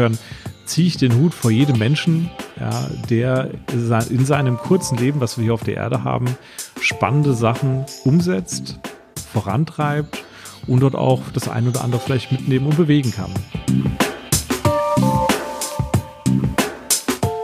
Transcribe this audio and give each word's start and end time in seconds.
insofern 0.00 0.18
ziehe 0.64 0.86
ich 0.86 0.96
den 0.96 1.16
Hut 1.16 1.34
vor 1.34 1.50
jedem 1.50 1.78
Menschen, 1.78 2.30
ja, 2.58 2.88
der 3.10 3.50
in 4.08 4.24
seinem 4.24 4.56
kurzen 4.56 4.96
Leben, 4.96 5.20
was 5.20 5.36
wir 5.36 5.44
hier 5.44 5.54
auf 5.54 5.64
der 5.64 5.76
Erde 5.76 6.04
haben, 6.04 6.26
spannende 6.80 7.34
Sachen 7.34 7.84
umsetzt, 8.04 8.78
vorantreibt 9.32 10.24
und 10.66 10.80
dort 10.80 10.94
auch 10.94 11.22
das 11.34 11.48
ein 11.48 11.68
oder 11.68 11.82
andere 11.82 12.00
vielleicht 12.00 12.32
mitnehmen 12.32 12.66
und 12.66 12.76
bewegen 12.76 13.12
kann. 13.12 13.30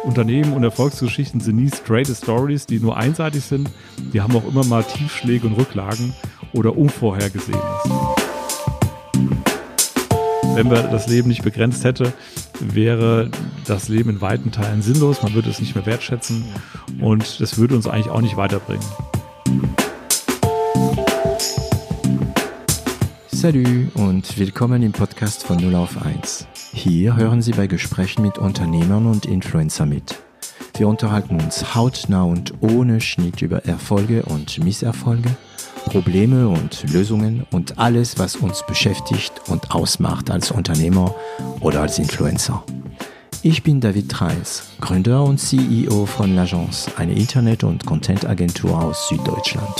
Unternehmen 0.04 0.52
und 0.54 0.62
Erfolgsgeschichten 0.62 1.40
sind 1.40 1.56
nie 1.56 1.70
straight 1.70 2.08
Stories, 2.08 2.64
die 2.64 2.78
nur 2.78 2.96
einseitig 2.96 3.44
sind. 3.44 3.68
Die 4.14 4.20
haben 4.20 4.34
auch 4.36 4.46
immer 4.46 4.64
mal 4.64 4.84
Tiefschläge 4.84 5.46
und 5.46 5.54
Rücklagen 5.54 6.14
oder 6.52 6.76
Unvorhergesehenes. 6.78 7.62
Wenn 10.56 10.70
wir 10.70 10.84
das 10.84 11.06
Leben 11.06 11.28
nicht 11.28 11.42
begrenzt 11.42 11.84
hätte, 11.84 12.14
wäre 12.60 13.30
das 13.66 13.88
Leben 13.88 14.10
in 14.10 14.20
weiten 14.20 14.52
Teilen 14.52 14.82
sinnlos, 14.82 15.22
man 15.22 15.34
würde 15.34 15.50
es 15.50 15.60
nicht 15.60 15.74
mehr 15.74 15.86
wertschätzen 15.86 16.44
und 17.00 17.40
das 17.40 17.58
würde 17.58 17.74
uns 17.76 17.86
eigentlich 17.86 18.10
auch 18.10 18.20
nicht 18.20 18.36
weiterbringen. 18.36 18.84
Salut 23.28 23.94
und 23.94 24.38
willkommen 24.38 24.82
im 24.82 24.92
Podcast 24.92 25.44
von 25.44 25.58
0 25.58 25.74
auf 25.74 26.04
1. 26.04 26.46
Hier 26.72 27.16
hören 27.16 27.42
Sie 27.42 27.52
bei 27.52 27.66
Gesprächen 27.66 28.22
mit 28.22 28.38
Unternehmern 28.38 29.06
und 29.06 29.26
Influencer 29.26 29.86
mit. 29.86 30.16
Wir 30.78 30.88
unterhalten 30.88 31.40
uns 31.40 31.74
hautnah 31.74 32.24
und 32.24 32.54
ohne 32.60 33.00
Schnitt 33.00 33.42
über 33.42 33.64
Erfolge 33.64 34.22
und 34.24 34.62
Misserfolge, 34.62 35.30
Probleme 35.86 36.48
und 36.48 36.84
Lösungen 36.92 37.46
und 37.52 37.78
alles, 37.78 38.18
was 38.18 38.36
uns 38.36 38.66
beschäftigt 38.66 39.32
und 39.48 39.70
ausmacht 39.70 40.30
als 40.30 40.50
Unternehmer 40.50 41.14
oder 41.60 41.80
als 41.80 41.98
Influencer. 41.98 42.62
Ich 43.42 43.62
bin 43.62 43.80
David 43.80 44.10
Treis, 44.10 44.72
Gründer 44.80 45.22
und 45.22 45.38
CEO 45.38 46.04
von 46.04 46.36
L'Agence, 46.36 46.94
eine 46.96 47.14
Internet- 47.14 47.64
und 47.64 47.86
Content-Agentur 47.86 48.78
aus 48.78 49.08
Süddeutschland. 49.08 49.74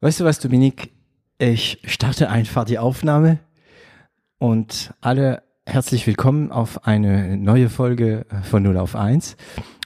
Weißt 0.00 0.20
du 0.20 0.24
was, 0.24 0.40
Dominik? 0.40 0.90
Ich 1.38 1.80
starte 1.84 2.30
einfach 2.30 2.64
die 2.64 2.78
Aufnahme 2.78 3.38
und 4.38 4.94
alle 5.00 5.42
herzlich 5.66 6.06
willkommen 6.06 6.50
auf 6.50 6.86
eine 6.86 7.36
neue 7.36 7.68
Folge 7.68 8.26
von 8.42 8.62
0 8.62 8.78
auf 8.78 8.96
1. 8.96 9.36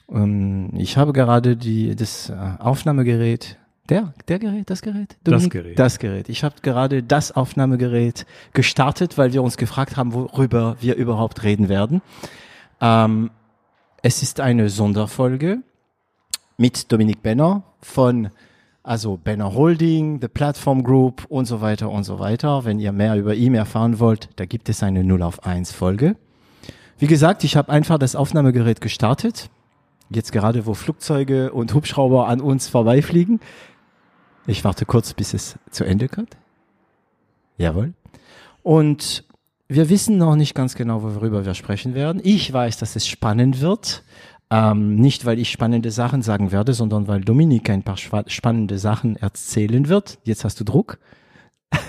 Ähm, 0.09 0.69
ich 0.73 0.97
habe 0.97 1.13
gerade 1.13 1.55
die, 1.57 1.95
das 1.95 2.29
äh, 2.29 2.33
Aufnahmegerät, 2.59 3.57
der, 3.89 4.13
der 4.27 4.39
Gerät, 4.39 4.69
das 4.69 4.81
Gerät? 4.81 5.17
Dominik? 5.23 5.43
Das 5.43 5.49
Gerät. 5.49 5.79
Das 5.79 5.99
Gerät. 5.99 6.29
Ich 6.29 6.43
habe 6.43 6.55
gerade 6.61 7.03
das 7.03 7.31
Aufnahmegerät 7.31 8.25
gestartet, 8.53 9.17
weil 9.17 9.33
wir 9.33 9.43
uns 9.43 9.57
gefragt 9.57 9.95
haben, 9.95 10.13
worüber 10.13 10.77
wir 10.79 10.95
überhaupt 10.95 11.43
reden 11.43 11.69
werden. 11.69 12.01
Ähm, 12.81 13.29
es 14.01 14.23
ist 14.23 14.39
eine 14.39 14.69
Sonderfolge 14.69 15.59
mit 16.57 16.91
Dominik 16.91 17.21
Benner 17.21 17.63
von 17.81 18.29
also 18.85 19.19
Banner 19.21 19.53
Holding, 19.53 20.19
The 20.21 20.27
Platform 20.27 20.83
Group 20.83 21.25
und 21.27 21.45
so 21.45 21.61
weiter 21.61 21.89
und 21.89 22.03
so 22.03 22.19
weiter. 22.19 22.65
Wenn 22.65 22.79
ihr 22.79 22.91
mehr 22.91 23.15
über 23.17 23.33
ihn 23.33 23.55
erfahren 23.55 23.99
wollt, 23.99 24.29
da 24.35 24.45
gibt 24.45 24.69
es 24.69 24.83
eine 24.83 25.03
0 25.03 25.23
auf 25.23 25.43
1 25.43 25.71
Folge. 25.71 26.15
Wie 26.97 27.07
gesagt, 27.07 27.43
ich 27.43 27.57
habe 27.57 27.71
einfach 27.71 27.97
das 27.97 28.15
Aufnahmegerät 28.15 28.81
gestartet. 28.81 29.49
Jetzt 30.09 30.31
gerade, 30.31 30.65
wo 30.65 30.73
Flugzeuge 30.73 31.51
und 31.51 31.73
Hubschrauber 31.73 32.27
an 32.27 32.41
uns 32.41 32.67
vorbeifliegen. 32.67 33.39
Ich 34.47 34.63
warte 34.63 34.85
kurz, 34.85 35.13
bis 35.13 35.33
es 35.33 35.57
zu 35.71 35.83
Ende 35.83 36.07
kommt. 36.07 36.37
Jawohl. 37.57 37.93
Und 38.61 39.23
wir 39.67 39.89
wissen 39.89 40.17
noch 40.17 40.35
nicht 40.35 40.53
ganz 40.53 40.75
genau, 40.75 41.01
worüber 41.01 41.45
wir 41.45 41.55
sprechen 41.55 41.95
werden. 41.95 42.21
Ich 42.23 42.53
weiß, 42.53 42.77
dass 42.77 42.95
es 42.95 43.07
spannend 43.07 43.61
wird. 43.61 44.03
Ähm, 44.51 44.95
nicht, 44.95 45.25
weil 45.25 45.39
ich 45.39 45.49
spannende 45.49 45.89
Sachen 45.89 46.21
sagen 46.21 46.51
werde, 46.51 46.73
sondern 46.73 47.07
weil 47.07 47.21
Dominik 47.21 47.69
ein 47.71 47.81
paar 47.81 47.97
spannende 47.97 48.77
Sachen 48.77 49.15
erzählen 49.15 49.89
wird. 49.89 50.19
Jetzt 50.23 50.43
hast 50.43 50.59
du 50.59 50.63
Druck. 50.63 50.99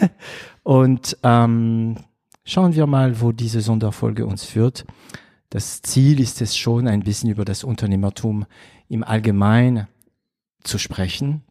Und 0.63 1.19
ähm, 1.23 1.97
schauen 2.45 2.75
wir 2.75 2.87
mal, 2.87 3.21
wo 3.21 3.33
diese 3.33 3.61
Sonderfolge 3.61 4.25
uns 4.25 4.45
führt. 4.45 4.87
Das 5.56 5.81
Ziel 5.81 6.21
ist 6.21 6.43
es 6.43 6.55
schon, 6.55 6.87
ein 6.87 7.00
bisschen 7.00 7.31
über 7.31 7.47
das 7.47 7.65
Unternehmertum 7.65 8.44
im 8.91 9.03
Allgemeinen 9.03 9.87
zu 10.62 10.77
sprechen. 10.77 11.44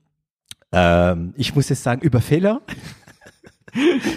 Ähm, 0.72 1.34
ich 1.38 1.56
muss 1.56 1.70
jetzt 1.70 1.82
sagen, 1.82 2.04
über 2.04 2.22
Fehler. 2.22 2.62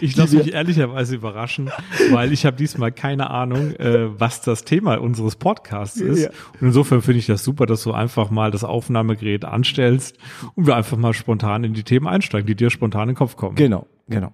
Ich 0.00 0.14
lasse 0.14 0.36
mich 0.36 0.52
ehrlicherweise 0.52 1.16
überraschen, 1.16 1.72
weil 2.12 2.32
ich 2.32 2.46
habe 2.46 2.56
diesmal 2.56 2.92
keine 2.92 3.30
Ahnung, 3.30 3.74
äh, 3.74 4.08
was 4.20 4.40
das 4.40 4.62
Thema 4.62 5.00
unseres 5.00 5.34
Podcasts 5.34 5.96
ist. 5.96 6.22
Ja. 6.22 6.30
Und 6.60 6.68
insofern 6.68 7.02
finde 7.02 7.18
ich 7.18 7.26
das 7.26 7.42
super, 7.42 7.66
dass 7.66 7.82
du 7.82 7.92
einfach 7.92 8.30
mal 8.30 8.52
das 8.52 8.62
Aufnahmegerät 8.62 9.44
anstellst 9.44 10.16
und 10.54 10.68
wir 10.68 10.76
einfach 10.76 10.96
mal 10.96 11.12
spontan 11.12 11.64
in 11.64 11.74
die 11.74 11.82
Themen 11.82 12.06
einsteigen, 12.06 12.46
die 12.46 12.54
dir 12.54 12.70
spontan 12.70 13.08
in 13.08 13.08
den 13.08 13.16
Kopf 13.16 13.34
kommen. 13.34 13.56
Genau, 13.56 13.88
genau. 14.06 14.32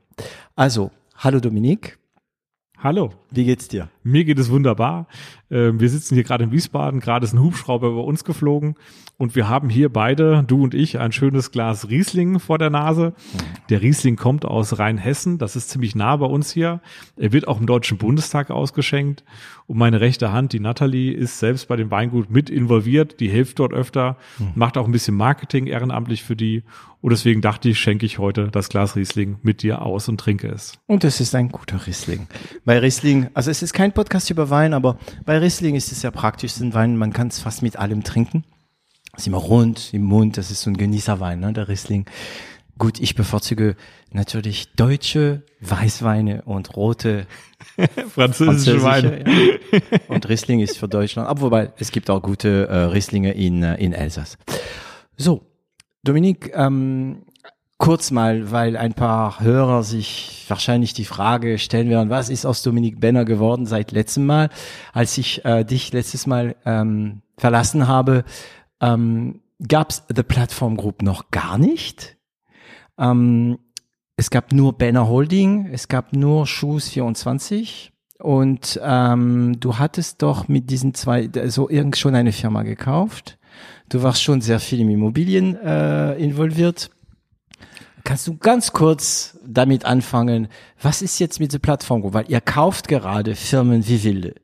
Also, 0.57 0.91
hallo 1.17 1.41
Dominik. 1.41 1.99
Hallo. 2.77 3.15
Wie 3.31 3.47
geht's 3.47 3.69
dir? 3.69 3.89
Mir 4.05 4.25
geht 4.25 4.39
es 4.39 4.51
wunderbar. 4.51 5.09
Ähm, 5.51 5.81
wir 5.81 5.89
sitzen 5.89 6.15
hier 6.15 6.25
gerade 6.25 6.45
in 6.45 6.53
Wiesbaden, 6.53 7.01
gerade 7.01 7.25
ist 7.25 7.33
ein 7.33 7.41
Hubschrauber 7.41 7.89
über 7.89 8.05
uns 8.05 8.25
geflogen 8.25 8.77
und 9.17 9.35
wir 9.35 9.49
haben 9.49 9.71
hier 9.71 9.91
beide, 9.91 10.45
du 10.47 10.63
und 10.63 10.75
ich, 10.75 10.99
ein 10.99 11.13
schönes 11.13 11.53
Glas 11.53 11.89
Riesling 11.89 12.39
vor 12.39 12.59
der 12.59 12.69
Nase. 12.69 13.15
Der 13.71 13.81
Riesling 13.81 14.17
kommt 14.17 14.45
aus 14.45 14.79
Rheinhessen, 14.79 15.39
das 15.39 15.57
ist 15.57 15.71
ziemlich 15.71 15.95
nah 15.95 16.17
bei 16.17 16.27
uns 16.27 16.53
hier. 16.53 16.81
Er 17.17 17.33
wird 17.33 17.49
auch 17.49 17.61
im 17.61 17.67
Deutschen 17.67 17.97
Bundestag 17.97 18.51
ausgeschenkt 18.51 19.25
und 19.67 19.79
meine 19.79 20.01
rechte 20.01 20.33
Hand, 20.33 20.53
die 20.53 20.61
Natalie, 20.61 21.13
ist 21.13 21.39
selbst 21.39 21.69
bei 21.69 21.77
dem 21.77 21.91
Weingut 21.91 22.31
mit 22.31 22.51
involviert, 22.51 23.21
die 23.21 23.29
hilft 23.29 23.59
dort 23.59 23.73
öfter, 23.73 24.19
macht 24.55 24.77
auch 24.77 24.85
ein 24.85 24.93
bisschen 24.93 25.17
Marketing 25.17 25.67
ehrenamtlich 25.67 26.23
für 26.23 26.37
die 26.37 26.63
und 27.01 27.11
deswegen 27.11 27.43
dachte 27.43 27.69
ich, 27.69 27.79
schenke 27.79 28.07
ich 28.07 28.19
heute 28.19 28.49
das 28.51 28.71
Glas 28.71 28.97
Riesling 28.97 29.37
mit 29.43 29.63
dir 29.63 29.83
aus 29.83 30.09
und 30.09 30.19
trinke 30.19 30.49
es. 30.49 30.79
Und 30.87 31.05
es 31.05 31.21
ist 31.21 31.35
ein 31.35 31.51
guter 31.51 31.87
Riesling. 31.87 32.29
Bei 32.65 32.79
Riesling, 32.79 33.29
also 33.35 33.51
es 33.51 33.63
ist 33.63 33.75
kein 33.75 33.93
Podcast 33.95 34.31
über 34.31 34.51
Wein, 34.51 34.75
aber 34.75 34.99
bei 35.25 35.39
Riesling 35.39 35.75
ist 35.77 35.93
es 35.93 36.03
ja 36.03 36.11
praktisch, 36.11 36.53
sind 36.53 36.75
Wein, 36.75 36.97
man 36.97 37.13
kann 37.13 37.29
es 37.29 37.39
fast 37.39 37.63
mit 37.63 37.77
allem 37.77 38.03
trinken. 38.05 38.45
ist 39.17 39.27
immer 39.27 39.39
rund 39.39 39.95
im 39.95 40.03
Mund, 40.03 40.37
das 40.37 40.51
ist 40.51 40.63
so 40.63 40.71
ein 40.71 40.77
Genießerwein, 40.77 41.41
ne, 41.41 41.53
der 41.53 41.69
Riesling. 41.69 42.07
Gut, 42.77 42.99
ich 42.99 43.15
bevorzuge 43.15 43.77
natürlich 44.11 44.75
deutsche 44.75 45.43
Weißweine 45.61 46.43
und 46.43 46.77
rote 46.77 47.27
französische, 48.11 48.11
französische 48.11 48.83
Weine. 48.83 49.25
Ja. 49.25 49.99
Und 50.09 50.29
Riesling 50.29 50.59
ist 50.61 50.77
für 50.77 50.89
Deutschland, 50.89 51.29
aber 51.29 51.43
wobei 51.43 51.73
es 51.79 51.93
gibt 51.93 52.11
auch 52.11 52.21
gute 52.21 52.67
äh, 52.69 52.77
Rieslinge 52.87 53.33
in, 53.33 53.63
äh, 53.63 53.77
in 53.77 53.93
Elsass. 53.93 54.39
So, 55.17 55.47
Dominik, 56.03 56.53
ähm, 56.55 57.23
kurz 57.85 58.11
mal, 58.11 58.51
weil 58.51 58.79
ein 58.79 58.95
paar 58.95 59.41
Hörer 59.41 59.83
sich 59.83 60.47
wahrscheinlich 60.49 60.95
die 60.95 61.05
Frage 61.05 61.59
stellen 61.59 61.91
werden, 61.91 62.09
was 62.09 62.31
ist 62.31 62.47
aus 62.47 62.63
Dominik 62.63 62.99
Benner 62.99 63.27
geworden 63.27 63.67
seit 63.67 63.93
letztem 63.93 64.25
Mal, 64.25 64.49
als 64.95 65.19
ich 65.19 65.45
äh, 65.45 65.65
dich 65.65 65.93
letztes 65.93 66.27
Mal 66.27 66.57
ähm, 66.65 67.21
verlassen 67.37 67.87
habe, 67.87 68.25
ähm, 68.81 69.43
gab 69.69 69.91
es 69.91 70.03
The 70.09 70.23
Platform 70.23 70.79
Group 70.79 71.03
noch 71.03 71.31
gar 71.31 71.59
nicht. 71.59 72.17
Ähm, 72.99 73.59
es 74.17 74.31
gab 74.31 74.55
nur 74.55 74.79
Banner 74.79 75.07
Holding, 75.07 75.69
es 75.71 75.87
gab 75.87 76.15
nur 76.15 76.47
Shoes 76.47 76.89
24 76.89 77.93
und 78.19 78.81
ähm, 78.83 79.61
du 79.61 79.79
hattest 79.79 80.23
doch 80.23 80.49
mit 80.49 80.71
diesen 80.71 80.95
zwei 80.95 81.29
so 81.49 81.69
irgend 81.69 81.99
schon 81.99 82.15
eine 82.15 82.33
Firma 82.33 82.63
gekauft. 82.63 83.39
Du 83.91 84.03
warst 84.03 84.23
schon 84.23 84.41
sehr 84.41 84.59
viel 84.59 84.81
im 84.81 84.89
Immobilien 84.89 85.57
äh, 85.57 86.15
involviert. 86.15 86.91
Kannst 88.05 88.27
du 88.27 88.37
ganz 88.37 88.73
kurz 88.73 89.39
damit 89.47 89.87
anfangen, 89.87 90.49
was 90.81 91.01
ist 91.01 91.19
jetzt 91.19 91.41
mit 91.41 91.55
der 91.55 91.59
Plattform? 91.59 92.03
Weil 92.13 92.27
ihr 92.29 92.43
kauft 92.43 92.87
gerade 92.87 93.35
Firmen 93.35 93.89
wie 93.89 94.05
wilde. 94.05 94.35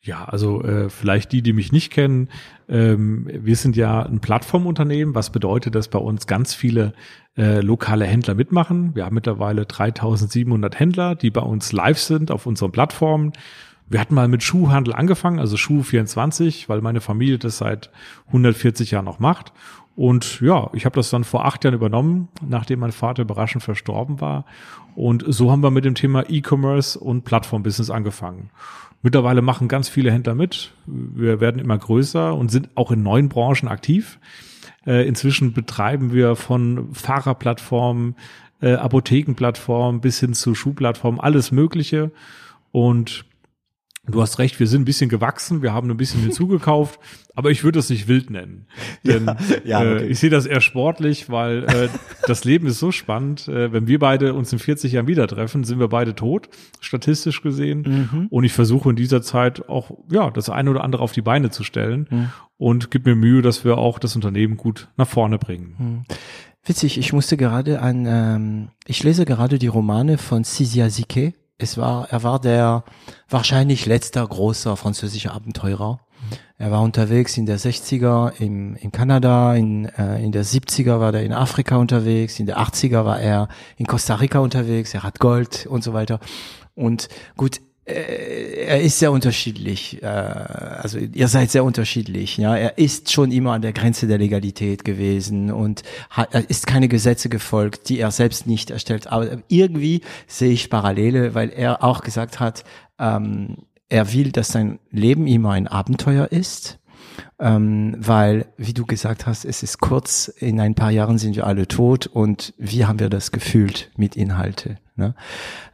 Ja, 0.00 0.24
also 0.24 0.62
äh, 0.62 0.88
vielleicht 0.88 1.32
die, 1.32 1.42
die 1.42 1.52
mich 1.52 1.72
nicht 1.72 1.92
kennen. 1.92 2.28
Ähm, 2.68 3.28
wir 3.32 3.56
sind 3.56 3.76
ja 3.76 4.02
ein 4.02 4.20
Plattformunternehmen, 4.20 5.14
was 5.14 5.30
bedeutet, 5.30 5.74
dass 5.74 5.88
bei 5.88 5.98
uns 5.98 6.26
ganz 6.26 6.54
viele 6.54 6.92
äh, 7.36 7.60
lokale 7.60 8.04
Händler 8.04 8.34
mitmachen. 8.34 8.94
Wir 8.94 9.04
haben 9.04 9.14
mittlerweile 9.14 9.66
3700 9.66 10.78
Händler, 10.78 11.14
die 11.14 11.30
bei 11.30 11.40
uns 11.40 11.72
live 11.72 11.98
sind 11.98 12.30
auf 12.30 12.46
unseren 12.46 12.72
Plattformen. 12.72 13.32
Wir 13.88 14.00
hatten 14.00 14.14
mal 14.14 14.26
mit 14.26 14.42
Schuhhandel 14.42 14.94
angefangen, 14.94 15.38
also 15.38 15.56
Schuh24, 15.56 16.68
weil 16.68 16.80
meine 16.80 17.00
Familie 17.00 17.38
das 17.38 17.58
seit 17.58 17.90
140 18.28 18.90
Jahren 18.92 19.04
noch 19.04 19.18
macht. 19.18 19.52
Und 19.94 20.40
ja, 20.40 20.70
ich 20.72 20.84
habe 20.84 20.96
das 20.96 21.10
dann 21.10 21.24
vor 21.24 21.44
acht 21.44 21.64
Jahren 21.64 21.74
übernommen, 21.74 22.28
nachdem 22.46 22.80
mein 22.80 22.92
Vater 22.92 23.22
überraschend 23.22 23.62
verstorben 23.62 24.20
war. 24.20 24.46
Und 24.94 25.24
so 25.26 25.50
haben 25.50 25.62
wir 25.62 25.70
mit 25.70 25.84
dem 25.84 25.94
Thema 25.94 26.24
E-Commerce 26.28 26.98
und 26.98 27.24
Plattform-Business 27.24 27.90
angefangen. 27.90 28.50
Mittlerweile 29.02 29.42
machen 29.42 29.68
ganz 29.68 29.88
viele 29.88 30.12
Händler 30.12 30.34
mit. 30.34 30.72
Wir 30.86 31.40
werden 31.40 31.60
immer 31.60 31.76
größer 31.76 32.34
und 32.34 32.50
sind 32.50 32.70
auch 32.76 32.90
in 32.90 33.02
neuen 33.02 33.28
Branchen 33.28 33.68
aktiv. 33.68 34.18
Äh, 34.86 35.06
inzwischen 35.06 35.52
betreiben 35.52 36.12
wir 36.12 36.36
von 36.36 36.94
Fahrerplattformen 36.94 38.16
äh, 38.60 38.74
Apothekenplattform 38.74 40.00
bis 40.00 40.20
hin 40.20 40.34
zu 40.34 40.54
Schuhplattform, 40.54 41.20
alles 41.20 41.52
Mögliche. 41.52 42.12
Und 42.70 43.24
Du 44.08 44.20
hast 44.20 44.40
recht, 44.40 44.58
wir 44.58 44.66
sind 44.66 44.82
ein 44.82 44.84
bisschen 44.84 45.08
gewachsen, 45.08 45.62
wir 45.62 45.72
haben 45.72 45.88
ein 45.88 45.96
bisschen 45.96 46.20
hinzugekauft, 46.22 46.98
aber 47.36 47.52
ich 47.52 47.62
würde 47.62 47.78
es 47.78 47.88
nicht 47.88 48.08
wild 48.08 48.30
nennen. 48.30 48.66
Denn 49.04 49.26
ja, 49.26 49.36
ja, 49.64 49.78
okay. 49.78 50.04
äh, 50.04 50.06
ich 50.08 50.18
sehe 50.18 50.30
das 50.30 50.44
eher 50.44 50.60
sportlich, 50.60 51.30
weil 51.30 51.64
äh, 51.64 51.88
das 52.26 52.44
Leben 52.44 52.66
ist 52.66 52.80
so 52.80 52.90
spannend. 52.90 53.46
Äh, 53.46 53.72
wenn 53.72 53.86
wir 53.86 54.00
beide 54.00 54.34
uns 54.34 54.52
in 54.52 54.58
40 54.58 54.92
Jahren 54.92 55.06
wieder 55.06 55.28
treffen, 55.28 55.62
sind 55.62 55.78
wir 55.78 55.86
beide 55.86 56.16
tot, 56.16 56.48
statistisch 56.80 57.42
gesehen. 57.42 58.08
Mhm. 58.12 58.26
Und 58.28 58.42
ich 58.42 58.52
versuche 58.52 58.90
in 58.90 58.96
dieser 58.96 59.22
Zeit 59.22 59.68
auch 59.68 59.92
ja 60.10 60.30
das 60.30 60.50
eine 60.50 60.70
oder 60.70 60.82
andere 60.82 61.02
auf 61.02 61.12
die 61.12 61.22
Beine 61.22 61.50
zu 61.50 61.62
stellen 61.62 62.08
mhm. 62.10 62.30
und 62.56 62.90
gib 62.90 63.06
mir 63.06 63.14
Mühe, 63.14 63.40
dass 63.40 63.64
wir 63.64 63.78
auch 63.78 64.00
das 64.00 64.16
Unternehmen 64.16 64.56
gut 64.56 64.88
nach 64.96 65.08
vorne 65.08 65.38
bringen. 65.38 65.76
Mhm. 65.78 66.04
Witzig, 66.64 66.98
ich 66.98 67.12
musste 67.12 67.36
gerade 67.36 67.80
an, 67.80 68.04
ähm, 68.06 68.68
ich 68.84 69.02
lese 69.04 69.24
gerade 69.24 69.60
die 69.60 69.68
Romane 69.68 70.18
von 70.18 70.44
Cizia 70.44 70.90
Sique 70.90 71.34
es 71.62 71.78
war, 71.78 72.08
er 72.10 72.22
war 72.22 72.40
der 72.40 72.84
wahrscheinlich 73.28 73.86
letzter 73.86 74.26
großer 74.26 74.76
französischer 74.76 75.32
Abenteurer. 75.32 76.00
Er 76.58 76.70
war 76.70 76.82
unterwegs 76.82 77.36
in 77.36 77.46
der 77.46 77.58
60er 77.58 78.40
im, 78.40 78.76
in 78.76 78.92
Kanada, 78.92 79.54
in, 79.54 79.86
äh, 79.86 80.22
in 80.22 80.30
der 80.30 80.44
70er 80.44 81.00
war 81.00 81.12
er 81.12 81.22
in 81.22 81.32
Afrika 81.32 81.76
unterwegs, 81.76 82.38
in 82.38 82.46
der 82.46 82.58
80er 82.58 83.04
war 83.04 83.20
er 83.20 83.48
in 83.76 83.86
Costa 83.86 84.14
Rica 84.14 84.38
unterwegs, 84.38 84.94
er 84.94 85.02
hat 85.02 85.18
Gold 85.18 85.66
und 85.66 85.82
so 85.82 85.92
weiter. 85.92 86.20
Und 86.74 87.08
gut, 87.36 87.60
er 87.84 88.80
ist 88.80 88.98
sehr 88.98 89.10
unterschiedlich. 89.10 90.02
Äh, 90.02 90.06
also 90.06 90.98
ihr 90.98 91.28
seid 91.28 91.50
sehr 91.50 91.64
unterschiedlich. 91.64 92.36
Ja, 92.36 92.56
er 92.56 92.78
ist 92.78 93.10
schon 93.10 93.32
immer 93.32 93.52
an 93.52 93.62
der 93.62 93.72
Grenze 93.72 94.06
der 94.06 94.18
Legalität 94.18 94.84
gewesen 94.84 95.50
und 95.50 95.82
hat, 96.10 96.32
er 96.32 96.48
ist 96.48 96.66
keine 96.66 96.88
Gesetze 96.88 97.28
gefolgt, 97.28 97.88
die 97.88 97.98
er 97.98 98.10
selbst 98.10 98.46
nicht 98.46 98.70
erstellt. 98.70 99.08
Aber 99.08 99.38
irgendwie 99.48 100.02
sehe 100.26 100.52
ich 100.52 100.70
Parallele, 100.70 101.34
weil 101.34 101.50
er 101.50 101.82
auch 101.82 102.02
gesagt 102.02 102.38
hat, 102.38 102.64
ähm, 102.98 103.58
er 103.88 104.12
will, 104.12 104.30
dass 104.32 104.48
sein 104.48 104.78
Leben 104.90 105.26
immer 105.26 105.52
ein 105.52 105.66
Abenteuer 105.66 106.30
ist. 106.30 106.78
Ähm, 107.38 107.96
weil, 107.98 108.46
wie 108.56 108.72
du 108.72 108.86
gesagt 108.86 109.26
hast, 109.26 109.44
es 109.44 109.62
ist 109.62 109.80
kurz, 109.80 110.28
in 110.28 110.60
ein 110.60 110.74
paar 110.74 110.90
Jahren 110.90 111.18
sind 111.18 111.36
wir 111.36 111.46
alle 111.46 111.68
tot 111.68 112.06
und 112.06 112.54
wie 112.56 112.86
haben 112.86 113.00
wir 113.00 113.10
das 113.10 113.32
gefühlt 113.32 113.90
mit 113.96 114.16
Inhalte? 114.16 114.78
Ne? 114.96 115.14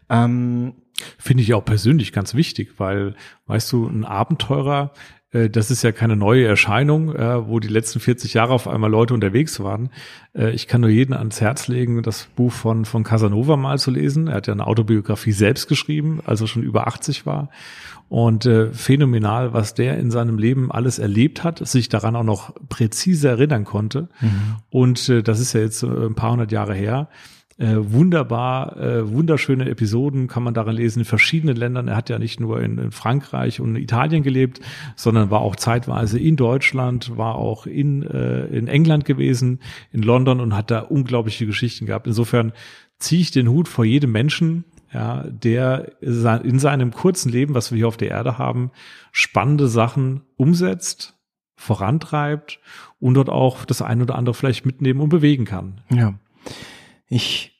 Ähm, 0.09 0.75
Finde 1.19 1.43
ich 1.43 1.55
auch 1.55 1.65
persönlich 1.65 2.13
ganz 2.13 2.35
wichtig, 2.35 2.75
weil, 2.79 3.15
weißt 3.47 3.71
du, 3.73 3.87
ein 3.87 4.05
Abenteurer, 4.05 4.93
äh, 5.33 5.51
das 5.51 5.71
ist 5.71 5.83
ja 5.83 5.93
keine 5.93 6.17
neue 6.17 6.47
Erscheinung, 6.47 7.15
äh, 7.15 7.47
wo 7.47 7.61
die 7.61 7.69
letzten 7.69 8.01
40 8.01 8.35
Jahre 8.35 8.53
auf 8.53 8.69
einmal 8.69 8.91
Leute 8.91 9.15
unterwegs 9.15 9.61
waren. 9.61 9.91
Äh, 10.35 10.51
ich 10.53 10.67
kann 10.67 10.81
nur 10.81 10.91
jeden 10.91 11.15
ans 11.15 11.41
Herz 11.41 11.69
legen, 11.69 12.03
das 12.03 12.29
Buch 12.37 12.53
von, 12.53 12.85
von 12.85 13.05
Casanova 13.05 13.57
mal 13.57 13.79
zu 13.79 13.91
lesen. 13.91 14.29
Er 14.29 14.37
hat 14.37 14.47
ja 14.47 14.53
eine 14.53 14.67
Autobiografie 14.67 15.33
selbst 15.33 15.69
geschrieben, 15.69 16.21
als 16.25 16.41
er 16.41 16.47
schon 16.47 16.63
über 16.63 16.87
80 16.87 17.27
war. 17.27 17.51
Und 18.09 18.47
äh, 18.47 18.73
phänomenal, 18.73 19.53
was 19.53 19.75
der 19.75 19.99
in 19.99 20.11
seinem 20.11 20.39
Leben 20.39 20.73
alles 20.73 20.99
erlebt 20.99 21.45
hat, 21.45 21.67
sich 21.69 21.91
daran 21.91 22.17
auch 22.17 22.25
noch 22.25 22.55
präzise 22.71 23.29
erinnern 23.29 23.65
konnte. 23.65 24.09
Mhm. 24.23 24.57
Und 24.71 25.09
äh, 25.11 25.23
das 25.23 25.41
ist 25.41 25.53
ja 25.53 25.61
jetzt 25.61 25.83
ein 25.83 26.15
paar 26.15 26.33
hundert 26.33 26.51
Jahre 26.51 26.75
her 26.75 27.09
äh, 27.59 27.75
wunderbar, 27.77 28.77
äh, 28.77 29.11
wunderschöne 29.11 29.69
Episoden 29.69 30.29
kann 30.29 30.45
man 30.45 30.55
darin 30.55 30.77
lesen 30.77 31.01
in 31.01 31.05
verschiedenen 31.05 31.57
Ländern. 31.57 31.89
Er 31.89 31.97
hat 31.97 32.09
ja 32.09 32.21
nicht 32.21 32.39
nur 32.39 32.63
in, 32.63 32.79
in 32.79 32.93
Frankreich 32.93 33.61
und 33.61 33.75
Italien 33.75 34.23
gelebt, 34.23 34.61
sondern 34.95 35.31
war 35.31 35.41
auch 35.41 35.57
zeitweise 35.57 36.21
in 36.21 36.37
Deutschland, 36.37 37.17
war 37.17 37.35
auch 37.35 37.67
in, 37.67 38.05
äh, 38.05 38.47
in 38.47 38.69
England 38.69 39.05
gewesen, 39.05 39.59
in 39.91 40.03
London 40.03 40.39
und 40.41 40.55
hat 40.55 40.71
da 40.71 40.81
unglaubliche 40.81 41.47
Geschichten 41.47 41.87
gehabt. 41.87 42.07
Insofern 42.07 42.53
ziehe 42.99 43.23
ich 43.23 43.33
den 43.33 43.49
Hut 43.49 43.67
vor 43.67 43.85
jedem 43.85 44.13
Menschen, 44.13 44.65
ja, 44.93 45.25
der 45.25 46.01
in 46.01 46.59
seinem 46.59 46.93
kurzen 46.93 47.31
Leben, 47.31 47.55
was 47.55 47.73
wir 47.73 47.77
hier 47.77 47.89
auf 47.89 47.97
der 47.97 48.11
Erde 48.11 48.39
haben, 48.39 48.71
spannende 49.11 49.67
Sachen 49.67 50.23
umsetzt, 50.37 51.19
vorantreibt 51.57 52.61
und 53.01 53.15
dort 53.15 53.29
auch 53.29 53.65
das 53.65 53.83
ein 53.83 54.01
oder 54.01 54.15
andere 54.15 54.35
vielleicht 54.35 54.65
mitnehmen 54.65 55.01
und 55.01 55.09
bewegen 55.09 55.45
kann. 55.45 55.81
Ja. 55.91 56.15
Ich 57.09 57.53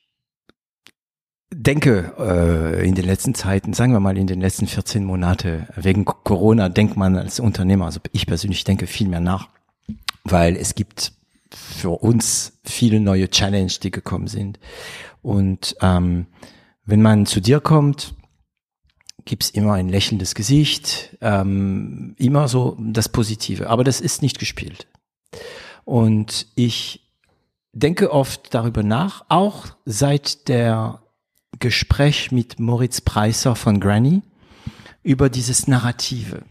denke, 1.51 2.13
äh, 2.17 2.87
in 2.87 2.95
den 2.95 3.05
letzten 3.05 3.33
Zeiten, 3.33 3.73
sagen 3.73 3.93
wir 3.93 3.99
mal 3.99 4.17
in 4.17 4.27
den 4.27 4.41
letzten 4.41 4.67
14 4.67 5.03
Monate, 5.03 5.67
wegen 5.75 6.05
Corona 6.05 6.69
denkt 6.69 6.95
man 6.95 7.17
als 7.17 7.39
Unternehmer, 7.39 7.85
also 7.85 7.99
ich 8.11 8.27
persönlich 8.27 8.63
denke 8.63 8.87
viel 8.87 9.07
mehr 9.07 9.19
nach, 9.19 9.49
weil 10.23 10.55
es 10.55 10.75
gibt 10.75 11.13
für 11.49 11.89
uns 11.89 12.59
viele 12.63 12.99
neue 12.99 13.29
Challenge, 13.29 13.71
die 13.81 13.91
gekommen 13.91 14.27
sind. 14.27 14.59
Und 15.21 15.75
ähm, 15.81 16.27
wenn 16.85 17.01
man 17.01 17.25
zu 17.25 17.41
dir 17.41 17.59
kommt, 17.59 18.13
gibt's 19.25 19.49
immer 19.49 19.73
ein 19.73 19.89
lächelndes 19.89 20.35
Gesicht, 20.35 21.17
ähm, 21.21 22.15
immer 22.17 22.47
so 22.47 22.77
das 22.79 23.09
Positive. 23.09 23.69
Aber 23.69 23.83
das 23.83 24.01
ist 24.01 24.21
nicht 24.21 24.39
gespielt. 24.39 24.87
Und 25.85 26.47
ich 26.55 27.08
denke 27.79 28.11
oft 28.11 28.53
darüber 28.53 28.83
nach, 28.83 29.25
auch 29.29 29.67
seit 29.85 30.47
der 30.47 31.01
Gespräch 31.59 32.31
mit 32.31 32.59
Moritz 32.59 33.01
Preiser 33.01 33.55
von 33.55 33.79
Granny 33.79 34.21
über 35.03 35.29
dieses 35.29 35.67
Narrative. 35.67 36.43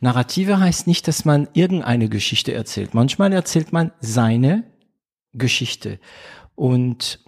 Narrative 0.00 0.58
heißt 0.58 0.86
nicht, 0.86 1.06
dass 1.06 1.24
man 1.24 1.48
irgendeine 1.52 2.08
Geschichte 2.08 2.52
erzählt. 2.52 2.92
Manchmal 2.92 3.32
erzählt 3.32 3.72
man 3.72 3.92
seine 4.00 4.64
Geschichte. 5.32 6.00
Und 6.54 7.20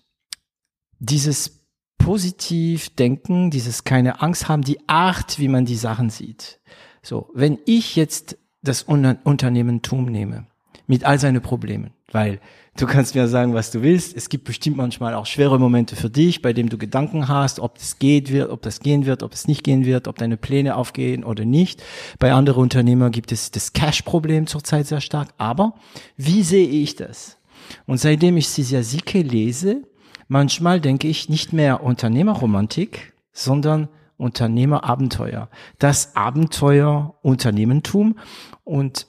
dieses 0.99 1.61
positiv 1.99 2.91
denken, 2.91 3.51
dieses 3.51 3.85
keine 3.85 4.21
Angst 4.21 4.49
haben, 4.49 4.63
die 4.63 4.89
Art, 4.89 5.39
wie 5.39 5.49
man 5.49 5.65
die 5.65 5.77
Sachen 5.77 6.11
sieht. 6.11 6.61
So, 7.03 7.31
wenn 7.33 7.59
ich 7.65 7.97
jetzt 7.97 8.37
das 8.63 8.83
Unternehmentum 8.83 10.07
nehme, 10.07 10.47
mit 10.87 11.05
all 11.05 11.19
seinen 11.19 11.41
Problemen, 11.41 11.93
weil 12.13 12.41
Du 12.77 12.87
kannst 12.87 13.15
mir 13.15 13.29
sagen, 13.29 13.55
was 13.55 13.71
du 13.71 13.83
willst. 13.83 14.17
Es 14.17 14.29
gibt 14.29 14.43
bestimmt 14.43 14.77
manchmal 14.77 15.15
auch 15.15 15.27
schwere 15.27 15.61
Momente 15.61 15.95
für 15.95 16.11
dich, 16.11 16.43
bei 16.43 16.53
dem 16.53 16.69
du 16.69 16.77
Gedanken 16.77 17.29
hast, 17.29 17.61
ob 17.61 17.79
das 17.79 18.01
geht 18.01 18.33
wird, 18.33 18.51
ob 18.51 18.63
das 18.63 18.81
gehen 18.81 19.07
wird, 19.07 19.23
ob 19.23 19.33
es 19.33 19.47
nicht 19.47 19.63
gehen 19.63 19.85
wird, 19.85 20.09
ob 20.09 20.19
deine 20.19 20.37
Pläne 20.37 20.75
aufgehen 20.75 21.23
oder 21.23 21.45
nicht. 21.45 21.85
Bei 22.19 22.33
anderen 22.33 22.65
Unternehmern 22.65 23.13
gibt 23.13 23.31
es 23.31 23.53
das 23.53 23.75
Cash-Problem 23.75 24.49
zurzeit 24.49 24.89
sehr 24.89 25.01
stark. 25.01 25.29
Aber 25.39 25.75
wie 26.17 26.43
sehe 26.43 26.67
ich 26.67 26.97
das? 26.97 27.39
Und 27.87 27.99
seitdem 27.99 28.37
ich 28.37 28.49
Cisia 28.49 28.83
Sike 28.83 29.23
lese, 29.23 29.83
manchmal 30.27 30.81
denke 30.81 31.07
ich 31.07 31.29
nicht 31.29 31.53
mehr 31.53 31.85
Unternehmerromantik, 31.85 33.13
sondern 33.33 33.89
Unternehmerabenteuer. 34.17 35.49
Das 35.79 36.17
Abenteuer 36.17 37.15
Unternehmentum 37.23 38.19
und 38.65 39.07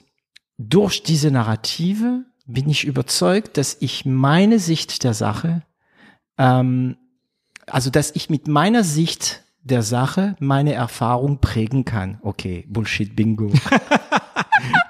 durch 0.56 1.02
diese 1.02 1.32
Narrative 1.32 2.26
bin 2.46 2.68
ich 2.68 2.84
überzeugt, 2.84 3.56
dass 3.56 3.76
ich 3.80 4.04
meine 4.04 4.58
Sicht 4.58 5.04
der 5.04 5.14
Sache, 5.14 5.62
ähm, 6.38 6.96
also 7.66 7.90
dass 7.90 8.12
ich 8.14 8.30
mit 8.30 8.48
meiner 8.48 8.84
Sicht 8.84 9.42
der 9.62 9.82
Sache 9.82 10.36
meine 10.38 10.72
Erfahrung 10.72 11.40
prägen 11.40 11.84
kann. 11.84 12.18
Okay, 12.22 12.64
Bullshit 12.68 13.14
Bingo. 13.16 13.52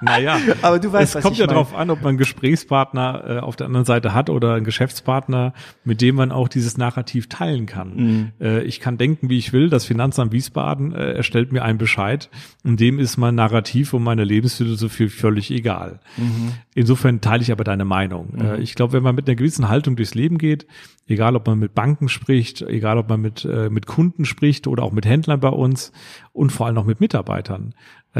naja, 0.00 0.38
aber 0.62 0.78
du 0.78 0.92
weißt, 0.92 1.16
es 1.16 1.22
kommt 1.22 1.38
ja 1.38 1.46
darauf 1.46 1.74
an, 1.74 1.90
ob 1.90 2.00
man 2.00 2.10
einen 2.10 2.18
Gesprächspartner 2.18 3.24
äh, 3.26 3.38
auf 3.38 3.56
der 3.56 3.66
anderen 3.66 3.84
Seite 3.84 4.14
hat 4.14 4.30
oder 4.30 4.54
einen 4.54 4.64
Geschäftspartner, 4.64 5.52
mit 5.84 6.00
dem 6.00 6.16
man 6.16 6.32
auch 6.32 6.48
dieses 6.48 6.76
Narrativ 6.76 7.28
teilen 7.28 7.66
kann. 7.66 7.96
Mhm. 7.96 8.32
Äh, 8.40 8.62
ich 8.62 8.80
kann 8.80 8.98
denken, 8.98 9.28
wie 9.28 9.38
ich 9.38 9.52
will. 9.52 9.70
Das 9.70 9.84
Finanzamt 9.84 10.32
Wiesbaden 10.32 10.92
äh, 10.92 11.12
erstellt 11.12 11.52
mir 11.52 11.64
einen 11.64 11.78
Bescheid 11.78 12.30
und 12.64 12.80
dem 12.80 12.98
ist 12.98 13.16
mein 13.16 13.34
Narrativ 13.34 13.92
und 13.92 14.02
meine 14.02 14.24
Lebensphilosophie 14.24 15.08
völlig 15.08 15.50
egal. 15.50 16.00
Mhm. 16.16 16.52
Insofern 16.74 17.20
teile 17.20 17.42
ich 17.42 17.52
aber 17.52 17.64
deine 17.64 17.84
Meinung. 17.84 18.34
Mhm. 18.34 18.40
Äh, 18.40 18.56
ich 18.58 18.74
glaube, 18.74 18.92
wenn 18.92 19.02
man 19.02 19.14
mit 19.14 19.28
einer 19.28 19.36
gewissen 19.36 19.68
Haltung 19.68 19.96
durchs 19.96 20.14
Leben 20.14 20.38
geht, 20.38 20.66
egal 21.06 21.36
ob 21.36 21.46
man 21.46 21.58
mit 21.58 21.74
Banken 21.74 22.08
spricht, 22.08 22.62
egal 22.62 22.98
ob 22.98 23.08
man 23.08 23.20
mit, 23.20 23.44
äh, 23.44 23.70
mit 23.70 23.86
Kunden 23.86 24.24
spricht 24.24 24.66
oder 24.66 24.82
auch 24.82 24.92
mit 24.92 25.06
Händlern 25.06 25.40
bei 25.40 25.48
uns 25.48 25.92
und 26.32 26.50
vor 26.50 26.66
allem 26.66 26.78
auch 26.78 26.84
mit 26.84 27.00
Mitarbeitern, 27.00 27.74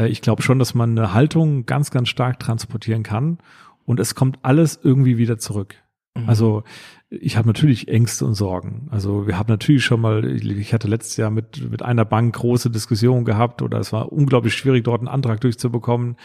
ich 0.05 0.21
glaube 0.21 0.41
schon, 0.41 0.59
dass 0.59 0.75
man 0.75 0.97
eine 0.97 1.13
Haltung 1.13 1.65
ganz, 1.65 1.91
ganz 1.91 2.09
stark 2.09 2.39
transportieren 2.39 3.03
kann 3.03 3.39
und 3.85 3.99
es 3.99 4.15
kommt 4.15 4.39
alles 4.43 4.79
irgendwie 4.81 5.17
wieder 5.17 5.37
zurück. 5.37 5.75
Mhm. 6.15 6.29
Also 6.29 6.63
ich 7.09 7.37
habe 7.37 7.47
natürlich 7.47 7.87
Ängste 7.87 8.25
und 8.25 8.33
Sorgen. 8.33 8.87
Also 8.91 9.27
wir 9.27 9.37
haben 9.37 9.49
natürlich 9.49 9.85
schon 9.85 10.01
mal, 10.01 10.25
ich 10.25 10.73
hatte 10.73 10.87
letztes 10.87 11.17
Jahr 11.17 11.31
mit, 11.31 11.69
mit 11.71 11.81
einer 11.81 12.05
Bank 12.05 12.35
große 12.35 12.69
Diskussionen 12.69 13.25
gehabt 13.25 13.61
oder 13.61 13.79
es 13.79 13.93
war 13.93 14.11
unglaublich 14.11 14.55
schwierig, 14.55 14.83
dort 14.83 14.99
einen 14.99 15.07
Antrag 15.07 15.39
durchzubekommen. 15.41 16.17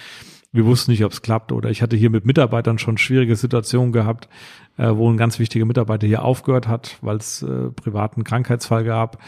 Wir 0.51 0.67
wussten 0.67 0.91
nicht, 0.91 1.05
ob 1.05 1.13
es 1.13 1.23
klappt 1.23 1.53
oder 1.53 1.71
ich 1.71 1.83
hatte 1.83 1.97
hier 1.97 2.11
mit 2.11 2.27
Mitarbeitern 2.27 2.79
schon 2.79 2.99
schwierige 2.99 3.37
Situationen 3.37 3.93
gehabt, 3.93 4.29
äh, 4.79 4.91
wo 4.95 5.11
ein 5.11 5.17
ganz 5.17 5.39
wichtiger 5.39 5.65
Mitarbeiter 5.65 6.07
hier 6.07 6.25
aufgehört 6.25 6.69
hat, 6.69 6.99
weil 7.03 7.17
es 7.17 7.43
äh, 7.43 7.71
privaten 7.71 8.25
Krankheitsfall 8.25 8.85
gab. 8.85 9.19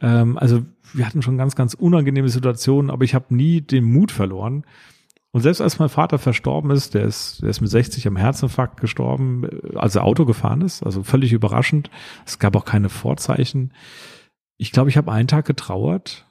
Ähm, 0.00 0.38
also 0.38 0.62
wir 0.92 1.06
hatten 1.06 1.22
schon 1.22 1.38
ganz, 1.38 1.56
ganz 1.56 1.74
unangenehme 1.74 2.28
Situationen, 2.28 2.90
aber 2.90 3.04
ich 3.04 3.14
habe 3.14 3.34
nie 3.34 3.60
den 3.60 3.84
Mut 3.84 4.12
verloren. 4.12 4.64
Und 5.32 5.40
selbst 5.40 5.60
als 5.60 5.80
mein 5.80 5.88
Vater 5.88 6.18
verstorben 6.18 6.70
ist, 6.70 6.94
der 6.94 7.02
ist, 7.02 7.42
der 7.42 7.48
ist 7.48 7.60
mit 7.60 7.68
60 7.68 8.06
am 8.06 8.14
Herzinfarkt 8.14 8.80
gestorben, 8.80 9.48
als 9.74 9.96
er 9.96 10.04
Auto 10.04 10.26
gefahren 10.26 10.60
ist, 10.60 10.84
also 10.84 11.02
völlig 11.02 11.32
überraschend. 11.32 11.90
Es 12.24 12.38
gab 12.38 12.54
auch 12.54 12.64
keine 12.64 12.88
Vorzeichen. 12.88 13.72
Ich 14.58 14.70
glaube, 14.70 14.90
ich 14.90 14.96
habe 14.96 15.10
einen 15.10 15.26
Tag 15.26 15.44
getrauert 15.44 16.28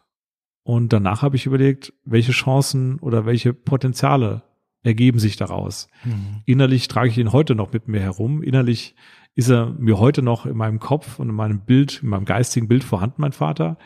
und 0.63 0.93
danach 0.93 1.21
habe 1.21 1.35
ich 1.35 1.45
überlegt, 1.45 1.91
welche 2.05 2.31
Chancen 2.31 2.97
oder 2.99 3.25
welche 3.25 3.53
Potenziale 3.53 4.43
ergeben 4.83 5.19
sich 5.19 5.37
daraus. 5.37 5.87
Mhm. 6.03 6.41
Innerlich 6.45 6.87
trage 6.87 7.09
ich 7.09 7.17
ihn 7.17 7.31
heute 7.31 7.55
noch 7.55 7.71
mit 7.73 7.87
mir 7.87 8.01
herum. 8.01 8.43
Innerlich 8.43 8.95
ist 9.35 9.49
er 9.49 9.73
mir 9.79 9.97
heute 9.97 10.21
noch 10.21 10.45
in 10.45 10.57
meinem 10.57 10.79
Kopf 10.79 11.19
und 11.19 11.29
in 11.29 11.35
meinem 11.35 11.61
Bild, 11.61 12.01
in 12.03 12.09
meinem 12.09 12.25
geistigen 12.25 12.67
Bild 12.67 12.83
vorhanden, 12.83 13.21
mein 13.21 13.31
Vater. 13.31 13.77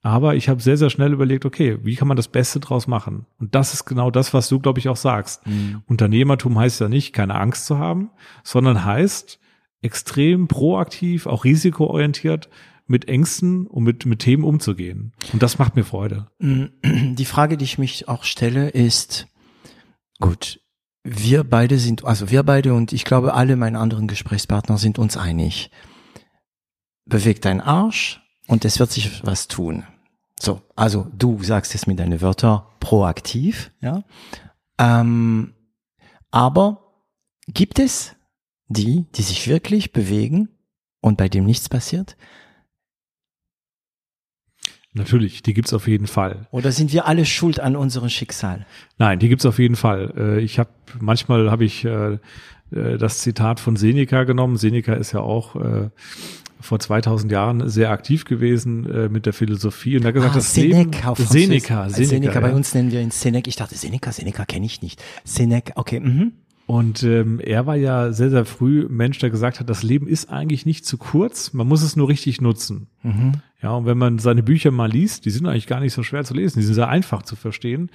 Aber 0.00 0.36
ich 0.36 0.48
habe 0.48 0.62
sehr, 0.62 0.76
sehr 0.76 0.90
schnell 0.90 1.12
überlegt, 1.12 1.44
okay, 1.44 1.78
wie 1.82 1.96
kann 1.96 2.08
man 2.08 2.16
das 2.16 2.28
Beste 2.28 2.60
draus 2.60 2.86
machen? 2.86 3.26
Und 3.38 3.54
das 3.54 3.74
ist 3.74 3.84
genau 3.84 4.10
das, 4.10 4.32
was 4.32 4.48
du, 4.48 4.60
glaube 4.60 4.78
ich, 4.78 4.88
auch 4.88 4.96
sagst. 4.96 5.46
Mhm. 5.46 5.82
Unternehmertum 5.86 6.58
heißt 6.58 6.80
ja 6.80 6.88
nicht, 6.88 7.12
keine 7.12 7.34
Angst 7.34 7.66
zu 7.66 7.78
haben, 7.78 8.10
sondern 8.42 8.84
heißt 8.84 9.40
extrem 9.82 10.48
proaktiv, 10.48 11.26
auch 11.26 11.44
risikoorientiert 11.44 12.48
mit 12.86 13.06
Ängsten 13.06 13.66
und 13.66 13.84
mit, 13.84 14.06
mit 14.06 14.20
Themen 14.20 14.44
umzugehen. 14.44 15.12
Und 15.32 15.42
das 15.42 15.58
macht 15.58 15.76
mir 15.76 15.84
Freude. 15.84 16.28
Die 16.40 17.24
Frage, 17.24 17.56
die 17.56 17.64
ich 17.64 17.78
mich 17.78 18.08
auch 18.08 18.24
stelle, 18.24 18.70
ist, 18.70 19.28
gut, 20.20 20.60
wir 21.04 21.44
beide 21.44 21.78
sind, 21.78 22.04
also 22.04 22.30
wir 22.30 22.42
beide 22.42 22.74
und 22.74 22.92
ich 22.92 23.04
glaube 23.04 23.34
alle 23.34 23.56
meine 23.56 23.78
anderen 23.78 24.08
Gesprächspartner 24.08 24.78
sind 24.78 24.98
uns 24.98 25.16
einig. 25.16 25.70
Bewegt 27.06 27.44
dein 27.44 27.60
Arsch 27.60 28.20
und 28.46 28.64
es 28.64 28.78
wird 28.78 28.90
sich 28.90 29.24
was 29.24 29.48
tun. 29.48 29.84
So, 30.40 30.60
also 30.76 31.06
du 31.16 31.42
sagst 31.42 31.74
es 31.74 31.86
mit 31.86 31.98
deinen 31.98 32.20
Wörtern 32.20 32.62
proaktiv, 32.80 33.72
ja. 33.80 34.04
Ähm, 34.78 35.54
aber 36.30 36.94
gibt 37.48 37.78
es 37.78 38.14
die, 38.68 39.06
die 39.14 39.22
sich 39.22 39.48
wirklich 39.48 39.92
bewegen 39.92 40.50
und 41.00 41.16
bei 41.16 41.28
dem 41.28 41.44
nichts 41.44 41.68
passiert? 41.68 42.16
Natürlich, 44.98 45.42
die 45.42 45.54
gibt's 45.54 45.72
auf 45.72 45.88
jeden 45.88 46.06
Fall. 46.06 46.46
Oder 46.50 46.72
sind 46.72 46.92
wir 46.92 47.06
alle 47.06 47.24
schuld 47.24 47.60
an 47.60 47.76
unserem 47.76 48.08
Schicksal? 48.08 48.66
Nein, 48.98 49.18
die 49.18 49.28
gibt's 49.28 49.46
auf 49.46 49.58
jeden 49.58 49.76
Fall. 49.76 50.12
Äh, 50.16 50.40
ich 50.40 50.58
habe 50.58 50.70
manchmal 51.00 51.50
habe 51.50 51.64
ich 51.64 51.84
äh, 51.84 52.18
äh, 52.70 52.98
das 52.98 53.18
Zitat 53.18 53.60
von 53.60 53.76
Seneca 53.76 54.24
genommen. 54.24 54.56
Seneca 54.56 54.94
ist 54.94 55.12
ja 55.12 55.20
auch 55.20 55.56
vor 56.60 56.80
2000 56.80 57.30
Jahren 57.30 57.68
sehr 57.68 57.90
aktiv 57.90 58.24
gewesen 58.24 59.12
mit 59.12 59.26
der 59.26 59.32
Philosophie 59.32 59.96
und 59.96 60.02
er 60.02 60.08
hat 60.08 60.14
gesagt, 60.14 60.32
ah, 60.32 60.36
das 60.38 60.54
Seneca, 60.54 61.10
Leben, 61.10 61.26
Seneca, 61.26 61.28
Seneca, 61.28 61.88
Seneca, 61.88 62.08
Seneca, 62.08 62.40
bei 62.40 62.52
uns 62.52 62.74
nennen 62.74 62.90
wir 62.90 63.00
ihn 63.00 63.12
Seneca. 63.12 63.48
Ich 63.48 63.56
dachte 63.56 63.76
Seneca, 63.76 64.10
Seneca 64.10 64.44
kenne 64.44 64.66
ich 64.66 64.82
nicht. 64.82 65.02
Seneca, 65.24 65.74
okay. 65.76 66.00
Mhm. 66.00 66.32
Und 66.68 67.02
ähm, 67.02 67.40
er 67.40 67.66
war 67.66 67.76
ja 67.76 68.12
sehr, 68.12 68.28
sehr 68.28 68.44
früh 68.44 68.86
Mensch, 68.90 69.18
der 69.18 69.30
gesagt 69.30 69.58
hat, 69.58 69.70
das 69.70 69.82
Leben 69.82 70.06
ist 70.06 70.28
eigentlich 70.28 70.66
nicht 70.66 70.84
zu 70.84 70.98
kurz, 70.98 71.54
man 71.54 71.66
muss 71.66 71.82
es 71.82 71.96
nur 71.96 72.10
richtig 72.10 72.42
nutzen. 72.42 72.88
Mhm. 73.02 73.32
Ja, 73.62 73.70
und 73.70 73.86
wenn 73.86 73.96
man 73.96 74.18
seine 74.18 74.42
Bücher 74.42 74.70
mal 74.70 74.90
liest, 74.90 75.24
die 75.24 75.30
sind 75.30 75.46
eigentlich 75.46 75.66
gar 75.66 75.80
nicht 75.80 75.94
so 75.94 76.02
schwer 76.02 76.24
zu 76.24 76.34
lesen, 76.34 76.58
die 76.58 76.66
sind 76.66 76.74
sehr 76.74 76.88
einfach 76.88 77.22
zu 77.22 77.36
verstehen 77.36 77.90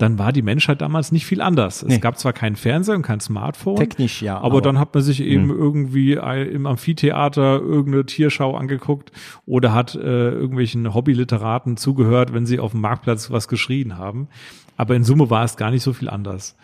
dann 0.00 0.18
war 0.18 0.32
die 0.32 0.42
Menschheit 0.42 0.80
damals 0.80 1.12
nicht 1.12 1.26
viel 1.26 1.40
anders. 1.40 1.84
Nee. 1.84 1.94
Es 1.94 2.00
gab 2.00 2.18
zwar 2.18 2.32
keinen 2.32 2.56
Fernseher 2.56 2.96
und 2.96 3.02
kein 3.02 3.20
Smartphone. 3.20 3.76
Technisch, 3.76 4.22
ja. 4.22 4.36
Aber, 4.38 4.46
aber 4.46 4.62
dann 4.62 4.78
hat 4.78 4.94
man 4.94 5.02
sich 5.02 5.20
eben 5.20 5.48
mh. 5.48 5.54
irgendwie 5.54 6.12
im 6.14 6.66
Amphitheater 6.66 7.60
irgendeine 7.60 8.06
Tierschau 8.06 8.56
angeguckt 8.56 9.12
oder 9.46 9.74
hat 9.74 9.94
äh, 9.94 10.30
irgendwelchen 10.30 10.94
Hobbyliteraten 10.94 11.76
zugehört, 11.76 12.32
wenn 12.32 12.46
sie 12.46 12.60
auf 12.60 12.72
dem 12.72 12.80
Marktplatz 12.80 13.30
was 13.30 13.48
geschrien 13.48 13.98
haben. 13.98 14.28
Aber 14.76 14.96
in 14.96 15.04
Summe 15.04 15.28
war 15.28 15.44
es 15.44 15.56
gar 15.56 15.70
nicht 15.70 15.82
so 15.82 15.92
viel 15.92 16.08
anders. 16.08 16.56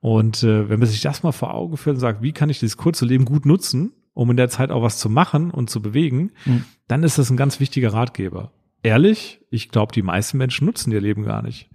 Und 0.00 0.42
äh, 0.42 0.68
wenn 0.68 0.80
man 0.80 0.88
sich 0.88 1.02
das 1.02 1.22
mal 1.22 1.32
vor 1.32 1.54
Augen 1.54 1.76
führt 1.76 1.94
und 1.94 2.00
sagt, 2.00 2.22
wie 2.22 2.32
kann 2.32 2.50
ich 2.50 2.58
dieses 2.58 2.76
kurze 2.76 3.04
Leben 3.04 3.26
gut 3.26 3.44
nutzen, 3.44 3.92
um 4.14 4.30
in 4.30 4.36
der 4.36 4.48
Zeit 4.48 4.70
auch 4.70 4.82
was 4.82 4.98
zu 4.98 5.10
machen 5.10 5.50
und 5.50 5.70
zu 5.70 5.82
bewegen, 5.82 6.32
mhm. 6.44 6.64
dann 6.88 7.02
ist 7.02 7.18
das 7.18 7.30
ein 7.30 7.36
ganz 7.36 7.60
wichtiger 7.60 7.92
Ratgeber. 7.92 8.50
Ehrlich, 8.82 9.40
ich 9.50 9.68
glaube, 9.68 9.92
die 9.92 10.02
meisten 10.02 10.38
Menschen 10.38 10.66
nutzen 10.66 10.90
ihr 10.90 11.00
Leben 11.00 11.24
gar 11.24 11.42
nicht. 11.42 11.68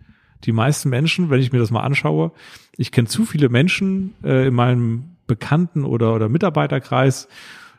Die 0.44 0.52
meisten 0.52 0.90
Menschen, 0.90 1.30
wenn 1.30 1.40
ich 1.40 1.52
mir 1.52 1.60
das 1.60 1.72
mal 1.72 1.82
anschaue, 1.82 2.32
ich 2.78 2.92
kenne 2.92 3.08
zu 3.08 3.26
viele 3.26 3.50
Menschen 3.50 4.16
äh, 4.24 4.48
in 4.48 4.54
meinem 4.54 5.16
Bekannten- 5.28 5.86
oder, 5.86 6.14
oder 6.14 6.30
Mitarbeiterkreis, 6.30 7.28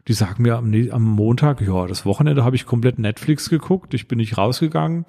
die 0.09 0.13
sagen 0.13 0.45
mir 0.45 0.57
am, 0.57 0.73
am 0.91 1.03
Montag, 1.03 1.61
ja, 1.61 1.87
das 1.87 2.07
Wochenende 2.07 2.45
habe 2.45 2.57
ich 2.57 2.67
komplett 2.67 2.99
Netflix 2.99 3.51
geguckt, 3.51 3.95
ich 3.95 4.07
bin 4.07 4.19
nicht 4.19 4.39
rausgegangen 4.39 5.05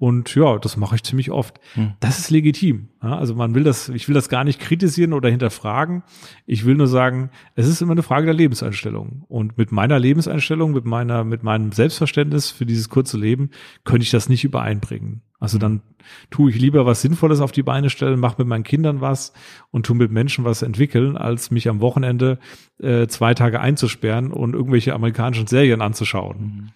und 0.00 0.34
ja, 0.34 0.58
das 0.58 0.78
mache 0.78 0.96
ich 0.96 1.02
ziemlich 1.02 1.30
oft. 1.30 1.60
Hm. 1.74 1.92
Das 2.00 2.18
ist 2.18 2.30
legitim. 2.30 2.88
Ja, 3.02 3.18
also 3.18 3.34
man 3.34 3.54
will 3.54 3.64
das, 3.64 3.90
ich 3.90 4.08
will 4.08 4.14
das 4.14 4.30
gar 4.30 4.44
nicht 4.44 4.58
kritisieren 4.58 5.12
oder 5.12 5.28
hinterfragen. 5.28 6.02
Ich 6.46 6.64
will 6.64 6.74
nur 6.74 6.86
sagen, 6.86 7.28
es 7.54 7.68
ist 7.68 7.82
immer 7.82 7.92
eine 7.92 8.02
Frage 8.02 8.24
der 8.24 8.34
Lebenseinstellung. 8.34 9.26
Und 9.28 9.58
mit 9.58 9.72
meiner 9.72 9.98
Lebenseinstellung, 9.98 10.72
mit 10.72 10.86
meiner, 10.86 11.22
mit 11.22 11.42
meinem 11.42 11.70
Selbstverständnis 11.72 12.50
für 12.50 12.64
dieses 12.64 12.88
kurze 12.88 13.18
Leben, 13.18 13.50
könnte 13.84 14.04
ich 14.04 14.10
das 14.10 14.30
nicht 14.30 14.42
übereinbringen. 14.42 15.20
Also 15.38 15.58
dann 15.58 15.82
tue 16.30 16.48
ich 16.50 16.58
lieber 16.58 16.86
was 16.86 17.02
Sinnvolles 17.02 17.42
auf 17.42 17.52
die 17.52 17.62
Beine 17.62 17.90
stellen, 17.90 18.18
mache 18.18 18.36
mit 18.38 18.48
meinen 18.48 18.64
Kindern 18.64 19.02
was 19.02 19.34
und 19.70 19.84
tu 19.84 19.92
mit 19.92 20.10
Menschen 20.10 20.46
was 20.46 20.62
entwickeln, 20.62 21.18
als 21.18 21.50
mich 21.50 21.68
am 21.68 21.82
Wochenende 21.82 22.38
äh, 22.78 23.06
zwei 23.06 23.34
Tage 23.34 23.60
einzusperren 23.60 24.32
und 24.32 24.54
irgendwelche 24.54 24.94
amerikanischen 24.94 25.46
Serien 25.46 25.82
anzuschauen. 25.82 26.38
Mhm. 26.38 26.68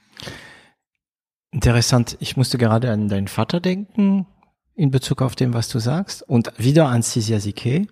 Interessant. 1.55 2.17
Ich 2.19 2.37
musste 2.37 2.59
gerade 2.59 2.91
an 2.91 3.07
deinen 3.07 3.29
Vater 3.29 3.61
denken 3.61 4.27
in 4.75 4.91
Bezug 4.91 5.23
auf 5.23 5.37
dem, 5.37 5.55
was 5.55 5.69
du 5.69 5.79
sagst 5.79 6.29
und 6.29 6.53
wieder 6.59 6.89
an 6.89 7.05
Cizia 7.05 7.39
Sike. 7.39 7.87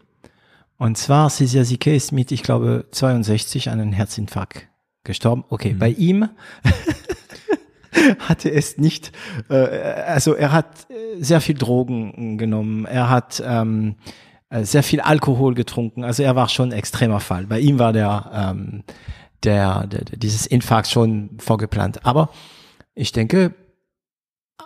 Und 0.78 0.99
zwar 0.99 1.31
Cizia 1.31 1.62
Sike 1.62 1.95
ist 1.95 2.11
mit, 2.11 2.33
ich 2.33 2.42
glaube, 2.42 2.87
62 2.90 3.71
an 3.71 3.78
einem 3.78 3.92
Herzinfarkt 3.92 4.66
gestorben. 5.04 5.45
Okay, 5.49 5.75
mhm. 5.75 5.78
bei 5.78 5.90
ihm 5.90 6.28
hatte 8.19 8.50
es 8.50 8.78
nicht, 8.78 9.12
äh, 9.49 9.54
also 9.54 10.35
er 10.35 10.50
hat 10.50 10.90
äh, 10.90 11.23
sehr 11.23 11.40
viel 11.40 11.54
Drogen 11.54 12.38
genommen, 12.38 12.85
er 12.85 13.11
hat 13.11 13.40
ähm, 13.47 13.95
äh, 14.50 14.64
sehr 14.64 14.83
viel 14.83 15.00
Alkohol 15.00 15.54
getrunken, 15.54 16.02
also 16.02 16.25
er 16.25 16.35
war 16.35 16.49
schon 16.49 16.71
ein 16.71 16.78
extremer 16.78 17.21
Fall. 17.21 17.47
Bei 17.47 17.61
ihm 17.61 17.78
war 17.78 17.92
der, 17.92 18.28
ähm, 18.35 18.83
der, 19.45 19.87
der 19.87 20.00
dieses 20.16 20.47
Infarkt 20.47 20.88
schon 20.88 21.38
vorgeplant. 21.38 22.04
Aber 22.04 22.31
ich 22.95 23.13
denke, 23.13 23.55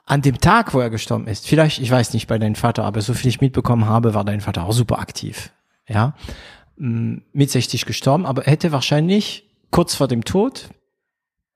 an 0.05 0.23
dem 0.23 0.41
Tag, 0.41 0.75
wo 0.75 0.81
er 0.81 0.91
gestorben 0.91 1.27
ist, 1.27 1.47
vielleicht, 1.47 1.81
ich 1.81 1.91
weiß 1.91 2.13
nicht 2.13 2.27
bei 2.27 2.39
deinem 2.39 2.55
Vater, 2.55 2.85
aber 2.85 3.01
so 3.01 3.15
viel 3.15 3.29
ich 3.29 3.41
mitbekommen 3.41 3.87
habe, 3.87 4.15
war 4.15 4.25
dein 4.25 4.41
Vater 4.41 4.65
auch 4.65 4.73
super 4.73 4.99
aktiv. 4.99 5.51
Ja, 5.89 6.15
mm, 6.77 7.19
mit 7.33 7.51
60 7.51 7.87
gestorben, 7.87 8.27
aber 8.27 8.45
er 8.45 8.53
hätte 8.53 8.73
wahrscheinlich 8.73 9.49
kurz 9.71 9.95
vor 9.95 10.09
dem 10.09 10.25
Tod, 10.25 10.69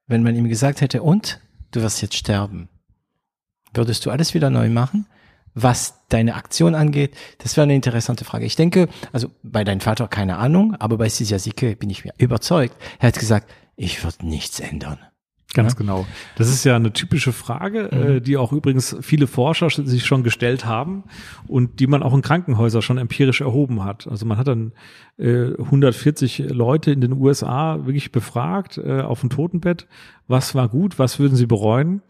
wenn 0.06 0.22
man 0.22 0.36
ihm 0.36 0.48
gesagt 0.48 0.80
hätte, 0.80 1.02
und 1.02 1.40
du 1.72 1.82
wirst 1.82 2.02
jetzt 2.02 2.16
sterben, 2.16 2.68
würdest 3.74 4.06
du 4.06 4.10
alles 4.10 4.34
wieder 4.34 4.50
neu 4.50 4.68
machen? 4.68 5.06
Was 5.54 6.06
deine 6.08 6.36
Aktion 6.36 6.76
angeht, 6.76 7.16
das 7.38 7.56
wäre 7.56 7.64
eine 7.64 7.74
interessante 7.74 8.24
Frage. 8.24 8.46
Ich 8.46 8.54
denke, 8.54 8.88
also 9.12 9.30
bei 9.42 9.64
deinem 9.64 9.80
Vater 9.80 10.06
keine 10.06 10.38
Ahnung, 10.38 10.76
aber 10.76 10.96
bei 10.96 11.08
Sisia 11.08 11.40
Sike 11.40 11.74
bin 11.74 11.90
ich 11.90 12.04
mir 12.04 12.14
überzeugt. 12.18 12.76
Er 13.00 13.08
hat 13.08 13.18
gesagt, 13.18 13.50
ich 13.74 14.04
würde 14.04 14.26
nichts 14.26 14.60
ändern. 14.60 14.98
Ganz 15.52 15.72
ja. 15.72 15.78
genau. 15.78 16.06
Das 16.36 16.48
ist 16.48 16.64
ja 16.64 16.76
eine 16.76 16.92
typische 16.92 17.32
Frage, 17.32 17.88
mhm. 17.90 18.16
äh, 18.16 18.20
die 18.20 18.36
auch 18.36 18.52
übrigens 18.52 18.96
viele 19.00 19.26
Forscher 19.26 19.68
sich 19.70 20.06
schon 20.06 20.22
gestellt 20.22 20.64
haben 20.64 21.04
und 21.48 21.80
die 21.80 21.88
man 21.88 22.02
auch 22.02 22.14
in 22.14 22.22
Krankenhäusern 22.22 22.82
schon 22.82 22.98
empirisch 22.98 23.40
erhoben 23.40 23.84
hat. 23.84 24.06
Also 24.06 24.26
man 24.26 24.38
hat 24.38 24.46
dann 24.46 24.72
äh, 25.18 25.54
140 25.58 26.50
Leute 26.50 26.92
in 26.92 27.00
den 27.00 27.12
USA 27.12 27.84
wirklich 27.84 28.12
befragt 28.12 28.78
äh, 28.78 29.00
auf 29.00 29.20
dem 29.20 29.30
Totenbett, 29.30 29.88
was 30.28 30.54
war 30.54 30.68
gut, 30.68 30.98
was 31.00 31.18
würden 31.18 31.34
sie 31.34 31.46
bereuen. 31.46 32.02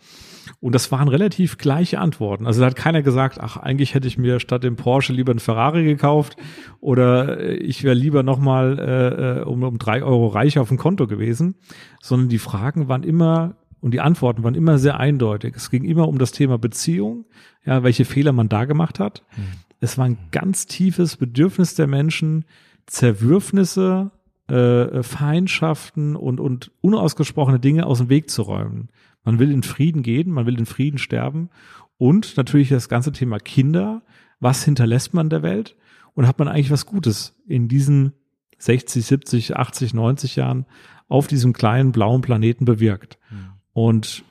Und 0.59 0.75
das 0.75 0.90
waren 0.90 1.09
relativ 1.09 1.59
gleiche 1.59 1.99
Antworten. 1.99 2.47
Also 2.47 2.61
da 2.61 2.66
hat 2.66 2.76
keiner 2.76 3.02
gesagt, 3.02 3.38
ach, 3.40 3.57
eigentlich 3.57 3.95
hätte 3.95 4.09
ich 4.09 4.19
mir 4.19 4.40
statt 4.40 4.64
dem 4.64 4.76
Porsche 4.76 5.12
lieber 5.12 5.33
einen 5.33 5.38
Ferrari 5.38 5.85
gekauft 5.85 6.37
oder 6.80 7.40
äh, 7.40 7.54
ich 7.54 7.85
wäre 7.85 7.95
lieber 7.95 8.23
nochmal 8.23 8.78
äh, 8.78 9.40
äh, 9.40 9.45
um, 9.45 9.62
um 9.62 9.78
drei 9.78 10.02
Euro 10.02 10.26
reicher 10.26 10.62
auf 10.62 10.69
dem 10.69 10.78
Konto 10.78 11.07
gewesen, 11.07 11.54
sondern 12.00 12.28
die 12.28 12.38
Fragen 12.38 12.88
waren 12.88 13.02
immer 13.02 13.57
und 13.80 13.92
die 13.92 14.00
Antworten 14.00 14.42
waren 14.42 14.54
immer 14.54 14.78
sehr 14.78 14.99
eindeutig. 15.00 15.54
Es 15.57 15.71
ging 15.71 15.85
immer 15.85 16.09
um 16.09 16.19
das 16.19 16.33
Thema 16.33 16.59
Beziehung, 16.59 17.25
ja, 17.64 17.83
welche 17.83 18.04
Fehler 18.04 18.33
man 18.33 18.49
da 18.49 18.64
gemacht 18.64 18.99
hat. 19.00 19.23
Mhm. 19.37 19.42
Es 19.80 19.97
war 19.97 20.04
ein 20.04 20.19
ganz 20.30 20.66
tiefes 20.66 21.16
Bedürfnis 21.16 21.75
der 21.75 21.87
Menschen, 21.87 22.45
Zerwürfnisse, 22.87 24.11
äh, 24.49 25.02
Feindschaften 25.02 26.16
und, 26.16 26.40
und 26.40 26.71
unausgesprochene 26.80 27.61
Dinge 27.61 27.87
aus 27.87 27.99
dem 27.99 28.09
Weg 28.09 28.30
zu 28.30 28.42
räumen. 28.42 28.88
Man 29.25 29.39
will 29.39 29.50
in 29.50 29.62
Frieden 29.62 30.03
gehen, 30.03 30.31
man 30.31 30.47
will 30.47 30.59
in 30.59 30.67
Frieden 30.67 30.99
sterben 30.99 31.50
und 31.99 32.37
natürlich 32.37 32.71
das 32.71 32.89
ganze 32.89 33.12
Thema 33.12 33.39
Kinder. 33.39 34.03
Was 34.41 34.65
hinterlässt 34.65 35.12
man 35.12 35.29
der 35.29 35.43
Welt? 35.43 35.77
Und 36.15 36.27
hat 36.27 36.39
man 36.39 36.49
eigentlich 36.49 36.71
was 36.71 36.87
Gutes 36.87 37.37
in 37.47 37.69
diesen 37.69 38.12
60, 38.59 39.05
70, 39.05 39.57
80, 39.57 39.95
90 39.95 40.37
Jahren 40.37 40.67
auf 41.09 41.27
diesem 41.27 41.53
kleinen 41.53 41.93
blauen 41.93 42.23
Planeten 42.23 42.65
bewirkt? 42.65 43.19
Mhm. 43.31 43.37
Und 43.73 44.25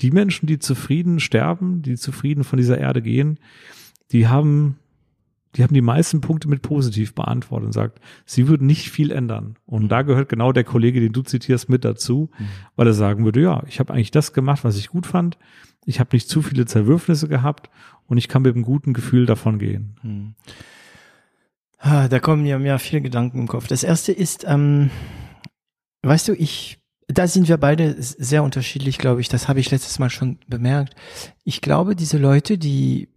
die 0.00 0.10
Menschen, 0.10 0.46
die 0.46 0.58
zufrieden 0.58 1.20
sterben, 1.20 1.82
die 1.82 1.96
zufrieden 1.96 2.42
von 2.42 2.56
dieser 2.56 2.78
Erde 2.78 3.02
gehen, 3.02 3.38
die 4.12 4.26
haben 4.26 4.79
die 5.56 5.62
haben 5.62 5.74
die 5.74 5.80
meisten 5.80 6.20
Punkte 6.20 6.48
mit 6.48 6.62
positiv 6.62 7.14
beantwortet 7.14 7.66
und 7.66 7.72
sagt, 7.72 8.00
sie 8.24 8.46
würden 8.46 8.66
nicht 8.66 8.90
viel 8.90 9.10
ändern. 9.10 9.56
Und 9.66 9.88
da 9.88 10.02
gehört 10.02 10.28
genau 10.28 10.52
der 10.52 10.64
Kollege, 10.64 11.00
den 11.00 11.12
du 11.12 11.22
zitierst, 11.22 11.68
mit 11.68 11.84
dazu, 11.84 12.30
mhm. 12.38 12.48
weil 12.76 12.86
er 12.86 12.92
sagen 12.92 13.24
würde, 13.24 13.40
ja, 13.40 13.62
ich 13.66 13.80
habe 13.80 13.92
eigentlich 13.92 14.12
das 14.12 14.32
gemacht, 14.32 14.62
was 14.62 14.76
ich 14.76 14.88
gut 14.88 15.06
fand. 15.06 15.38
Ich 15.86 15.98
habe 15.98 16.10
nicht 16.12 16.28
zu 16.28 16.42
viele 16.42 16.66
Zerwürfnisse 16.66 17.26
gehabt 17.26 17.68
und 18.06 18.18
ich 18.18 18.28
kann 18.28 18.42
mit 18.42 18.54
einem 18.54 18.64
guten 18.64 18.92
Gefühl 18.92 19.26
davon 19.26 19.58
gehen. 19.58 19.96
Mhm. 20.02 20.34
Da 21.82 22.20
kommen 22.20 22.44
ja 22.44 22.58
mir 22.58 22.78
viele 22.78 23.00
Gedanken 23.00 23.38
im 23.38 23.48
Kopf. 23.48 23.66
Das 23.66 23.82
erste 23.82 24.12
ist, 24.12 24.44
ähm, 24.46 24.90
weißt 26.02 26.28
du, 26.28 26.34
ich, 26.34 26.78
da 27.08 27.26
sind 27.26 27.48
wir 27.48 27.56
beide 27.56 27.96
sehr 27.98 28.42
unterschiedlich, 28.42 28.98
glaube 28.98 29.22
ich. 29.22 29.30
Das 29.30 29.48
habe 29.48 29.60
ich 29.60 29.70
letztes 29.70 29.98
Mal 29.98 30.10
schon 30.10 30.38
bemerkt. 30.46 30.94
Ich 31.42 31.62
glaube, 31.62 31.96
diese 31.96 32.18
Leute, 32.18 32.58
die 32.58 33.08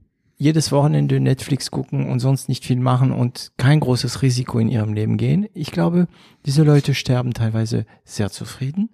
jedes 0.44 0.74
Wochenende 0.74 1.22
Netflix 1.22 1.72
gucken 1.72 2.10
und 2.10 2.20
sonst 2.20 2.50
nicht 2.50 2.66
viel 2.66 2.80
machen 2.80 3.14
und 3.14 3.54
kein 3.56 3.80
großes 3.80 4.22
Risiko 4.22 4.60
in 4.60 4.68
ihrem 4.68 4.94
Leben 4.94 5.16
gehen. 5.16 5.48
Ich 5.54 5.72
glaube, 5.72 6.08
diese 6.46 6.64
Leute 6.64 6.94
sterben 6.94 7.34
teilweise 7.34 7.86
sehr 8.04 8.30
zufrieden, 8.30 8.90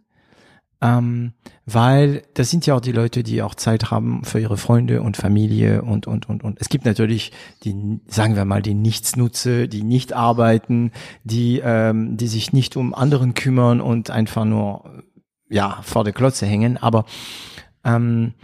ähm, 0.80 1.34
weil 1.66 2.22
das 2.36 2.52
sind 2.52 2.68
ja 2.68 2.76
auch 2.76 2.82
die 2.82 2.92
Leute, 2.92 3.24
die 3.24 3.42
auch 3.42 3.56
Zeit 3.56 3.90
haben 3.90 4.24
für 4.26 4.40
ihre 4.40 4.58
Freunde 4.58 5.02
und 5.02 5.18
Familie 5.18 5.82
und 5.82 6.06
und 6.06 6.30
und 6.30 6.44
und. 6.44 6.62
Es 6.62 6.70
gibt 6.70 6.86
natürlich 6.86 7.32
die, 7.64 8.00
sagen 8.06 8.36
wir 8.36 8.46
mal, 8.46 8.62
die 8.62 8.76
Nichtsnutze, 8.76 9.68
die 9.68 9.82
nicht 9.82 10.14
arbeiten, 10.14 10.92
die 11.24 11.62
ähm, 11.64 12.16
die 12.16 12.28
sich 12.28 12.54
nicht 12.54 12.78
um 12.78 12.94
anderen 12.94 13.34
kümmern 13.34 13.82
und 13.82 14.12
einfach 14.12 14.46
nur 14.46 15.04
ja 15.50 15.80
vor 15.82 16.04
der 16.04 16.14
Klotze 16.14 16.46
hängen. 16.46 16.78
Aber 16.78 17.06
ähm, 17.84 18.36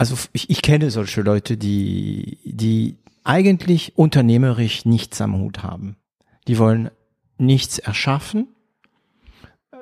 also 0.00 0.16
ich, 0.32 0.48
ich 0.48 0.62
kenne 0.62 0.90
solche 0.90 1.20
Leute, 1.20 1.58
die, 1.58 2.38
die 2.44 2.96
eigentlich 3.22 3.98
unternehmerisch 3.98 4.86
nichts 4.86 5.20
am 5.20 5.36
Hut 5.36 5.62
haben. 5.62 5.96
Die 6.48 6.56
wollen 6.56 6.90
nichts 7.36 7.78
erschaffen, 7.78 8.48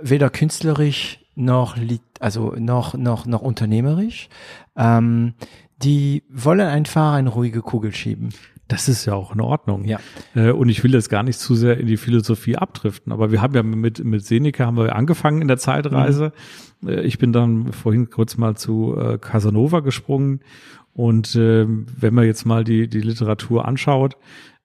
weder 0.01 0.29
künstlerisch 0.29 1.21
noch, 1.37 1.77
also 2.19 2.53
noch, 2.59 2.95
noch, 2.95 3.27
noch 3.27 3.43
unternehmerisch. 3.43 4.29
Ähm, 4.75 5.35
die 5.77 6.25
wollen 6.29 6.67
einfach 6.67 7.13
eine 7.13 7.29
ruhige 7.29 7.63
Kugel 7.63 7.95
schieben. 7.95 8.31
Das 8.69 8.87
ist 8.87 9.07
ja 9.07 9.15
auch 9.15 9.35
in 9.35 9.41
Ordnung. 9.41 9.85
Ja. 9.85 9.99
Äh, 10.35 10.51
und 10.51 10.69
ich 10.69 10.85
will 10.85 10.93
jetzt 10.93 11.09
gar 11.09 11.23
nicht 11.23 11.39
zu 11.39 11.55
sehr 11.55 11.79
in 11.79 11.87
die 11.87 11.97
Philosophie 11.97 12.57
abdriften, 12.57 13.13
aber 13.13 13.33
wir 13.33 13.41
haben 13.41 13.55
ja 13.55 13.63
mit, 13.63 14.05
mit 14.05 14.25
Seneca 14.25 14.67
haben 14.67 14.77
wir 14.77 14.95
angefangen 14.95 15.41
in 15.41 15.49
der 15.49 15.57
Zeitreise. 15.57 16.33
Mhm. 16.83 16.89
Äh, 16.89 17.01
ich 17.01 17.19
bin 17.19 17.33
dann 17.33 17.73
vorhin 17.73 18.11
kurz 18.11 18.37
mal 18.37 18.57
zu 18.57 18.95
äh, 18.97 19.19
Casanova 19.19 19.81
gesprungen 19.81 20.41
und 20.93 21.35
äh, 21.35 21.67
wenn 21.67 22.15
man 22.15 22.27
jetzt 22.27 22.45
mal 22.45 22.63
die, 22.63 22.89
die 22.89 23.01
Literatur 23.01 23.67
anschaut, 23.67 24.17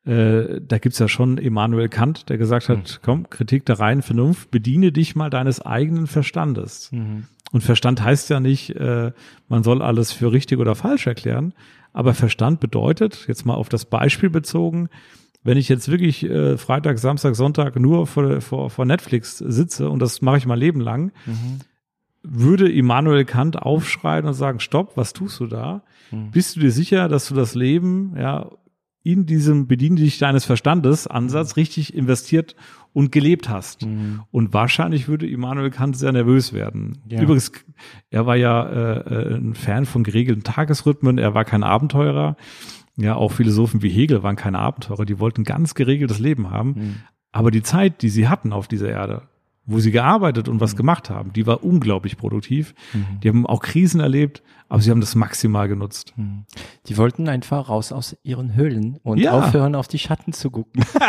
da 0.06 0.80
gibt's 0.80 1.00
ja 1.00 1.08
schon 1.08 1.38
Immanuel 1.38 1.88
Kant, 1.88 2.28
der 2.28 2.38
gesagt 2.38 2.68
hat, 2.68 2.78
mhm. 2.78 3.06
komm, 3.06 3.30
Kritik 3.30 3.66
der 3.66 3.80
reinen 3.80 4.02
Vernunft, 4.02 4.52
bediene 4.52 4.92
dich 4.92 5.16
mal 5.16 5.30
deines 5.30 5.62
eigenen 5.62 6.08
Verstandes. 6.08 6.92
Mhm. 6.92 7.28
Und 7.54 7.62
Verstand 7.62 8.04
heißt 8.04 8.30
ja 8.30 8.42
nicht, 8.42 8.76
man 8.78 9.64
soll 9.64 9.82
alles 9.82 10.12
für 10.12 10.34
richtig 10.34 10.60
oder 10.60 10.76
falsch 10.76 11.08
erklären, 11.08 11.54
aber 11.94 12.14
Verstand 12.14 12.60
bedeutet, 12.60 13.26
jetzt 13.28 13.46
mal 13.46 13.56
auf 13.56 13.70
das 13.70 13.86
Beispiel 13.86 14.30
bezogen, 14.30 14.90
wenn 15.44 15.58
ich 15.58 15.70
jetzt 15.70 15.90
wirklich 15.90 16.24
äh, 16.24 16.58
Freitag, 16.58 17.00
Samstag, 17.00 17.36
Sonntag 17.36 17.80
nur 17.80 18.08
vor, 18.08 18.42
vor, 18.42 18.70
vor 18.70 18.86
Netflix 18.86 19.38
sitze 19.38 19.90
und 19.90 20.00
das 20.00 20.22
mache 20.22 20.38
ich 20.38 20.46
mein 20.46 20.60
Leben 20.60 20.80
lang, 20.82 21.12
mhm. 21.26 21.60
würde 22.24 22.72
Immanuel 22.72 23.26
Kant 23.26 23.62
aufschreien 23.62 24.26
und 24.26 24.34
sagen, 24.34 24.60
stopp, 24.60 24.96
was 24.96 25.14
tust 25.14 25.40
du 25.40 25.48
da? 25.48 25.84
Mhm. 26.12 26.32
Bist 26.32 26.56
du 26.56 26.62
dir 26.62 26.72
sicher, 26.72 27.10
dass 27.10 27.28
du 27.28 27.36
das 27.36 27.56
Leben 27.56 28.16
ja 28.18 28.50
in 29.04 29.26
diesem 29.26 29.68
Bediene 29.68 29.98
dich 29.98 30.18
deines 30.18 30.46
Verstandes 30.46 31.08
Ansatz 31.08 31.58
richtig 31.58 31.94
investiert 31.94 32.56
und 32.94 33.12
gelebt 33.12 33.50
hast. 33.50 33.86
Mhm. 33.86 34.22
Und 34.32 34.54
wahrscheinlich 34.54 35.08
würde 35.08 35.28
Immanuel 35.28 35.72
Kant 35.72 35.98
sehr 35.98 36.12
nervös 36.12 36.54
werden. 36.54 37.00
Ja. 37.10 37.22
Übrigens, 37.22 37.52
er 38.10 38.26
war 38.26 38.36
ja 38.36 38.64
äh, 38.64 39.00
äh, 39.00 39.36
ein 39.36 39.56
Fan 39.56 39.86
von 39.86 40.04
geregelten 40.04 40.44
Tagesrhythmen, 40.44 41.18
er 41.18 41.34
war 41.34 41.44
kein 41.44 41.64
Abenteurer. 41.64 42.38
Ja, 42.96 43.16
auch 43.16 43.32
Philosophen 43.32 43.82
wie 43.82 43.90
Hegel 43.90 44.22
waren 44.22 44.36
keine 44.36 44.60
Abenteurer, 44.60 45.06
die 45.06 45.20
wollten 45.20 45.44
ganz 45.44 45.74
geregeltes 45.74 46.20
Leben 46.20 46.52
haben. 46.52 46.70
Mhm. 46.70 46.96
Aber 47.32 47.50
die 47.50 47.64
Zeit, 47.64 48.04
die 48.04 48.10
sie 48.10 48.28
hatten 48.28 48.54
auf 48.54 48.68
dieser 48.68 48.90
Erde, 48.90 49.24
wo 49.66 49.80
sie 49.80 49.92
gearbeitet 49.92 50.50
und 50.50 50.60
was 50.60 50.74
mhm. 50.74 50.78
gemacht 50.78 51.10
haben, 51.10 51.32
die 51.34 51.48
war 51.48 51.64
unglaublich 51.64 52.18
produktiv. 52.18 52.76
Mhm. 52.94 53.20
Die 53.22 53.30
haben 53.30 53.46
auch 53.46 53.62
Krisen 53.62 54.00
erlebt, 54.00 54.44
aber 54.68 54.82
sie 54.82 54.92
haben 54.92 55.00
das 55.00 55.16
maximal 55.16 55.68
genutzt. 55.68 56.14
Mhm. 56.18 56.46
Die 56.88 56.98
wollten 56.98 57.30
einfach 57.30 57.70
raus 57.70 57.92
aus 57.92 58.18
ihren 58.24 58.56
Höhlen 58.56 59.00
und 59.04 59.20
ja. 59.20 59.32
aufhören, 59.32 59.76
auf 59.76 59.88
die 59.88 60.00
Schatten 60.00 60.34
zu 60.34 60.52
gucken. 60.52 60.84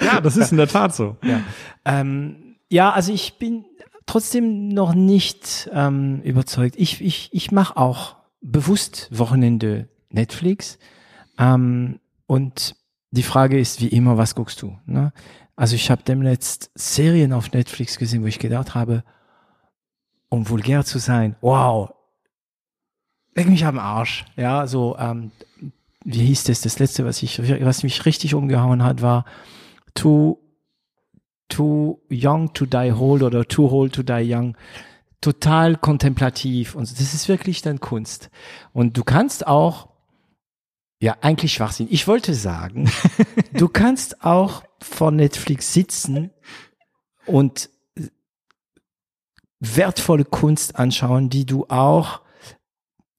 ja, 0.00 0.20
das 0.20 0.36
ist 0.36 0.52
in 0.52 0.58
der 0.58 0.68
Tat 0.68 0.94
so. 0.94 1.16
Ja, 1.22 1.40
ähm, 1.84 2.56
ja 2.68 2.90
also 2.90 3.12
ich 3.12 3.38
bin 3.38 3.64
trotzdem 4.04 4.68
noch 4.68 4.94
nicht 4.94 5.70
ähm, 5.72 6.20
überzeugt. 6.22 6.76
Ich, 6.76 7.00
ich, 7.00 7.30
ich 7.32 7.50
mache 7.50 7.76
auch 7.76 8.16
bewusst 8.40 9.08
Wochenende 9.10 9.88
Netflix. 10.10 10.78
Ähm, 11.38 12.00
und 12.26 12.76
die 13.10 13.22
Frage 13.22 13.58
ist 13.58 13.80
wie 13.80 13.88
immer, 13.88 14.18
was 14.18 14.34
guckst 14.34 14.60
du? 14.60 14.76
Ne? 14.86 15.12
Also 15.58 15.74
ich 15.74 15.90
habe 15.90 16.04
demnächst 16.04 16.70
Serien 16.76 17.32
auf 17.32 17.50
Netflix 17.50 17.98
gesehen, 17.98 18.22
wo 18.22 18.26
ich 18.28 18.38
gedacht 18.38 18.76
habe, 18.76 19.02
um 20.28 20.48
vulgär 20.48 20.84
zu 20.84 21.00
sein, 21.00 21.34
wow, 21.40 21.92
leg 23.34 23.48
mich 23.48 23.66
am 23.66 23.76
Arsch. 23.76 24.24
Ja, 24.36 24.68
so, 24.68 24.96
ähm, 25.00 25.32
wie 26.04 26.26
hieß 26.26 26.44
das? 26.44 26.60
Das 26.60 26.78
letzte, 26.78 27.04
was 27.04 27.24
ich, 27.24 27.40
was 27.64 27.82
mich 27.82 28.06
richtig 28.06 28.34
umgehauen 28.34 28.84
hat, 28.84 29.02
war 29.02 29.24
Too, 29.94 30.38
too 31.48 31.98
Young 32.08 32.52
to 32.52 32.64
Die 32.64 32.92
Old 32.96 33.24
oder 33.24 33.44
Too 33.44 33.68
Old 33.68 33.94
to 33.94 34.04
Die 34.04 34.32
Young. 34.32 34.56
Total 35.20 35.74
kontemplativ 35.74 36.76
und 36.76 36.88
das 36.88 37.14
ist 37.14 37.28
wirklich 37.28 37.62
dann 37.62 37.80
Kunst. 37.80 38.30
Und 38.72 38.96
du 38.96 39.02
kannst 39.02 39.44
auch 39.48 39.88
ja, 41.00 41.16
eigentlich 41.20 41.52
Schwachsinn. 41.52 41.86
Ich 41.90 42.08
wollte 42.08 42.34
sagen, 42.34 42.90
du 43.52 43.68
kannst 43.68 44.24
auch 44.24 44.64
vor 44.80 45.10
Netflix 45.10 45.72
sitzen 45.72 46.30
und 47.26 47.70
wertvolle 49.60 50.24
Kunst 50.24 50.76
anschauen, 50.76 51.30
die 51.30 51.46
du 51.46 51.66
auch 51.68 52.20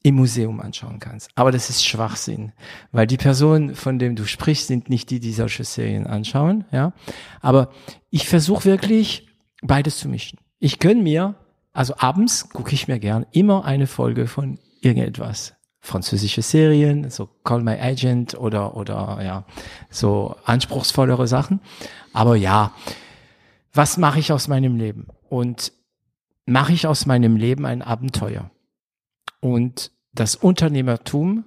im 0.02 0.16
Museum 0.16 0.62
anschauen 0.62 1.00
kannst. 1.00 1.30
Aber 1.36 1.52
das 1.52 1.70
ist 1.70 1.86
Schwachsinn, 1.86 2.54
weil 2.92 3.08
die 3.08 3.18
Personen, 3.18 3.76
von 3.76 4.00
denen 4.00 4.16
du 4.16 4.26
sprichst, 4.26 4.68
sind 4.68 4.90
nicht 4.90 5.10
die, 5.10 5.20
die 5.20 5.34
solche 5.34 5.66
Serien 5.66 6.08
anschauen, 6.08 6.66
ja. 6.72 6.94
Aber 7.42 7.72
ich 8.10 8.28
versuche 8.28 8.66
wirklich 8.66 9.28
beides 9.62 9.98
zu 9.98 10.08
mischen. 10.08 10.40
Ich 10.60 10.80
gönn 10.80 11.04
mir, 11.04 11.36
also 11.74 11.96
abends 11.98 12.50
gucke 12.50 12.74
ich 12.74 12.88
mir 12.88 13.00
gern 13.00 13.26
immer 13.32 13.66
eine 13.66 13.88
Folge 13.88 14.28
von 14.28 14.58
irgendetwas 14.82 15.54
französische 15.80 16.42
Serien, 16.42 17.10
so 17.10 17.30
Call 17.44 17.64
My 17.64 17.80
Agent 17.80 18.38
oder, 18.38 18.76
oder 18.76 19.20
ja, 19.24 19.46
so 19.90 20.36
anspruchsvollere 20.46 21.28
Sachen. 21.28 21.62
Aber 22.14 22.36
ja, 22.36 22.74
was 23.74 23.98
mache 23.98 24.20
ich 24.20 24.32
aus 24.32 24.48
meinem 24.48 24.76
Leben? 24.76 25.08
Und 25.30 25.72
mache 26.46 26.74
ich 26.74 26.88
aus 26.88 27.06
meinem 27.06 27.36
Leben 27.36 27.66
ein 27.66 27.82
Abenteuer? 27.82 28.52
Und 29.40 29.92
das 30.14 30.36
Unternehmertum 30.36 31.46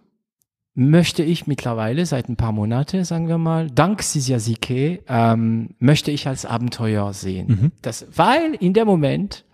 möchte 0.74 1.22
ich 1.22 1.46
mittlerweile 1.46 2.06
seit 2.06 2.28
ein 2.28 2.36
paar 2.36 2.52
Monate, 2.52 3.04
sagen 3.04 3.28
wir 3.28 3.36
mal, 3.36 3.70
dank 3.70 4.02
Sisia 4.02 4.38
Sike, 4.38 5.02
ähm, 5.06 5.74
möchte 5.78 6.10
ich 6.10 6.26
als 6.26 6.46
Abenteuer 6.46 7.12
sehen. 7.12 7.48
Mhm. 7.48 7.72
Das, 7.82 8.06
weil 8.14 8.54
in 8.54 8.72
dem 8.72 8.86
Moment 8.86 9.44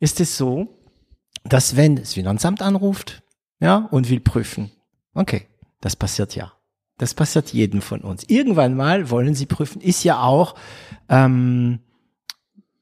ist 0.00 0.20
es 0.20 0.36
so, 0.36 0.68
dass 1.44 1.76
wenn 1.76 1.96
das 1.96 2.14
Finanzamt 2.14 2.60
anruft, 2.60 3.22
ja, 3.64 3.88
und 3.90 4.10
will 4.10 4.20
prüfen. 4.20 4.70
Okay, 5.14 5.46
das 5.80 5.96
passiert 5.96 6.36
ja. 6.36 6.52
Das 6.98 7.14
passiert 7.14 7.52
jedem 7.52 7.80
von 7.80 8.02
uns. 8.02 8.24
Irgendwann 8.24 8.76
mal 8.76 9.10
wollen 9.10 9.34
sie 9.34 9.46
prüfen. 9.46 9.80
Ist 9.80 10.04
ja 10.04 10.22
auch, 10.22 10.54
ähm, 11.08 11.80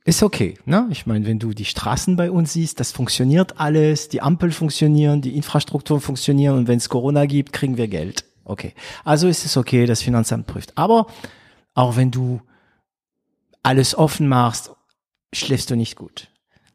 ist 0.04 0.24
okay. 0.24 0.58
Ne? 0.64 0.88
Ich 0.90 1.06
meine, 1.06 1.24
wenn 1.24 1.38
du 1.38 1.52
die 1.52 1.64
Straßen 1.64 2.16
bei 2.16 2.32
uns 2.32 2.54
siehst, 2.54 2.80
das 2.80 2.90
funktioniert 2.90 3.60
alles, 3.60 4.08
die 4.08 4.20
Ampel 4.20 4.50
funktionieren, 4.50 5.22
die 5.22 5.36
Infrastruktur 5.36 6.00
funktionieren 6.00 6.58
und 6.58 6.66
wenn 6.66 6.78
es 6.78 6.88
Corona 6.88 7.26
gibt, 7.26 7.52
kriegen 7.52 7.76
wir 7.76 7.86
Geld. 7.86 8.24
Okay. 8.44 8.74
Also 9.04 9.28
ist 9.28 9.46
es 9.46 9.56
okay, 9.56 9.86
das 9.86 10.02
Finanzamt 10.02 10.48
prüft. 10.48 10.76
Aber 10.76 11.06
auch 11.74 11.96
wenn 11.96 12.10
du 12.10 12.42
alles 13.62 13.94
offen 13.94 14.26
machst, 14.26 14.72
schläfst 15.32 15.70
du 15.70 15.76
nicht 15.76 15.94
gut. 15.94 16.28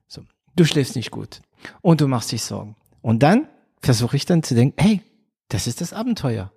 So. 0.08 0.22
Du 0.56 0.64
schläfst 0.64 0.96
nicht 0.96 1.12
gut. 1.12 1.42
Und 1.82 2.00
du 2.00 2.08
machst 2.08 2.32
dich 2.32 2.42
Sorgen. 2.42 2.78
Und 3.02 3.22
dann 3.22 3.50
versuche 3.82 4.16
ich 4.16 4.26
dann 4.26 4.44
zu 4.44 4.56
denken, 4.56 4.76
hey, 4.82 5.02
das 5.50 5.68
ist 5.68 5.82
das 5.82 5.94
Abenteuer. 5.94 6.52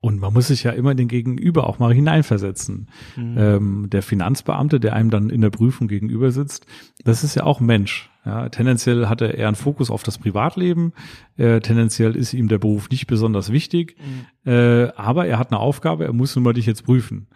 Und 0.00 0.20
man 0.20 0.32
muss 0.32 0.46
sich 0.46 0.62
ja 0.62 0.70
immer 0.70 0.94
den 0.94 1.08
Gegenüber 1.08 1.66
auch 1.66 1.80
mal 1.80 1.92
hineinversetzen. 1.92 2.88
Mhm. 3.16 3.34
Ähm, 3.36 3.86
der 3.90 4.02
Finanzbeamte, 4.02 4.78
der 4.78 4.94
einem 4.94 5.10
dann 5.10 5.28
in 5.28 5.40
der 5.40 5.50
Prüfung 5.50 5.88
gegenüber 5.88 6.30
sitzt, 6.30 6.66
das 7.04 7.24
ist 7.24 7.34
ja 7.34 7.42
auch 7.42 7.58
Mensch. 7.58 8.08
Ja, 8.24 8.48
tendenziell 8.48 9.08
hat 9.08 9.22
er 9.22 9.34
eher 9.34 9.48
einen 9.48 9.56
Fokus 9.56 9.90
auf 9.90 10.04
das 10.04 10.18
Privatleben. 10.18 10.92
Äh, 11.36 11.60
tendenziell 11.60 12.14
ist 12.14 12.32
ihm 12.32 12.46
der 12.46 12.58
Beruf 12.58 12.90
nicht 12.90 13.08
besonders 13.08 13.50
wichtig. 13.50 13.96
Mhm. 14.44 14.52
Äh, 14.52 14.92
aber 14.94 15.26
er 15.26 15.38
hat 15.38 15.50
eine 15.50 15.58
Aufgabe, 15.58 16.04
er 16.04 16.12
muss 16.12 16.36
nun 16.36 16.44
mal 16.44 16.52
dich 16.52 16.66
jetzt 16.66 16.84
prüfen. 16.84 17.26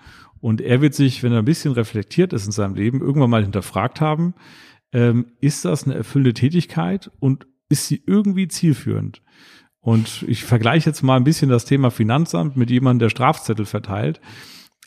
Und 0.40 0.60
er 0.60 0.80
wird 0.80 0.94
sich, 0.94 1.22
wenn 1.22 1.32
er 1.32 1.38
ein 1.38 1.44
bisschen 1.44 1.72
reflektiert 1.72 2.32
ist 2.32 2.46
in 2.46 2.52
seinem 2.52 2.74
Leben, 2.74 3.00
irgendwann 3.00 3.30
mal 3.30 3.42
hinterfragt 3.42 4.00
haben, 4.00 4.34
ähm, 4.92 5.26
ist 5.40 5.64
das 5.64 5.84
eine 5.84 5.94
erfüllende 5.94 6.34
Tätigkeit 6.34 7.10
und 7.18 7.46
ist 7.72 7.88
sie 7.88 8.02
irgendwie 8.06 8.46
zielführend? 8.46 9.22
Und 9.80 10.24
ich 10.28 10.44
vergleiche 10.44 10.90
jetzt 10.90 11.02
mal 11.02 11.16
ein 11.16 11.24
bisschen 11.24 11.50
das 11.50 11.64
Thema 11.64 11.90
Finanzamt 11.90 12.56
mit 12.56 12.70
jemandem, 12.70 13.00
der 13.00 13.10
Strafzettel 13.10 13.64
verteilt. 13.64 14.20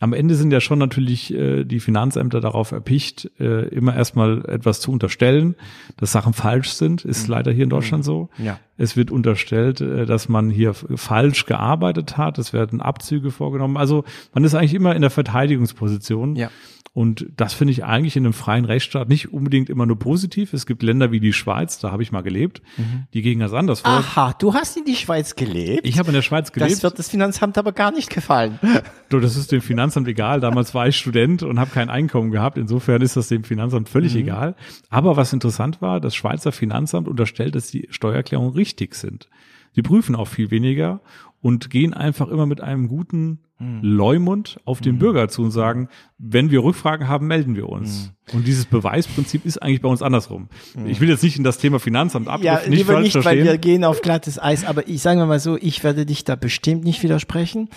Am 0.01 0.13
Ende 0.13 0.35
sind 0.35 0.51
ja 0.51 0.59
schon 0.59 0.77
natürlich 0.77 1.33
äh, 1.33 1.63
die 1.63 1.79
Finanzämter 1.79 2.41
darauf 2.41 2.71
erpicht, 2.71 3.31
äh, 3.39 3.67
immer 3.69 3.95
erstmal 3.95 4.45
etwas 4.45 4.81
zu 4.81 4.91
unterstellen, 4.91 5.55
dass 5.97 6.11
Sachen 6.11 6.33
falsch 6.33 6.69
sind, 6.69 7.05
ist 7.05 7.27
mhm. 7.27 7.33
leider 7.33 7.51
hier 7.51 7.63
in 7.63 7.69
Deutschland 7.69 8.03
mhm. 8.03 8.05
so. 8.05 8.29
Ja. 8.37 8.59
Es 8.77 8.95
wird 8.95 9.09
unterstellt, 9.09 9.81
äh, 9.81 10.05
dass 10.05 10.29
man 10.29 10.49
hier 10.49 10.73
falsch 10.73 11.45
gearbeitet 11.45 12.17
hat, 12.17 12.37
es 12.37 12.53
werden 12.53 12.81
Abzüge 12.81 13.31
vorgenommen. 13.31 13.77
Also 13.77 14.03
man 14.33 14.43
ist 14.43 14.53
eigentlich 14.53 14.73
immer 14.75 14.95
in 14.95 15.01
der 15.01 15.11
Verteidigungsposition. 15.11 16.35
Ja. 16.35 16.51
Und 16.95 17.27
das 17.35 17.53
finde 17.53 17.73
ich 17.73 17.83
eigentlich 17.83 18.15
in 18.15 18.23
einem 18.23 18.31
freien 18.31 18.63
Rechtsstaat 18.63 19.09
nicht 19.09 19.33
unbedingt 19.33 19.69
immer 19.69 19.85
nur 19.85 19.99
positiv. 19.99 20.53
Es 20.53 20.65
gibt 20.65 20.81
Länder 20.81 21.11
wie 21.11 21.19
die 21.19 21.33
Schweiz, 21.33 21.77
da 21.77 21.91
habe 21.91 22.01
ich 22.03 22.13
mal 22.13 22.21
gelebt, 22.21 22.61
mhm. 22.77 23.03
die 23.13 23.21
gegen 23.21 23.41
das 23.41 23.51
anders 23.51 23.81
vor. 23.81 23.91
Aha, 23.91 24.33
du 24.39 24.53
hast 24.53 24.77
in 24.77 24.85
die 24.85 24.95
Schweiz 24.95 25.35
gelebt? 25.35 25.85
Ich 25.85 25.99
habe 25.99 26.07
in 26.07 26.13
der 26.13 26.21
Schweiz 26.21 26.53
gelebt. 26.53 26.71
Das 26.71 26.83
wird 26.83 26.97
das 26.97 27.09
Finanzamt 27.09 27.57
aber 27.57 27.73
gar 27.73 27.91
nicht 27.91 28.09
gefallen. 28.09 28.59
Du, 29.09 29.19
das 29.19 29.37
ist 29.37 29.51
dem 29.51 29.61
Finanzamt 29.61 30.07
egal. 30.07 30.39
Damals 30.39 30.73
war 30.73 30.87
ich 30.87 30.97
Student 30.97 31.43
und 31.43 31.59
habe 31.59 31.69
kein 31.69 31.91
Einkommen 31.91 32.31
gehabt. 32.31 32.57
Insofern 32.57 33.03
ist 33.03 33.15
das 33.15 33.27
dem 33.27 33.43
Finanzamt 33.43 33.87
völlig 33.87 34.15
mhm. 34.15 34.21
egal. 34.21 34.55
Aber 34.89 35.15
was 35.15 35.31
interessant 35.31 35.79
war, 35.79 35.99
das 35.99 36.15
Schweizer 36.15 36.51
Finanzamt 36.51 37.07
unterstellt, 37.07 37.53
dass 37.53 37.67
die 37.67 37.87
Steuererklärungen 37.91 38.53
richtig 38.53 38.95
sind. 38.95 39.29
Die 39.75 39.81
prüfen 39.81 40.15
auch 40.15 40.27
viel 40.27 40.51
weniger 40.51 41.01
und 41.45 41.69
gehen 41.69 41.93
einfach 41.93 42.29
immer 42.29 42.47
mit 42.47 42.59
einem 42.61 42.87
guten 42.87 43.43
hm. 43.57 43.79
Leumund 43.83 44.59
auf 44.65 44.81
den 44.81 44.93
hm. 44.93 44.99
Bürger 44.99 45.29
zu 45.29 45.43
und 45.43 45.51
sagen, 45.51 45.89
wenn 46.17 46.49
wir 46.49 46.63
Rückfragen 46.63 47.07
haben, 47.07 47.27
melden 47.27 47.55
wir 47.55 47.69
uns. 47.69 48.11
Hm. 48.31 48.39
Und 48.39 48.47
dieses 48.47 48.65
Beweisprinzip 48.65 49.45
ist 49.45 49.61
eigentlich 49.61 49.83
bei 49.83 49.87
uns 49.87 50.01
andersrum. 50.01 50.49
Hm. 50.73 50.87
Ich 50.87 51.01
will 51.01 51.07
jetzt 51.07 51.21
nicht 51.21 51.37
in 51.37 51.43
das 51.43 51.59
Thema 51.59 51.79
Finanzamt 51.79 52.29
ab. 52.29 52.41
Ja, 52.41 52.55
nicht 52.55 52.69
lieber 52.69 52.99
nicht, 52.99 53.11
verstehen. 53.11 53.37
weil 53.37 53.43
wir 53.43 53.59
gehen 53.59 53.83
auf 53.83 54.01
glattes 54.01 54.41
Eis. 54.41 54.65
Aber 54.65 54.87
ich 54.87 55.03
sage 55.03 55.23
mal 55.23 55.39
so, 55.39 55.55
ich 55.55 55.83
werde 55.83 56.07
dich 56.07 56.23
da 56.23 56.35
bestimmt 56.35 56.83
nicht 56.83 57.03
widersprechen. 57.03 57.69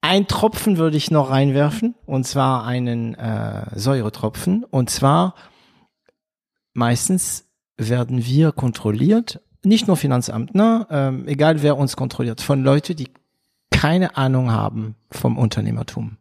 Ein 0.00 0.26
Tropfen 0.26 0.78
würde 0.78 0.96
ich 0.96 1.10
noch 1.10 1.28
reinwerfen, 1.28 1.96
und 2.06 2.26
zwar 2.26 2.64
einen 2.64 3.16
äh, 3.16 3.66
Säuretropfen. 3.78 4.64
Und 4.64 4.88
zwar 4.88 5.34
meistens 6.72 7.50
werden 7.76 8.24
wir 8.24 8.52
kontrolliert 8.52 9.42
nicht 9.64 9.86
nur 9.86 9.96
Finanzamt, 9.96 10.54
ne? 10.54 10.86
Ähm, 10.90 11.28
egal 11.28 11.62
wer 11.62 11.76
uns 11.76 11.96
kontrolliert, 11.96 12.40
von 12.40 12.62
Leuten, 12.62 12.96
die 12.96 13.08
keine 13.70 14.16
Ahnung 14.16 14.50
haben 14.50 14.94
vom 15.10 15.38
Unternehmertum. 15.38 16.16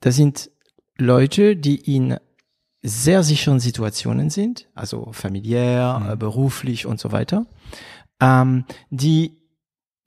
Das 0.00 0.16
sind 0.16 0.50
Leute, 0.96 1.56
die 1.56 1.76
in 1.96 2.18
sehr 2.82 3.22
sicheren 3.22 3.60
Situationen 3.60 4.30
sind, 4.30 4.68
also 4.74 5.10
familiär, 5.12 6.00
mhm. 6.14 6.18
beruflich 6.18 6.86
und 6.86 7.00
so 7.00 7.12
weiter, 7.12 7.46
ähm, 8.20 8.64
die 8.90 9.38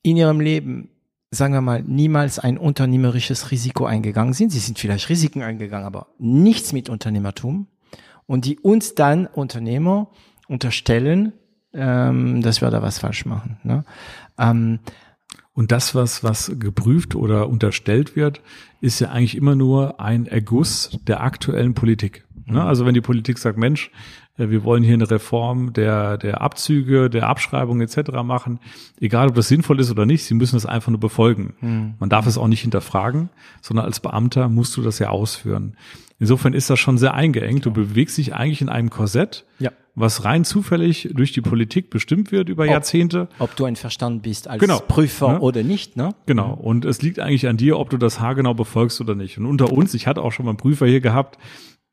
in 0.04 0.18
ihrem 0.18 0.40
Leben, 0.40 0.90
sagen 1.32 1.54
wir 1.54 1.62
mal, 1.62 1.84
niemals 1.84 2.40
ein 2.40 2.58
unternehmerisches 2.58 3.52
Risiko 3.52 3.86
eingegangen 3.86 4.34
sind. 4.34 4.52
Sie 4.52 4.60
sind 4.60 4.80
vielleicht 4.80 5.10
Risiken 5.10 5.42
eingegangen, 5.42 5.86
aber 5.86 6.08
nichts 6.18 6.74
mit 6.74 6.90
Unternehmertum. 6.90 7.68
Und 8.26 8.46
die 8.46 8.60
uns 8.60 8.96
dann 8.96 9.28
Unternehmer 9.28 10.10
unterstellen, 10.48 11.34
ähm, 11.74 12.42
dass 12.42 12.62
wir 12.62 12.70
da 12.70 12.82
was 12.82 13.00
falsch 13.00 13.26
machen. 13.26 13.58
Ne? 13.64 13.84
Ähm, 14.38 14.80
und 15.54 15.72
das, 15.72 15.96
was, 15.96 16.24
was 16.24 16.52
geprüft 16.58 17.16
oder 17.16 17.50
unterstellt 17.50 18.16
wird, 18.16 18.42
ist 18.80 19.00
ja 19.00 19.10
eigentlich 19.10 19.36
immer 19.36 19.56
nur 19.56 20.00
ein 20.00 20.26
Erguss 20.26 20.98
der 21.08 21.22
aktuellen 21.22 21.74
Politik. 21.74 22.26
Ne? 22.46 22.54
Mhm. 22.54 22.68
Also 22.68 22.86
wenn 22.86 22.94
die 22.94 23.02
Politik 23.02 23.38
sagt, 23.38 23.58
Mensch, 23.58 23.92
wir 24.38 24.64
wollen 24.64 24.84
hier 24.84 24.94
eine 24.94 25.10
Reform 25.10 25.74
der, 25.74 26.18
der 26.18 26.42
Abzüge, 26.42 27.10
der 27.10 27.28
Abschreibung 27.28 27.82
etc. 27.82 28.12
machen, 28.24 28.60
egal 29.00 29.30
ob 29.30 29.36
das 29.36 29.48
sinnvoll 29.48 29.80
ist 29.80 29.92
oder 29.92 30.06
nicht, 30.06 30.24
sie 30.24 30.34
müssen 30.34 30.56
es 30.56 30.66
einfach 30.66 30.90
nur 30.90 31.00
befolgen. 31.00 31.54
Mhm. 31.62 31.94
Man 32.00 32.10
darf 32.10 32.26
es 32.28 32.38
auch 32.38 32.48
nicht 32.48 32.62
hinterfragen, 32.62 33.30
sondern 33.62 33.86
als 33.86 34.00
Beamter 34.00 34.50
musst 34.50 34.76
du 34.78 34.82
das 34.82 35.00
ja 35.00 35.10
ausführen. 35.10 35.76
Insofern 36.22 36.54
ist 36.54 36.70
das 36.70 36.80
schon 36.80 37.00
sehr 37.00 37.16
eingeengt. 37.16 37.66
Du 37.66 37.72
bewegst 37.72 38.18
dich 38.20 38.36
eigentlich 38.36 38.62
in 38.62 38.70
einem 38.70 38.92
Korsett, 38.92 39.44
ja. 39.58 39.72
was 39.96 40.24
rein 40.24 40.46
zufällig 40.46 41.10
durch 41.16 41.32
die 41.32 41.42
Politik 41.42 41.90
bestimmt 41.90 42.32
wird 42.32 42.48
über 42.48 42.64
ob, 42.66 42.70
Jahrzehnte. 42.70 43.28
Ob 43.40 43.56
du 43.56 43.66
ein 43.66 43.76
Verstand 43.76 44.22
bist 44.22 44.48
als 44.48 44.60
genau. 44.60 44.80
Prüfer 44.80 45.34
ne? 45.34 45.40
oder 45.40 45.64
nicht, 45.64 45.98
ne? 45.98 46.14
Genau. 46.28 46.54
Und 46.54 46.86
es 46.86 47.02
liegt 47.02 47.20
eigentlich 47.20 47.48
an 47.48 47.58
dir, 47.58 47.80
ob 47.80 47.90
du 47.90 47.98
das 47.98 48.20
haargenau 48.20 48.54
befolgst 48.54 49.02
oder 49.02 49.16
nicht. 49.16 49.40
Und 49.40 49.48
unter 49.48 49.72
uns, 49.72 49.96
ich 49.96 50.06
hatte 50.06 50.22
auch 50.22 50.32
schon 50.32 50.46
mal 50.46 50.52
einen 50.52 50.58
Prüfer 50.58 50.86
hier 50.86 51.02
gehabt, 51.02 51.40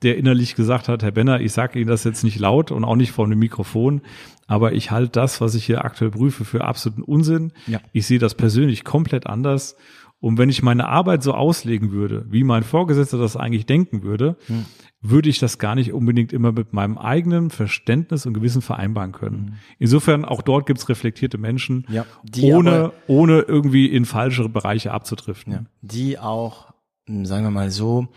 der 0.02 0.16
innerlich 0.16 0.54
gesagt 0.54 0.88
hat, 0.88 1.02
Herr 1.02 1.10
Benner, 1.10 1.40
ich 1.40 1.52
sage 1.52 1.78
Ihnen 1.78 1.88
das 1.88 2.04
jetzt 2.04 2.24
nicht 2.24 2.38
laut 2.38 2.70
und 2.70 2.84
auch 2.84 2.96
nicht 2.96 3.12
vor 3.12 3.24
einem 3.24 3.38
Mikrofon, 3.38 4.02
aber 4.46 4.72
ich 4.72 4.90
halte 4.90 5.10
das, 5.10 5.40
was 5.40 5.54
ich 5.54 5.64
hier 5.64 5.84
aktuell 5.84 6.10
prüfe, 6.10 6.44
für 6.44 6.64
absoluten 6.64 7.02
Unsinn. 7.02 7.52
Ja. 7.66 7.80
Ich 7.92 8.06
sehe 8.06 8.18
das 8.18 8.34
persönlich 8.34 8.84
komplett 8.84 9.26
anders 9.26 9.76
und 10.20 10.36
wenn 10.36 10.48
ich 10.48 10.62
meine 10.62 10.88
Arbeit 10.88 11.22
so 11.22 11.32
auslegen 11.32 11.92
würde, 11.92 12.26
wie 12.28 12.42
mein 12.42 12.64
Vorgesetzter 12.64 13.18
das 13.18 13.36
eigentlich 13.36 13.66
denken 13.66 14.02
würde, 14.02 14.36
hm. 14.46 14.64
würde 15.00 15.28
ich 15.28 15.38
das 15.38 15.58
gar 15.58 15.76
nicht 15.76 15.92
unbedingt 15.92 16.32
immer 16.32 16.50
mit 16.50 16.72
meinem 16.72 16.98
eigenen 16.98 17.50
Verständnis 17.50 18.26
und 18.26 18.34
Gewissen 18.34 18.60
vereinbaren 18.60 19.12
können. 19.12 19.46
Hm. 19.46 19.52
Insofern, 19.78 20.24
auch 20.24 20.42
dort 20.42 20.66
gibt's 20.66 20.88
reflektierte 20.88 21.38
Menschen, 21.38 21.86
ja, 21.88 22.04
ohne, 22.42 22.92
ohne 23.06 23.40
irgendwie 23.42 23.86
in 23.86 24.04
falschere 24.04 24.48
Bereiche 24.48 24.92
abzudriften. 24.92 25.52
Ja, 25.52 25.64
die 25.82 26.18
auch, 26.18 26.72
hm, 27.06 27.24
sagen 27.24 27.44
wir 27.44 27.52
mal 27.52 27.70
so, 27.70 28.08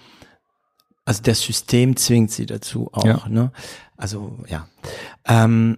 also 1.06 1.24
das 1.24 1.42
System 1.42 1.96
zwingt 1.96 2.32
sie 2.32 2.46
dazu 2.46 2.90
auch. 2.94 3.06
Ja. 3.06 3.28
Ne? 3.28 3.52
Also 3.98 4.38
ja. 4.48 4.68
Ähm, 5.26 5.78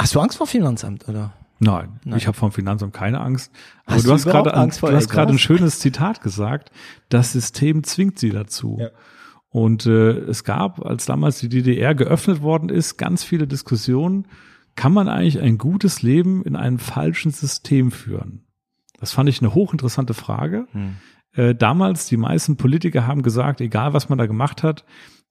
hast 0.00 0.14
du 0.14 0.20
Angst 0.20 0.38
vor 0.38 0.46
Finanzamt, 0.46 1.08
oder? 1.08 1.32
Nein, 1.58 2.00
Nein. 2.04 2.18
ich 2.18 2.26
habe 2.26 2.36
vom 2.36 2.52
Finanzamt 2.52 2.92
keine 2.92 3.20
Angst. 3.20 3.50
Aber 3.86 3.96
hast 3.96 4.06
du, 4.06 4.12
hast 4.12 4.24
gerade 4.26 4.54
ein, 4.54 4.70
du 4.70 4.92
hast 4.92 5.08
gerade 5.08 5.32
ein 5.32 5.38
schönes 5.38 5.78
Zitat 5.78 6.20
gesagt. 6.20 6.70
Das 7.08 7.32
System 7.32 7.82
zwingt 7.82 8.18
sie 8.18 8.30
dazu. 8.30 8.76
Ja. 8.78 8.90
Und 9.48 9.86
äh, 9.86 10.10
es 10.10 10.44
gab, 10.44 10.84
als 10.84 11.06
damals 11.06 11.38
die 11.38 11.48
DDR 11.48 11.94
geöffnet 11.94 12.42
worden 12.42 12.68
ist, 12.68 12.98
ganz 12.98 13.24
viele 13.24 13.46
Diskussionen. 13.46 14.26
Kann 14.74 14.92
man 14.92 15.08
eigentlich 15.08 15.40
ein 15.40 15.56
gutes 15.56 16.02
Leben 16.02 16.44
in 16.44 16.56
einem 16.56 16.78
falschen 16.78 17.30
System 17.30 17.90
führen? 17.90 18.44
Das 19.00 19.12
fand 19.12 19.30
ich 19.30 19.40
eine 19.40 19.54
hochinteressante 19.54 20.12
Frage. 20.12 20.66
Hm. 20.72 20.96
Äh, 21.36 21.54
damals, 21.54 22.06
die 22.06 22.16
meisten 22.16 22.56
Politiker 22.56 23.06
haben 23.06 23.22
gesagt, 23.22 23.60
egal 23.60 23.92
was 23.92 24.08
man 24.08 24.18
da 24.18 24.26
gemacht 24.26 24.62
hat, 24.62 24.84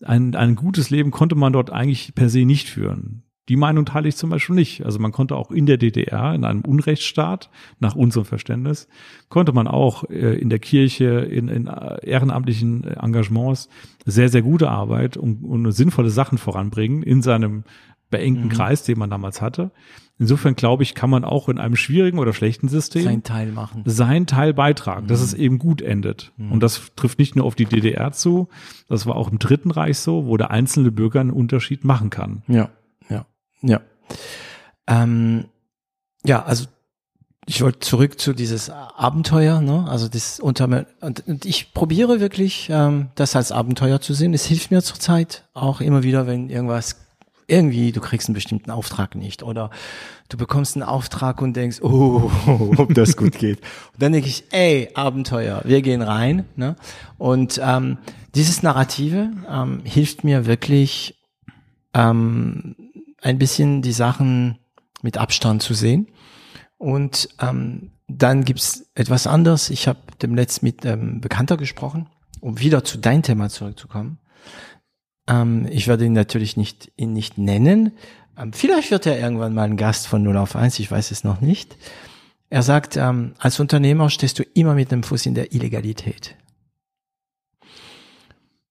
ein, 0.04 0.36
ein 0.36 0.56
gutes 0.56 0.90
Leben 0.90 1.12
konnte 1.12 1.36
man 1.36 1.54
dort 1.54 1.72
eigentlich 1.72 2.16
per 2.16 2.30
se 2.30 2.46
nicht 2.46 2.70
führen. 2.70 3.24
Die 3.48 3.58
Meinung 3.58 3.86
teile 3.86 4.08
ich 4.08 4.16
zum 4.16 4.32
Beispiel 4.32 4.56
nicht. 4.56 4.86
Also 4.86 4.98
man 5.00 5.12
konnte 5.12 5.36
auch 5.36 5.52
in 5.52 5.68
der 5.68 5.78
DDR, 5.78 6.34
in 6.34 6.44
einem 6.46 6.62
Unrechtsstaat, 6.62 7.52
nach 7.80 7.96
unserem 7.96 8.26
Verständnis, 8.26 8.88
konnte 9.30 9.52
man 9.52 9.68
auch 9.68 10.04
äh, 10.10 10.36
in 10.36 10.50
der 10.50 10.60
Kirche, 10.60 11.06
in, 11.06 11.48
in 11.48 11.68
äh, 11.68 12.06
ehrenamtlichen 12.06 12.84
Engagements 12.84 13.70
sehr, 14.06 14.30
sehr 14.30 14.42
gute 14.42 14.70
Arbeit 14.70 15.16
und, 15.16 15.44
und 15.44 15.72
sinnvolle 15.72 16.10
Sachen 16.10 16.38
voranbringen 16.38 17.04
in 17.04 17.22
seinem 17.22 17.64
beengten 18.10 18.46
mhm. 18.46 18.50
Kreis, 18.50 18.84
den 18.84 18.98
man 18.98 19.10
damals 19.10 19.42
hatte. 19.42 19.72
Insofern 20.18 20.56
glaube 20.56 20.84
ich, 20.84 20.96
kann 20.96 21.10
man 21.10 21.26
auch 21.26 21.50
in 21.50 21.60
einem 21.60 21.76
schwierigen 21.76 22.20
oder 22.20 22.34
schlechten 22.34 22.70
System 22.70 23.04
sein 23.04 23.24
Teil 23.24 23.52
machen, 23.52 23.84
sein 23.86 24.28
Teil 24.28 24.54
beitragen, 24.54 25.04
mhm. 25.04 25.08
dass 25.10 25.22
es 25.22 25.34
eben 25.34 25.60
gut 25.60 25.82
endet. 25.82 26.32
Mhm. 26.38 26.54
Und 26.54 26.64
das 26.64 26.92
trifft 26.96 27.20
nicht 27.20 27.36
nur 27.36 27.46
auf 27.46 27.56
die 27.56 27.66
DDR 27.66 28.14
zu, 28.14 28.48
das 28.88 29.06
war 29.06 29.16
auch 29.16 29.30
im 29.30 29.40
Dritten 29.40 29.72
Reich 29.72 30.00
so, 30.00 30.26
wo 30.26 30.38
der 30.38 30.52
einzelne 30.52 30.92
Bürger 30.92 31.20
einen 31.20 31.32
Unterschied 31.32 31.84
machen 31.84 32.10
kann. 32.10 32.44
Ja. 32.48 32.70
Ja. 33.66 33.82
Ähm, 34.88 35.46
ja, 36.24 36.44
also 36.44 36.66
ich 37.48 37.62
wollte 37.62 37.80
zurück 37.80 38.20
zu 38.20 38.34
dieses 38.34 38.70
Abenteuer, 38.70 39.62
ne? 39.62 39.86
Also 39.88 40.08
das 40.08 40.40
unter 40.40 40.86
und, 41.02 41.28
und 41.28 41.46
ich 41.46 41.74
probiere 41.74 42.20
wirklich, 42.20 42.70
ähm, 42.72 43.10
das 43.16 43.36
als 43.36 43.52
Abenteuer 43.52 44.02
zu 44.02 44.14
sehen. 44.14 44.34
Es 44.34 44.46
hilft 44.46 44.72
mir 44.72 44.82
zurzeit 44.82 45.48
auch 45.54 45.80
immer 45.80 46.02
wieder, 46.02 46.26
wenn 46.26 46.50
irgendwas 46.50 47.05
irgendwie, 47.48 47.92
du 47.92 48.02
kriegst 48.02 48.28
einen 48.28 48.34
bestimmten 48.34 48.72
Auftrag 48.72 49.16
nicht 49.16 49.44
oder 49.44 49.70
du 50.30 50.38
bekommst 50.38 50.76
einen 50.76 50.84
Auftrag 50.84 51.42
und 51.42 51.56
denkst, 51.56 51.82
oh, 51.82 52.32
ob 52.78 52.94
das 52.94 53.18
gut 53.18 53.38
geht. 53.38 53.60
Und 53.94 54.02
dann 54.02 54.14
denke 54.14 54.28
ich, 54.28 54.46
ey, 54.52 54.90
Abenteuer, 54.94 55.62
wir 55.64 55.82
gehen 55.82 56.02
rein. 56.02 56.46
Ne? 56.56 56.76
Und 57.18 57.60
ähm, 57.64 57.98
dieses 58.34 58.64
Narrative 58.64 59.32
ähm, 59.50 59.82
hilft 59.84 60.24
mir 60.24 60.46
wirklich, 60.46 61.16
ähm, 61.94 62.76
ein 63.26 63.40
bisschen 63.40 63.82
die 63.82 63.92
Sachen 63.92 64.60
mit 65.02 65.18
Abstand 65.18 65.64
zu 65.64 65.74
sehen 65.74 66.08
und 66.78 67.30
ähm, 67.42 67.92
dann 68.08 68.44
gibt's 68.44 68.86
etwas 68.94 69.26
anderes. 69.26 69.72
Ich 69.72 69.88
habe 69.88 70.00
demnächst 70.22 70.62
mit 70.62 70.86
ähm, 70.86 71.22
Bekannter 71.22 71.58
gesprochen, 71.58 72.08
um 72.40 72.60
wieder 72.60 72.84
zu 72.84 73.00
dein 73.00 73.24
Thema 73.24 73.50
zurückzukommen. 73.50 74.20
Ähm, 75.28 75.68
ich 75.70 75.88
werde 75.88 76.06
ihn 76.06 76.14
natürlich 76.14 76.58
nicht, 76.58 76.92
ihn 76.96 77.14
nicht 77.14 77.38
nennen. 77.38 77.94
Ähm, 78.38 78.54
vielleicht 78.54 78.92
wird 78.92 79.06
er 79.06 79.20
irgendwann 79.20 79.54
mal 79.54 79.64
ein 79.64 79.78
Gast 79.78 80.08
von 80.08 80.24
0 80.24 80.38
auf 80.38 80.56
1, 80.56 80.80
ich 80.80 80.92
weiß 80.92 81.12
es 81.12 81.24
noch 81.24 81.42
nicht. 81.42 81.78
Er 82.50 82.62
sagt, 82.62 82.96
ähm, 82.96 83.34
als 83.40 83.60
Unternehmer 83.60 84.10
stehst 84.10 84.40
du 84.40 84.44
immer 84.54 84.76
mit 84.76 84.92
dem 84.92 85.04
Fuß 85.04 85.26
in 85.26 85.36
der 85.36 85.54
Illegalität. 85.54 86.36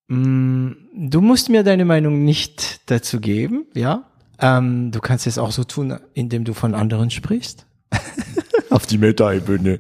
Mm, 0.09 0.73
du 0.95 1.21
musst 1.21 1.49
mir 1.49 1.63
deine 1.63 1.85
Meinung 1.85 2.25
nicht 2.25 2.91
dazu 2.91 3.21
geben, 3.21 3.67
ja. 3.75 4.05
Ähm, 4.39 4.91
du 4.91 5.01
kannst 5.01 5.27
es 5.27 5.39
auch 5.39 5.53
so 5.53 5.65
tun, 5.65 5.99
indem 6.13 6.45
du 6.45 6.55
von 6.55 6.75
anderen 6.75 7.11
sprichst. 7.11 7.67
Auf 8.71 8.87
die 8.87 8.99
Meta-Ebene. 8.99 9.79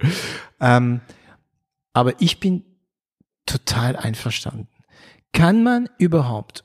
Ähm, 0.60 1.00
aber 1.92 2.20
ich 2.20 2.40
bin 2.40 2.64
total 3.46 3.96
einverstanden. 3.96 4.68
Kann 5.32 5.62
man 5.62 5.88
überhaupt 5.98 6.63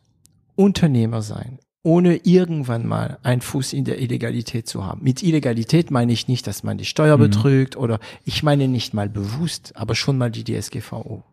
Unternehmer 0.59 1.21
sein, 1.21 1.59
ohne 1.83 2.17
irgendwann 2.25 2.85
mal 2.85 3.17
einen 3.23 3.39
Fuß 3.39 3.71
in 3.71 3.85
der 3.85 4.01
Illegalität 4.01 4.67
zu 4.67 4.85
haben? 4.85 5.01
Mit 5.01 5.23
Illegalität 5.23 5.89
meine 5.89 6.11
ich 6.11 6.27
nicht, 6.27 6.45
dass 6.47 6.63
man 6.63 6.77
die 6.77 6.83
Steuer 6.83 7.15
mhm. 7.15 7.21
betrügt 7.21 7.77
oder 7.77 7.99
ich 8.25 8.43
meine 8.43 8.67
nicht 8.67 8.93
mal 8.93 9.07
bewusst, 9.07 9.71
aber 9.77 9.95
schon 9.95 10.17
mal 10.17 10.29
die 10.29 10.43
DSGVO. 10.43 11.23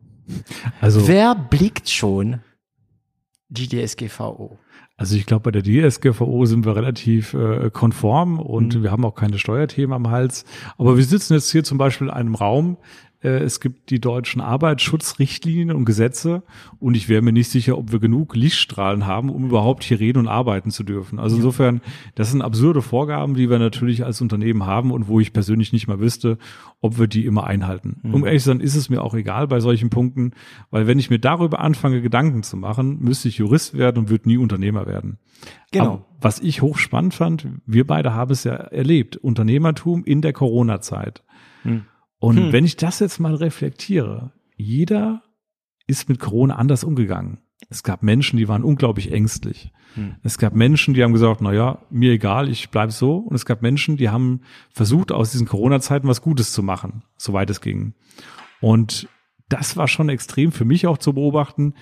Also 0.81 1.09
wer 1.09 1.35
blickt 1.35 1.91
schon 1.91 2.39
die 3.49 3.69
DSGVO? 3.69 4.59
Also 4.97 5.17
ich 5.17 5.27
glaube, 5.27 5.51
bei 5.51 5.61
der 5.61 5.62
DSGVO 5.62 6.47
sind 6.47 6.65
wir 6.65 6.75
relativ 6.75 7.35
äh, 7.35 7.71
konform 7.71 8.39
und 8.39 8.77
mhm. 8.77 8.83
wir 8.85 8.93
haben 8.93 9.05
auch 9.05 9.15
keine 9.15 9.39
Steuerthemen 9.39 9.93
am 9.93 10.11
Hals. 10.11 10.45
Aber 10.79 10.97
wir 10.97 11.05
sitzen 11.05 11.35
jetzt 11.35 11.51
hier 11.51 11.65
zum 11.65 11.79
Beispiel 11.79 12.07
in 12.07 12.12
einem 12.12 12.35
Raum, 12.37 12.79
es 13.20 13.61
gibt 13.61 13.90
die 13.90 14.00
deutschen 14.00 14.40
Arbeitsschutzrichtlinien 14.40 15.72
und 15.72 15.85
Gesetze 15.85 16.42
und 16.79 16.96
ich 16.96 17.09
wäre 17.09 17.22
mir 17.22 17.33
nicht 17.33 17.50
sicher, 17.50 17.79
ob 17.79 17.90
wir 17.90 17.98
genug 17.98 18.37
Lichtstrahlen 18.37 19.07
haben, 19.07 19.31
um 19.31 19.46
überhaupt 19.46 19.85
hier 19.85 19.98
reden 19.98 20.18
und 20.18 20.29
arbeiten 20.29 20.70
zu 20.70 20.85
dürfen. 20.85 21.18
Also 21.18 21.37
insofern, 21.37 21.81
das 22.14 22.31
sind 22.31 22.42
absurde 22.42 22.83
Vorgaben, 22.83 23.35
die 23.35 23.48
wir 23.48 23.59
natürlich 23.59 24.05
als 24.05 24.20
Unternehmen 24.20 24.66
haben 24.66 24.90
und 24.90 25.09
wo 25.09 25.18
ich 25.18 25.33
persönlich 25.33 25.72
nicht 25.72 25.88
mal 25.88 25.98
wüsste, 25.98 26.38
ob 26.81 26.98
wir 26.98 27.07
die 27.07 27.24
immer 27.24 27.46
einhalten. 27.46 28.00
Mhm. 28.02 28.14
Um 28.14 28.26
ehrlich 28.26 28.42
zu 28.42 28.50
sein, 28.50 28.61
ist 28.61 28.76
es 28.76 28.90
mir 28.90 29.02
auch 29.02 29.14
egal 29.14 29.48
bei 29.48 29.61
solchen 29.61 29.90
Punkten, 29.90 30.33
weil 30.70 30.87
wenn 30.87 30.98
ich 30.98 31.11
mir 31.11 31.18
darüber 31.18 31.61
anfange, 31.61 32.02
Gedanken 32.02 32.42
zu 32.42 32.57
machen, 32.57 32.98
müsste 33.00 33.29
ich 33.29 33.38
Jurist 33.38 33.76
werden 33.76 33.98
und 33.98 34.11
würde 34.11 34.29
nie 34.29 34.37
Unternehmer 34.37 34.87
werden. 34.87 35.18
Genau. 35.72 35.85
Aber 35.85 36.05
was 36.20 36.38
ich 36.40 36.62
hochspannend 36.62 37.14
fand, 37.14 37.48
wir 37.66 37.87
beide 37.87 38.14
haben 38.14 38.31
es 38.31 38.44
ja 38.44 38.55
erlebt, 38.55 39.16
Unternehmertum 39.16 40.05
in 40.05 40.20
der 40.20 40.33
Corona-Zeit. 40.33 41.22
Mhm. 41.64 41.85
Und 42.18 42.37
hm. 42.38 42.52
wenn 42.52 42.64
ich 42.64 42.76
das 42.76 43.00
jetzt 43.00 43.18
mal 43.18 43.35
reflektiere, 43.35 44.33
jeder 44.57 45.22
ist 45.87 46.09
mit 46.09 46.18
Corona 46.18 46.57
anders 46.57 46.85
umgegangen. 46.85 47.38
Es 47.68 47.83
gab 47.83 48.02
Menschen, 48.02 48.37
die 48.37 48.48
waren 48.48 48.64
unglaublich 48.64 49.12
ängstlich. 49.12 49.72
Hm. 49.94 50.16
Es 50.22 50.38
gab 50.38 50.55
Menschen, 50.55 50.94
die 50.94 51.02
haben 51.02 51.12
gesagt, 51.12 51.40
na 51.40 51.52
ja, 51.52 51.79
mir 51.90 52.12
egal, 52.12 52.48
ich 52.48 52.70
bleib 52.70 52.92
so. 52.92 53.16
Und 53.16 53.35
es 53.35 53.46
gab 53.46 53.62
Menschen, 53.62 53.96
die 53.96 54.09
haben 54.09 54.42
versucht, 54.70 55.12
aus 55.12 55.33
diesen 55.33 55.46
Corona-Zeiten 55.46 56.09
was 56.09 56.22
Gutes 56.22 56.52
zu 56.52 56.62
machen, 56.62 57.02
soweit 57.16 57.50
es 57.50 57.61
ging. 57.61 57.94
Und 58.61 59.09
das 59.48 59.76
war 59.76 59.88
schon 59.88 60.09
extrem 60.09 60.52
für 60.52 60.64
mich 60.64 60.87
auch 60.87 60.98
zu 60.98 61.12
beobachten, 61.12 61.74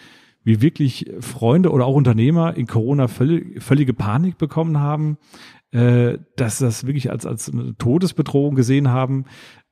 wie 0.43 0.61
wirklich 0.61 1.11
Freunde 1.21 1.71
oder 1.71 1.87
auch 1.87 1.95
Unternehmer 1.95 2.55
in 2.57 2.67
Corona 2.67 3.09
völlig, 3.09 3.63
völlige 3.63 3.95
Panik 3.95 4.37
bekommen 4.37 4.79
haben, 4.79 5.17
äh, 5.71 6.19
dass 6.37 6.59
das 6.59 6.87
wirklich 6.87 7.11
als, 7.11 7.25
als 7.25 7.51
eine 7.51 7.77
Todesbedrohung 7.77 8.55
gesehen 8.55 8.91
haben, 8.91 9.25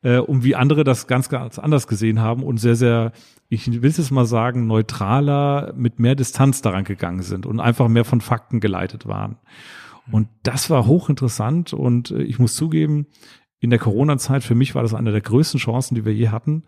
äh, 0.03 0.19
und 0.19 0.45
wie 0.45 0.55
andere 0.55 0.85
das 0.85 1.07
ganz, 1.07 1.29
ganz 1.29 1.59
anders 1.59 1.87
gesehen 1.87 2.21
haben 2.21 2.43
und 2.43 2.59
sehr, 2.59 2.77
sehr, 2.77 3.13
ich 3.49 3.83
will 3.83 3.91
es 3.91 4.11
mal 4.11 4.27
sagen, 4.27 4.67
neutraler, 4.67 5.73
mit 5.77 5.99
mehr 5.99 6.15
Distanz 6.15 6.63
daran 6.63 6.85
gegangen 6.85 7.23
sind 7.23 7.47
und 7.47 7.61
einfach 7.61 7.89
mehr 7.89 8.05
von 8.05 8.21
Fakten 8.21 8.61
geleitet 8.61 9.07
waren. 9.07 9.39
Und 10.11 10.29
das 10.43 10.69
war 10.69 10.87
hochinteressant 10.87 11.73
und 11.73 12.11
äh, 12.11 12.23
ich 12.23 12.39
muss 12.39 12.55
zugeben, 12.55 13.07
in 13.61 13.71
der 13.71 13.79
Corona-Zeit, 13.79 14.43
für 14.43 14.57
mich 14.57 14.75
war 14.75 14.83
das 14.83 14.93
eine 14.93 15.13
der 15.13 15.21
größten 15.21 15.61
Chancen, 15.61 15.95
die 15.95 16.05
wir 16.05 16.13
je 16.13 16.31
hatten. 16.31 16.65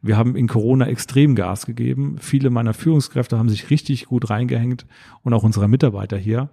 Wir 0.00 0.16
haben 0.16 0.34
in 0.34 0.48
Corona 0.48 0.86
extrem 0.86 1.34
Gas 1.34 1.66
gegeben. 1.66 2.16
Viele 2.18 2.48
meiner 2.48 2.72
Führungskräfte 2.72 3.38
haben 3.38 3.50
sich 3.50 3.68
richtig 3.68 4.06
gut 4.06 4.30
reingehängt 4.30 4.86
und 5.22 5.34
auch 5.34 5.42
unsere 5.42 5.68
Mitarbeiter 5.68 6.16
hier. 6.16 6.48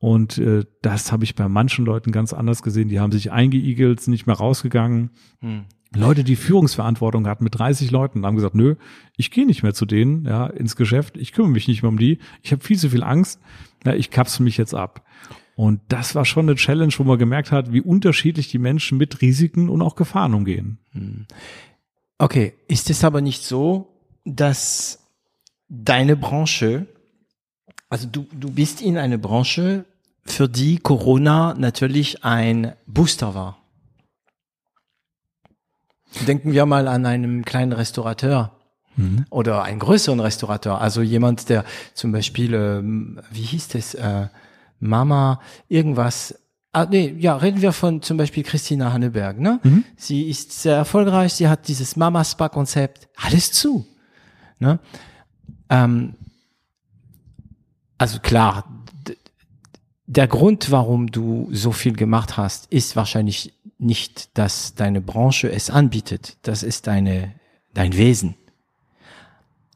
Und 0.00 0.38
äh, 0.38 0.64
das 0.80 1.12
habe 1.12 1.24
ich 1.24 1.34
bei 1.34 1.46
manchen 1.46 1.84
Leuten 1.84 2.10
ganz 2.10 2.32
anders 2.32 2.62
gesehen. 2.62 2.88
Die 2.88 2.98
haben 2.98 3.12
sich 3.12 3.30
eingeigelt, 3.30 4.00
sind 4.00 4.12
nicht 4.12 4.26
mehr 4.26 4.36
rausgegangen. 4.36 5.10
Hm. 5.40 5.66
Leute, 5.94 6.24
die 6.24 6.36
Führungsverantwortung 6.36 7.26
hatten 7.26 7.44
mit 7.44 7.58
30 7.58 7.90
Leuten, 7.90 8.24
haben 8.24 8.36
gesagt, 8.36 8.54
nö, 8.54 8.76
ich 9.16 9.30
gehe 9.30 9.44
nicht 9.44 9.62
mehr 9.62 9.74
zu 9.74 9.86
denen, 9.86 10.24
ja, 10.24 10.46
ins 10.46 10.76
Geschäft, 10.76 11.16
ich 11.16 11.32
kümmere 11.32 11.50
mich 11.50 11.68
nicht 11.68 11.82
mehr 11.82 11.90
um 11.90 11.98
die, 11.98 12.18
ich 12.42 12.52
habe 12.52 12.62
viel 12.62 12.78
zu 12.78 12.90
viel 12.90 13.02
Angst, 13.02 13.40
ja, 13.84 13.94
ich 13.94 14.10
kapsel 14.10 14.44
mich 14.44 14.56
jetzt 14.56 14.74
ab. 14.74 15.04
Und 15.56 15.80
das 15.88 16.14
war 16.14 16.24
schon 16.24 16.48
eine 16.48 16.56
Challenge, 16.56 16.94
wo 16.96 17.04
man 17.04 17.18
gemerkt 17.18 17.52
hat, 17.52 17.72
wie 17.72 17.82
unterschiedlich 17.82 18.48
die 18.48 18.58
Menschen 18.58 18.98
mit 18.98 19.20
Risiken 19.20 19.68
und 19.68 19.82
auch 19.82 19.96
Gefahren 19.96 20.32
umgehen. 20.32 20.78
Hm. 20.92 21.26
Okay, 22.18 22.54
ist 22.68 22.88
es 22.88 23.04
aber 23.04 23.20
nicht 23.20 23.42
so, 23.42 23.88
dass 24.24 25.08
deine 25.68 26.16
Branche, 26.16 26.86
also 27.88 28.06
du, 28.06 28.26
du 28.32 28.50
bist 28.50 28.80
in 28.80 28.96
eine 28.96 29.18
Branche, 29.18 29.84
für 30.24 30.48
die 30.48 30.78
Corona 30.78 31.54
natürlich 31.54 32.24
ein 32.24 32.74
Booster 32.86 33.34
war. 33.34 33.58
Denken 36.26 36.52
wir 36.52 36.66
mal 36.66 36.88
an 36.88 37.06
einen 37.06 37.44
kleinen 37.44 37.72
Restaurateur 37.72 38.52
mhm. 38.96 39.24
oder 39.30 39.62
einen 39.62 39.78
größeren 39.78 40.20
Restaurateur, 40.20 40.80
also 40.80 41.02
jemand, 41.02 41.48
der 41.48 41.64
zum 41.94 42.12
Beispiel, 42.12 42.54
ähm, 42.54 43.20
wie 43.30 43.42
hieß 43.42 43.68
das, 43.68 43.94
äh, 43.94 44.28
Mama, 44.80 45.40
irgendwas. 45.68 46.34
Ah, 46.72 46.86
nee, 46.88 47.14
ja, 47.18 47.36
reden 47.36 47.62
wir 47.62 47.72
von 47.72 48.00
zum 48.00 48.16
Beispiel 48.16 48.42
Christina 48.42 48.92
Hanneberg, 48.92 49.38
ne? 49.38 49.60
Mhm. 49.62 49.84
Sie 49.96 50.28
ist 50.28 50.62
sehr 50.62 50.76
erfolgreich, 50.76 51.34
sie 51.34 51.48
hat 51.48 51.68
dieses 51.68 51.96
Mama-Spa-Konzept, 51.96 53.08
alles 53.16 53.52
zu. 53.52 53.86
Ne? 54.58 54.78
Ähm, 55.68 56.14
also 57.98 58.18
klar, 58.20 58.79
der 60.10 60.26
Grund, 60.26 60.72
warum 60.72 61.06
du 61.06 61.48
so 61.52 61.70
viel 61.70 61.92
gemacht 61.92 62.36
hast, 62.36 62.66
ist 62.72 62.96
wahrscheinlich 62.96 63.54
nicht, 63.78 64.36
dass 64.36 64.74
deine 64.74 65.00
Branche 65.00 65.48
es 65.52 65.70
anbietet. 65.70 66.36
Das 66.42 66.64
ist 66.64 66.88
deine, 66.88 67.36
dein 67.74 67.96
Wesen. 67.96 68.34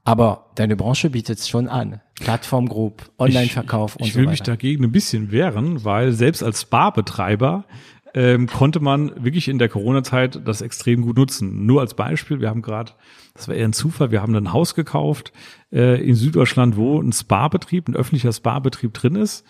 Aber 0.03 0.51
deine 0.57 0.75
Branche 0.75 1.11
bietet 1.11 1.39
es 1.39 1.49
schon 1.49 1.69
an. 1.69 2.01
Plattform 2.17 2.69
Group, 2.69 3.13
Online-Verkauf 3.17 3.95
und 3.95 4.01
so 4.01 4.07
weiter. 4.07 4.09
Ich 4.09 4.17
will 4.17 4.27
mich 4.27 4.43
dagegen 4.43 4.85
ein 4.85 4.91
bisschen 4.91 5.31
wehren, 5.31 5.85
weil 5.85 6.11
selbst 6.11 6.43
als 6.43 6.65
Barbetreiber 6.65 7.65
ähm, 8.13 8.49
konnte 8.49 8.81
man 8.81 9.25
wirklich 9.25 9.47
in 9.47 9.61
der 9.61 9.69
Corona-Zeit 9.69 10.41
das 10.45 10.63
extrem 10.63 11.03
gut 11.03 11.17
nutzen. 11.17 11.65
Nur 11.65 11.81
als 11.81 11.95
Beispiel, 11.95 12.41
wir 12.41 12.51
haben 12.51 12.63
gerade, 12.63 12.91
das 13.35 13.47
war 13.47 13.55
eher 13.55 13.69
ein 13.69 13.73
Zufall, 13.73 14.11
wir 14.11 14.21
haben 14.21 14.35
ein 14.35 14.53
Haus 14.53 14.75
gekauft 14.75 15.33
äh, 15.73 16.05
in 16.05 16.17
Süddeutschland, 16.17 16.77
wo 16.77 17.01
ein 17.01 17.13
Spa-Betrieb, 17.13 17.87
ein 17.87 17.95
öffentlicher 17.95 18.33
Spa-Betrieb 18.33 18.95
drin 18.95 19.15
ist 19.15 19.45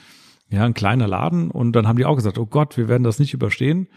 ja, 0.48 0.64
ein 0.64 0.74
kleiner 0.74 1.08
Laden. 1.08 1.50
Und 1.50 1.72
dann 1.72 1.88
haben 1.88 1.98
die 1.98 2.04
auch 2.04 2.16
gesagt, 2.16 2.38
oh 2.38 2.46
Gott, 2.46 2.76
wir 2.76 2.88
werden 2.88 3.02
das 3.02 3.18
nicht 3.18 3.34
überstehen. 3.34 3.88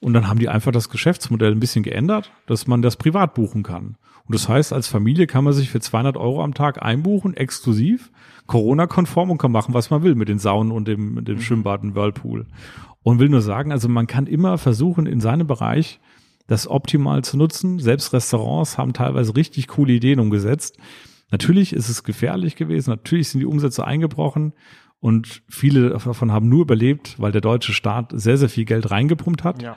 Und 0.00 0.12
dann 0.12 0.28
haben 0.28 0.38
die 0.38 0.48
einfach 0.48 0.72
das 0.72 0.90
Geschäftsmodell 0.90 1.52
ein 1.52 1.60
bisschen 1.60 1.82
geändert, 1.82 2.32
dass 2.46 2.66
man 2.66 2.82
das 2.82 2.96
privat 2.96 3.34
buchen 3.34 3.62
kann. 3.62 3.96
Und 4.26 4.34
das 4.34 4.48
heißt, 4.48 4.72
als 4.72 4.88
Familie 4.88 5.26
kann 5.26 5.44
man 5.44 5.52
sich 5.52 5.70
für 5.70 5.80
200 5.80 6.16
Euro 6.16 6.42
am 6.42 6.52
Tag 6.52 6.82
einbuchen, 6.82 7.34
exklusiv, 7.34 8.10
Corona-konform 8.46 9.30
und 9.30 9.38
kann 9.38 9.52
machen, 9.52 9.72
was 9.72 9.90
man 9.90 10.02
will 10.02 10.16
mit 10.16 10.28
den 10.28 10.38
Saunen 10.38 10.72
und 10.72 10.88
dem, 10.88 11.24
dem 11.24 11.36
mhm. 11.36 11.40
Schwimmbad 11.40 11.82
und 11.82 11.94
Whirlpool. 11.94 12.46
Und 13.02 13.20
will 13.20 13.28
nur 13.28 13.40
sagen, 13.40 13.70
also 13.70 13.88
man 13.88 14.08
kann 14.08 14.26
immer 14.26 14.58
versuchen, 14.58 15.06
in 15.06 15.20
seinem 15.20 15.46
Bereich 15.46 16.00
das 16.48 16.68
optimal 16.68 17.22
zu 17.22 17.36
nutzen. 17.36 17.78
Selbst 17.78 18.12
Restaurants 18.12 18.78
haben 18.78 18.92
teilweise 18.92 19.34
richtig 19.36 19.68
coole 19.68 19.92
Ideen 19.92 20.20
umgesetzt. 20.20 20.76
Natürlich 21.30 21.72
ist 21.72 21.88
es 21.88 22.04
gefährlich 22.04 22.56
gewesen, 22.56 22.90
natürlich 22.90 23.28
sind 23.28 23.40
die 23.40 23.46
Umsätze 23.46 23.84
eingebrochen 23.84 24.52
und 25.00 25.42
viele 25.48 25.90
davon 25.90 26.32
haben 26.32 26.48
nur 26.48 26.62
überlebt, 26.62 27.16
weil 27.18 27.32
der 27.32 27.40
deutsche 27.40 27.72
Staat 27.72 28.12
sehr, 28.14 28.38
sehr 28.38 28.48
viel 28.48 28.64
Geld 28.64 28.90
reingepumpt 28.90 29.44
hat. 29.44 29.62
Ja. 29.62 29.76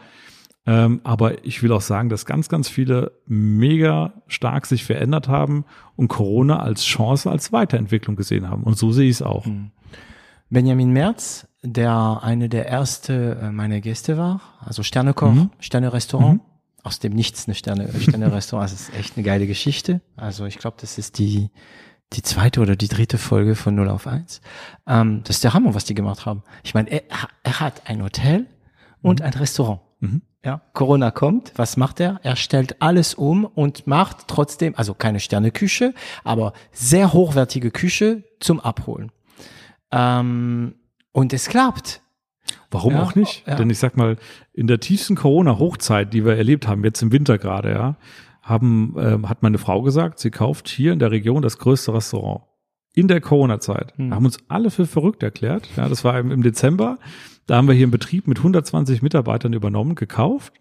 Ähm, 0.65 1.01
aber 1.03 1.45
ich 1.45 1.63
will 1.63 1.71
auch 1.71 1.82
sagen, 1.82 2.10
dass 2.10 2.25
ganz, 2.25 2.49
ganz 2.49 2.69
viele 2.69 3.13
mega 3.25 4.13
stark 4.27 4.65
sich 4.65 4.84
verändert 4.84 5.27
haben 5.27 5.65
und 5.95 6.10
Corona 6.10 6.60
als 6.60 6.84
Chance, 6.84 7.29
als 7.29 7.51
Weiterentwicklung 7.51 8.15
gesehen 8.15 8.49
haben. 8.49 8.63
Und 8.63 8.77
so 8.77 8.91
sehe 8.91 9.10
ich 9.10 9.15
es 9.15 9.21
auch. 9.21 9.45
Mhm. 9.45 9.71
Benjamin 10.49 10.91
Merz, 10.91 11.47
der 11.63 12.19
eine 12.23 12.49
der 12.49 12.67
erste 12.67 13.39
äh, 13.41 13.51
meiner 13.51 13.82
Gäste 13.82 14.17
war, 14.17 14.41
also 14.60 14.84
Sternekoch, 14.84 15.34
mhm. 15.34 15.49
Sterne-Restaurant. 15.60 16.36
Mhm. 16.36 16.41
Aus 16.82 16.99
dem 16.99 17.13
Nichts 17.13 17.45
eine 17.45 17.55
Sterne, 17.55 17.89
Sterne-Restaurant. 17.99 18.71
das 18.71 18.82
ist 18.82 18.95
echt 18.95 19.17
eine 19.17 19.25
geile 19.25 19.47
Geschichte. 19.47 19.99
Also 20.15 20.45
ich 20.45 20.60
glaube, 20.60 20.77
das 20.79 20.97
ist 20.97 21.19
die 21.19 21.49
die 22.13 22.24
zweite 22.24 22.60
oder 22.62 22.76
die 22.76 22.88
dritte 22.88 23.17
Folge 23.17 23.56
von 23.56 23.76
0 23.76 23.89
auf 23.89 24.08
1. 24.08 24.41
Ähm, 24.88 25.22
das 25.24 25.38
ist 25.38 25.43
der 25.43 25.54
Hammer, 25.54 25.76
was 25.76 25.86
die 25.86 25.93
gemacht 25.93 26.26
haben. 26.26 26.43
Ich 26.63 26.74
meine, 26.74 26.89
er, 26.91 27.04
er 27.43 27.60
hat 27.60 27.84
ein 27.86 28.02
Hotel 28.02 28.48
und 29.02 29.19
mhm. 29.19 29.26
ein 29.26 29.34
Restaurant. 29.34 29.82
Mhm. 30.00 30.22
Ja, 30.43 30.62
Corona 30.74 31.12
kommt, 31.12 31.52
was 31.58 31.76
macht 31.76 32.00
er? 32.00 32.22
Er 32.24 32.38
stellt 32.38 32.82
alles 32.82 33.13
um 33.13 33.43
und 33.43 33.88
macht 33.88 34.30
trotzdem, 34.30 34.74
also 34.76 34.93
keine 34.93 35.19
Sterneküche, 35.19 35.93
aber 36.24 36.54
sehr 36.72 37.12
hochwertige 37.12 37.72
Küche 37.72 38.24
zum 38.39 38.62
Abholen. 38.62 39.12
Ähm, 39.91 40.76
und 41.12 41.34
es 41.34 41.50
klappt. 41.50 42.02
Warum 42.72 42.93
Ja, 42.93 43.04
auch 43.04 43.15
nicht? 43.15 43.45
ja. 43.48 43.56
Denn 43.56 43.69
ich 43.69 43.80
sag 43.80 43.98
mal, 43.98 44.17
in 44.54 44.67
der 44.67 44.80
tiefsten 44.80 45.15
Corona-Hochzeit, 45.15 46.13
die 46.13 46.24
wir 46.24 46.38
erlebt 46.38 46.67
haben, 46.67 46.84
jetzt 46.84 47.02
im 47.02 47.12
Winter 47.12 47.38
gerade, 47.38 47.72
ja, 47.72 47.98
haben, 48.49 48.95
ähm, 48.97 49.29
hat 49.29 49.43
meine 49.43 49.57
Frau 49.57 49.81
gesagt, 49.81 50.19
sie 50.19 50.31
kauft 50.31 50.67
hier 50.67 50.93
in 50.93 50.99
der 50.99 51.12
Region 51.12 51.41
das 51.41 51.57
größte 51.57 51.93
Restaurant. 51.93 52.41
In 52.93 53.07
der 53.07 53.21
Corona-Zeit. 53.21 53.93
Hm. 53.97 54.13
Haben 54.13 54.25
uns 54.25 54.39
alle 54.47 54.71
für 54.71 54.85
verrückt 54.85 55.23
erklärt. 55.23 55.69
Ja, 55.77 55.88
das 55.88 56.03
war 56.03 56.19
im, 56.19 56.31
im 56.31 56.41
Dezember. 56.41 56.97
Da 57.45 57.55
haben 57.55 57.67
wir 57.67 57.73
hier 57.73 57.85
einen 57.85 57.91
Betrieb 57.91 58.27
mit 58.27 58.38
120 58.39 59.01
Mitarbeitern 59.01 59.53
übernommen, 59.53 59.95
gekauft. 59.95 60.53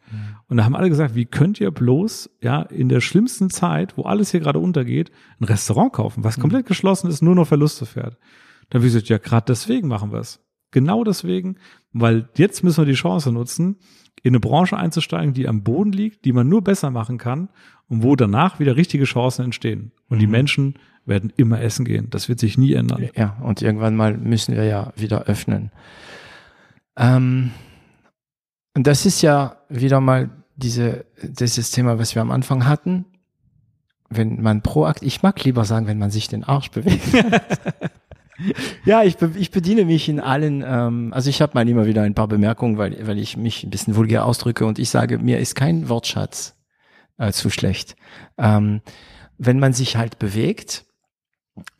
Und 0.48 0.56
da 0.56 0.64
haben 0.64 0.74
alle 0.74 0.88
gesagt, 0.88 1.14
wie 1.14 1.26
könnt 1.26 1.60
ihr 1.60 1.70
bloß, 1.70 2.30
ja, 2.40 2.62
in 2.62 2.88
der 2.88 3.02
schlimmsten 3.02 3.50
Zeit, 3.50 3.98
wo 3.98 4.04
alles 4.04 4.30
hier 4.30 4.40
gerade 4.40 4.58
untergeht, 4.58 5.10
ein 5.38 5.44
Restaurant 5.44 5.92
kaufen, 5.92 6.24
was 6.24 6.40
komplett 6.40 6.64
geschlossen 6.64 7.10
ist, 7.10 7.22
nur 7.22 7.34
noch 7.34 7.46
Verluste 7.46 7.84
fährt. 7.84 8.16
Da 8.70 8.78
habe 8.78 8.86
ich 8.86 8.92
gesagt, 8.92 9.10
ja, 9.10 9.18
gerade 9.18 9.44
deswegen 9.48 9.88
machen 9.88 10.12
wir 10.12 10.20
es. 10.20 10.40
Genau 10.70 11.04
deswegen, 11.04 11.56
weil 11.92 12.28
jetzt 12.36 12.62
müssen 12.62 12.82
wir 12.82 12.86
die 12.86 12.92
Chance 12.92 13.32
nutzen, 13.32 13.76
in 14.22 14.30
eine 14.30 14.40
Branche 14.40 14.76
einzusteigen, 14.76 15.32
die 15.32 15.48
am 15.48 15.62
Boden 15.62 15.92
liegt, 15.92 16.24
die 16.24 16.32
man 16.32 16.48
nur 16.48 16.62
besser 16.62 16.90
machen 16.90 17.18
kann 17.18 17.48
und 17.88 18.02
wo 18.02 18.16
danach 18.16 18.60
wieder 18.60 18.76
richtige 18.76 19.04
Chancen 19.04 19.44
entstehen. 19.44 19.92
Und 20.08 20.18
die 20.18 20.26
Menschen 20.26 20.74
werden 21.04 21.32
immer 21.36 21.60
essen 21.60 21.84
gehen. 21.84 22.08
Das 22.10 22.28
wird 22.28 22.38
sich 22.38 22.58
nie 22.58 22.74
ändern. 22.74 23.08
Ja, 23.16 23.38
und 23.42 23.62
irgendwann 23.62 23.96
mal 23.96 24.16
müssen 24.16 24.54
wir 24.54 24.64
ja 24.64 24.92
wieder 24.96 25.24
öffnen. 25.24 25.70
Ähm, 26.96 27.52
und 28.74 28.86
das 28.86 29.06
ist 29.06 29.22
ja 29.22 29.56
wieder 29.68 30.00
mal 30.00 30.30
diese, 30.56 31.06
dieses 31.22 31.70
Thema, 31.70 31.98
was 31.98 32.14
wir 32.14 32.22
am 32.22 32.30
Anfang 32.30 32.66
hatten. 32.66 33.06
Wenn 34.10 34.42
man 34.42 34.62
proakt, 34.62 35.02
ich 35.02 35.22
mag 35.22 35.42
lieber 35.44 35.64
sagen, 35.64 35.86
wenn 35.86 35.98
man 35.98 36.10
sich 36.10 36.28
den 36.28 36.44
Arsch 36.44 36.70
bewegt. 36.70 37.02
ja, 38.84 39.02
ich, 39.02 39.16
be 39.16 39.32
ich 39.36 39.50
bediene 39.50 39.84
mich 39.84 40.08
in 40.08 40.20
allen, 40.20 40.64
ähm, 40.66 41.12
also 41.12 41.30
ich 41.30 41.42
habe 41.42 41.52
mal 41.54 41.68
immer 41.68 41.86
wieder 41.86 42.02
ein 42.02 42.14
paar 42.14 42.28
Bemerkungen, 42.28 42.78
weil, 42.78 43.06
weil 43.06 43.18
ich 43.18 43.36
mich 43.36 43.64
ein 43.64 43.70
bisschen 43.70 43.96
vulgär 43.96 44.24
ausdrücke 44.24 44.66
und 44.66 44.78
ich 44.78 44.90
sage, 44.90 45.18
mir 45.18 45.38
ist 45.38 45.54
kein 45.54 45.88
Wortschatz 45.88 46.54
äh, 47.18 47.32
zu 47.32 47.50
schlecht. 47.50 47.96
Ähm, 48.36 48.80
wenn 49.38 49.58
man 49.58 49.72
sich 49.72 49.96
halt 49.96 50.18
bewegt, 50.18 50.84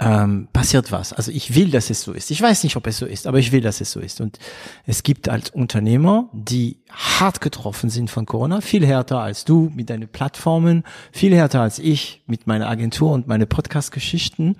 ähm, 0.01 0.49
passiert 0.53 0.93
was. 0.93 1.13
Also 1.13 1.31
ich 1.31 1.55
will, 1.55 1.71
dass 1.71 1.91
es 1.91 2.03
so 2.03 2.13
ist. 2.13 2.31
Ich 2.31 2.41
weiß 2.41 2.65
nicht, 2.65 2.77
ob 2.77 2.87
es 2.87 2.99
so 2.99 3.07
ist, 3.07 3.27
aber 3.27 3.39
ich 3.39 3.53
will, 3.53 3.61
dass 3.61 3.81
es 3.81 3.93
so 3.93 4.01
ist. 4.01 4.21
Und 4.21 4.39
es 4.87 5.03
gibt 5.03 5.29
als 5.29 5.51
Unternehmer, 5.51 6.29
die 6.33 6.83
hart 6.91 7.41
getroffen 7.41 7.91
sind 7.91 8.11
von 8.11 8.27
Corona, 8.27 8.61
viel 8.61 8.87
härter 8.87 9.21
als 9.21 9.45
du 9.45 9.71
mit 9.75 9.91
deinen 9.91 10.09
Plattformen, 10.09 10.85
viel 11.13 11.35
härter 11.35 11.61
als 11.61 11.79
ich 11.79 12.23
mit 12.27 12.47
meiner 12.47 12.69
Agentur 12.69 13.13
und 13.13 13.27
meine 13.29 13.47
Podcast-Geschichten. 13.47 14.57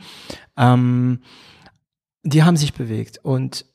Ähm, 0.57 1.21
die 2.33 2.43
haben 2.43 2.57
sich 2.57 2.73
bewegt. 2.73 3.19
Und 3.23 3.67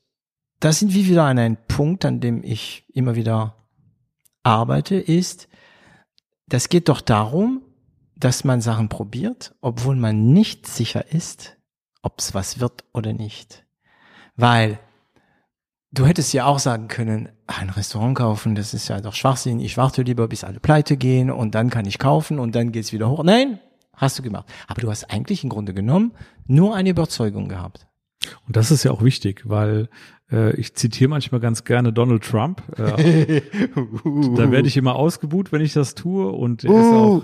da 0.60 0.72
sind 0.72 0.94
wir 0.94 1.06
wieder 1.06 1.24
an 1.24 1.40
einem 1.40 1.58
Punkt, 1.68 2.06
an 2.06 2.20
dem 2.20 2.44
ich 2.44 2.86
immer 2.94 3.16
wieder 3.16 3.56
arbeite, 4.44 4.96
ist, 4.96 5.48
das 6.48 6.70
geht 6.70 6.90
doch 6.90 7.02
darum, 7.02 7.62
dass 8.16 8.44
man 8.44 8.62
Sachen 8.62 8.90
probiert, 8.90 9.56
obwohl 9.62 9.96
man 9.96 10.34
nicht 10.34 10.68
sicher 10.68 11.12
ist, 11.12 11.58
ob 12.02 12.20
es 12.20 12.34
was 12.34 12.60
wird 12.60 12.84
oder 12.94 13.14
nicht. 13.14 13.66
Weil 14.36 14.80
du 15.92 16.06
hättest 16.06 16.34
ja 16.34 16.46
auch 16.46 16.60
sagen 16.60 16.88
können, 16.88 17.30
ein 17.48 17.70
Restaurant 17.70 18.18
kaufen, 18.18 18.56
das 18.56 18.74
ist 18.74 18.88
ja 18.88 19.02
doch 19.02 19.14
Schwachsinn, 19.14 19.60
ich 19.60 19.78
warte 19.78 20.04
lieber, 20.04 20.28
bis 20.28 20.44
alle 20.44 20.60
pleite 20.60 20.98
gehen 20.98 21.32
und 21.32 21.56
dann 21.56 21.70
kann 21.70 21.86
ich 21.86 22.00
kaufen 22.00 22.40
und 22.40 22.56
dann 22.56 22.72
geht's 22.72 22.94
wieder 22.94 23.10
hoch. 23.10 23.24
Nein, 23.24 23.60
hast 23.94 24.20
du 24.20 24.24
gemacht. 24.24 24.46
Aber 24.68 24.82
du 24.82 24.90
hast 24.90 25.10
eigentlich 25.10 25.44
im 25.44 25.50
Grunde 25.50 25.74
genommen 25.74 26.14
nur 26.46 26.76
eine 26.76 26.90
Überzeugung 26.90 27.48
gehabt. 27.48 27.88
Und 28.48 28.56
das 28.56 28.72
ist 28.72 28.84
ja 28.84 28.92
auch 28.92 29.04
wichtig, 29.04 29.44
weil 29.46 29.90
äh, 30.32 30.56
ich 30.56 30.74
zitiere 30.76 31.10
manchmal 31.10 31.42
ganz 31.42 31.64
gerne 31.64 31.94
Donald 31.94 32.24
Trump. 32.24 32.62
Äh, 32.78 33.42
da 34.36 34.52
werde 34.52 34.68
ich 34.68 34.78
immer 34.78 34.96
ausgebuht, 34.96 35.52
wenn 35.52 35.62
ich 35.62 35.74
das 35.74 35.96
tue. 35.96 36.28
Und 36.28 36.64
er 36.64 36.72
ist 36.72 36.94
auch, 36.94 37.24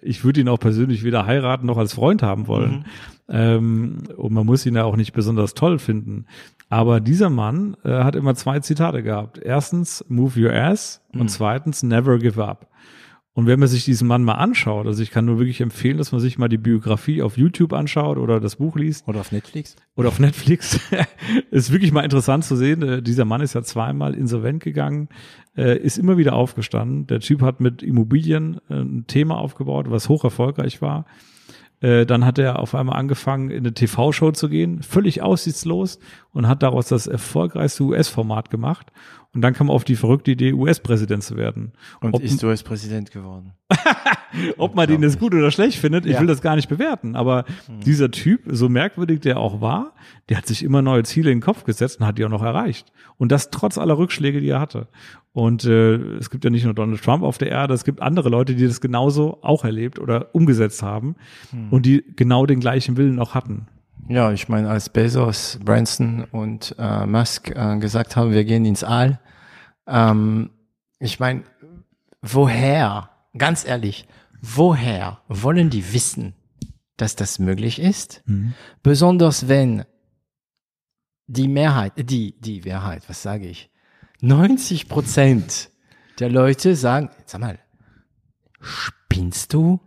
ich 0.00 0.24
würde 0.24 0.40
ihn 0.40 0.48
auch 0.48 0.60
persönlich 0.60 1.04
weder 1.04 1.26
heiraten 1.26 1.66
noch 1.66 1.78
als 1.78 1.94
Freund 1.94 2.22
haben 2.22 2.46
wollen. 2.46 2.84
Ähm, 3.28 4.02
und 4.16 4.32
man 4.32 4.44
muss 4.44 4.66
ihn 4.66 4.74
ja 4.74 4.84
auch 4.84 4.96
nicht 4.96 5.12
besonders 5.12 5.54
toll 5.54 5.78
finden. 5.78 6.26
Aber 6.68 7.00
dieser 7.00 7.30
Mann 7.30 7.76
äh, 7.84 8.02
hat 8.02 8.16
immer 8.16 8.34
zwei 8.34 8.60
Zitate 8.60 9.02
gehabt. 9.02 9.38
Erstens, 9.38 10.04
move 10.08 10.40
your 10.40 10.52
ass 10.52 11.00
und 11.12 11.30
zweitens, 11.30 11.82
never 11.82 12.18
give 12.18 12.42
up. 12.42 12.71
Und 13.34 13.46
wenn 13.46 13.58
man 13.58 13.68
sich 13.68 13.86
diesen 13.86 14.08
Mann 14.08 14.24
mal 14.24 14.34
anschaut, 14.34 14.86
also 14.86 15.02
ich 15.02 15.10
kann 15.10 15.24
nur 15.24 15.38
wirklich 15.38 15.62
empfehlen, 15.62 15.96
dass 15.96 16.12
man 16.12 16.20
sich 16.20 16.36
mal 16.36 16.48
die 16.48 16.58
Biografie 16.58 17.22
auf 17.22 17.38
YouTube 17.38 17.72
anschaut 17.72 18.18
oder 18.18 18.40
das 18.40 18.56
Buch 18.56 18.76
liest 18.76 19.08
Oder 19.08 19.20
auf 19.20 19.32
Netflix. 19.32 19.74
oder 19.96 20.08
auf 20.08 20.18
Netflix. 20.20 20.78
ist 21.50 21.72
wirklich 21.72 21.92
mal 21.92 22.04
interessant 22.04 22.44
zu 22.44 22.56
sehen. 22.56 22.82
Äh, 22.82 23.02
Dieser 23.02 23.24
Mann 23.24 23.40
ist 23.40 23.54
ja 23.54 23.62
zweimal 23.62 24.14
insolvent 24.14 24.62
gegangen, 24.62 25.08
äh, 25.56 25.78
ist 25.78 25.96
immer 25.96 26.18
wieder 26.18 26.34
aufgestanden. 26.34 27.06
Der 27.06 27.20
Typ 27.20 27.40
hat 27.40 27.60
mit 27.60 27.82
Immobilien 27.82 28.60
äh, 28.68 28.74
ein 28.74 29.06
Thema 29.06 29.38
aufgebaut, 29.38 29.86
was 29.88 30.10
hoch 30.10 30.24
erfolgreich 30.24 30.82
war. 30.82 31.06
Dann 31.80 32.24
hat 32.24 32.38
er 32.38 32.60
auf 32.60 32.76
einmal 32.76 32.96
angefangen, 32.96 33.50
in 33.50 33.58
eine 33.58 33.74
TV-Show 33.74 34.30
zu 34.30 34.48
gehen, 34.48 34.84
völlig 34.84 35.20
aussichtslos 35.20 35.98
und 36.30 36.46
hat 36.46 36.62
daraus 36.62 36.86
das 36.86 37.08
erfolgreichste 37.08 37.82
US-Format 37.82 38.50
gemacht. 38.50 38.92
Und 39.34 39.40
dann 39.40 39.54
kam 39.54 39.70
auf 39.70 39.84
die 39.84 39.96
verrückte 39.96 40.30
Idee, 40.32 40.52
US-Präsident 40.52 41.22
zu 41.22 41.36
werden. 41.36 41.72
Und 42.02 42.12
Ob- 42.14 42.22
ist 42.22 42.44
US-Präsident 42.44 43.10
geworden. 43.12 43.52
Ob 44.58 44.74
man 44.74 44.86
den 44.88 45.02
jetzt 45.02 45.18
gut 45.18 45.34
oder 45.34 45.50
schlecht 45.50 45.78
findet, 45.78 46.04
ich 46.06 46.12
Ja. 46.12 46.20
will 46.20 46.26
das 46.26 46.42
gar 46.42 46.54
nicht 46.56 46.68
bewerten. 46.68 47.16
Aber 47.16 47.44
dieser 47.86 48.10
Typ, 48.10 48.42
so 48.46 48.68
merkwürdig 48.68 49.20
der 49.20 49.38
auch 49.38 49.60
war, 49.62 49.92
der 50.28 50.36
hat 50.36 50.46
sich 50.46 50.62
immer 50.62 50.82
neue 50.82 51.02
Ziele 51.04 51.30
in 51.30 51.38
den 51.38 51.42
Kopf 51.44 51.64
gesetzt 51.64 52.00
und 52.00 52.06
hat 52.06 52.18
die 52.18 52.24
auch 52.26 52.30
noch 52.30 52.42
erreicht. 52.42 52.92
Und 53.16 53.32
das 53.32 53.50
trotz 53.50 53.78
aller 53.78 53.96
Rückschläge, 53.96 54.40
die 54.40 54.48
er 54.48 54.60
hatte. 54.60 54.88
Und 55.32 55.64
äh, 55.64 55.94
es 56.18 56.28
gibt 56.28 56.44
ja 56.44 56.50
nicht 56.50 56.64
nur 56.64 56.74
Donald 56.74 57.02
Trump 57.02 57.22
auf 57.22 57.38
der 57.38 57.48
Erde, 57.50 57.72
es 57.72 57.84
gibt 57.84 58.02
andere 58.02 58.28
Leute, 58.28 58.54
die 58.54 58.66
das 58.66 58.82
genauso 58.82 59.38
auch 59.42 59.64
erlebt 59.64 59.98
oder 59.98 60.34
umgesetzt 60.34 60.82
haben 60.82 61.16
und 61.70 61.86
die 61.86 62.04
genau 62.16 62.44
den 62.44 62.60
gleichen 62.60 62.98
Willen 62.98 63.18
auch 63.18 63.34
hatten. 63.34 63.66
Ja, 64.08 64.32
ich 64.32 64.48
meine, 64.48 64.68
als 64.68 64.88
Bezos, 64.88 65.58
Branson 65.64 66.24
und 66.24 66.74
äh, 66.78 67.06
Musk 67.06 67.50
äh, 67.50 67.78
gesagt 67.78 68.16
haben, 68.16 68.32
wir 68.32 68.44
gehen 68.44 68.64
ins 68.64 68.84
All, 68.84 69.20
ähm, 69.86 70.50
ich 70.98 71.20
meine, 71.20 71.44
woher, 72.20 73.10
ganz 73.36 73.64
ehrlich, 73.64 74.06
woher 74.40 75.20
wollen 75.28 75.70
die 75.70 75.92
wissen, 75.92 76.34
dass 76.96 77.16
das 77.16 77.38
möglich 77.38 77.80
ist? 77.80 78.22
Besonders 78.82 79.48
wenn 79.48 79.84
die 81.26 81.48
Mehrheit, 81.48 81.92
die, 81.96 82.38
die 82.40 82.60
Mehrheit, 82.60 83.08
was 83.08 83.22
sage 83.22 83.46
ich? 83.46 83.70
90 84.20 84.88
Prozent 84.88 85.70
der 86.18 86.28
Leute 86.28 86.76
sagen, 86.76 87.10
sag 87.26 87.40
mal, 87.40 87.58
spinnst 88.60 89.52
du? 89.52 89.80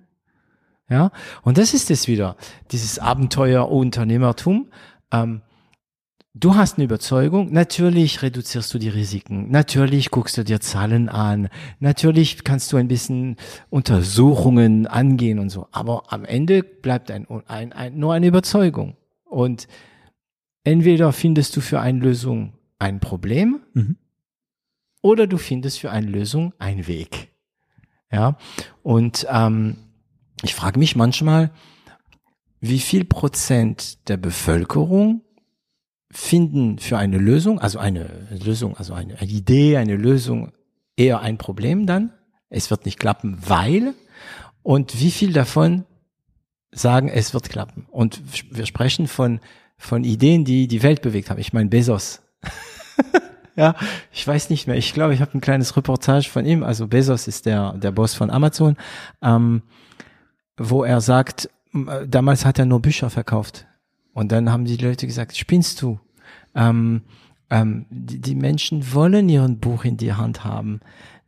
Ja, 0.89 1.11
und 1.41 1.57
das 1.57 1.73
ist 1.73 1.89
es 1.89 2.07
wieder, 2.07 2.35
dieses 2.71 2.99
Abenteuer-Unternehmertum. 2.99 4.67
Ähm, 5.11 5.41
du 6.35 6.55
hast 6.55 6.77
eine 6.77 6.85
Überzeugung, 6.85 7.51
natürlich 7.51 8.21
reduzierst 8.21 8.71
du 8.73 8.77
die 8.77 8.89
Risiken, 8.89 9.49
natürlich 9.49 10.11
guckst 10.11 10.37
du 10.37 10.43
dir 10.43 10.59
Zahlen 10.59 11.09
an, 11.09 11.49
natürlich 11.79 12.43
kannst 12.43 12.71
du 12.71 12.77
ein 12.77 12.87
bisschen 12.87 13.37
Untersuchungen 13.71 14.85
angehen 14.85 15.39
und 15.39 15.49
so, 15.49 15.67
aber 15.71 16.03
am 16.13 16.23
Ende 16.23 16.61
bleibt 16.61 17.09
ein, 17.09 17.25
ein, 17.47 17.73
ein, 17.73 17.97
nur 17.97 18.13
eine 18.13 18.27
Überzeugung. 18.27 18.95
Und 19.23 19.67
entweder 20.63 21.13
findest 21.13 21.55
du 21.55 21.61
für 21.61 21.79
eine 21.79 21.99
Lösung 21.99 22.53
ein 22.77 22.99
Problem 22.99 23.61
Mhm. 23.73 23.97
oder 25.01 25.25
du 25.25 25.37
findest 25.37 25.79
für 25.79 25.89
eine 25.89 26.07
Lösung 26.07 26.53
einen 26.59 26.85
Weg. 26.85 27.29
Ja, 28.11 28.37
und 28.83 29.25
ähm, 29.31 29.77
ich 30.43 30.55
frage 30.55 30.79
mich 30.79 30.95
manchmal, 30.95 31.51
wie 32.59 32.79
viel 32.79 33.05
Prozent 33.05 34.07
der 34.07 34.17
Bevölkerung 34.17 35.21
finden 36.11 36.79
für 36.79 36.97
eine 36.97 37.17
Lösung, 37.17 37.59
also 37.59 37.79
eine 37.79 38.27
Lösung, 38.43 38.77
also 38.77 38.93
eine, 38.93 39.19
eine 39.19 39.31
Idee, 39.31 39.77
eine 39.77 39.95
Lösung 39.95 40.51
eher 40.95 41.21
ein 41.21 41.37
Problem 41.37 41.85
dann? 41.85 42.13
Es 42.49 42.69
wird 42.71 42.85
nicht 42.85 42.99
klappen, 42.99 43.37
weil 43.45 43.93
und 44.63 44.99
wie 44.99 45.11
viel 45.11 45.33
davon 45.33 45.85
sagen, 46.71 47.09
es 47.09 47.33
wird 47.33 47.49
klappen? 47.49 47.85
Und 47.91 48.21
wir 48.51 48.65
sprechen 48.65 49.07
von 49.07 49.39
von 49.77 50.03
Ideen, 50.03 50.45
die 50.45 50.67
die 50.67 50.83
Welt 50.83 51.01
bewegt 51.01 51.29
haben. 51.29 51.39
Ich 51.39 51.51
meine 51.51 51.69
Bezos. 51.69 52.21
ja, 53.55 53.75
ich 54.11 54.25
weiß 54.25 54.49
nicht 54.49 54.67
mehr. 54.67 54.77
Ich 54.77 54.93
glaube, 54.93 55.13
ich 55.13 55.21
habe 55.21 55.37
ein 55.37 55.41
kleines 55.41 55.75
Reportage 55.75 56.29
von 56.29 56.45
ihm. 56.45 56.63
Also 56.63 56.87
Bezos 56.87 57.27
ist 57.27 57.45
der 57.45 57.73
der 57.73 57.91
Boss 57.91 58.13
von 58.13 58.29
Amazon, 58.29 58.77
ähm, 59.21 59.63
wo 60.57 60.83
er 60.83 61.01
sagt, 61.01 61.49
äh, 61.73 62.07
damals 62.07 62.45
hat 62.45 62.59
er 62.59 62.65
nur 62.65 62.81
Bücher 62.81 63.09
verkauft. 63.09 63.65
Und 64.13 64.31
dann 64.31 64.51
haben 64.51 64.65
die 64.65 64.77
Leute 64.77 65.07
gesagt, 65.07 65.35
spinnst 65.35 65.81
du? 65.81 65.99
Ähm, 66.55 67.01
ähm, 67.49 67.85
die, 67.89 68.19
die 68.19 68.35
Menschen 68.35 68.93
wollen 68.93 69.27
ihren 69.29 69.59
Buch 69.59 69.83
in 69.85 69.97
die 69.97 70.13
Hand 70.13 70.43
haben. 70.45 70.79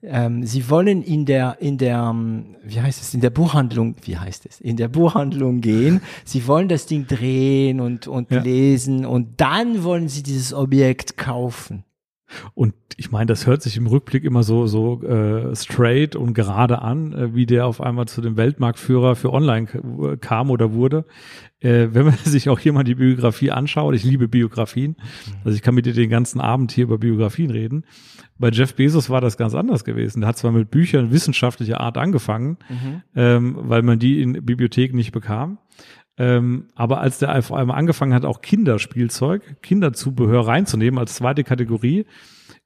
ähm, 0.03 0.45
sie 0.45 0.69
wollen 0.69 1.01
in 1.03 1.25
der, 1.25 1.57
in 1.59 1.78
der, 1.78 1.97
ähm, 2.11 2.55
wie 2.63 2.80
heißt 2.80 3.01
es, 3.01 3.13
in 3.13 3.19
der 3.21 3.30
Buchhandlung, 3.32 3.95
wie 4.03 4.17
heißt 4.17 4.45
es, 4.45 4.61
in 4.61 4.78
der 4.78 4.88
Buchhandlung 4.88 5.59
gehen. 5.59 6.01
Sie 6.23 6.47
wollen 6.47 6.67
das 6.69 6.86
Ding 6.86 7.07
drehen 7.07 7.80
und, 7.82 8.07
und 8.07 8.32
Ja. 8.32 8.41
lesen 8.41 9.05
und 9.05 9.41
dann 9.41 9.84
wollen 9.84 10.07
sie 10.07 10.23
dieses 10.23 10.53
Objekt 10.53 11.17
kaufen. 11.17 11.84
Und 12.53 12.73
ich 12.97 13.09
meine, 13.11 13.28
das 13.28 13.47
hört 13.47 13.61
sich 13.61 13.78
im 13.78 13.88
Rückblick 13.88 14.23
immer 14.23 14.43
so 14.43 14.67
so 14.67 15.01
äh, 15.03 15.55
straight 15.55 16.15
und 16.15 16.34
gerade 16.34 16.82
an, 16.82 17.13
äh, 17.13 17.36
wie 17.36 17.45
der 17.45 17.65
auf 17.65 17.80
einmal 17.82 18.07
zu 18.07 18.21
dem 18.21 18.36
Weltmarktführer 18.38 19.15
für 19.15 19.32
Online 19.32 19.65
k- 19.67 20.17
kam 20.17 20.49
oder 20.51 20.73
wurde. 20.73 21.05
Äh, 21.59 21.88
wenn 21.91 22.05
man 22.05 22.15
sich 22.23 22.49
auch 22.49 22.59
hier 22.59 22.73
mal 22.73 22.84
die 22.84 22.95
Biografie 22.95 23.51
anschaut, 23.51 23.95
ich 23.95 24.03
liebe 24.03 24.28
Biografien, 24.28 24.95
also 25.45 25.55
ich 25.55 25.61
kann 25.61 25.75
mit 25.75 25.86
dir 25.86 25.93
den 25.93 26.09
ganzen 26.09 26.41
Abend 26.41 26.71
hier 26.71 26.84
über 26.84 26.97
Biografien 26.97 27.49
reden. 27.51 27.86
Bei 28.39 28.49
Jeff 28.49 28.75
Bezos 28.75 29.09
war 29.09 29.21
das 29.21 29.38
ganz 29.38 29.55
anders 29.55 29.84
gewesen. 29.84 30.19
Der 30.21 30.28
hat 30.30 30.38
zwar 30.38 30.51
mit 30.51 30.69
Büchern 30.69 31.11
wissenschaftlicher 31.11 31.80
Art 31.80 31.97
angefangen, 31.97 32.57
ähm, 33.15 33.55
weil 33.61 33.82
man 33.82 33.97
die 33.99 34.21
in 34.21 34.45
Bibliotheken 34.45 34.95
nicht 34.95 35.11
bekam. 35.11 35.57
Ähm, 36.18 36.70
aber 36.76 36.99
als 36.99 37.20
der 37.20 37.38
auf 37.38 37.53
einmal 37.53 37.78
angefangen 37.78 38.13
hat, 38.13 38.26
auch 38.26 38.41
Kinderspielzeug, 38.41 39.61
Kinderzubehör 39.61 40.47
reinzunehmen 40.47 40.99
als 40.99 41.15
zweite 41.15 41.43
Kategorie, 41.43 42.05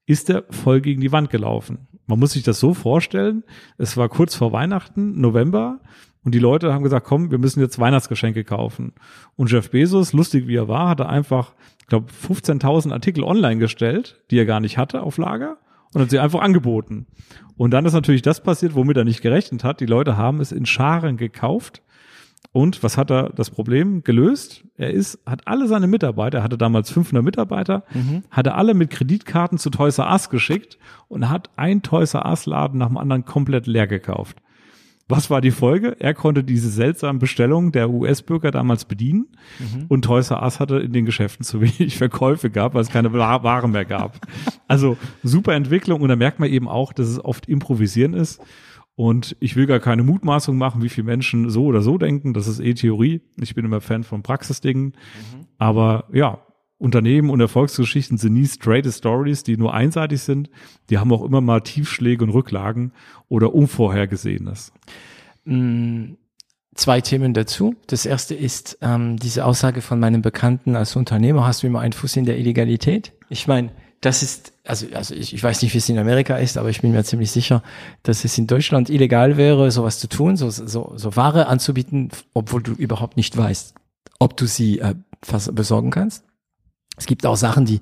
ist 0.06 0.30
er 0.30 0.46
voll 0.50 0.82
gegen 0.82 1.02
die 1.02 1.12
Wand 1.12 1.30
gelaufen. 1.30 1.88
Man 2.08 2.20
muss 2.20 2.34
sich 2.34 2.44
das 2.44 2.60
so 2.60 2.74
vorstellen, 2.74 3.44
es 3.78 3.98
war 3.98 4.10
kurz 4.10 4.36
vor 4.36 4.52
Weihnachten, 4.52 5.20
November, 5.20 5.80
und 6.24 6.36
die 6.36 6.40
Leute 6.40 6.74
haben 6.74 6.84
gesagt, 6.84 7.08
komm, 7.08 7.32
wir 7.32 7.40
müssen 7.40 7.62
jetzt 7.62 7.80
Weihnachtsgeschenke 7.80 8.44
kaufen. 8.44 8.94
Und 9.36 9.52
Jeff 9.52 9.72
Bezos, 9.72 10.14
lustig 10.14 10.48
wie 10.48 10.56
er 10.56 10.68
war, 10.68 10.90
hatte 10.90 11.10
einfach, 11.10 11.54
ich 11.80 11.88
glaube, 11.88 12.12
15.000 12.12 12.92
Artikel 12.92 13.24
online 13.24 13.60
gestellt, 13.60 14.22
die 14.30 14.38
er 14.38 14.46
gar 14.46 14.60
nicht 14.60 14.78
hatte 14.78 15.02
auf 15.02 15.18
Lager 15.18 15.58
und 15.94 16.02
hat 16.02 16.12
sie 16.12 16.20
einfach 16.20 16.42
angeboten. 16.42 17.08
Und 17.58 17.72
dann 17.72 17.86
ist 17.86 17.94
natürlich 17.94 18.22
das 18.22 18.44
passiert, 18.44 18.76
womit 18.76 18.98
er 18.98 19.04
nicht 19.04 19.22
gerechnet 19.22 19.64
hat. 19.64 19.80
Die 19.80 19.88
Leute 19.88 20.16
haben 20.16 20.40
es 20.40 20.52
in 20.52 20.66
Scharen 20.66 21.18
gekauft. 21.18 21.82
Und 22.54 22.84
was 22.84 22.98
hat 22.98 23.10
er 23.12 23.30
das 23.30 23.50
Problem 23.50 24.04
gelöst? 24.04 24.66
Er 24.76 24.92
ist, 24.92 25.20
hat 25.26 25.48
alle 25.48 25.68
seine 25.70 25.88
Mitarbeiter, 25.88 26.40
er 26.40 26.44
hatte 26.44 26.58
damals 26.58 26.92
500 26.92 27.24
Mitarbeiter, 27.24 27.84
hat 28.30 28.46
er 28.48 28.58
alle 28.58 28.74
mit 28.74 28.90
Kreditkarten 28.90 29.58
zu 29.58 29.70
Toys 29.70 30.00
R 30.00 30.12
Us 30.12 30.30
geschickt 30.30 30.78
und 31.08 31.30
hat 31.30 31.50
ein 31.56 31.82
Toys 31.82 32.14
R 32.14 32.26
Us 32.26 32.46
Laden 32.46 32.78
nach 32.80 32.88
dem 32.88 32.98
anderen 32.98 33.24
komplett 33.24 33.68
leer 33.68 33.88
gekauft. 33.88 34.38
Was 35.08 35.30
war 35.30 35.42
die 35.42 35.52
Folge? 35.52 35.98
Er 36.00 36.14
konnte 36.14 36.42
diese 36.42 36.70
seltsamen 36.70 37.20
Bestellungen 37.20 37.74
der 37.74 37.90
US-Bürger 37.90 38.52
damals 38.52 38.86
bedienen 38.86 39.28
und 39.90 40.04
Toys 40.06 40.32
R 40.32 40.42
Us 40.44 40.60
hatte 40.62 40.78
in 40.80 40.94
den 40.94 41.06
Geschäften 41.06 41.44
zu 41.46 41.60
wenig 41.62 41.98
Verkäufe 41.98 42.50
gab, 42.50 42.74
weil 42.74 42.82
es 42.82 42.90
keine 42.90 43.12
Wa- 43.14 43.44
Ware 43.44 43.68
mehr 43.70 43.86
gab. 43.86 44.20
Also 44.68 44.98
super 45.24 45.54
Entwicklung 45.54 46.02
und 46.02 46.10
da 46.10 46.16
merkt 46.18 46.40
man 46.40 46.50
eben 46.50 46.68
auch, 46.70 46.92
dass 46.94 47.08
es 47.08 47.24
oft 47.24 47.48
improvisieren 47.48 48.14
ist. 48.14 48.42
Und 48.96 49.36
ich 49.40 49.56
will 49.56 49.66
gar 49.66 49.80
keine 49.80 50.04
Mutmaßung 50.04 50.58
machen, 50.58 50.84
wie 50.84 50.90
viele 50.90 51.06
Menschen 51.06 51.50
so 51.50 51.66
oder 51.66 51.82
so 51.82 51.98
denken. 51.98 52.34
Das 52.34 52.48
ist 52.48 52.60
eh 52.60 52.74
Theorie. 52.74 53.22
Ich 53.40 53.56
bin 53.56 53.66
immer 53.66 53.82
Fan 53.82 54.04
von 54.04 54.22
Praxisdingen. 54.22 54.94
Aber 55.58 56.06
ja, 56.12 56.40
Unternehmen 56.78 57.30
und 57.30 57.40
Erfolgsgeschichten 57.40 58.18
sind 58.18 58.34
nie 58.34 58.48
straight 58.48 58.92
Stories, 58.92 59.44
die 59.44 59.58
nur 59.58 59.74
einseitig 59.74 60.22
sind. 60.22 60.50
Die 60.90 60.98
haben 60.98 61.12
auch 61.14 61.24
immer 61.24 61.42
mal 61.42 61.62
Tiefschläge 61.62 62.24
und 62.24 62.32
Rücklagen 62.32 62.92
oder 63.30 63.54
Unvorhergesehenes. 63.54 64.74
Mm, 65.46 66.14
Zwei 66.74 67.02
Themen 67.02 67.34
dazu. 67.34 67.76
Das 67.88 68.06
erste 68.06 68.34
ist 68.34 68.78
ähm, 68.82 69.18
diese 69.18 69.46
Aussage 69.46 69.82
von 69.82 70.00
meinem 70.00 70.22
Bekannten 70.22 70.78
als 70.78 70.96
Unternehmer, 70.96 71.46
hast 71.46 71.64
du 71.64 71.68
immer 71.68 71.82
einen 71.82 71.92
Fuß 71.92 72.16
in 72.16 72.26
der 72.26 72.38
Illegalität? 72.38 73.12
Ich 73.28 73.46
meine, 73.46 73.72
das 74.02 74.24
ist, 74.24 74.54
also, 74.66 74.88
also 74.94 75.14
ich, 75.14 75.34
ich 75.34 75.44
weiß 75.44 75.62
nicht, 75.62 75.74
wie 75.74 75.78
es 75.78 75.88
in 75.88 76.00
Amerika 76.00 76.38
ist, 76.38 76.58
aber 76.58 76.70
ich 76.70 76.82
bin 76.82 76.92
mir 76.92 77.04
ziemlich 77.04 77.30
sicher, 77.30 77.62
dass 78.02 78.26
es 78.26 78.36
in 78.38 78.48
Deutschland 78.48 78.90
illegal 78.90 79.38
wäre, 79.38 79.70
sowas 79.70 80.00
zu 80.00 80.10
tun, 80.10 80.38
so, 80.38 80.50
so, 80.50 80.94
so 80.96 81.16
Ware 81.16 81.46
anzubieten, 81.46 82.10
obwohl 82.34 82.64
du 82.64 82.74
überhaupt 82.74 83.16
nicht 83.16 83.38
weißt, 83.38 83.76
ob 84.18 84.36
du 84.38 84.48
sie 84.48 84.80
äh, 84.80 84.96
besorgen 85.52 85.92
kannst. 85.92 86.24
Es 86.98 87.06
gibt 87.06 87.28
auch 87.28 87.38
Sachen, 87.38 87.66
die 87.66 87.80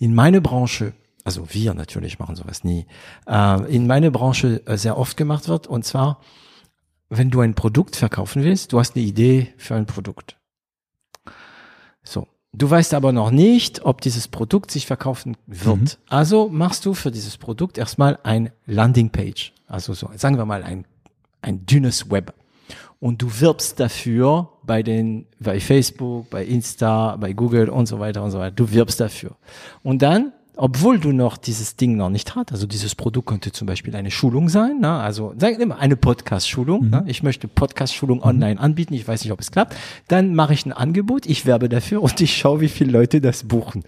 in 0.00 0.12
meine 0.12 0.40
Branche, 0.40 0.92
also 1.22 1.46
wir 1.54 1.72
natürlich 1.72 2.18
machen 2.18 2.34
sowas 2.34 2.64
nie, 2.64 2.86
äh, 3.28 3.74
in 3.74 3.86
meine 3.86 4.10
Branche 4.10 4.66
äh, 4.66 4.76
sehr 4.76 4.98
oft 4.98 5.16
gemacht 5.16 5.46
wird, 5.46 5.68
und 5.68 5.84
zwar, 5.84 6.20
wenn 7.10 7.30
du 7.30 7.40
ein 7.40 7.54
Produkt 7.54 7.94
verkaufen 7.94 8.42
willst, 8.42 8.72
du 8.72 8.80
hast 8.80 8.96
eine 8.96 9.04
Idee 9.04 9.54
für 9.56 9.76
ein 9.76 9.86
Produkt. 9.86 10.39
Du 12.52 12.68
weißt 12.68 12.94
aber 12.94 13.12
noch 13.12 13.30
nicht, 13.30 13.84
ob 13.84 14.00
dieses 14.00 14.26
Produkt 14.26 14.70
sich 14.70 14.86
verkaufen 14.86 15.36
wird. 15.46 15.98
Also 16.08 16.48
machst 16.48 16.84
du 16.84 16.94
für 16.94 17.10
dieses 17.10 17.38
Produkt 17.38 17.78
erstmal 17.78 18.18
ein 18.24 18.50
Landingpage. 18.66 19.52
Also 19.68 19.94
so, 19.94 20.10
sagen 20.16 20.36
wir 20.36 20.44
mal 20.44 20.64
ein, 20.64 20.84
ein 21.42 21.64
dünnes 21.64 22.10
Web. 22.10 22.34
Und 22.98 23.22
du 23.22 23.40
wirbst 23.40 23.78
dafür 23.78 24.50
bei 24.64 24.82
den, 24.82 25.26
bei 25.38 25.60
Facebook, 25.60 26.28
bei 26.28 26.44
Insta, 26.44 27.16
bei 27.16 27.32
Google 27.32 27.68
und 27.70 27.86
so 27.86 27.98
weiter 27.98 28.22
und 28.22 28.30
so 28.30 28.38
weiter. 28.38 28.54
Du 28.54 28.70
wirbst 28.70 29.00
dafür. 29.00 29.36
Und 29.82 30.02
dann, 30.02 30.32
obwohl 30.56 30.98
du 30.98 31.12
noch 31.12 31.36
dieses 31.36 31.76
Ding 31.76 31.96
noch 31.96 32.10
nicht 32.10 32.34
hast, 32.34 32.52
also 32.52 32.66
dieses 32.66 32.94
Produkt 32.94 33.28
könnte 33.28 33.52
zum 33.52 33.66
Beispiel 33.66 33.94
eine 33.96 34.10
Schulung 34.10 34.48
sein, 34.48 34.80
ne? 34.80 34.92
also 34.92 35.34
sag 35.38 35.58
immer 35.58 35.78
eine 35.78 35.96
Podcast-Schulung. 35.96 36.90
Ne? 36.90 37.04
Ich 37.06 37.22
möchte 37.22 37.48
Podcast-Schulung 37.48 38.22
online 38.22 38.60
anbieten, 38.60 38.94
ich 38.94 39.06
weiß 39.06 39.24
nicht, 39.24 39.32
ob 39.32 39.40
es 39.40 39.50
klappt. 39.50 39.76
Dann 40.08 40.34
mache 40.34 40.52
ich 40.52 40.66
ein 40.66 40.72
Angebot, 40.72 41.26
ich 41.26 41.46
werbe 41.46 41.68
dafür 41.68 42.02
und 42.02 42.20
ich 42.20 42.36
schaue, 42.36 42.60
wie 42.60 42.68
viele 42.68 42.92
Leute 42.92 43.20
das 43.20 43.44
buchen. 43.44 43.84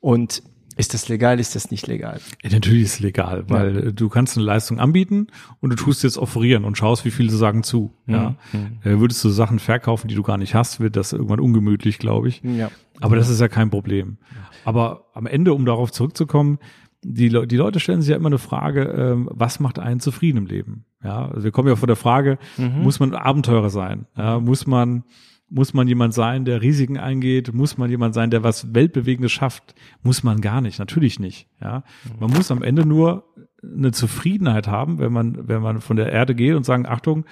Und 0.00 0.42
ist 0.76 0.94
das 0.94 1.08
legal, 1.08 1.38
ist 1.40 1.54
das 1.54 1.70
nicht 1.70 1.86
legal? 1.88 2.20
Ja, 2.42 2.50
natürlich 2.50 2.84
ist 2.84 2.94
es 2.94 3.00
legal, 3.00 3.44
weil 3.48 3.88
äh, 3.88 3.92
du 3.92 4.08
kannst 4.08 4.38
eine 4.38 4.46
Leistung 4.46 4.80
anbieten 4.80 5.26
und 5.60 5.70
du 5.70 5.76
tust 5.76 6.02
jetzt 6.02 6.16
offerieren 6.16 6.64
und 6.64 6.78
schaust, 6.78 7.04
wie 7.04 7.10
viele 7.10 7.30
sagen 7.30 7.62
zu. 7.62 7.92
Ja. 8.06 8.36
Äh, 8.82 8.98
würdest 8.98 9.22
du 9.22 9.28
Sachen 9.28 9.58
verkaufen, 9.58 10.08
die 10.08 10.14
du 10.14 10.22
gar 10.22 10.38
nicht 10.38 10.54
hast, 10.54 10.80
wird 10.80 10.96
das 10.96 11.12
irgendwann 11.12 11.40
ungemütlich, 11.40 11.98
glaube 11.98 12.28
ich. 12.28 12.40
Ja. 12.42 12.70
Aber 13.00 13.16
das 13.16 13.28
ist 13.28 13.40
ja 13.40 13.48
kein 13.48 13.70
Problem. 13.70 14.18
Aber 14.64 15.06
am 15.14 15.26
Ende, 15.26 15.54
um 15.54 15.64
darauf 15.64 15.90
zurückzukommen, 15.92 16.58
die, 17.02 17.28
Le 17.28 17.46
die 17.46 17.56
Leute 17.56 17.80
stellen 17.80 18.02
sich 18.02 18.10
ja 18.10 18.16
immer 18.16 18.28
eine 18.28 18.38
Frage, 18.38 18.82
ähm, 18.82 19.28
was 19.32 19.58
macht 19.60 19.78
einen 19.78 20.00
zufrieden 20.00 20.38
im 20.38 20.46
Leben? 20.46 20.84
Ja, 21.02 21.28
also 21.28 21.44
wir 21.44 21.50
kommen 21.50 21.68
ja 21.68 21.76
vor 21.76 21.86
der 21.86 21.96
Frage, 21.96 22.38
muss 22.58 23.00
man 23.00 23.14
Abenteurer 23.14 23.70
sein? 23.70 24.06
Ja, 24.16 24.38
muss 24.38 24.66
man 24.66 25.04
muss 25.52 25.74
man 25.74 25.88
jemand 25.88 26.14
sein, 26.14 26.44
der 26.44 26.62
Risiken 26.62 26.96
eingeht? 26.96 27.52
Muss 27.52 27.76
man 27.76 27.90
jemand 27.90 28.14
sein, 28.14 28.30
der 28.30 28.44
was 28.44 28.72
Weltbewegendes 28.72 29.32
schafft? 29.32 29.74
Muss 30.02 30.22
man 30.22 30.40
gar 30.40 30.60
nicht, 30.60 30.78
natürlich 30.78 31.18
nicht. 31.18 31.48
Ja, 31.60 31.82
man 32.20 32.30
muss 32.30 32.52
am 32.52 32.62
Ende 32.62 32.86
nur 32.86 33.24
eine 33.62 33.90
Zufriedenheit 33.90 34.68
haben, 34.68 34.98
wenn 34.98 35.12
man 35.12 35.48
wenn 35.48 35.60
man 35.60 35.80
von 35.80 35.96
der 35.96 36.12
Erde 36.12 36.34
geht 36.34 36.54
und 36.54 36.64
sagen, 36.64 36.86
Achtung, 36.86 37.24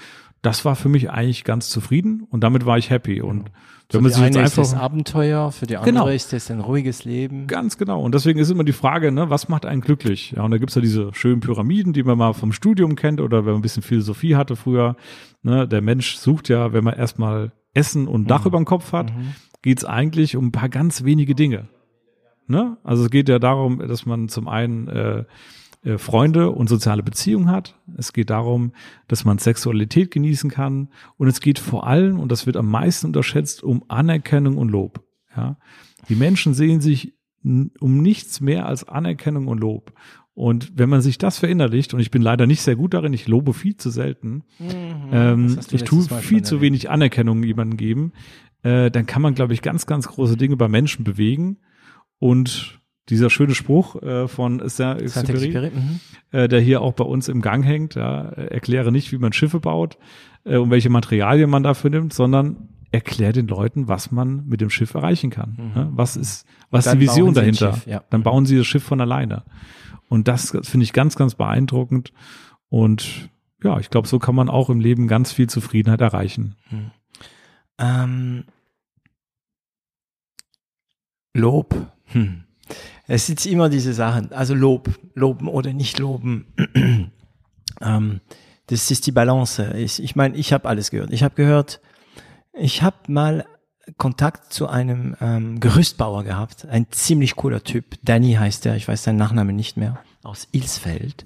das 0.42 0.64
war 0.64 0.76
für 0.76 0.88
mich 0.88 1.10
eigentlich 1.10 1.44
ganz 1.44 1.68
zufrieden 1.68 2.22
und 2.28 2.42
damit 2.42 2.66
war 2.66 2.78
ich 2.78 2.90
happy. 2.90 3.20
Und 3.20 3.50
wenn 3.90 4.02
man 4.02 4.10
für 4.12 4.18
sich 4.18 4.30
die 4.30 4.38
jetzt 4.38 4.58
eine 4.58 4.64
ist 4.64 4.72
einfach 4.74 4.82
Abenteuer, 4.82 5.50
für 5.52 5.66
die 5.66 5.76
andere 5.76 5.92
Genau. 5.92 6.06
ist 6.08 6.32
es 6.32 6.50
ein 6.50 6.60
ruhiges 6.60 7.04
Leben. 7.04 7.46
Ganz 7.46 7.78
genau. 7.78 8.02
Und 8.02 8.14
deswegen 8.14 8.38
ist 8.38 8.50
immer 8.50 8.64
die 8.64 8.72
Frage, 8.72 9.10
ne, 9.12 9.30
was 9.30 9.48
macht 9.48 9.64
einen 9.64 9.80
glücklich? 9.80 10.32
Ja, 10.36 10.42
und 10.42 10.50
da 10.50 10.58
gibt's 10.58 10.74
ja 10.74 10.82
diese 10.82 11.12
schönen 11.14 11.40
Pyramiden, 11.40 11.92
die 11.92 12.02
man 12.02 12.18
mal 12.18 12.34
vom 12.34 12.52
Studium 12.52 12.96
kennt 12.96 13.20
oder 13.20 13.38
wenn 13.46 13.52
man 13.52 13.60
ein 13.60 13.62
bisschen 13.62 13.82
Philosophie 13.82 14.36
hatte 14.36 14.56
früher. 14.56 14.96
Ne, 15.42 15.66
der 15.66 15.80
Mensch 15.80 16.16
sucht 16.16 16.48
ja, 16.48 16.72
wenn 16.72 16.84
man 16.84 16.94
erstmal 16.94 17.52
Essen 17.74 18.08
und 18.08 18.30
Dach 18.30 18.44
über 18.44 18.58
dem 18.58 18.64
Kopf 18.64 18.92
hat, 18.92 19.12
geht's 19.62 19.84
eigentlich 19.84 20.36
um 20.36 20.46
ein 20.48 20.52
paar 20.52 20.68
ganz 20.68 21.04
wenige 21.04 21.34
Dinge. 21.34 21.68
Ne? 22.46 22.76
Also 22.82 23.04
es 23.04 23.10
geht 23.10 23.28
ja 23.28 23.38
darum, 23.38 23.78
dass 23.78 24.06
man 24.06 24.28
zum 24.28 24.48
einen 24.48 24.88
äh, 24.88 25.24
äh, 25.88 25.96
Freunde 25.96 26.50
und 26.50 26.68
soziale 26.68 27.02
Beziehungen 27.02 27.50
hat. 27.50 27.74
Es 27.96 28.12
geht 28.12 28.30
darum, 28.30 28.72
dass 29.06 29.24
man 29.24 29.38
Sexualität 29.38 30.10
genießen 30.10 30.50
kann. 30.50 30.88
Und 31.16 31.28
es 31.28 31.40
geht 31.40 31.58
vor 31.58 31.86
allem, 31.86 32.20
und 32.20 32.30
das 32.30 32.46
wird 32.46 32.56
am 32.56 32.70
meisten 32.70 33.06
unterschätzt, 33.06 33.62
um 33.62 33.84
Anerkennung 33.88 34.58
und 34.58 34.68
Lob. 34.68 35.02
Ja? 35.34 35.56
Die 36.08 36.14
Menschen 36.14 36.52
sehen 36.52 36.80
sich 36.80 37.14
um 37.42 38.02
nichts 38.02 38.40
mehr 38.40 38.66
als 38.66 38.86
Anerkennung 38.86 39.46
und 39.46 39.60
Lob. 39.60 39.94
Und 40.34 40.72
wenn 40.76 40.90
man 40.90 41.00
sich 41.00 41.16
das 41.16 41.38
verinnerlicht, 41.38 41.94
und 41.94 42.00
ich 42.00 42.10
bin 42.10 42.20
leider 42.22 42.46
nicht 42.46 42.60
sehr 42.60 42.76
gut 42.76 42.92
darin, 42.94 43.12
ich 43.12 43.26
lobe 43.26 43.54
viel 43.54 43.76
zu 43.76 43.90
selten, 43.90 44.44
ähm, 45.10 45.54
hast 45.56 45.72
du 45.72 45.76
ich 45.76 45.84
tue 45.84 46.04
viel 46.04 46.42
zu 46.42 46.60
wenig 46.60 46.90
Anerkennung 46.90 47.42
jemandem 47.42 47.76
geben, 47.76 48.12
äh, 48.62 48.90
dann 48.90 49.06
kann 49.06 49.22
man, 49.22 49.34
glaube 49.34 49.54
ich, 49.54 49.62
ganz, 49.62 49.86
ganz 49.86 50.06
große 50.06 50.36
Dinge 50.36 50.56
bei 50.56 50.68
Menschen 50.68 51.04
bewegen. 51.04 51.58
Und 52.18 52.77
dieser 53.08 53.30
schöne 53.30 53.54
Spruch 53.54 54.02
äh, 54.02 54.28
von 54.28 54.66
Saint-Exupéry, 54.68 55.70
mhm. 55.70 56.00
äh, 56.30 56.48
der 56.48 56.60
hier 56.60 56.82
auch 56.82 56.92
bei 56.92 57.04
uns 57.04 57.28
im 57.28 57.40
Gang 57.40 57.64
hängt, 57.64 57.94
ja, 57.94 58.22
erkläre 58.28 58.92
nicht, 58.92 59.12
wie 59.12 59.18
man 59.18 59.32
Schiffe 59.32 59.60
baut 59.60 59.98
äh, 60.44 60.56
und 60.56 60.70
welche 60.70 60.90
Materialien 60.90 61.50
man 61.50 61.62
dafür 61.62 61.90
nimmt, 61.90 62.12
sondern 62.12 62.68
erklär 62.90 63.32
den 63.32 63.48
Leuten, 63.48 63.88
was 63.88 64.10
man 64.10 64.46
mit 64.46 64.60
dem 64.60 64.70
Schiff 64.70 64.94
erreichen 64.94 65.30
kann. 65.30 65.72
Ja, 65.74 65.88
was 65.92 66.16
ist, 66.16 66.46
was 66.70 66.86
ist 66.86 66.94
Mhm. 66.94 67.00
Die 67.00 67.06
Vision 67.06 67.34
dahinter? 67.34 67.74
Schiff, 67.74 67.86
ja. 67.86 68.02
Dann 68.10 68.22
bauen 68.22 68.46
sie 68.46 68.56
das 68.56 68.66
Schiff 68.66 68.82
von 68.82 69.00
alleine. 69.00 69.44
Und 70.08 70.26
das 70.26 70.56
finde 70.62 70.84
ich 70.84 70.92
ganz, 70.94 71.16
ganz 71.16 71.34
beeindruckend. 71.34 72.12
Und 72.70 73.28
ja, 73.62 73.78
ich 73.78 73.90
glaube, 73.90 74.08
so 74.08 74.18
kann 74.18 74.34
man 74.34 74.48
auch 74.48 74.70
im 74.70 74.80
Leben 74.80 75.06
ganz 75.06 75.32
viel 75.32 75.48
Zufriedenheit 75.48 76.00
erreichen. 76.00 76.56
Ähm, 77.78 78.44
Lob. 81.34 81.74
Hm. 82.06 82.44
Es 83.08 83.26
sind 83.26 83.44
immer 83.46 83.70
diese 83.70 83.94
Sachen, 83.94 84.32
also 84.32 84.54
Lob, 84.54 84.90
loben 85.14 85.48
oder 85.48 85.72
nicht 85.72 85.98
loben. 85.98 86.46
ähm, 87.80 88.20
das 88.66 88.90
ist 88.90 89.06
die 89.06 89.12
Balance. 89.12 89.72
Ich, 89.76 90.02
ich 90.02 90.14
meine, 90.14 90.36
ich 90.36 90.52
habe 90.52 90.68
alles 90.68 90.90
gehört. 90.90 91.10
Ich 91.10 91.22
habe 91.22 91.34
gehört, 91.34 91.80
ich 92.52 92.82
habe 92.82 92.96
mal 93.08 93.46
Kontakt 93.96 94.52
zu 94.52 94.68
einem 94.68 95.16
ähm, 95.22 95.58
Gerüstbauer 95.58 96.22
gehabt, 96.24 96.66
ein 96.66 96.86
ziemlich 96.90 97.34
cooler 97.34 97.64
Typ. 97.64 97.96
Danny 98.02 98.34
heißt 98.34 98.66
er, 98.66 98.76
ich 98.76 98.86
weiß 98.86 99.04
seinen 99.04 99.16
Nachnamen 99.16 99.56
nicht 99.56 99.78
mehr, 99.78 100.00
aus 100.22 100.46
Ilsfeld. 100.52 101.24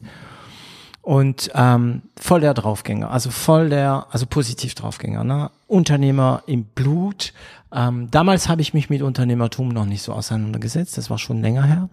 Und 1.03 1.51
ähm, 1.55 2.03
voll 2.17 2.41
der 2.41 2.55
Draufgänger, 2.55 3.11
also 3.11 3.31
voll 3.31 3.71
der, 3.71 4.07
also 4.11 4.25
positiv 4.25 4.77
Draufgänger, 4.77 5.25
ne? 5.25 5.51
Unternehmer 5.67 6.45
im 6.47 6.63
Blut. 6.63 7.33
Ähm, 7.75 8.09
damals 8.13 8.49
habe 8.49 8.63
ich 8.63 8.73
mich 8.73 8.89
mit 8.89 9.03
Unternehmertum 9.03 9.69
noch 9.69 9.85
nicht 9.85 10.03
so 10.03 10.13
auseinandergesetzt, 10.13 10.97
das 10.97 11.11
war 11.11 11.19
schon 11.19 11.43
länger 11.43 11.65
her. 11.65 11.89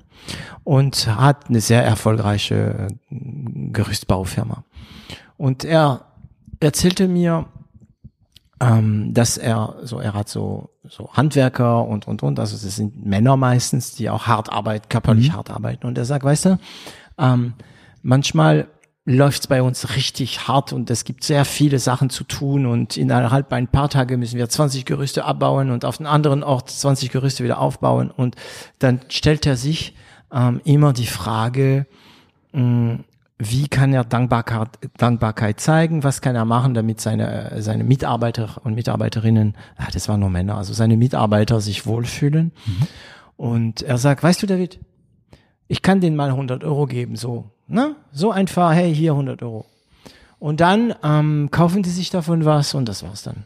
Und 0.64 1.07
hat 1.07 1.49
eine 1.49 1.60
sehr 1.60 1.84
erfolgreiche 1.84 2.88
äh, 3.10 3.16
Gerüstbaufirma. 3.72 4.64
Und 5.38 5.64
er 5.64 6.05
erzählte 6.60 7.07
mir, 7.07 7.45
ähm, 8.60 9.14
dass 9.14 9.38
er 9.38 9.78
so, 9.82 9.99
er 9.99 10.14
hat 10.14 10.30
so, 10.30 10.70
so 10.88 11.12
Handwerker 11.14 11.84
und, 11.84 12.07
und, 12.07 12.22
und, 12.22 12.39
also 12.39 12.57
das 12.57 12.76
sind 12.76 13.05
Männer 13.05 13.38
meistens, 13.38 13.95
die 13.95 14.10
auch 14.10 14.28
hart 14.28 14.51
arbeiten, 14.51 14.88
körperlich 14.89 15.30
mhm. 15.30 15.38
hart 15.38 15.49
arbeiten. 15.49 15.88
Und 15.88 15.97
er 15.97 16.05
sagt, 16.05 16.26
weißt 16.26 16.45
du, 16.45 16.60
ähm, 17.18 17.53
manchmal 18.03 18.68
läuft's 19.10 19.47
bei 19.47 19.64
uns 19.64 19.95
richtig 19.95 20.47
hart 20.47 20.72
und 20.72 20.91
es 20.91 21.03
gibt 21.03 21.24
sehr 21.24 21.43
viele 21.43 21.80
Sachen 21.80 22.12
zu 22.12 22.24
tun 22.24 22.68
und 22.68 22.95
innerhalb 22.95 23.51
ein 23.53 23.68
paar 23.68 23.89
Tage 23.89 24.18
müssen 24.18 24.38
wir 24.38 24.47
20 24.47 24.86
Gerüste 24.86 25.26
abbauen 25.26 25.72
und 25.72 25.84
auf 25.84 25.99
einem 25.99 26.10
anderen 26.10 26.43
Ort 26.43 26.70
20 26.70 27.10
Gerüste 27.10 27.43
wieder 27.43 27.60
aufbauen 27.60 28.12
und 28.12 28.36
dann 28.78 29.01
stellt 29.10 29.47
er 29.47 29.57
sich 29.57 29.95
ähm, 30.32 30.62
immer 30.64 30.93
die 30.93 31.07
Frage, 31.07 31.88
mh, 32.51 32.62
mm, 32.62 33.03
wie 33.41 33.68
kann 33.70 33.93
er 33.93 34.03
Dankbarkeit, 34.03 34.68
Dankbarkeit 34.97 35.60
zeigen, 35.62 36.03
was 36.03 36.22
kann 36.22 36.36
er 36.36 36.45
machen, 36.45 36.74
damit 36.74 36.99
seine, 36.99 37.53
seine 37.62 37.86
Mitarbeiter 37.86 38.57
und 38.64 38.76
Mitarbeiterinnen, 38.76 39.55
ah, 39.78 39.88
das 39.93 40.10
waren 40.10 40.20
nur 40.20 40.30
Männer, 40.30 40.57
also 40.57 40.74
seine 40.74 40.97
Mitarbeiter 40.97 41.62
sich 41.62 41.86
wohlfühlen. 41.86 42.51
Mhm. 42.66 42.88
Und 43.38 43.82
er 43.82 43.97
sagt, 43.97 44.24
weißt 44.24 44.43
du, 44.43 44.45
David, 44.45 44.82
ich 45.70 45.82
kann 45.82 46.01
denen 46.01 46.18
mal 46.18 46.32
100 46.32 46.66
Euro 46.66 46.86
geben, 46.86 47.16
so, 47.16 47.49
ne? 47.70 47.95
So 48.11 48.32
einfach, 48.32 48.74
hey, 48.74 48.93
hier 48.93 49.11
100 49.11 49.41
Euro. 49.43 49.65
Und 50.39 50.61
dann 50.61 50.93
ähm, 51.03 51.49
kaufen 51.51 51.84
die 51.84 51.89
sich 51.89 52.09
davon 52.09 52.45
was 52.45 52.74
und 52.74 52.88
das 52.88 53.03
war's 53.03 53.24
dann. 53.24 53.45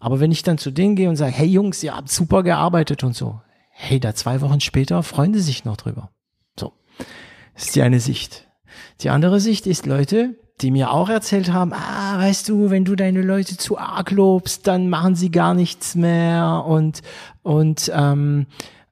Aber 0.00 0.18
wenn 0.18 0.32
ich 0.32 0.42
dann 0.42 0.58
zu 0.58 0.70
denen 0.70 0.96
gehe 0.96 1.08
und 1.08 1.16
sage, 1.16 1.32
hey 1.32 1.46
Jungs, 1.46 1.82
ihr 1.82 1.94
habt 1.94 2.10
super 2.10 2.42
gearbeitet 2.42 3.04
und 3.04 3.14
so, 3.14 3.40
hey, 3.70 4.00
da 4.00 4.14
zwei 4.14 4.40
Wochen 4.40 4.60
später 4.60 5.02
freuen 5.02 5.32
die 5.32 5.40
sich 5.40 5.64
noch 5.64 5.76
drüber. 5.76 6.10
So, 6.58 6.72
das 7.54 7.66
ist 7.66 7.76
die 7.76 7.82
eine 7.82 8.00
Sicht. 8.00 8.48
Die 9.02 9.10
andere 9.10 9.40
Sicht 9.40 9.66
ist 9.66 9.86
Leute, 9.86 10.36
die 10.60 10.70
mir 10.70 10.90
auch 10.90 11.08
erzählt 11.08 11.52
haben, 11.52 11.72
ah, 11.72 12.18
weißt 12.18 12.48
du, 12.48 12.70
wenn 12.70 12.84
du 12.84 12.96
deine 12.96 13.22
Leute 13.22 13.56
zu 13.56 13.78
arg 13.78 14.10
lobst, 14.10 14.66
dann 14.66 14.88
machen 14.88 15.14
sie 15.14 15.30
gar 15.30 15.54
nichts 15.54 15.94
mehr 15.94 16.64
und 16.66 17.02
und 17.42 17.90
ähm, 17.94 18.46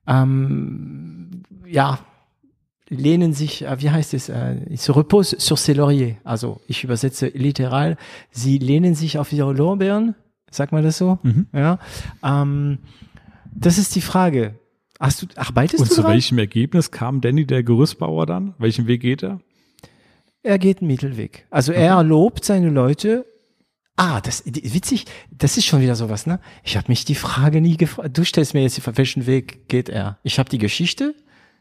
ähm, 0.06 1.42
ja 1.66 1.98
lehnen 2.88 3.32
sich, 3.32 3.62
äh, 3.62 3.80
wie 3.80 3.90
heißt 3.90 4.14
es, 4.14 4.28
äh, 4.28 4.56
se 4.76 4.94
repose 4.96 5.36
sur 5.38 5.56
ses 5.56 5.76
lauriers. 5.76 6.16
Also 6.24 6.60
ich 6.66 6.84
übersetze 6.84 7.28
literal, 7.28 7.96
sie 8.30 8.58
lehnen 8.58 8.94
sich 8.94 9.18
auf 9.18 9.32
ihre 9.32 9.52
Lorbeeren, 9.52 10.14
sagt 10.50 10.72
man 10.72 10.82
das 10.82 10.98
so? 10.98 11.18
Mhm. 11.22 11.46
Ja. 11.52 11.78
Ähm, 12.24 12.78
das 13.54 13.78
ist 13.78 13.94
die 13.94 14.00
Frage. 14.00 14.54
Hast 15.00 15.22
du, 15.22 15.26
arbeitest 15.36 15.80
Und 15.80 15.90
du 15.90 15.94
zu 15.94 16.02
dran? 16.02 16.12
welchem 16.12 16.38
Ergebnis 16.38 16.90
kam 16.90 17.20
Danny, 17.20 17.46
der 17.46 17.62
Gerüstbauer 17.62 18.26
dann? 18.26 18.54
Welchen 18.58 18.86
Weg 18.86 19.00
geht 19.02 19.22
er? 19.22 19.40
er 20.42 20.58
geht 20.58 20.78
einen 20.80 20.88
Mittelweg. 20.88 21.46
Also 21.50 21.72
er 21.72 22.02
lobt 22.02 22.44
seine 22.44 22.70
Leute. 22.70 23.26
Ah, 23.96 24.20
das 24.20 24.44
witzig, 24.46 25.06
das 25.30 25.56
ist 25.56 25.66
schon 25.66 25.80
wieder 25.82 25.96
sowas, 25.96 26.26
ne? 26.26 26.38
Ich 26.62 26.76
habe 26.76 26.86
mich 26.88 27.04
die 27.04 27.16
Frage 27.16 27.60
nie 27.60 27.76
gefragt. 27.76 28.16
Du 28.16 28.24
stellst 28.24 28.54
mir 28.54 28.62
jetzt 28.62 28.76
die 28.76 28.96
welchen 28.96 29.26
Weg 29.26 29.68
geht 29.68 29.88
er? 29.88 30.18
Ich 30.22 30.38
habe 30.38 30.48
die 30.48 30.58
Geschichte, 30.58 31.14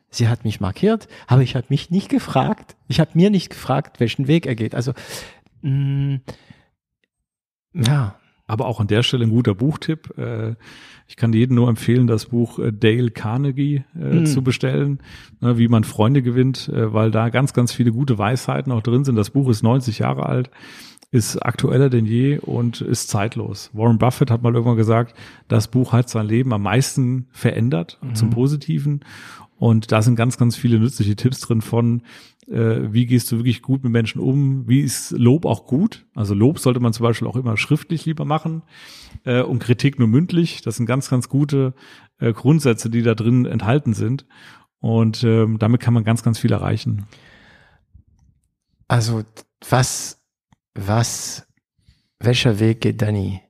sie 0.10 0.28
hat 0.28 0.46
mich 0.46 0.60
markiert, 0.60 1.08
aber 1.28 1.42
ich 1.42 1.56
habe 1.56 1.68
mich 1.70 1.90
nicht 1.90 2.10
gefragt. 2.10 2.76
Ich 2.88 3.00
habe 3.00 3.12
mir 3.14 3.30
nicht 3.30 3.50
gefragt, 3.50 4.00
welchen 4.00 4.28
Weg 4.28 4.46
er 4.46 4.56
geht. 4.56 4.76
Also 4.76 4.94
mh, 5.62 5.72
mm, 5.72 6.22
ja, 7.74 8.16
aber 8.48 8.66
auch 8.66 8.80
an 8.80 8.88
der 8.88 9.04
Stelle 9.04 9.26
ein 9.26 9.30
guter 9.30 9.54
Buchtipp. 9.54 10.18
Äh, 10.18 10.56
ich 11.08 11.16
kann 11.16 11.34
jedem 11.34 11.56
nur 11.56 11.70
empfehlen, 11.70 12.08
das 12.08 12.28
Buch 12.28 12.60
äh, 12.60 12.72
Dale 12.72 13.12
Carnegie 13.12 13.84
mm. 13.94 14.26
zu 14.26 14.42
bestellen, 14.42 15.00
ne, 15.42 15.58
wie 15.58 15.68
man 15.68 15.84
Freunde 15.84 16.22
gewinnt, 16.22 16.70
weil 16.74 17.12
da 17.12 17.30
ganz, 17.30 17.54
ganz 17.54 17.74
viele 17.74 17.92
gute 17.92 18.18
Weisheiten 18.18 18.72
auch 18.72 18.82
drin 18.82 19.04
sind. 19.04 19.16
Das 19.16 19.30
Buch 19.30 19.50
ist 19.50 19.64
90 19.64 20.00
Jahre 20.00 20.26
alt, 20.26 20.50
ist 21.10 21.38
aktueller 21.38 21.90
denn 21.90 22.06
je 22.06 22.38
und 22.40 22.82
ist 22.82 23.10
zeitlos. 23.10 23.70
Warren 23.74 23.98
Buffett 23.98 24.30
hat 24.30 24.42
mal 24.42 24.54
irgendwann 24.54 24.78
gesagt, 24.78 25.16
das 25.48 25.70
Buch 25.70 25.94
hat 25.94 26.10
sein 26.10 26.28
Leben 26.28 26.52
am 26.54 26.64
meisten 26.64 27.28
verändert 27.32 27.98
mhm. 28.02 28.16
zum 28.16 28.30
Positiven. 28.30 29.02
Und 29.58 29.92
da 29.92 30.02
sind 30.02 30.16
ganz, 30.16 30.38
ganz 30.38 30.56
viele 30.56 30.80
nützliche 30.80 31.16
Tipps 31.16 31.40
drin 31.40 31.62
von, 31.62 32.04
äh, 32.48 32.92
wie 32.92 33.06
gehst 33.06 33.32
du 33.32 33.38
wirklich 33.38 33.62
gut 33.62 33.84
mit 33.84 33.92
Menschen 33.92 34.22
um, 34.22 34.68
wie 34.68 34.82
ist 34.82 35.12
Lob 35.12 35.46
auch 35.46 35.66
gut. 35.66 36.06
Also 36.14 36.34
Lob 36.34 36.60
sollte 36.60 36.80
man 36.80 36.94
zum 36.94 37.04
Beispiel 37.04 37.28
auch 37.28 37.36
immer 37.36 37.58
schriftlich 37.58 38.06
lieber 38.06 38.26
machen 38.26 38.62
äh, 39.24 39.42
und 39.42 39.60
Kritik 39.60 39.98
nur 40.00 40.08
mündlich. 40.08 40.62
Das 40.62 40.76
sind 40.76 40.86
ganz, 40.86 41.10
ganz 41.10 41.30
gute 41.30 41.74
äh, 42.20 42.34
Grundsätze, 42.34 42.90
die 42.90 43.02
da 43.02 43.16
drin 43.16 43.46
enthalten 43.46 43.94
sind. 43.94 44.26
Und 44.80 45.24
ähm, 45.24 45.58
damit 45.58 45.82
kann 45.82 45.94
man 45.94 46.04
ganz, 46.04 46.22
ganz 46.22 46.38
viel 46.38 46.52
erreichen. 46.52 47.08
Also 48.88 49.24
was, 49.70 50.17
was, 50.78 51.48
welcher 52.20 52.60
Weg 52.60 52.82
geht 52.82 53.02
Danny? 53.02 53.42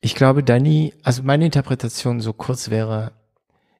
Ich 0.00 0.14
glaube, 0.14 0.42
Danny, 0.42 0.94
also 1.02 1.22
meine 1.22 1.46
Interpretation 1.46 2.20
so 2.20 2.32
kurz 2.32 2.70
wäre, 2.70 3.12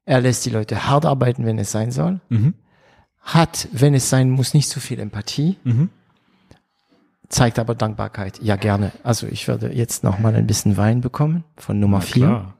er 0.04 0.20
lässt 0.20 0.44
die 0.46 0.50
Leute 0.50 0.86
hart 0.86 1.04
arbeiten, 1.04 1.46
wenn 1.46 1.58
es 1.58 1.72
sein 1.72 1.90
soll. 1.90 2.20
Mhm. 2.28 2.54
Hat, 3.20 3.68
wenn 3.72 3.94
es 3.94 4.08
sein 4.08 4.30
muss, 4.30 4.54
nicht 4.54 4.68
so 4.68 4.80
viel 4.80 5.00
Empathie. 5.00 5.58
Mhm. 5.64 5.90
Zeigt 7.28 7.58
aber 7.58 7.74
Dankbarkeit. 7.74 8.40
Ja, 8.40 8.54
gerne. 8.56 8.92
Also 9.02 9.26
ich 9.26 9.48
würde 9.48 9.72
jetzt 9.72 10.04
noch 10.04 10.20
mal 10.20 10.34
ein 10.34 10.46
bisschen 10.46 10.76
Wein 10.76 11.00
bekommen 11.00 11.44
von 11.56 11.80
Nummer 11.80 12.00
4. 12.00 12.54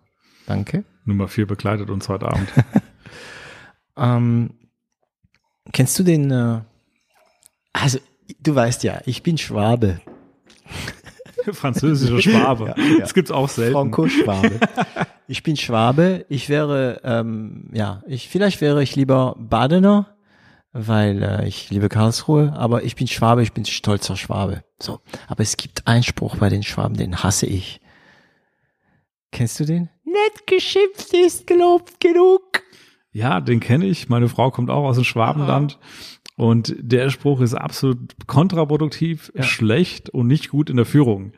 Danke. 0.46 0.84
Nummer 1.04 1.28
4 1.28 1.46
begleitet 1.46 1.88
uns 1.88 2.08
heute 2.08 2.26
Abend. 2.26 2.48
ähm, 3.96 4.50
kennst 5.72 5.96
du 5.98 6.02
den, 6.02 6.30
äh, 6.32 6.60
also 7.72 7.98
du 8.40 8.54
weißt 8.54 8.84
ja, 8.84 9.00
ich 9.06 9.22
bin 9.22 9.38
Schwabe. 9.38 10.00
Französischer 11.52 12.20
Schwabe. 12.20 12.74
ja, 12.76 12.82
ja. 12.82 13.00
Das 13.00 13.14
gibt's 13.14 13.30
auch 13.30 13.48
selten. 13.48 13.74
Franco-Schwabe. 13.74 14.60
ich 15.28 15.42
bin 15.42 15.56
Schwabe. 15.56 16.26
Ich 16.28 16.48
wäre, 16.48 17.00
ähm, 17.04 17.70
ja, 17.72 18.02
ich 18.06 18.28
vielleicht 18.28 18.60
wäre 18.60 18.82
ich 18.82 18.96
lieber 18.96 19.36
Badener, 19.38 20.16
weil 20.72 21.22
äh, 21.22 21.48
ich 21.48 21.70
liebe 21.70 21.88
Karlsruhe. 21.88 22.52
Aber 22.56 22.82
ich 22.84 22.96
bin 22.96 23.06
Schwabe. 23.06 23.42
Ich 23.42 23.52
bin 23.52 23.64
stolzer 23.64 24.16
Schwabe. 24.16 24.64
So. 24.80 25.00
Aber 25.28 25.42
es 25.42 25.56
gibt 25.56 25.86
einen 25.86 26.02
Spruch 26.02 26.36
bei 26.36 26.48
den 26.48 26.62
Schwaben, 26.62 26.96
den 26.96 27.22
hasse 27.22 27.46
ich. 27.46 27.80
Kennst 29.32 29.60
du 29.60 29.64
den? 29.64 29.90
Nett 30.04 30.46
geschimpft 30.46 31.12
ist 31.12 31.46
gelobt 31.46 32.00
genug. 32.00 32.62
Ja, 33.12 33.40
den 33.40 33.60
kenne 33.60 33.86
ich. 33.86 34.08
Meine 34.08 34.28
Frau 34.28 34.50
kommt 34.50 34.70
auch 34.70 34.84
aus 34.84 34.96
dem 34.96 35.04
Schwabenland. 35.04 35.78
Ah. 35.80 36.15
Und 36.36 36.76
der 36.78 37.08
Spruch 37.08 37.40
ist 37.40 37.54
absolut 37.54 37.98
kontraproduktiv, 38.26 39.32
ja. 39.34 39.42
schlecht 39.42 40.10
und 40.10 40.26
nicht 40.26 40.50
gut 40.50 40.68
in 40.68 40.76
der 40.76 40.84
Führung. 40.84 41.32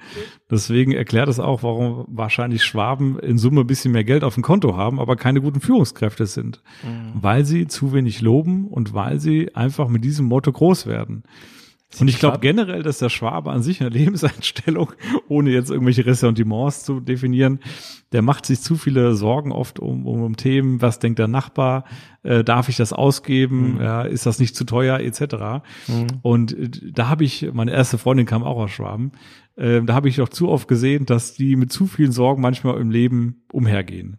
Deswegen 0.51 0.91
erklärt 0.91 1.29
es 1.29 1.39
auch, 1.39 1.63
warum 1.63 2.05
wahrscheinlich 2.09 2.65
Schwaben 2.65 3.17
in 3.21 3.39
Summe 3.39 3.61
ein 3.61 3.67
bisschen 3.69 3.93
mehr 3.93 4.03
Geld 4.03 4.25
auf 4.25 4.35
dem 4.35 4.43
Konto 4.43 4.77
haben, 4.77 4.99
aber 4.99 5.15
keine 5.15 5.41
guten 5.41 5.61
Führungskräfte 5.61 6.27
sind. 6.27 6.63
Mhm. 6.83 7.13
Weil 7.15 7.45
sie 7.45 7.69
zu 7.69 7.93
wenig 7.93 8.23
loben 8.23 8.67
und 8.67 8.93
weil 8.93 9.21
sie 9.21 9.55
einfach 9.55 9.87
mit 9.89 10.03
diesem 10.03 10.27
Motto 10.27 10.51
groß 10.51 10.87
werden. 10.87 11.23
Und 12.01 12.09
ich 12.09 12.19
glaube 12.19 12.39
generell, 12.39 12.83
dass 12.83 12.99
der 12.99 13.09
Schwabe 13.09 13.51
an 13.51 13.63
sich 13.63 13.81
eine 13.81 13.91
Lebenseinstellung, 13.99 14.93
ohne 15.27 15.51
jetzt 15.51 15.71
irgendwelche 15.71 16.05
Ressentiments 16.05 16.85
zu 16.85 17.01
definieren, 17.01 17.61
der 18.13 18.23
macht 18.23 18.47
sich 18.47 18.61
zu 18.61 18.77
viele 18.77 19.15
Sorgen 19.15 19.53
oft 19.53 19.79
um, 19.79 20.07
um, 20.07 20.23
um 20.23 20.37
Themen, 20.37 20.83
was 20.83 20.99
denkt 20.99 21.19
der 21.19 21.29
Nachbar, 21.29 21.85
äh, 22.23 22.45
darf 22.45 22.69
ich 22.69 22.77
das 22.77 22.93
ausgeben, 22.93 23.75
mhm. 23.75 23.81
ja, 23.81 24.03
ist 24.03 24.27
das 24.27 24.39
nicht 24.39 24.55
zu 24.55 24.65
teuer, 24.65 25.01
etc. 25.01 25.67
Mhm. 25.89 26.07
Und 26.23 26.53
äh, 26.53 26.69
da 26.93 27.09
habe 27.09 27.25
ich, 27.25 27.49
meine 27.53 27.73
erste 27.73 27.97
Freundin 27.97 28.27
kam 28.27 28.43
auch 28.43 28.59
aus 28.59 28.71
Schwaben, 28.71 29.13
äh, 29.57 29.83
da 29.83 29.95
habe 29.95 30.09
ich 30.09 30.17
doch 30.17 30.29
zu 30.29 30.49
oft 30.49 30.69
gesehen, 30.69 31.07
dass 31.07 31.35
die 31.35 31.57
mit 31.57 31.73
zu 31.73 31.87
vielen 31.87 32.13
Sorgen 32.13 32.43
manchmal 32.43 32.79
im 32.81 32.91
Leben 32.91 33.45
umhergehen. 33.51 34.19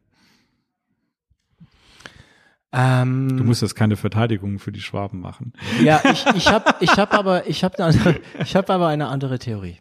Ähm, 2.71 3.35
du 3.35 3.43
musst 3.43 3.63
jetzt 3.63 3.73
keine 3.75 3.95
Verteidigung 3.95 4.59
für 4.59 4.71
die 4.71 4.81
Schwaben 4.81 5.19
machen. 5.19 5.53
Ja, 5.83 6.01
ich, 6.11 6.23
ich 6.35 6.51
habe 6.51 6.75
ich 6.81 6.91
hab 6.91 7.13
aber 7.15 7.47
ich 7.47 7.63
habe 7.63 7.83
eine, 7.83 8.19
ich 8.43 8.55
hab 8.55 8.69
aber 8.69 8.87
eine 8.87 9.07
andere 9.07 9.39
Theorie. 9.39 9.77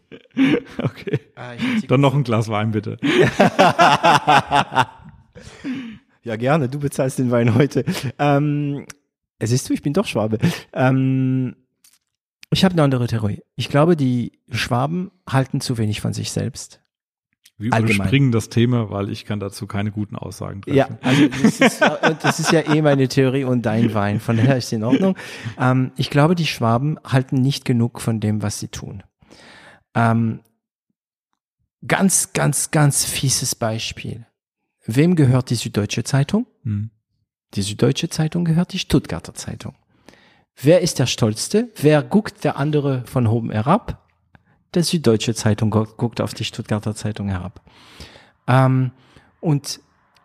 Okay. 0.81 1.19
Äh, 1.35 1.57
Dann 1.87 2.01
noch 2.01 2.15
ein 2.15 2.23
Glas 2.23 2.47
Wein 2.49 2.71
bitte. 2.71 2.97
ja 6.23 6.35
gerne, 6.35 6.69
du 6.69 6.79
bezahlst 6.79 7.19
den 7.19 7.31
Wein 7.31 7.55
heute. 7.55 7.85
Ähm, 8.17 8.85
Es 9.37 9.51
ist 9.51 9.69
du, 9.69 9.73
ich 9.73 9.81
bin 9.81 9.93
doch 9.93 10.05
Schwabe. 10.05 10.39
Ähm, 10.73 11.55
ich 12.51 12.63
habe 12.65 12.73
eine 12.73 12.83
andere 12.83 13.05
Theorie. 13.07 13.41
Ich 13.55 13.69
glaube, 13.69 13.95
die 13.95 14.39
Schwaben 14.49 15.11
halten 15.29 15.61
zu 15.61 15.77
wenig 15.77 16.01
von 16.01 16.13
sich 16.13 16.31
selbst. 16.31 16.81
Wir 17.59 17.77
überspringen 17.77 18.31
das 18.31 18.47
Thema, 18.47 18.89
weil 18.89 19.09
ich 19.09 19.25
kann 19.25 19.41
dazu 19.41 19.67
keine 19.67 19.91
guten 19.91 20.15
Aussagen 20.15 20.61
treffen. 20.61 20.77
Ja, 20.77 20.87
also 21.01 21.27
das 21.27 21.59
ist, 21.59 21.81
das 22.21 22.39
ist 22.39 22.51
ja 22.53 22.61
eh 22.73 22.81
meine 22.81 23.09
Theorie 23.09 23.43
und 23.43 23.65
dein 23.65 23.93
Wein. 23.93 24.21
Von 24.21 24.37
daher 24.37 24.57
ist 24.57 24.67
es 24.67 24.71
in 24.71 24.83
Ordnung. 24.85 25.17
Ähm, 25.59 25.91
ich 25.97 26.09
glaube, 26.09 26.35
die 26.35 26.47
Schwaben 26.47 26.97
halten 27.03 27.35
nicht 27.35 27.65
genug 27.65 27.99
von 27.99 28.21
dem, 28.21 28.41
was 28.41 28.59
sie 28.59 28.69
tun. 28.69 29.03
Ähm, 29.93 30.39
ganz, 31.85 32.31
ganz, 32.31 32.71
ganz 32.71 33.03
fieses 33.03 33.55
Beispiel. 33.55 34.25
Wem 34.85 35.15
gehört 35.15 35.49
die 35.49 35.55
Süddeutsche 35.55 36.05
Zeitung? 36.05 36.47
Hm. 36.63 36.91
Die 37.55 37.61
Süddeutsche 37.61 38.07
Zeitung 38.07 38.45
gehört 38.45 38.71
die 38.71 38.79
Stuttgarter 38.79 39.33
Zeitung. 39.33 39.75
Wer 40.61 40.79
ist 40.79 40.97
der 40.99 41.07
Stolzste? 41.07 41.69
Wer 41.75 42.03
guckt 42.03 42.43
der 42.45 42.55
andere 42.57 43.03
von 43.05 43.27
oben 43.27 43.51
herab? 43.51 44.08
Der 44.73 44.83
Süddeutsche 44.83 45.33
Zeitung 45.33 45.69
guckt 45.71 46.21
auf 46.21 46.33
die 46.33 46.45
Stuttgarter 46.45 46.95
Zeitung 46.95 47.29
herab. 47.29 47.61
Ähm, 48.47 48.91
und 49.39 49.79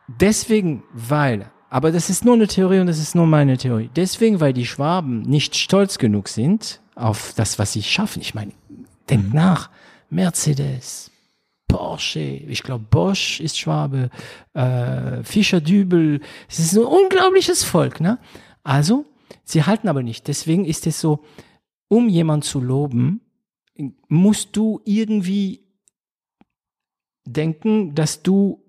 deswegen, 0.08 0.82
weil, 0.92 1.50
aber 1.70 1.92
das 1.92 2.10
ist 2.10 2.24
nur 2.24 2.34
eine 2.34 2.46
Theorie 2.46 2.80
und 2.80 2.86
das 2.86 2.98
ist 2.98 3.14
nur 3.14 3.26
meine 3.26 3.56
Theorie, 3.56 3.90
deswegen, 3.94 4.40
weil 4.40 4.52
die 4.52 4.66
Schwaben 4.66 5.22
nicht 5.22 5.56
stolz 5.56 5.98
genug 5.98 6.28
sind 6.28 6.80
auf 6.94 7.32
das, 7.36 7.58
was 7.58 7.72
sie 7.72 7.82
schaffen. 7.82 8.22
Ich 8.22 8.34
meine, 8.34 8.52
denkt 9.08 9.28
mhm. 9.28 9.34
nach, 9.34 9.70
Mercedes, 10.10 11.10
Porsche, 11.68 12.20
ich 12.20 12.62
glaube 12.62 12.84
Bosch 12.88 13.40
ist 13.40 13.58
Schwabe, 13.58 14.10
äh, 14.52 15.22
Fischer 15.24 15.60
Dübel, 15.60 16.20
es 16.48 16.58
ist 16.58 16.74
ein 16.74 16.84
unglaubliches 16.84 17.64
Volk, 17.64 18.00
ne? 18.00 18.18
Also, 18.62 19.04
sie 19.42 19.64
halten 19.64 19.88
aber 19.88 20.02
nicht. 20.02 20.28
Deswegen 20.28 20.64
ist 20.64 20.86
es 20.86 21.00
so, 21.00 21.24
um 21.88 22.08
jemand 22.08 22.44
zu 22.44 22.60
loben, 22.60 23.20
musst 24.08 24.56
du 24.56 24.80
irgendwie 24.84 25.64
denken, 27.26 27.94
dass 27.94 28.22
du 28.22 28.62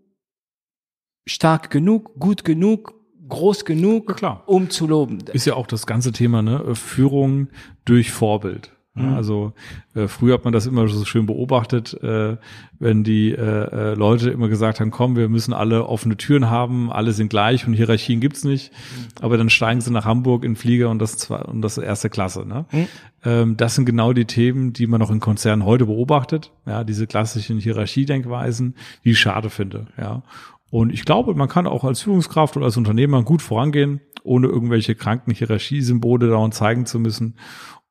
stark 1.28 1.70
genug, 1.70 2.20
gut 2.20 2.44
genug, 2.44 2.94
groß 3.28 3.66
genug, 3.66 4.22
ja, 4.22 4.44
um 4.46 4.70
zu 4.70 4.88
loben. 4.88 5.20
Ist 5.34 5.46
ja 5.46 5.56
auch 5.56 5.68
das 5.68 5.86
ganze 5.86 6.12
Thema, 6.12 6.42
ne? 6.42 6.76
Führung 6.76 7.50
durch 7.86 8.12
Vorbild. 8.12 8.75
Mhm. 8.96 9.14
Also 9.14 9.54
äh, 9.94 10.08
früher 10.08 10.34
hat 10.36 10.46
man 10.46 10.54
das 10.54 10.66
immer 10.66 10.88
so 10.88 11.04
schön 11.06 11.26
beobachtet, 11.26 11.94
äh, 12.02 12.38
wenn 12.80 13.04
die 13.04 13.32
äh, 13.32 13.92
äh, 13.92 13.94
Leute 13.94 14.30
immer 14.30 14.48
gesagt 14.48 14.80
haben, 14.80 14.90
komm, 14.90 15.16
wir 15.16 15.28
müssen 15.30 15.54
alle 15.54 15.86
offene 15.86 16.16
Türen 16.18 16.50
haben, 16.50 16.92
alle 16.92 17.12
sind 17.12 17.30
gleich 17.30 17.68
und 17.68 17.74
Hierarchien 17.74 18.22
gibt's 18.22 18.44
nicht. 18.44 18.72
Mhm. 18.72 19.24
Aber 19.24 19.38
dann 19.38 19.50
steigen 19.50 19.82
sie 19.82 19.92
nach 19.92 20.06
Hamburg 20.06 20.44
in 20.46 20.56
Flieger 20.56 20.90
und 20.90 21.00
das 21.00 21.18
zwar 21.18 21.48
und 21.50 21.62
das 21.62 21.78
erste 21.78 22.10
Klasse. 22.10 22.46
Ne? 22.46 22.66
Mhm. 22.72 22.88
Ähm, 23.26 23.58
das 23.58 23.76
sind 23.76 23.86
genau 23.86 24.14
die 24.14 24.26
Themen, 24.26 24.72
die 24.72 24.88
man 24.88 25.02
noch 25.02 25.12
in 25.12 25.20
Konzernen 25.20 25.66
heute 25.66 25.86
beobachtet. 25.86 26.52
Ja, 26.66 26.84
diese 26.84 27.06
klassischen 27.06 27.60
Hierarchiedenkweisen, 27.60 28.76
die 29.04 29.12
ich 29.12 29.20
schade 29.20 29.50
finde. 29.50 29.88
Ja. 29.98 30.24
Und 30.72 30.92
ich 30.92 31.06
glaube, 31.06 31.36
man 31.36 31.48
kann 31.48 31.68
auch 31.68 31.84
als 31.84 32.02
Führungskraft 32.02 32.58
oder 32.58 32.66
als 32.66 32.78
Unternehmer 32.78 33.24
gut 33.24 33.42
vorangehen, 33.42 34.02
ohne 34.24 34.48
irgendwelche 34.48 34.96
kranken 34.96 35.32
Hierarchiesymbole 35.32 36.28
dauernd 36.28 36.54
zeigen 36.54 36.86
zu 36.86 37.00
müssen. 37.00 37.36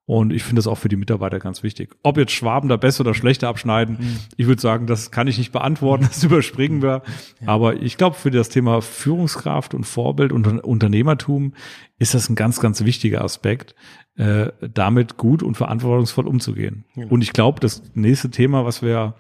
Und 0.07 0.35
ich 0.35 0.43
finde 0.43 0.59
das 0.59 0.67
auch 0.67 0.77
für 0.77 0.91
die 0.91 0.97
Mitarbeiter 0.97 1.39
ganz 1.39 1.63
wichtig. 1.63 1.97
Ob 2.03 2.19
jetzt 2.19 2.33
Schwaben 2.33 2.69
da 2.69 2.77
besser 2.77 3.01
oder 3.01 3.15
schlechter 3.15 3.49
abschneiden, 3.49 3.97
mhm. 3.99 4.19
ich 4.37 4.47
würde 4.47 4.61
sagen, 4.61 4.87
das 4.87 5.11
kann 5.11 5.29
ich 5.29 5.39
nicht 5.39 5.51
beantworten, 5.51 6.05
das 6.09 6.23
überspringen 6.23 6.83
wir. 6.83 7.03
Ja. 7.41 7.49
Aber 7.49 7.81
ich 7.81 7.97
glaube, 7.97 8.17
für 8.17 8.31
das 8.31 8.51
Thema 8.51 8.83
Führungskraft 8.83 9.73
und 9.73 9.85
Vorbild 9.85 10.33
und 10.33 10.47
Unternehmertum 10.63 11.55
ist 11.99 12.13
das 12.13 12.29
ein 12.29 12.35
ganz, 12.35 12.61
ganz 12.61 12.85
wichtiger 12.85 13.25
Aspekt, 13.25 13.75
äh, 14.17 14.49
damit 14.61 15.17
gut 15.17 15.43
und 15.43 15.57
verantwortungsvoll 15.57 16.29
umzugehen. 16.29 16.85
Ja. 16.95 17.07
Und 17.07 17.23
ich 17.23 17.33
glaube, 17.33 17.61
das 17.61 17.83
nächste 17.95 18.31
Thema, 18.31 18.67
was 18.67 18.83
wir 18.83 19.15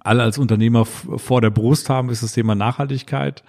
alle 0.00 0.22
als 0.22 0.38
Unternehmer 0.38 0.86
vor 0.86 1.42
der 1.42 1.50
Brust 1.50 1.90
haben, 1.90 2.08
ist 2.08 2.22
das 2.22 2.32
Thema 2.32 2.54
Nachhaltigkeit. 2.54 3.44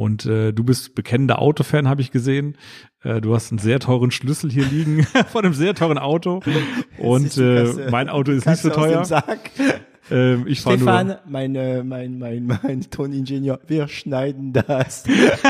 Und 0.00 0.24
äh, 0.24 0.54
du 0.54 0.64
bist 0.64 0.94
bekennender 0.94 1.42
Autofan, 1.42 1.86
habe 1.86 2.00
ich 2.00 2.10
gesehen. 2.10 2.56
Äh, 3.02 3.20
du 3.20 3.34
hast 3.34 3.52
einen 3.52 3.58
sehr 3.58 3.80
teuren 3.80 4.10
Schlüssel 4.10 4.50
hier 4.50 4.64
liegen 4.64 5.02
von 5.30 5.44
einem 5.44 5.52
sehr 5.52 5.74
teuren 5.74 5.98
Auto. 5.98 6.40
Und 6.96 7.36
äh, 7.36 7.90
mein 7.90 8.08
Auto 8.08 8.32
ist 8.32 8.46
nicht 8.46 8.62
so 8.62 8.70
teuer. 8.70 9.06
Ähm, 10.10 10.46
ich 10.46 10.60
Stefan, 10.60 11.08
nur, 11.08 11.20
mein, 11.28 11.54
äh, 11.54 11.82
mein, 11.82 12.18
mein, 12.18 12.46
mein 12.62 12.80
Toningenieur, 12.90 13.60
wir 13.66 13.88
schneiden 13.88 14.52
das. 14.52 15.04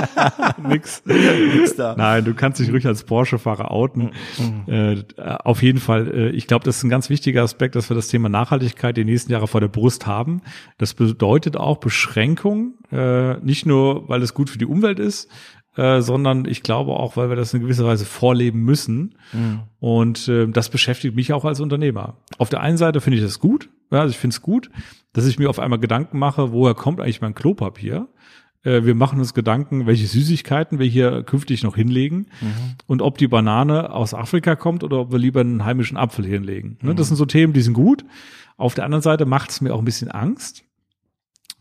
Nix. 0.69 1.03
Nix 1.05 1.77
da. 1.77 1.95
Nein, 1.97 2.25
du 2.25 2.35
kannst 2.35 2.61
dich 2.61 2.71
ruhig 2.73 2.87
als 2.87 3.05
Porsche-Fahrer 3.05 3.71
outen. 3.71 4.11
Mhm. 4.39 4.73
Äh, 4.73 5.05
auf 5.17 5.63
jeden 5.63 5.79
Fall, 5.79 6.09
äh, 6.09 6.31
ich 6.31 6.47
glaube, 6.47 6.65
das 6.65 6.79
ist 6.79 6.85
ein 6.85 6.91
ganz 6.91 7.11
wichtiger 7.11 7.43
Aspekt, 7.43 7.75
dass 7.75 7.91
wir 7.91 7.95
das 7.95 8.09
Thema 8.09 8.29
Nachhaltigkeit 8.29 8.97
die 8.97 9.05
nächsten 9.05 9.33
Jahre 9.33 9.49
vor 9.49 9.61
der 9.61 9.69
Brust 9.69 10.07
haben. 10.07 10.43
Das 10.79 10.95
bedeutet 10.95 11.57
auch 11.57 11.79
Beschränkung, 11.79 12.75
äh, 12.91 13.35
nicht 13.39 13.67
nur, 13.67 14.09
weil 14.09 14.23
es 14.23 14.35
gut 14.35 14.51
für 14.51 14.59
die 14.59 14.67
Umwelt 14.67 14.99
ist, 14.99 15.31
äh, 15.77 16.01
sondern 16.01 16.45
ich 16.45 16.63
glaube 16.63 16.93
auch, 16.93 17.17
weil 17.17 17.29
wir 17.29 17.37
das 17.37 17.55
in 17.55 17.61
gewisser 17.61 17.85
Weise 17.85 18.05
vorleben 18.05 18.63
müssen. 18.65 19.15
Mhm. 19.33 19.61
Und 19.79 20.29
äh, 20.29 20.49
das 20.49 20.69
beschäftigt 20.69 21.15
mich 21.15 21.33
auch 21.33 21.45
als 21.45 21.61
Unternehmer. 21.61 22.17
Auf 22.39 22.49
der 22.49 22.61
einen 22.61 22.77
Seite 22.77 23.01
finde 23.01 23.19
ich 23.19 23.25
das 23.25 23.39
gut, 23.39 23.69
ja, 23.91 24.01
also 24.01 24.11
ich 24.11 24.19
finde 24.19 24.35
es 24.35 24.43
gut, 24.43 24.71
dass 25.13 25.27
ich 25.27 25.39
mir 25.39 25.51
auf 25.51 25.59
einmal 25.59 25.79
Gedanken 25.79 26.19
mache, 26.19 26.53
woher 26.53 26.75
kommt 26.75 27.01
eigentlich 27.01 27.21
mein 27.21 27.35
Klopapier? 27.35 28.09
Äh, 28.63 28.85
wir 28.85 28.95
machen 28.95 29.19
uns 29.19 29.35
Gedanken, 29.35 29.87
welche 29.87 30.07
Süßigkeiten 30.07 30.79
wir 30.79 30.87
hier 30.87 31.23
künftig 31.23 31.63
noch 31.63 31.77
hinlegen 31.77 32.27
mhm. 32.41 32.77
und 32.87 33.03
ob 33.03 33.19
die 33.19 33.29
Banane 33.29 33.93
aus 33.93 34.15
Afrika 34.15 34.57
kommt 34.57 34.85
oder 34.85 35.01
ob 35.01 35.13
wir 35.13 35.19
lieber 35.19 35.41
einen 35.41 35.65
heimischen 35.65 35.97
Apfel 35.97 36.27
hinlegen. 36.27 36.79
Ne, 36.83 36.93
mhm. 36.93 36.97
Das 36.97 37.09
sind 37.09 37.17
so 37.17 37.27
Themen, 37.27 37.53
die 37.53 37.63
sind 37.63 37.75
gut. 37.75 38.05
Auf 38.57 38.75
der 38.75 38.85
anderen 38.85 39.03
Seite 39.03 39.25
macht 39.25 39.51
es 39.51 39.61
mir 39.61 39.75
auch 39.75 39.79
ein 39.79 39.87
bisschen 39.87 40.11
Angst, 40.11 40.65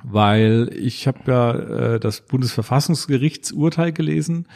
weil 0.03 0.69
ich 0.75 1.07
habe 1.07 1.19
ja 1.27 1.51
äh, 1.53 1.99
das 1.99 2.25
Bundesverfassungsgerichtsurteil 2.25 3.93
gelesen 3.93 4.47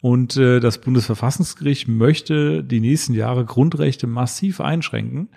und 0.00 0.36
äh, 0.36 0.60
das 0.60 0.80
Bundesverfassungsgericht 0.80 1.88
möchte 1.88 2.64
die 2.64 2.80
nächsten 2.80 3.14
Jahre 3.14 3.44
Grundrechte 3.44 4.06
massiv 4.06 4.60
einschränken 4.60 5.28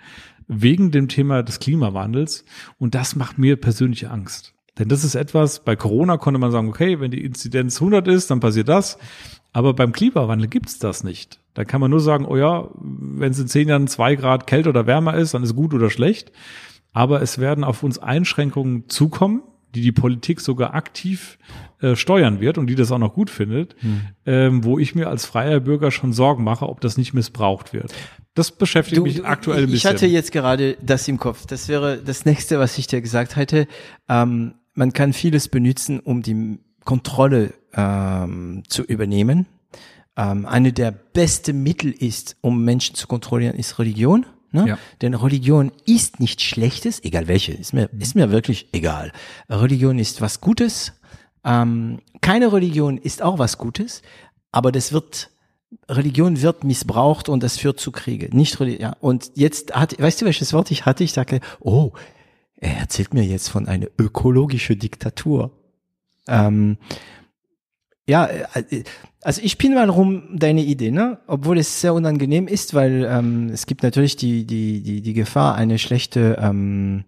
wegen 0.48 0.90
dem 0.90 1.08
Thema 1.08 1.42
des 1.42 1.60
Klimawandels 1.60 2.44
und 2.78 2.94
das 2.94 3.14
macht 3.14 3.38
mir 3.38 3.56
persönlich 3.56 4.08
Angst. 4.08 4.54
Denn 4.78 4.88
das 4.88 5.04
ist 5.04 5.14
etwas, 5.14 5.64
bei 5.64 5.76
Corona 5.76 6.16
konnte 6.16 6.38
man 6.38 6.52
sagen, 6.52 6.68
okay, 6.68 7.00
wenn 7.00 7.10
die 7.10 7.24
Inzidenz 7.24 7.76
100 7.76 8.06
ist, 8.08 8.30
dann 8.30 8.40
passiert 8.40 8.68
das. 8.68 8.98
Aber 9.52 9.74
beim 9.74 9.92
Klimawandel 9.92 10.48
gibt's 10.48 10.78
das 10.78 11.04
nicht. 11.04 11.40
Da 11.54 11.64
kann 11.64 11.80
man 11.80 11.90
nur 11.90 12.00
sagen, 12.00 12.26
oh 12.26 12.36
ja, 12.36 12.68
wenn 12.74 13.32
es 13.32 13.40
in 13.40 13.48
zehn 13.48 13.68
Jahren 13.68 13.88
zwei 13.88 14.14
Grad 14.14 14.46
kälter 14.46 14.70
oder 14.70 14.86
wärmer 14.86 15.14
ist, 15.14 15.34
dann 15.34 15.42
ist 15.42 15.56
gut 15.56 15.74
oder 15.74 15.90
schlecht. 15.90 16.32
Aber 16.92 17.22
es 17.22 17.38
werden 17.38 17.64
auf 17.64 17.82
uns 17.82 17.98
Einschränkungen 17.98 18.88
zukommen, 18.88 19.42
die 19.74 19.82
die 19.82 19.92
Politik 19.92 20.40
sogar 20.40 20.74
aktiv 20.74 21.38
äh, 21.80 21.94
steuern 21.96 22.40
wird 22.40 22.58
und 22.58 22.68
die 22.68 22.74
das 22.74 22.90
auch 22.92 22.98
noch 22.98 23.14
gut 23.14 23.30
findet, 23.30 23.76
hm. 23.80 24.00
ähm, 24.26 24.64
wo 24.64 24.78
ich 24.78 24.94
mir 24.94 25.08
als 25.08 25.26
freier 25.26 25.60
Bürger 25.60 25.90
schon 25.90 26.12
Sorgen 26.12 26.44
mache, 26.44 26.68
ob 26.68 26.80
das 26.80 26.96
nicht 26.96 27.12
missbraucht 27.12 27.72
wird. 27.72 27.92
Das 28.38 28.52
beschäftigt 28.52 28.98
du, 28.98 29.02
mich 29.02 29.24
aktuell 29.24 29.64
ein 29.64 29.70
bisschen. 29.70 29.76
Ich 29.76 29.86
hatte 29.86 30.06
jetzt 30.06 30.30
gerade 30.30 30.76
das 30.80 31.08
im 31.08 31.18
Kopf. 31.18 31.44
Das 31.46 31.66
wäre 31.66 31.98
das 31.98 32.24
nächste, 32.24 32.60
was 32.60 32.78
ich 32.78 32.86
dir 32.86 33.00
gesagt 33.00 33.34
hätte. 33.34 33.66
Ähm, 34.08 34.54
man 34.74 34.92
kann 34.92 35.12
vieles 35.12 35.48
benutzen, 35.48 35.98
um 35.98 36.22
die 36.22 36.60
Kontrolle 36.84 37.52
ähm, 37.74 38.62
zu 38.68 38.84
übernehmen. 38.84 39.46
Ähm, 40.16 40.46
eine 40.46 40.72
der 40.72 40.92
besten 40.92 41.64
Mittel 41.64 41.90
ist, 41.90 42.36
um 42.40 42.64
Menschen 42.64 42.94
zu 42.94 43.08
kontrollieren, 43.08 43.56
ist 43.56 43.80
Religion. 43.80 44.24
Ne? 44.52 44.68
Ja. 44.68 44.78
Denn 45.02 45.14
Religion 45.14 45.72
ist 45.84 46.20
nichts 46.20 46.44
Schlechtes, 46.44 47.02
egal 47.02 47.26
welche, 47.26 47.52
ist 47.52 47.74
mir, 47.74 47.90
ist 47.98 48.14
mir 48.14 48.30
wirklich 48.30 48.68
egal. 48.72 49.10
Religion 49.50 49.98
ist 49.98 50.20
was 50.20 50.40
Gutes. 50.40 50.92
Ähm, 51.44 51.98
keine 52.20 52.52
Religion 52.52 52.98
ist 52.98 53.20
auch 53.20 53.40
was 53.40 53.58
Gutes, 53.58 54.02
aber 54.52 54.70
das 54.70 54.92
wird, 54.92 55.30
Religion 55.88 56.40
wird 56.40 56.64
missbraucht 56.64 57.28
und 57.28 57.42
das 57.42 57.58
führt 57.58 57.80
zu 57.80 57.92
Kriege. 57.92 58.34
Nicht 58.34 58.58
Religion. 58.60 58.80
Ja. 58.80 58.96
Und 59.00 59.32
jetzt 59.34 59.74
hat, 59.74 60.00
weißt 60.00 60.20
du, 60.20 60.24
welches 60.26 60.52
Wort 60.52 60.70
ich 60.70 60.86
hatte? 60.86 61.04
Ich 61.04 61.12
sagte, 61.12 61.40
oh, 61.60 61.92
er 62.56 62.78
erzählt 62.78 63.14
mir 63.14 63.24
jetzt 63.24 63.48
von 63.48 63.68
einer 63.68 63.86
ökologischen 63.98 64.78
Diktatur. 64.78 65.52
Ähm, 66.26 66.78
ja, 68.06 68.26
äh, 68.26 68.84
also 69.22 69.42
ich 69.42 69.58
bin 69.58 69.74
mal 69.74 69.88
rum 69.90 70.24
deine 70.32 70.62
Idee, 70.62 70.90
ne? 70.90 71.18
Obwohl 71.26 71.58
es 71.58 71.80
sehr 71.80 71.94
unangenehm 71.94 72.48
ist, 72.48 72.72
weil 72.72 73.06
ähm, 73.08 73.50
es 73.50 73.66
gibt 73.66 73.82
natürlich 73.82 74.16
die 74.16 74.46
die 74.46 74.82
die 74.82 75.02
die 75.02 75.12
Gefahr 75.12 75.54
eine 75.54 75.78
schlechte 75.78 76.38
ähm, 76.40 77.04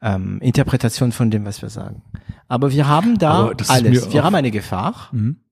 ähm, 0.00 0.38
Interpretation 0.40 1.12
von 1.12 1.30
dem, 1.30 1.44
was 1.44 1.60
wir 1.60 1.68
sagen. 1.68 2.02
Aber 2.48 2.72
wir 2.72 2.88
haben 2.88 3.18
da 3.18 3.52
alles. 3.68 4.12
Wir 4.12 4.24
haben 4.24 4.34
eine 4.34 4.50
Gefahr. 4.50 5.08
Mhm. 5.12 5.43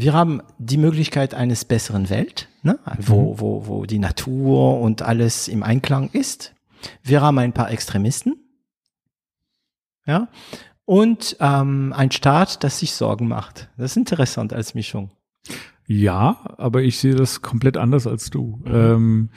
Wir 0.00 0.12
haben 0.12 0.42
die 0.58 0.78
Möglichkeit 0.78 1.34
eines 1.34 1.64
besseren 1.64 2.08
Welt, 2.10 2.48
ne? 2.62 2.78
wo, 2.98 3.32
mhm. 3.34 3.40
wo, 3.40 3.66
wo 3.66 3.86
die 3.86 3.98
Natur 3.98 4.80
und 4.80 5.02
alles 5.02 5.48
im 5.48 5.62
Einklang 5.62 6.10
ist. 6.12 6.54
Wir 7.02 7.20
haben 7.20 7.38
ein 7.38 7.52
paar 7.52 7.70
Extremisten. 7.70 8.36
Ja 10.06 10.28
und 10.90 11.36
ähm, 11.38 11.94
ein 11.96 12.10
Staat, 12.10 12.64
das 12.64 12.80
sich 12.80 12.94
Sorgen 12.94 13.28
macht. 13.28 13.68
Das 13.76 13.92
ist 13.92 13.96
interessant 13.96 14.52
als 14.52 14.74
Mischung. 14.74 15.12
Ja, 15.86 16.56
aber 16.58 16.82
ich 16.82 16.98
sehe 16.98 17.14
das 17.14 17.42
komplett 17.42 17.76
anders 17.76 18.08
als 18.08 18.28
du. 18.28 18.60
Mhm. 18.64 18.74
Ähm, 18.74 19.30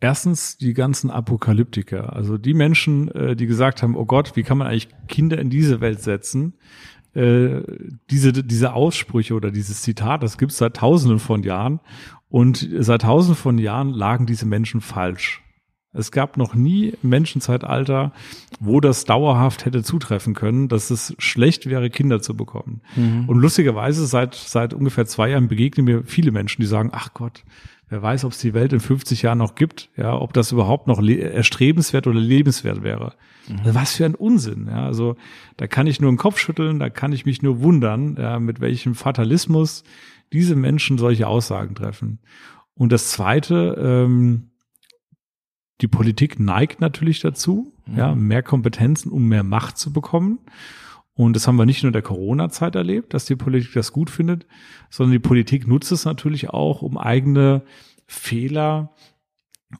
erstens 0.00 0.58
die 0.58 0.74
ganzen 0.74 1.10
Apokalyptiker, 1.10 2.12
also 2.12 2.36
die 2.36 2.52
Menschen, 2.52 3.10
äh, 3.12 3.34
die 3.34 3.46
gesagt 3.46 3.82
haben, 3.82 3.96
oh 3.96 4.04
Gott, 4.04 4.36
wie 4.36 4.42
kann 4.42 4.58
man 4.58 4.66
eigentlich 4.66 4.88
Kinder 5.08 5.38
in 5.38 5.48
diese 5.48 5.80
Welt 5.80 6.02
setzen? 6.02 6.58
Äh, 7.16 7.62
diese, 8.10 8.32
diese 8.32 8.74
Aussprüche 8.74 9.34
oder 9.34 9.50
dieses 9.50 9.80
Zitat, 9.80 10.22
das 10.22 10.36
gibt 10.36 10.52
es 10.52 10.58
seit 10.58 10.76
tausenden 10.76 11.18
von 11.18 11.42
Jahren. 11.42 11.80
Und 12.28 12.68
seit 12.78 13.02
tausenden 13.02 13.36
von 13.36 13.56
Jahren 13.56 13.90
lagen 13.90 14.26
diese 14.26 14.46
Menschen 14.46 14.80
falsch. 14.80 15.42
Es 15.94 16.12
gab 16.12 16.36
noch 16.36 16.54
nie 16.54 16.92
im 17.02 17.08
Menschenzeitalter, 17.08 18.12
wo 18.60 18.80
das 18.80 19.06
dauerhaft 19.06 19.64
hätte 19.64 19.82
zutreffen 19.82 20.34
können, 20.34 20.68
dass 20.68 20.90
es 20.90 21.14
schlecht 21.18 21.66
wäre, 21.66 21.88
Kinder 21.88 22.20
zu 22.20 22.36
bekommen. 22.36 22.82
Mhm. 22.96 23.24
Und 23.28 23.38
lustigerweise 23.38 24.04
seit, 24.06 24.34
seit 24.34 24.74
ungefähr 24.74 25.06
zwei 25.06 25.30
Jahren 25.30 25.48
begegnen 25.48 25.86
mir 25.86 26.02
viele 26.04 26.32
Menschen, 26.32 26.60
die 26.60 26.66
sagen, 26.66 26.90
ach 26.92 27.14
Gott, 27.14 27.44
wer 27.88 28.02
weiß, 28.02 28.24
ob 28.24 28.32
es 28.32 28.38
die 28.38 28.54
Welt 28.54 28.72
in 28.72 28.80
50 28.80 29.22
Jahren 29.22 29.38
noch 29.38 29.54
gibt, 29.54 29.90
ja, 29.96 30.18
ob 30.18 30.32
das 30.32 30.52
überhaupt 30.52 30.86
noch 30.86 31.02
erstrebenswert 31.02 32.06
oder 32.06 32.18
lebenswert 32.18 32.82
wäre. 32.82 33.14
Mhm. 33.48 33.58
Also 33.60 33.74
was 33.74 33.94
für 33.96 34.04
ein 34.04 34.14
Unsinn, 34.14 34.66
ja. 34.68 34.84
Also 34.84 35.16
da 35.56 35.66
kann 35.66 35.86
ich 35.86 36.00
nur 36.00 36.10
den 36.10 36.18
Kopf 36.18 36.38
schütteln, 36.38 36.78
da 36.78 36.90
kann 36.90 37.12
ich 37.12 37.26
mich 37.26 37.42
nur 37.42 37.62
wundern, 37.62 38.16
ja, 38.18 38.38
mit 38.38 38.60
welchem 38.60 38.94
Fatalismus 38.94 39.84
diese 40.32 40.56
Menschen 40.56 40.98
solche 40.98 41.28
Aussagen 41.28 41.74
treffen. 41.74 42.18
Und 42.74 42.92
das 42.92 43.10
zweite, 43.10 43.76
ähm, 43.80 44.50
die 45.80 45.88
Politik 45.88 46.40
neigt 46.40 46.80
natürlich 46.80 47.20
dazu, 47.20 47.72
mhm. 47.86 47.96
ja, 47.96 48.14
mehr 48.14 48.42
Kompetenzen, 48.42 49.12
um 49.12 49.28
mehr 49.28 49.44
Macht 49.44 49.78
zu 49.78 49.92
bekommen. 49.92 50.40
Und 51.16 51.34
das 51.34 51.48
haben 51.48 51.56
wir 51.56 51.64
nicht 51.64 51.82
nur 51.82 51.88
in 51.88 51.94
der 51.94 52.02
Corona-Zeit 52.02 52.74
erlebt, 52.74 53.14
dass 53.14 53.24
die 53.24 53.36
Politik 53.36 53.72
das 53.72 53.92
gut 53.92 54.10
findet, 54.10 54.46
sondern 54.90 55.12
die 55.12 55.18
Politik 55.18 55.66
nutzt 55.66 55.90
es 55.90 56.04
natürlich 56.04 56.50
auch, 56.50 56.82
um 56.82 56.98
eigene 56.98 57.62
Fehler, 58.06 58.92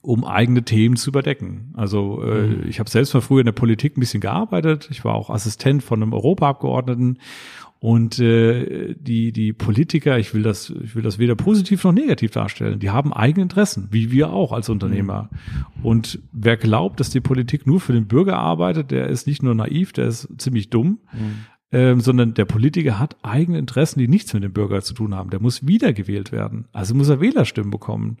um 0.01 0.25
eigene 0.25 0.63
Themen 0.63 0.97
zu 0.97 1.11
überdecken. 1.11 1.73
Also 1.75 2.23
äh, 2.23 2.47
mhm. 2.47 2.67
ich 2.67 2.79
habe 2.79 2.89
selbst 2.89 3.13
mal 3.13 3.21
früher 3.21 3.41
in 3.41 3.45
der 3.45 3.51
Politik 3.53 3.95
ein 3.95 3.99
bisschen 3.99 4.19
gearbeitet. 4.19 4.89
Ich 4.89 5.05
war 5.05 5.13
auch 5.13 5.29
Assistent 5.29 5.83
von 5.83 6.01
einem 6.01 6.13
Europaabgeordneten 6.13 7.19
und 7.79 8.19
äh, 8.19 8.95
die, 8.95 9.31
die 9.31 9.53
Politiker, 9.53 10.17
ich 10.17 10.33
will 10.33 10.43
das, 10.43 10.69
ich 10.69 10.95
will 10.95 11.03
das 11.03 11.19
weder 11.19 11.35
positiv 11.35 11.83
noch 11.83 11.91
negativ 11.91 12.31
darstellen, 12.31 12.79
die 12.79 12.89
haben 12.89 13.13
eigene 13.13 13.43
Interessen, 13.43 13.89
wie 13.91 14.11
wir 14.11 14.31
auch 14.31 14.51
als 14.51 14.69
Unternehmer. 14.69 15.29
Mhm. 15.31 15.85
Und 15.85 16.19
wer 16.31 16.57
glaubt, 16.57 16.99
dass 16.99 17.09
die 17.09 17.21
Politik 17.21 17.67
nur 17.67 17.79
für 17.79 17.93
den 17.93 18.07
Bürger 18.07 18.37
arbeitet, 18.37 18.91
der 18.91 19.07
ist 19.07 19.27
nicht 19.27 19.43
nur 19.43 19.53
naiv, 19.53 19.93
der 19.93 20.07
ist 20.07 20.27
ziemlich 20.37 20.69
dumm. 20.69 20.99
Mhm. 21.13 21.45
Ähm, 21.69 21.99
sondern 21.99 22.33
der 22.33 22.45
Politiker 22.45 22.97
hat 22.97 23.17
eigene 23.23 23.59
Interessen, 23.59 23.99
die 23.99 24.07
nichts 24.07 24.33
mit 24.33 24.41
dem 24.41 24.53
Bürger 24.53 24.81
zu 24.81 24.93
tun 24.93 25.13
haben. 25.13 25.31
Der 25.31 25.41
muss 25.41 25.67
wiedergewählt 25.67 26.31
werden. 26.31 26.69
Also 26.71 26.95
muss 26.95 27.09
er 27.09 27.19
Wählerstimmen 27.19 27.71
bekommen. 27.71 28.19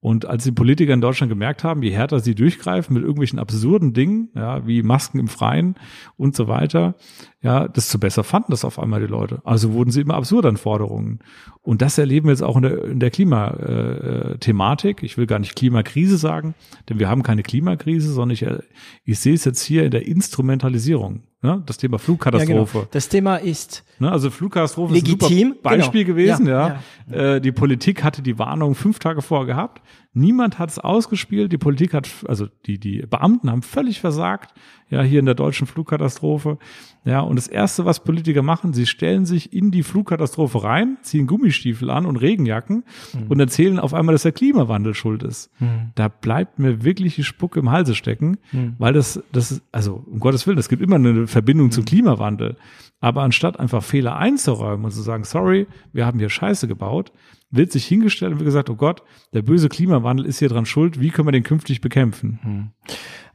Und 0.00 0.26
als 0.26 0.44
die 0.44 0.52
Politiker 0.52 0.94
in 0.94 1.00
Deutschland 1.00 1.28
gemerkt 1.28 1.64
haben, 1.64 1.82
je 1.82 1.90
härter 1.90 2.20
sie 2.20 2.36
durchgreifen 2.36 2.94
mit 2.94 3.02
irgendwelchen 3.02 3.40
absurden 3.40 3.94
Dingen, 3.94 4.30
ja, 4.34 4.64
wie 4.66 4.82
Masken 4.82 5.18
im 5.18 5.26
Freien 5.26 5.74
und 6.16 6.36
so 6.36 6.46
weiter, 6.46 6.94
ja, 7.40 7.68
desto 7.68 7.98
besser 7.98 8.24
fanden 8.24 8.50
das 8.50 8.64
auf 8.64 8.80
einmal 8.80 9.00
die 9.00 9.06
Leute. 9.06 9.40
Also 9.44 9.72
wurden 9.72 9.92
sie 9.92 10.00
immer 10.00 10.14
absurder 10.14 10.48
in 10.48 10.56
Forderungen. 10.56 11.20
Und 11.62 11.82
das 11.82 11.96
erleben 11.96 12.26
wir 12.26 12.32
jetzt 12.32 12.42
auch 12.42 12.56
in 12.56 12.62
der, 12.62 12.84
in 12.84 12.98
der 12.98 13.10
Klimathematik. 13.10 15.04
Ich 15.04 15.16
will 15.16 15.26
gar 15.26 15.38
nicht 15.38 15.54
Klimakrise 15.54 16.16
sagen, 16.16 16.54
denn 16.88 16.98
wir 16.98 17.08
haben 17.08 17.22
keine 17.22 17.44
Klimakrise, 17.44 18.12
sondern 18.12 18.34
ich, 18.34 18.44
ich 19.04 19.20
sehe 19.20 19.34
es 19.34 19.44
jetzt 19.44 19.62
hier 19.62 19.84
in 19.84 19.92
der 19.92 20.06
Instrumentalisierung. 20.06 21.22
Ne? 21.40 21.62
Das 21.66 21.76
Thema 21.76 22.00
Flugkatastrophe. 22.00 22.78
Ja, 22.78 22.80
genau. 22.80 22.88
Das 22.90 23.08
Thema 23.08 23.36
ist 23.36 23.84
ne? 24.00 24.10
also 24.10 24.30
Flugkatastrophe 24.30 24.94
legitim, 24.94 25.20
ist 25.20 25.32
ein 25.32 25.48
super 25.48 25.62
Beispiel 25.62 26.04
genau. 26.04 26.16
gewesen. 26.16 26.46
Ja, 26.48 26.80
ja. 27.08 27.34
Äh, 27.34 27.40
die 27.40 27.52
Politik 27.52 28.02
hatte 28.02 28.22
die 28.22 28.40
Warnung 28.40 28.74
fünf 28.74 28.98
Tage 28.98 29.22
vorher 29.22 29.46
gehabt. 29.46 29.80
Niemand 30.12 30.58
hat 30.58 30.70
es 30.70 30.78
ausgespielt. 30.78 31.52
Die 31.52 31.58
Politik 31.58 31.94
hat, 31.94 32.08
also 32.26 32.46
die 32.66 32.78
die 32.78 33.04
Beamten 33.08 33.50
haben 33.50 33.62
völlig 33.62 34.00
versagt 34.00 34.54
ja, 34.90 35.02
hier 35.02 35.20
in 35.20 35.26
der 35.26 35.34
deutschen 35.34 35.66
Flugkatastrophe. 35.66 36.58
Ja, 37.04 37.20
und 37.20 37.36
das 37.36 37.46
erste, 37.46 37.84
was 37.84 38.04
Politiker 38.04 38.42
machen, 38.42 38.72
sie 38.72 38.86
stellen 38.86 39.26
sich 39.26 39.52
in 39.52 39.70
die 39.70 39.82
Flugkatastrophe 39.82 40.62
rein, 40.62 40.98
ziehen 41.02 41.26
Gummistiefel 41.26 41.90
an 41.90 42.06
und 42.06 42.16
Regenjacken 42.16 42.84
mhm. 43.14 43.26
und 43.28 43.40
erzählen 43.40 43.78
auf 43.78 43.94
einmal, 43.94 44.14
dass 44.14 44.22
der 44.22 44.32
Klimawandel 44.32 44.94
schuld 44.94 45.22
ist. 45.22 45.50
Mhm. 45.60 45.92
Da 45.94 46.08
bleibt 46.08 46.58
mir 46.58 46.84
wirklich 46.84 47.14
die 47.14 47.24
Spucke 47.24 47.60
im 47.60 47.70
Halse 47.70 47.94
stecken, 47.94 48.38
mhm. 48.52 48.76
weil 48.78 48.92
das, 48.92 49.22
das 49.32 49.52
ist, 49.52 49.62
also 49.72 50.04
um 50.06 50.20
Gottes 50.20 50.46
Willen, 50.46 50.58
es 50.58 50.68
gibt 50.68 50.82
immer 50.82 50.96
eine 50.96 51.26
Verbindung 51.26 51.70
zum 51.70 51.82
mhm. 51.82 51.86
Klimawandel. 51.86 52.56
Aber 53.00 53.22
anstatt 53.22 53.60
einfach 53.60 53.82
Fehler 53.82 54.16
einzuräumen 54.16 54.84
und 54.84 54.90
zu 54.90 55.02
sagen, 55.02 55.24
sorry, 55.24 55.66
wir 55.92 56.04
haben 56.04 56.18
hier 56.18 56.30
Scheiße 56.30 56.66
gebaut, 56.66 57.12
wird 57.50 57.70
sich 57.70 57.86
hingestellt 57.86 58.32
und 58.32 58.38
wird 58.40 58.46
gesagt, 58.46 58.70
oh 58.70 58.74
Gott, 58.74 59.02
der 59.32 59.42
böse 59.42 59.68
Klimawandel 59.68 60.26
ist 60.26 60.40
hier 60.40 60.48
dran 60.48 60.66
schuld, 60.66 61.00
wie 61.00 61.10
können 61.10 61.28
wir 61.28 61.32
den 61.32 61.44
künftig 61.44 61.80
bekämpfen? 61.80 62.40
Mhm. 62.42 62.70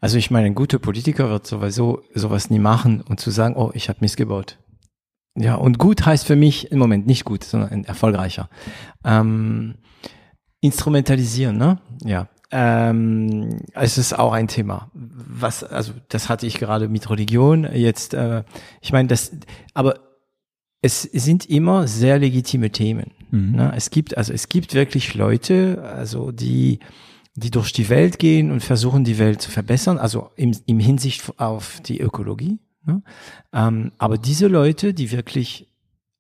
Also 0.01 0.17
ich 0.17 0.29
meine, 0.31 0.47
ein 0.47 0.55
guter 0.55 0.79
Politiker 0.79 1.29
wird 1.29 1.47
sowieso 1.47 2.01
sowas 2.13 2.49
nie 2.49 2.59
machen 2.59 3.01
und 3.01 3.19
zu 3.19 3.31
sagen, 3.31 3.55
oh, 3.55 3.71
ich 3.73 3.87
habe 3.87 3.99
missgebaut. 4.01 4.59
Ja, 5.35 5.55
und 5.55 5.79
gut 5.79 6.05
heißt 6.05 6.27
für 6.27 6.35
mich 6.35 6.71
im 6.71 6.77
Moment 6.77 7.07
nicht 7.07 7.23
gut, 7.23 7.43
sondern 7.43 7.85
erfolgreicher. 7.85 8.49
Ähm, 9.03 9.75
instrumentalisieren, 10.61 11.57
ne? 11.57 11.79
Ja. 12.03 12.27
Ähm, 12.55 13.57
es 13.73 13.97
ist 13.97 14.13
auch 14.17 14.31
ein 14.31 14.47
Thema. 14.47 14.91
Was, 14.93 15.63
also 15.63 15.93
das 16.09 16.29
hatte 16.29 16.45
ich 16.45 16.59
gerade 16.59 16.87
mit 16.87 17.09
Religion. 17.09 17.67
Jetzt, 17.73 18.13
äh, 18.13 18.43
ich 18.79 18.91
meine, 18.91 19.07
das, 19.07 19.31
aber 19.73 19.95
es 20.81 21.01
sind 21.01 21.49
immer 21.49 21.87
sehr 21.87 22.19
legitime 22.19 22.69
Themen. 22.69 23.11
Mhm. 23.31 23.55
Ne? 23.55 23.73
Es 23.75 23.89
gibt, 23.89 24.17
also 24.17 24.31
es 24.31 24.49
gibt 24.49 24.75
wirklich 24.75 25.15
Leute, 25.15 25.81
also 25.83 26.31
die 26.31 26.79
die 27.35 27.49
durch 27.49 27.73
die 27.73 27.89
Welt 27.89 28.19
gehen 28.19 28.51
und 28.51 28.61
versuchen, 28.61 29.03
die 29.03 29.17
Welt 29.17 29.41
zu 29.41 29.49
verbessern, 29.49 29.97
also 29.97 30.29
im, 30.35 30.55
im 30.65 30.79
Hinsicht 30.79 31.39
auf 31.39 31.79
die 31.81 31.99
Ökologie. 31.99 32.59
Ne? 32.85 33.01
Ähm, 33.51 33.91
aber 33.97 34.17
diese 34.17 34.47
Leute, 34.47 34.93
die 34.93 35.11
wirklich 35.11 35.67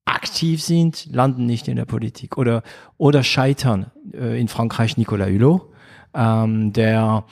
aktiv 0.05 0.63
sind, 0.63 1.07
landen 1.11 1.45
nicht 1.45 1.67
in 1.67 1.75
der 1.75 1.85
Politik 1.85 2.37
oder, 2.37 2.63
oder 2.97 3.23
scheitern. 3.23 3.91
Äh, 4.11 4.39
in 4.39 4.47
Frankreich 4.47 4.97
Nicolas 4.97 5.29
Hulot, 5.29 5.69
ähm, 6.13 6.73
der, 6.73 7.25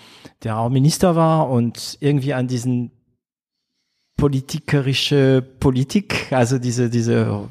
der 0.43 0.57
auch 0.57 0.69
Minister 0.69 1.15
war 1.15 1.49
und 1.49 1.97
irgendwie 1.99 2.33
an 2.33 2.47
diesen 2.47 2.91
politikerische 4.17 5.41
Politik, 5.41 6.31
also 6.31 6.59
diese, 6.59 6.91
diese 6.91 7.47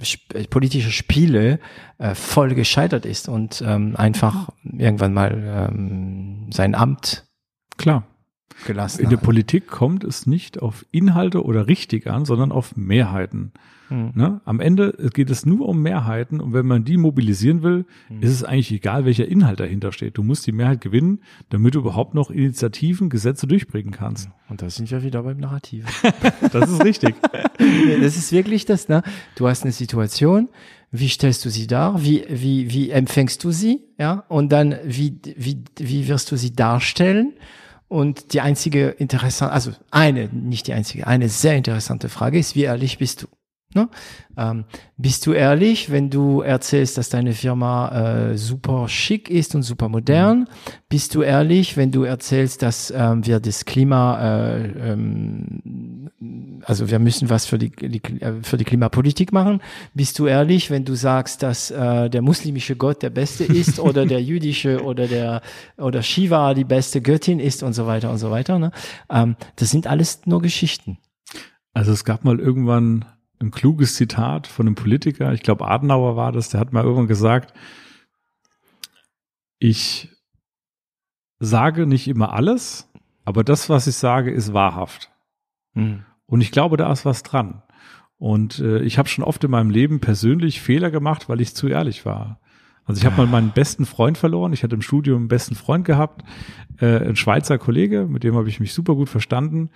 sp 0.00 0.48
politische 0.48 0.90
Spiele 0.90 1.58
äh, 1.98 2.14
voll 2.14 2.54
gescheitert 2.54 3.04
ist 3.04 3.28
und 3.28 3.62
ähm, 3.66 3.94
einfach 3.96 4.48
irgendwann 4.62 5.12
mal 5.12 5.68
ähm, 5.70 6.46
sein 6.50 6.74
Amt 6.74 7.26
klar 7.76 8.04
gelassen. 8.64 9.02
In 9.02 9.10
der 9.10 9.18
Politik 9.18 9.66
kommt 9.66 10.04
es 10.04 10.26
nicht 10.26 10.62
auf 10.62 10.86
Inhalte 10.90 11.44
oder 11.44 11.66
richtig 11.66 12.06
an, 12.06 12.24
sondern 12.24 12.50
auf 12.50 12.76
Mehrheiten. 12.76 13.52
Mhm. 13.88 14.12
Ne? 14.14 14.40
Am 14.44 14.60
Ende 14.60 15.10
geht 15.12 15.30
es 15.30 15.46
nur 15.46 15.68
um 15.68 15.82
Mehrheiten 15.82 16.40
und 16.40 16.52
wenn 16.52 16.66
man 16.66 16.84
die 16.84 16.96
mobilisieren 16.96 17.62
will, 17.62 17.84
mhm. 18.08 18.22
ist 18.22 18.30
es 18.30 18.44
eigentlich 18.44 18.72
egal, 18.72 19.04
welcher 19.04 19.26
Inhalt 19.26 19.60
dahinter 19.60 19.92
steht. 19.92 20.18
Du 20.18 20.22
musst 20.22 20.46
die 20.46 20.52
Mehrheit 20.52 20.80
gewinnen, 20.80 21.20
damit 21.50 21.74
du 21.74 21.80
überhaupt 21.80 22.14
noch 22.14 22.30
Initiativen, 22.30 23.10
Gesetze 23.10 23.46
durchbringen 23.46 23.92
kannst. 23.92 24.30
Und 24.48 24.62
da 24.62 24.70
sind 24.70 24.90
wir 24.90 25.02
wieder 25.02 25.22
beim 25.22 25.38
Narrativ. 25.38 25.84
das 26.52 26.70
ist 26.70 26.84
richtig. 26.84 27.14
das 28.00 28.16
ist 28.16 28.32
wirklich 28.32 28.64
das, 28.64 28.88
ne? 28.88 29.02
Du 29.34 29.48
hast 29.48 29.62
eine 29.62 29.72
Situation, 29.72 30.48
wie 30.90 31.08
stellst 31.08 31.44
du 31.44 31.50
sie 31.50 31.66
dar? 31.66 32.02
Wie, 32.02 32.24
wie, 32.28 32.70
wie 32.70 32.90
empfängst 32.90 33.42
du 33.44 33.50
sie? 33.50 33.84
Ja? 33.98 34.24
Und 34.28 34.50
dann, 34.50 34.76
wie, 34.84 35.18
wie, 35.36 35.62
wie 35.76 36.08
wirst 36.08 36.30
du 36.30 36.36
sie 36.36 36.52
darstellen? 36.52 37.34
Und 37.88 38.32
die 38.32 38.40
einzige 38.40 38.88
interessante, 38.88 39.52
also 39.52 39.72
eine, 39.90 40.28
nicht 40.28 40.66
die 40.66 40.72
einzige, 40.72 41.06
eine 41.06 41.28
sehr 41.28 41.56
interessante 41.56 42.08
Frage 42.08 42.38
ist, 42.38 42.56
wie 42.56 42.64
ehrlich 42.64 42.98
bist 42.98 43.22
du? 43.22 43.26
Ne? 43.74 43.88
Ähm, 44.38 44.64
bist 44.96 45.26
du 45.26 45.32
ehrlich, 45.32 45.90
wenn 45.90 46.08
du 46.08 46.40
erzählst, 46.40 46.96
dass 46.96 47.10
deine 47.10 47.32
Firma 47.32 48.30
äh, 48.30 48.38
super 48.38 48.88
schick 48.88 49.28
ist 49.28 49.54
und 49.54 49.62
super 49.62 49.88
modern? 49.88 50.40
Mhm. 50.40 50.46
Bist 50.88 51.14
du 51.14 51.22
ehrlich, 51.22 51.76
wenn 51.76 51.90
du 51.90 52.04
erzählst, 52.04 52.62
dass 52.62 52.90
ähm, 52.90 53.26
wir 53.26 53.38
das 53.40 53.64
Klima, 53.64 54.54
äh, 54.56 54.92
ähm, 54.92 56.10
also 56.64 56.88
wir 56.88 56.98
müssen 56.98 57.28
was 57.28 57.44
für 57.44 57.58
die, 57.58 57.70
die, 57.70 58.00
äh, 58.20 58.42
für 58.42 58.56
die 58.56 58.64
Klimapolitik 58.64 59.32
machen? 59.32 59.60
Bist 59.94 60.18
du 60.18 60.26
ehrlich, 60.26 60.70
wenn 60.70 60.84
du 60.84 60.94
sagst, 60.94 61.42
dass 61.42 61.70
äh, 61.70 62.08
der 62.08 62.22
muslimische 62.22 62.76
Gott 62.76 63.02
der 63.02 63.10
beste 63.10 63.44
ist 63.44 63.78
oder 63.80 64.06
der 64.06 64.22
jüdische 64.22 64.82
oder 64.82 65.06
der 65.06 65.42
oder 65.76 66.02
Shiva 66.02 66.54
die 66.54 66.64
beste 66.64 67.02
Göttin 67.02 67.40
ist 67.40 67.62
und 67.62 67.74
so 67.74 67.86
weiter 67.86 68.10
und 68.10 68.18
so 68.18 68.30
weiter? 68.30 68.58
Ne? 68.58 68.70
Ähm, 69.10 69.36
das 69.56 69.70
sind 69.70 69.86
alles 69.86 70.20
nur 70.24 70.40
Geschichten. 70.40 70.98
Also 71.74 71.92
es 71.92 72.06
gab 72.06 72.24
mal 72.24 72.40
irgendwann 72.40 73.04
ein 73.40 73.50
kluges 73.50 73.94
Zitat 73.94 74.46
von 74.46 74.66
einem 74.66 74.74
Politiker, 74.74 75.32
ich 75.32 75.42
glaube 75.42 75.68
Adenauer 75.68 76.16
war 76.16 76.32
das, 76.32 76.48
der 76.48 76.60
hat 76.60 76.72
mal 76.72 76.84
irgendwann 76.84 77.06
gesagt, 77.06 77.52
ich 79.58 80.10
sage 81.38 81.86
nicht 81.86 82.08
immer 82.08 82.32
alles, 82.32 82.90
aber 83.24 83.44
das, 83.44 83.68
was 83.68 83.86
ich 83.86 83.96
sage, 83.96 84.30
ist 84.30 84.52
wahrhaft. 84.52 85.10
Mhm. 85.74 86.04
Und 86.26 86.40
ich 86.40 86.50
glaube, 86.50 86.76
da 86.76 86.90
ist 86.92 87.04
was 87.04 87.22
dran. 87.22 87.62
Und 88.18 88.58
äh, 88.60 88.80
ich 88.80 88.98
habe 88.98 89.08
schon 89.08 89.24
oft 89.24 89.44
in 89.44 89.50
meinem 89.50 89.70
Leben 89.70 90.00
persönlich 90.00 90.60
Fehler 90.60 90.90
gemacht, 90.90 91.28
weil 91.28 91.40
ich 91.40 91.54
zu 91.54 91.68
ehrlich 91.68 92.06
war. 92.06 92.40
Also 92.86 93.00
ich 93.00 93.04
habe 93.04 93.16
mal 93.16 93.26
meinen 93.26 93.50
besten 93.50 93.84
Freund 93.84 94.16
verloren. 94.16 94.52
Ich 94.52 94.62
hatte 94.62 94.74
im 94.76 94.82
Studium 94.82 95.18
einen 95.18 95.28
besten 95.28 95.54
Freund 95.56 95.84
gehabt, 95.84 96.22
äh, 96.80 97.08
ein 97.08 97.16
Schweizer 97.16 97.58
Kollege, 97.58 98.06
mit 98.08 98.22
dem 98.22 98.36
habe 98.36 98.48
ich 98.48 98.60
mich 98.60 98.72
super 98.72 98.94
gut 98.94 99.08
verstanden. 99.08 99.70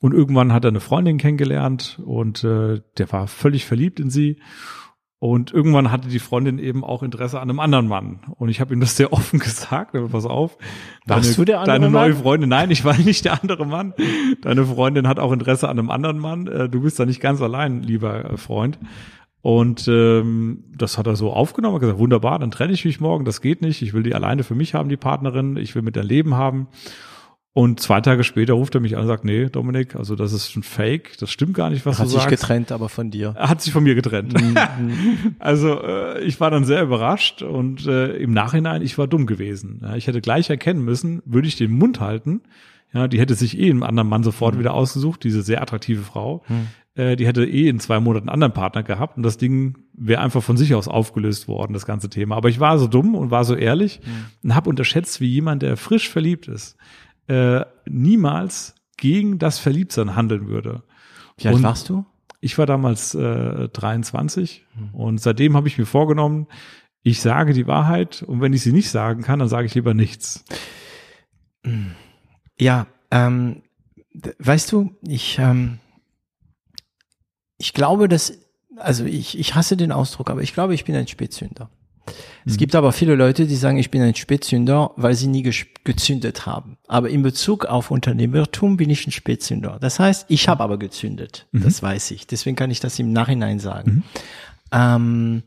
Und 0.00 0.14
irgendwann 0.14 0.52
hat 0.52 0.64
er 0.64 0.68
eine 0.68 0.80
Freundin 0.80 1.18
kennengelernt 1.18 2.00
und 2.04 2.44
äh, 2.44 2.80
der 2.98 3.12
war 3.12 3.26
völlig 3.26 3.64
verliebt 3.64 4.00
in 4.00 4.10
sie. 4.10 4.38
Und 5.18 5.52
irgendwann 5.54 5.90
hatte 5.90 6.08
die 6.08 6.18
Freundin 6.18 6.58
eben 6.58 6.84
auch 6.84 7.02
Interesse 7.02 7.40
an 7.40 7.48
einem 7.48 7.58
anderen 7.58 7.88
Mann. 7.88 8.20
Und 8.36 8.50
ich 8.50 8.60
habe 8.60 8.74
ihm 8.74 8.80
das 8.80 8.96
sehr 8.98 9.10
offen 9.12 9.38
gesagt. 9.40 9.96
Aber 9.96 10.08
pass 10.08 10.26
auf. 10.26 10.58
Warst 11.06 11.24
deine, 11.24 11.36
du 11.36 11.44
der 11.46 11.60
andere 11.60 11.78
Deine 11.78 11.90
neue 11.90 12.12
Mann? 12.12 12.22
Freundin. 12.22 12.48
Nein, 12.50 12.70
ich 12.70 12.84
war 12.84 12.98
nicht 12.98 13.24
der 13.24 13.42
andere 13.42 13.64
Mann. 13.64 13.94
Deine 14.42 14.66
Freundin 14.66 15.08
hat 15.08 15.18
auch 15.18 15.32
Interesse 15.32 15.68
an 15.70 15.78
einem 15.78 15.90
anderen 15.90 16.18
Mann. 16.18 16.46
Äh, 16.46 16.68
Du 16.68 16.82
bist 16.82 17.00
da 17.00 17.06
nicht 17.06 17.22
ganz 17.22 17.40
allein, 17.40 17.82
lieber 17.82 18.32
äh, 18.32 18.36
Freund. 18.36 18.78
Und 19.44 19.88
ähm, 19.88 20.64
das 20.74 20.96
hat 20.96 21.06
er 21.06 21.16
so 21.16 21.30
aufgenommen, 21.30 21.74
hat 21.74 21.82
gesagt, 21.82 21.98
wunderbar, 21.98 22.38
dann 22.38 22.50
trenne 22.50 22.72
ich 22.72 22.86
mich 22.86 22.98
morgen, 22.98 23.26
das 23.26 23.42
geht 23.42 23.60
nicht, 23.60 23.82
ich 23.82 23.92
will 23.92 24.02
die 24.02 24.14
alleine 24.14 24.42
für 24.42 24.54
mich 24.54 24.72
haben, 24.72 24.88
die 24.88 24.96
Partnerin, 24.96 25.58
ich 25.58 25.74
will 25.74 25.82
mit 25.82 25.96
der 25.96 26.02
Leben 26.02 26.34
haben. 26.34 26.66
Und 27.52 27.78
zwei 27.78 28.00
Tage 28.00 28.24
später 28.24 28.54
ruft 28.54 28.74
er 28.74 28.80
mich 28.80 28.96
an 28.96 29.02
und 29.02 29.06
sagt, 29.06 29.26
nee, 29.26 29.50
Dominik, 29.50 29.96
also 29.96 30.16
das 30.16 30.32
ist 30.32 30.56
ein 30.56 30.62
Fake, 30.62 31.18
das 31.18 31.30
stimmt 31.30 31.52
gar 31.52 31.68
nicht, 31.68 31.84
was 31.84 31.98
Hat 31.98 32.06
du 32.06 32.12
sich 32.12 32.22
sagst. 32.22 32.40
getrennt, 32.40 32.72
aber 32.72 32.88
von 32.88 33.10
dir. 33.10 33.34
Er 33.36 33.50
hat 33.50 33.60
sich 33.60 33.70
von 33.70 33.84
mir 33.84 33.94
getrennt. 33.94 34.32
also 35.40 35.78
äh, 35.78 36.22
ich 36.22 36.40
war 36.40 36.50
dann 36.50 36.64
sehr 36.64 36.82
überrascht 36.82 37.42
und 37.42 37.86
äh, 37.86 38.16
im 38.16 38.32
Nachhinein, 38.32 38.80
ich 38.80 38.96
war 38.96 39.08
dumm 39.08 39.26
gewesen. 39.26 39.80
Ja, 39.82 39.94
ich 39.94 40.06
hätte 40.06 40.22
gleich 40.22 40.48
erkennen 40.48 40.82
müssen, 40.82 41.20
würde 41.26 41.48
ich 41.48 41.56
den 41.56 41.70
Mund 41.70 42.00
halten, 42.00 42.40
ja, 42.94 43.08
die 43.08 43.20
hätte 43.20 43.34
sich 43.34 43.58
eh 43.58 43.68
einen 43.68 43.82
anderen 43.82 44.08
Mann 44.08 44.22
sofort 44.22 44.58
wieder 44.58 44.72
ausgesucht, 44.72 45.22
diese 45.22 45.42
sehr 45.42 45.60
attraktive 45.60 46.00
Frau. 46.02 46.42
Äh, 46.96 47.16
die 47.16 47.26
hätte 47.26 47.44
eh 47.44 47.68
in 47.68 47.80
zwei 47.80 47.98
Monaten 48.00 48.28
einen 48.28 48.34
anderen 48.34 48.52
Partner 48.52 48.82
gehabt 48.82 49.16
und 49.16 49.22
das 49.24 49.36
Ding 49.36 49.76
wäre 49.94 50.20
einfach 50.22 50.42
von 50.42 50.56
sich 50.56 50.74
aus 50.74 50.86
aufgelöst 50.88 51.48
worden, 51.48 51.72
das 51.72 51.86
ganze 51.86 52.08
Thema. 52.08 52.36
Aber 52.36 52.48
ich 52.48 52.60
war 52.60 52.78
so 52.78 52.86
dumm 52.86 53.14
und 53.14 53.30
war 53.30 53.44
so 53.44 53.54
ehrlich 53.56 54.00
und 54.42 54.54
habe 54.54 54.70
unterschätzt, 54.70 55.20
wie 55.20 55.26
jemand, 55.28 55.62
der 55.62 55.76
frisch 55.76 56.08
verliebt 56.08 56.46
ist, 56.48 56.76
äh, 57.26 57.62
niemals 57.86 58.74
gegen 58.96 59.38
das 59.38 59.58
Verliebtsein 59.58 60.14
handeln 60.14 60.46
würde. 60.48 60.82
Wie 61.38 61.48
alt 61.48 61.56
Und- 61.56 61.62
warst 61.64 61.88
du? 61.88 62.04
Ich 62.40 62.58
war 62.58 62.66
damals 62.66 63.14
äh, 63.14 63.68
23 63.70 64.66
und 64.92 65.18
seitdem 65.18 65.56
habe 65.56 65.66
ich 65.66 65.78
mir 65.78 65.86
vorgenommen, 65.86 66.46
ich 67.02 67.20
sage 67.22 67.54
die 67.54 67.66
Wahrheit 67.66 68.22
und 68.22 68.40
wenn 68.42 68.52
ich 68.52 68.60
sie 68.62 68.72
nicht 68.72 68.90
sagen 68.90 69.22
kann, 69.22 69.38
dann 69.38 69.48
sage 69.48 69.66
ich 69.66 69.74
lieber 69.74 69.94
nichts. 69.94 70.44
Ja, 72.58 72.86
ähm, 73.10 73.62
weißt 74.38 74.70
du, 74.72 74.94
ich, 75.08 75.38
ähm, 75.38 75.78
ich 77.64 77.72
glaube, 77.72 78.08
dass, 78.08 78.34
also 78.76 79.06
ich, 79.06 79.38
ich 79.38 79.54
hasse 79.54 79.78
den 79.78 79.90
Ausdruck, 79.90 80.28
aber 80.28 80.42
ich 80.42 80.52
glaube, 80.52 80.74
ich 80.74 80.84
bin 80.84 80.94
ein 80.94 81.08
Spätzünder. 81.08 81.70
Es 82.44 82.58
gibt 82.58 82.74
aber 82.74 82.92
viele 82.92 83.14
Leute, 83.14 83.46
die 83.46 83.56
sagen, 83.56 83.78
ich 83.78 83.90
bin 83.90 84.02
ein 84.02 84.14
Spätzünder, 84.14 84.90
weil 84.96 85.14
sie 85.14 85.28
nie 85.28 85.42
gezündet 85.42 86.44
haben. 86.44 86.76
Aber 86.86 87.08
in 87.08 87.22
Bezug 87.22 87.64
auf 87.64 87.90
Unternehmertum 87.90 88.76
bin 88.76 88.90
ich 88.90 89.06
ein 89.06 89.12
Spätzünder. 89.12 89.78
Das 89.80 89.98
heißt, 89.98 90.26
ich 90.28 90.46
habe 90.46 90.62
aber 90.62 90.78
gezündet. 90.78 91.46
Das 91.52 91.82
weiß 91.82 92.10
ich. 92.10 92.26
Deswegen 92.26 92.54
kann 92.54 92.70
ich 92.70 92.80
das 92.80 92.98
im 92.98 93.14
Nachhinein 93.14 93.58
sagen. 93.58 94.04
Ähm, 94.70 95.42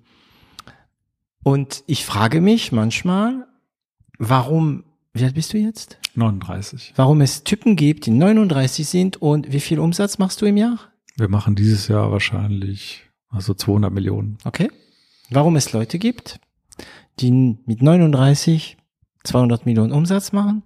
und 1.44 1.84
ich 1.86 2.04
frage 2.04 2.42
mich 2.42 2.72
manchmal, 2.72 3.46
warum, 4.18 4.86
wie 5.14 5.24
alt 5.24 5.36
bist 5.36 5.54
du 5.54 5.60
jetzt? 5.60 6.00
39. 6.16 6.94
warum 6.96 7.22
es 7.22 7.44
Typen 7.44 7.76
gibt, 7.76 8.08
die 8.08 8.12
39 8.12 8.88
sind 8.88 9.22
und 9.22 9.52
wie 9.52 9.60
viel 9.60 9.78
Umsatz 9.78 10.18
machst 10.18 10.42
du 10.42 10.48
im 10.48 10.58
Jahr? 10.58 10.80
Wir 11.18 11.30
machen 11.30 11.56
dieses 11.56 11.88
Jahr 11.88 12.12
wahrscheinlich 12.12 13.04
also 13.30 13.54
200 13.54 13.92
Millionen. 13.92 14.38
Okay. 14.46 14.72
Warum 15.30 15.56
es 15.56 15.74
Leute 15.74 16.00
gibt, 16.00 16.40
die 17.20 17.32
mit 17.66 17.82
39 17.82 18.78
200 19.24 19.66
Millionen 19.66 19.92
Umsatz 19.92 20.32
machen, 20.32 20.64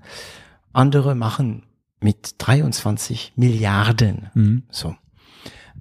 andere 0.74 1.16
machen 1.16 1.64
mit 2.00 2.36
23 2.38 3.34
Milliarden. 3.36 4.30
Mhm. 4.34 4.64
So. 4.70 4.96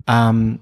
Ähm, 0.06 0.60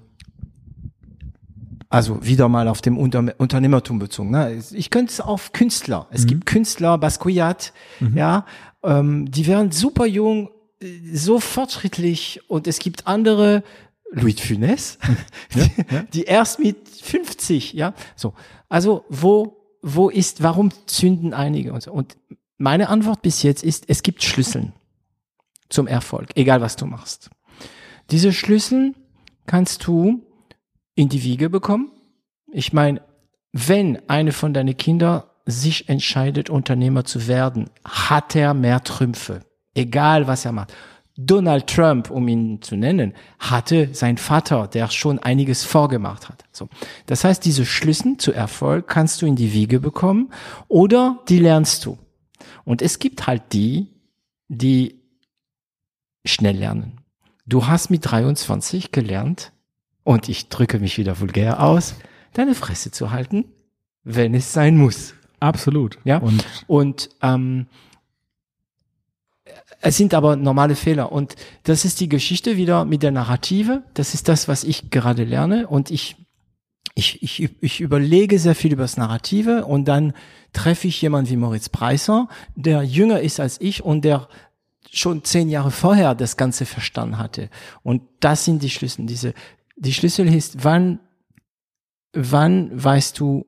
also 1.88 2.24
wieder 2.24 2.48
mal 2.48 2.68
auf 2.68 2.82
dem 2.82 2.98
Unter 2.98 3.34
Unternehmertum 3.38 3.98
bezogen. 3.98 4.30
Ne? 4.30 4.62
Ich 4.72 4.90
könnte 4.90 5.12
es 5.12 5.20
auf 5.20 5.52
Künstler. 5.52 6.06
Es 6.11 6.26
gibt 6.26 6.44
Künstler, 6.44 6.98
Basquiat, 6.98 7.72
ja, 8.14 8.44
ähm, 8.82 9.30
die 9.30 9.46
werden 9.46 9.72
super 9.72 10.04
jung, 10.04 10.50
äh, 10.80 10.86
so 11.14 11.40
fortschrittlich 11.40 12.42
und 12.48 12.66
es 12.66 12.78
gibt 12.78 13.06
andere, 13.06 13.62
Louis 14.11 14.34
de 14.34 14.44
Funès, 14.44 14.98
die 16.14 16.24
erst 16.24 16.59
mit 16.59 16.88
50, 16.88 17.74
ja, 17.74 17.94
so. 18.16 18.34
Also 18.68 19.04
wo, 19.09 19.56
wo 19.82 20.09
ist, 20.09 20.42
warum 20.42 20.70
zünden 20.86 21.34
einige 21.34 21.72
und 21.72 21.82
so? 21.82 21.92
Und 21.92 22.16
meine 22.56 22.88
Antwort 22.88 23.22
bis 23.22 23.42
jetzt 23.42 23.62
ist, 23.62 23.84
es 23.88 24.02
gibt 24.02 24.22
Schlüssel 24.22 24.72
zum 25.68 25.86
Erfolg, 25.86 26.30
egal 26.34 26.61
was 26.61 26.76
du 26.76 26.86
machst. 26.86 27.30
Diese 28.11 28.32
Schlüssel 28.32 28.94
kannst 29.46 29.86
du 29.86 30.22
in 30.94 31.09
die 31.09 31.22
Wiege 31.22 31.50
bekommen. 31.50 31.92
Ich 32.50 32.72
meine, 32.72 33.02
wenn 33.52 33.98
eine 34.09 34.32
von 34.32 34.54
deinen 34.54 34.76
Kindern 34.76 35.22
sich 35.44 35.88
entscheidet, 35.88 36.50
Unternehmer 36.50 37.04
zu 37.04 37.26
werden, 37.26 37.70
hat 37.84 38.34
er 38.36 38.54
mehr 38.54 38.82
Trümpfe. 38.82 39.40
Egal 39.74 40.26
was 40.26 40.44
er 40.44 40.52
macht. 40.52 40.74
Donald 41.20 41.66
Trump, 41.66 42.10
um 42.10 42.28
ihn 42.28 42.62
zu 42.62 42.76
nennen, 42.76 43.12
hatte 43.40 43.88
sein 43.92 44.18
Vater, 44.18 44.68
der 44.68 44.88
schon 44.88 45.18
einiges 45.18 45.64
vorgemacht 45.64 46.28
hat. 46.28 46.44
So. 46.52 46.68
Das 47.06 47.24
heißt, 47.24 47.44
diese 47.44 47.66
Schlüssel 47.66 48.16
zu 48.18 48.32
Erfolg 48.32 48.86
kannst 48.86 49.20
du 49.20 49.26
in 49.26 49.34
die 49.34 49.52
Wiege 49.52 49.80
bekommen 49.80 50.30
oder 50.68 51.18
die 51.28 51.40
lernst 51.40 51.84
du. 51.84 51.98
Und 52.64 52.82
es 52.82 53.00
gibt 53.00 53.26
halt 53.26 53.42
die, 53.52 53.88
die 54.46 55.00
schnell 56.24 56.56
lernen. 56.56 57.00
Du 57.46 57.66
hast 57.66 57.90
mit 57.90 58.08
23 58.08 58.92
gelernt, 58.92 59.52
und 60.08 60.30
ich 60.30 60.48
drücke 60.48 60.78
mich 60.78 60.96
wieder 60.96 61.20
vulgär 61.20 61.62
aus, 61.62 61.94
deine 62.32 62.54
Fresse 62.54 62.90
zu 62.90 63.10
halten, 63.10 63.44
wenn 64.04 64.32
es 64.32 64.54
sein 64.54 64.78
muss. 64.78 65.12
Absolut. 65.38 65.98
Ja. 66.04 66.16
Und 66.16 66.46
Und 66.66 67.10
ähm, 67.20 67.66
es 69.80 69.96
sind 69.96 70.14
aber 70.14 70.36
normale 70.36 70.74
Fehler. 70.74 71.12
Und 71.12 71.36
das 71.62 71.84
ist 71.84 72.00
die 72.00 72.08
Geschichte 72.08 72.56
wieder 72.56 72.84
mit 72.84 73.02
der 73.02 73.12
Narrative. 73.12 73.84
Das 73.94 74.14
ist 74.14 74.28
das, 74.28 74.48
was 74.48 74.64
ich 74.64 74.90
gerade 74.90 75.24
lerne. 75.24 75.68
Und 75.68 75.90
ich, 75.90 76.16
ich, 76.94 77.22
ich, 77.22 77.50
ich 77.60 77.80
überlege 77.80 78.38
sehr 78.38 78.54
viel 78.54 78.72
über 78.72 78.82
das 78.82 78.96
Narrative 78.96 79.64
und 79.66 79.86
dann 79.86 80.14
treffe 80.52 80.88
ich 80.88 81.00
jemanden 81.00 81.30
wie 81.30 81.36
Moritz 81.36 81.68
Preiser, 81.68 82.28
der 82.56 82.82
jünger 82.82 83.20
ist 83.20 83.38
als 83.38 83.60
ich 83.60 83.84
und 83.84 84.04
der 84.04 84.28
schon 84.90 85.22
zehn 85.22 85.48
Jahre 85.48 85.70
vorher 85.70 86.14
das 86.14 86.36
Ganze 86.36 86.66
verstanden 86.66 87.18
hatte. 87.18 87.50
Und 87.82 88.02
das 88.20 88.44
sind 88.44 88.62
die 88.62 88.70
Schlüssel. 88.70 89.06
Diese, 89.06 89.34
die 89.76 89.92
Schlüssel 89.92 90.32
ist, 90.32 90.64
wann, 90.64 90.98
wann 92.12 92.70
weißt 92.72 93.20
du, 93.20 93.46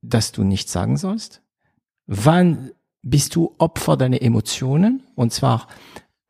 dass 0.00 0.32
du 0.32 0.44
nichts 0.44 0.72
sagen 0.72 0.96
sollst? 0.96 1.42
Wann 2.06 2.70
bist 3.04 3.36
du 3.36 3.54
Opfer 3.58 3.96
deiner 3.96 4.22
Emotionen? 4.22 5.02
Und 5.14 5.32
zwar, 5.32 5.68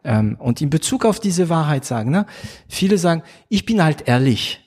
ähm, 0.02 0.36
und 0.38 0.60
in 0.60 0.70
Bezug 0.70 1.04
auf 1.04 1.20
diese 1.20 1.48
Wahrheit 1.48 1.84
sagen, 1.84 2.10
ne? 2.10 2.26
viele 2.68 2.98
sagen, 2.98 3.22
ich 3.48 3.64
bin 3.64 3.82
halt 3.82 4.06
ehrlich. 4.08 4.60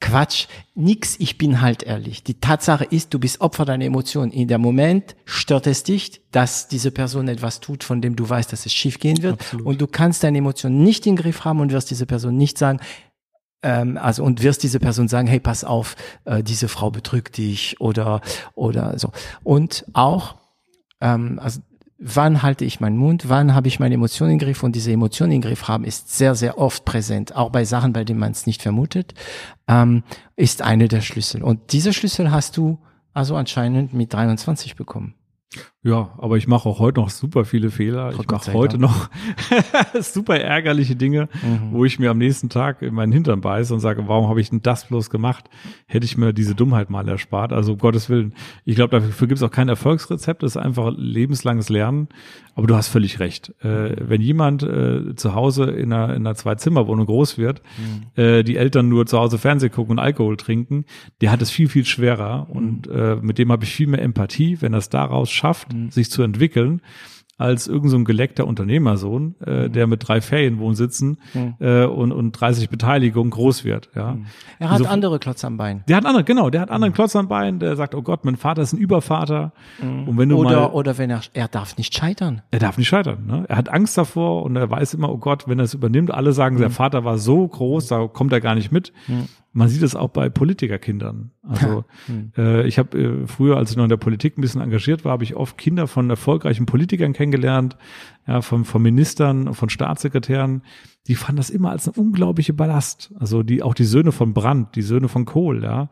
Quatsch, 0.00 0.48
nix, 0.74 1.14
ich 1.20 1.38
bin 1.38 1.60
halt 1.60 1.84
ehrlich. 1.84 2.24
Die 2.24 2.40
Tatsache 2.40 2.84
ist, 2.84 3.14
du 3.14 3.20
bist 3.20 3.40
Opfer 3.40 3.64
deiner 3.64 3.84
Emotionen. 3.84 4.32
In 4.32 4.48
dem 4.48 4.60
Moment 4.60 5.14
stört 5.24 5.68
es 5.68 5.84
dich, 5.84 6.22
dass 6.32 6.66
diese 6.66 6.90
Person 6.90 7.28
etwas 7.28 7.60
tut, 7.60 7.84
von 7.84 8.02
dem 8.02 8.16
du 8.16 8.28
weißt, 8.28 8.52
dass 8.52 8.66
es 8.66 8.72
schief 8.72 8.98
gehen 8.98 9.22
wird. 9.22 9.34
Absolut. 9.34 9.66
Und 9.66 9.80
du 9.80 9.86
kannst 9.86 10.24
deine 10.24 10.38
Emotionen 10.38 10.82
nicht 10.82 11.06
in 11.06 11.14
den 11.14 11.22
Griff 11.22 11.44
haben 11.44 11.60
und 11.60 11.70
wirst 11.70 11.88
diese 11.92 12.06
Person 12.06 12.36
nicht 12.36 12.58
sagen, 12.58 12.80
ähm, 13.62 13.96
also 13.96 14.24
und 14.24 14.42
wirst 14.42 14.64
diese 14.64 14.80
Person 14.80 15.06
sagen, 15.06 15.28
hey, 15.28 15.38
pass 15.38 15.62
auf, 15.62 15.94
äh, 16.24 16.42
diese 16.42 16.66
Frau 16.66 16.90
betrügt 16.90 17.36
dich 17.36 17.80
oder 17.80 18.20
oder 18.54 18.98
so. 18.98 19.12
Und 19.44 19.84
auch, 19.92 20.34
ähm, 21.02 21.38
also 21.42 21.60
wann 21.98 22.42
halte 22.42 22.64
ich 22.64 22.80
meinen 22.80 22.96
Mund, 22.96 23.28
wann 23.28 23.54
habe 23.54 23.68
ich 23.68 23.78
meine 23.78 23.94
Emotionen 23.94 24.32
im 24.32 24.38
Griff 24.38 24.62
und 24.62 24.74
diese 24.74 24.90
Emotionen 24.90 25.32
im 25.32 25.40
Griff 25.40 25.68
haben 25.68 25.84
ist 25.84 26.16
sehr, 26.16 26.34
sehr 26.34 26.58
oft 26.58 26.84
präsent, 26.84 27.36
auch 27.36 27.50
bei 27.50 27.64
Sachen, 27.64 27.92
bei 27.92 28.04
denen 28.04 28.18
man 28.18 28.32
es 28.32 28.46
nicht 28.46 28.62
vermutet, 28.62 29.14
ähm, 29.68 30.02
ist 30.36 30.62
eine 30.62 30.88
der 30.88 31.00
Schlüssel. 31.00 31.42
Und 31.42 31.72
diese 31.72 31.92
Schlüssel 31.92 32.30
hast 32.30 32.56
du 32.56 32.78
also 33.12 33.36
anscheinend 33.36 33.92
mit 33.92 34.12
23 34.12 34.74
bekommen. 34.74 35.14
Ja, 35.84 36.12
aber 36.18 36.36
ich 36.36 36.46
mache 36.46 36.68
auch 36.68 36.78
heute 36.78 37.00
noch 37.00 37.10
super 37.10 37.44
viele 37.44 37.70
Fehler. 37.70 38.12
ich 38.12 38.30
mache 38.30 38.52
heute 38.52 38.78
noch 38.78 39.10
super 40.00 40.38
ärgerliche 40.38 40.94
Dinge, 40.94 41.28
mhm. 41.42 41.72
wo 41.72 41.84
ich 41.84 41.98
mir 41.98 42.12
am 42.12 42.18
nächsten 42.18 42.48
Tag 42.48 42.82
in 42.82 42.94
meinen 42.94 43.10
Hintern 43.10 43.40
beiße 43.40 43.74
und 43.74 43.80
sage, 43.80 44.06
warum 44.06 44.28
habe 44.28 44.40
ich 44.40 44.50
denn 44.50 44.62
das 44.62 44.84
bloß 44.84 45.10
gemacht? 45.10 45.50
Hätte 45.86 46.04
ich 46.04 46.16
mir 46.16 46.32
diese 46.32 46.54
Dummheit 46.54 46.88
mal 46.88 47.08
erspart. 47.08 47.52
Also 47.52 47.72
um 47.72 47.78
Gottes 47.78 48.08
Willen, 48.08 48.32
ich 48.64 48.76
glaube, 48.76 49.00
dafür 49.00 49.26
gibt 49.26 49.38
es 49.38 49.42
auch 49.42 49.50
kein 49.50 49.68
Erfolgsrezept. 49.68 50.44
Das 50.44 50.52
ist 50.52 50.56
einfach 50.56 50.92
lebenslanges 50.96 51.68
Lernen. 51.68 52.08
Aber 52.54 52.66
du 52.66 52.76
hast 52.76 52.88
völlig 52.88 53.18
recht. 53.18 53.52
Äh, 53.64 53.96
wenn 53.98 54.20
jemand 54.20 54.62
äh, 54.62 55.16
zu 55.16 55.34
Hause 55.34 55.64
in 55.64 55.92
einer, 55.92 56.14
in 56.14 56.26
einer 56.26 56.34
Zwei-Zimmer-Wohnung 56.34 57.06
groß 57.06 57.38
wird, 57.38 57.62
mhm. 57.78 58.22
äh, 58.22 58.42
die 58.42 58.56
Eltern 58.56 58.88
nur 58.88 59.06
zu 59.06 59.18
Hause 59.18 59.38
Fernsehen 59.38 59.72
gucken 59.72 59.92
und 59.92 59.98
Alkohol 59.98 60.36
trinken, 60.36 60.84
der 61.22 61.32
hat 61.32 61.40
es 61.40 61.50
viel, 61.50 61.68
viel 61.68 61.86
schwerer. 61.86 62.46
Mhm. 62.48 62.56
Und 62.56 62.86
äh, 62.88 63.16
mit 63.16 63.38
dem 63.38 63.50
habe 63.50 63.64
ich 63.64 63.72
viel 63.74 63.86
mehr 63.86 64.02
Empathie, 64.02 64.58
wenn 64.60 64.74
er 64.74 64.78
es 64.78 64.90
daraus 64.90 65.30
schafft, 65.30 65.71
mhm. 65.72 65.90
sich 65.90 66.10
zu 66.10 66.22
entwickeln 66.22 66.82
als 67.42 67.66
irgendein 67.66 67.90
so 67.90 68.04
geleckter 68.04 68.46
Unternehmersohn, 68.46 69.34
äh, 69.44 69.66
mhm. 69.66 69.72
der 69.72 69.86
mit 69.88 70.06
drei 70.06 70.20
Ferienwohnsitzen 70.20 71.18
mhm. 71.34 71.54
äh, 71.58 71.84
und, 71.86 72.12
und 72.12 72.32
30 72.32 72.68
Beteiligungen 72.70 73.30
groß 73.30 73.64
wird. 73.64 73.90
Ja. 73.96 74.12
Mhm. 74.12 74.26
Er 74.60 74.70
hat 74.70 74.78
so, 74.78 74.86
andere 74.86 75.18
Klotz 75.18 75.44
am 75.44 75.56
Bein. 75.56 75.82
Der 75.88 75.96
hat 75.96 76.06
andere, 76.06 76.22
genau, 76.22 76.50
der 76.50 76.60
hat 76.60 76.70
anderen 76.70 76.92
mhm. 76.92 76.94
Klotz 76.94 77.16
am 77.16 77.26
Bein, 77.26 77.58
der 77.58 77.74
sagt, 77.74 77.96
oh 77.96 78.02
Gott, 78.02 78.24
mein 78.24 78.36
Vater 78.36 78.62
ist 78.62 78.72
ein 78.72 78.78
Übervater. 78.78 79.52
Mhm. 79.82 80.08
Und 80.08 80.18
wenn 80.18 80.28
du 80.28 80.36
oder, 80.36 80.60
mal, 80.60 80.66
oder 80.68 80.98
wenn 80.98 81.10
er, 81.10 81.22
er 81.32 81.48
darf 81.48 81.76
nicht 81.76 81.96
scheitern. 81.96 82.42
Er 82.52 82.60
darf 82.60 82.78
nicht 82.78 82.88
scheitern. 82.88 83.26
Ne? 83.26 83.44
Er 83.48 83.56
hat 83.56 83.70
Angst 83.70 83.98
davor 83.98 84.44
und 84.44 84.54
er 84.54 84.70
weiß 84.70 84.94
immer, 84.94 85.10
oh 85.10 85.18
Gott, 85.18 85.48
wenn 85.48 85.58
er 85.58 85.64
es 85.64 85.74
übernimmt, 85.74 86.12
alle 86.12 86.32
sagen, 86.32 86.58
der 86.58 86.70
Vater 86.70 87.04
war 87.04 87.18
so 87.18 87.48
groß, 87.48 87.88
da 87.88 88.06
kommt 88.06 88.32
er 88.32 88.40
gar 88.40 88.54
nicht 88.54 88.70
mit. 88.70 88.92
Man 89.52 89.68
sieht 89.68 89.82
es 89.82 89.94
auch 89.94 90.08
bei 90.08 90.30
Politikerkindern. 90.30 91.30
Also 91.42 91.84
hm. 92.06 92.32
äh, 92.36 92.66
ich 92.66 92.78
habe 92.78 92.98
äh, 92.98 93.26
früher, 93.26 93.56
als 93.58 93.70
ich 93.70 93.76
noch 93.76 93.84
in 93.84 93.90
der 93.90 93.98
Politik 93.98 94.38
ein 94.38 94.40
bisschen 94.40 94.62
engagiert 94.62 95.04
war, 95.04 95.12
habe 95.12 95.24
ich 95.24 95.36
oft 95.36 95.58
Kinder 95.58 95.86
von 95.86 96.08
erfolgreichen 96.08 96.64
Politikern 96.64 97.12
kennengelernt, 97.12 97.76
ja, 98.26 98.40
von, 98.40 98.64
von 98.64 98.80
Ministern, 98.80 99.52
von 99.52 99.68
Staatssekretären. 99.68 100.62
Die 101.06 101.14
fanden 101.14 101.36
das 101.36 101.50
immer 101.50 101.70
als 101.70 101.86
eine 101.86 101.96
unglaubliche 101.96 102.54
Ballast. 102.54 103.12
Also 103.18 103.42
die 103.42 103.62
auch 103.62 103.74
die 103.74 103.84
Söhne 103.84 104.12
von 104.12 104.32
Brandt, 104.32 104.74
die 104.74 104.82
Söhne 104.82 105.08
von 105.08 105.26
Kohl, 105.26 105.62
ja, 105.62 105.90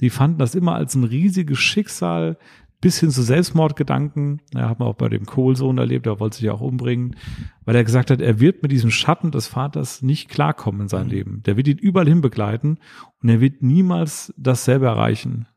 die 0.00 0.10
fanden 0.10 0.38
das 0.38 0.54
immer 0.54 0.74
als 0.74 0.94
ein 0.94 1.04
riesiges 1.04 1.58
Schicksal, 1.58 2.36
bis 2.80 3.00
hin 3.00 3.10
zu 3.10 3.22
Selbstmordgedanken. 3.22 4.40
Ja, 4.54 4.68
hat 4.68 4.78
man 4.78 4.88
auch 4.88 4.94
bei 4.96 5.08
dem 5.08 5.26
Kohlsohn 5.26 5.78
erlebt, 5.78 6.06
der 6.06 6.20
wollte 6.20 6.36
sich 6.36 6.44
ja 6.44 6.52
auch 6.52 6.60
umbringen, 6.60 7.16
weil 7.64 7.76
er 7.76 7.84
gesagt 7.84 8.10
hat, 8.10 8.20
er 8.20 8.40
wird 8.40 8.62
mit 8.62 8.72
diesem 8.72 8.90
Schatten 8.90 9.30
des 9.30 9.46
Vaters 9.48 10.02
nicht 10.02 10.28
klarkommen 10.28 10.82
in 10.82 10.88
seinem 10.88 11.06
mhm. 11.06 11.12
Leben. 11.12 11.42
Der 11.44 11.56
wird 11.56 11.68
ihn 11.68 11.78
überall 11.78 12.08
hin 12.08 12.20
begleiten 12.20 12.78
und 13.22 13.28
er 13.28 13.40
wird 13.40 13.62
niemals 13.62 14.32
dasselbe 14.36 14.86
erreichen. 14.86 15.48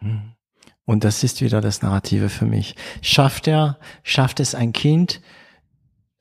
Mhm. 0.00 0.32
Und 0.84 1.04
das 1.04 1.22
ist 1.22 1.40
wieder 1.40 1.60
das 1.60 1.82
Narrative 1.82 2.28
für 2.28 2.46
mich. 2.46 2.74
Schafft 3.02 3.46
er, 3.46 3.78
schafft 4.02 4.40
es 4.40 4.54
ein 4.54 4.72
Kind, 4.72 5.20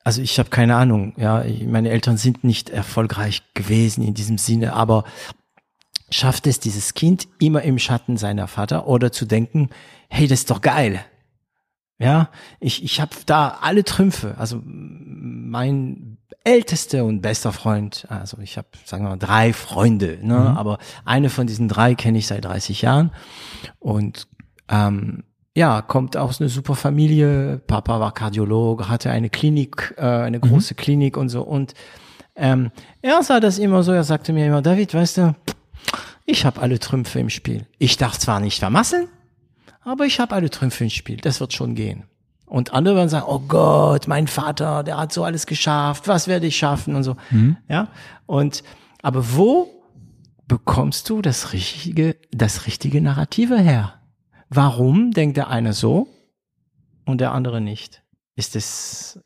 also 0.04 0.22
ich 0.22 0.40
habe 0.40 0.50
keine 0.50 0.76
Ahnung, 0.76 1.14
ja, 1.18 1.44
meine 1.66 1.90
Eltern 1.90 2.18
sind 2.18 2.44
nicht 2.44 2.70
erfolgreich 2.70 3.44
gewesen 3.54 4.04
in 4.04 4.14
diesem 4.14 4.38
Sinne, 4.38 4.74
aber 4.74 5.04
schafft 6.12 6.48
es 6.48 6.60
dieses 6.60 6.94
Kind 6.94 7.28
immer 7.40 7.62
im 7.62 7.80
Schatten 7.80 8.18
seiner 8.18 8.48
Vater 8.48 8.88
oder 8.88 9.12
zu 9.12 9.26
denken, 9.26 9.70
hey, 10.10 10.28
das 10.28 10.40
ist 10.40 10.52
doch 10.52 10.62
geil. 10.62 11.04
Ja, 12.00 12.30
ich, 12.60 12.84
ich 12.84 13.02
habe 13.02 13.12
da 13.26 13.60
alle 13.62 13.84
Trümpfe. 13.84 14.36
Also 14.38 14.62
mein 14.64 16.18
ältester 16.44 17.04
und 17.04 17.22
bester 17.22 17.52
Freund, 17.52 18.06
also 18.10 18.38
ich 18.40 18.58
habe, 18.58 18.68
sagen 18.86 19.04
wir 19.04 19.10
mal, 19.10 19.18
drei 19.18 19.52
Freunde, 19.52 20.18
ne? 20.22 20.40
Mhm. 20.40 20.58
aber 20.58 20.80
eine 21.04 21.30
von 21.30 21.48
diesen 21.48 21.68
drei 21.68 21.96
kenne 21.96 22.18
ich 22.18 22.28
seit 22.28 22.46
30 22.46 22.82
Jahren 22.82 23.12
und 23.80 24.28
ähm, 24.70 25.24
ja, 25.56 25.82
kommt 25.82 26.16
aus 26.16 26.40
einer 26.40 26.50
super 26.50 26.76
Familie. 26.76 27.60
Papa 27.68 28.00
war 28.00 28.14
Kardiologe, 28.14 28.88
hatte 28.88 29.10
eine 29.10 29.30
Klinik, 29.30 29.94
äh, 29.98 30.06
eine 30.06 30.38
mhm. 30.38 30.44
große 30.44 30.74
mhm. 30.74 30.78
Klinik 30.78 31.18
und 31.18 31.28
so. 31.28 31.42
Und 31.42 31.74
ähm, 32.36 32.72
er 33.02 33.22
sah 33.24 33.42
das 33.42 33.58
immer 33.58 33.84
so, 33.84 33.92
er 33.92 34.06
sagte 34.06 34.32
mir 34.32 34.48
immer, 34.48 34.62
David, 34.62 34.94
weißt 34.94 35.18
du, 35.18 35.36
ich 36.30 36.46
habe 36.46 36.62
alle 36.62 36.80
Trümpfe 36.80 37.20
im 37.20 37.30
Spiel. 37.30 37.66
Ich 37.80 37.98
darf 37.98 38.18
zwar 38.20 38.40
nicht 38.40 38.60
vermasseln, 38.60 39.08
aber 39.82 40.06
ich 40.06 40.20
habe 40.20 40.36
alle 40.36 40.50
Trümpfe 40.50 40.84
im 40.84 40.90
Spiel. 40.90 41.18
Das 41.18 41.40
wird 41.40 41.54
schon 41.54 41.74
gehen. 41.74 42.04
Und 42.46 42.74
andere 42.74 42.96
werden 42.96 43.10
sagen, 43.10 43.26
oh 43.28 43.40
Gott, 43.40 44.08
mein 44.08 44.28
Vater, 44.28 44.84
der 44.84 44.98
hat 44.98 45.12
so 45.12 45.24
alles 45.24 45.46
geschafft, 45.48 46.08
was 46.08 46.28
werde 46.28 46.48
ich 46.48 46.56
schaffen 46.58 46.96
und 46.96 47.04
so. 47.04 47.16
Mhm. 47.32 47.58
Ja. 47.68 47.90
Und, 48.28 48.64
aber 49.02 49.36
wo 49.36 49.70
bekommst 50.48 51.10
du 51.10 51.22
das 51.22 51.54
richtige, 51.54 52.16
das 52.32 52.68
richtige 52.68 53.02
Narrative 53.02 53.58
her? 53.58 53.96
Warum 54.50 55.12
denkt 55.12 55.38
der 55.38 55.50
eine 55.50 55.74
so 55.74 56.08
und 57.06 57.22
der 57.22 57.32
andere 57.34 57.60
nicht? 57.62 58.04
Ist 58.36 58.56
es? 58.56 59.20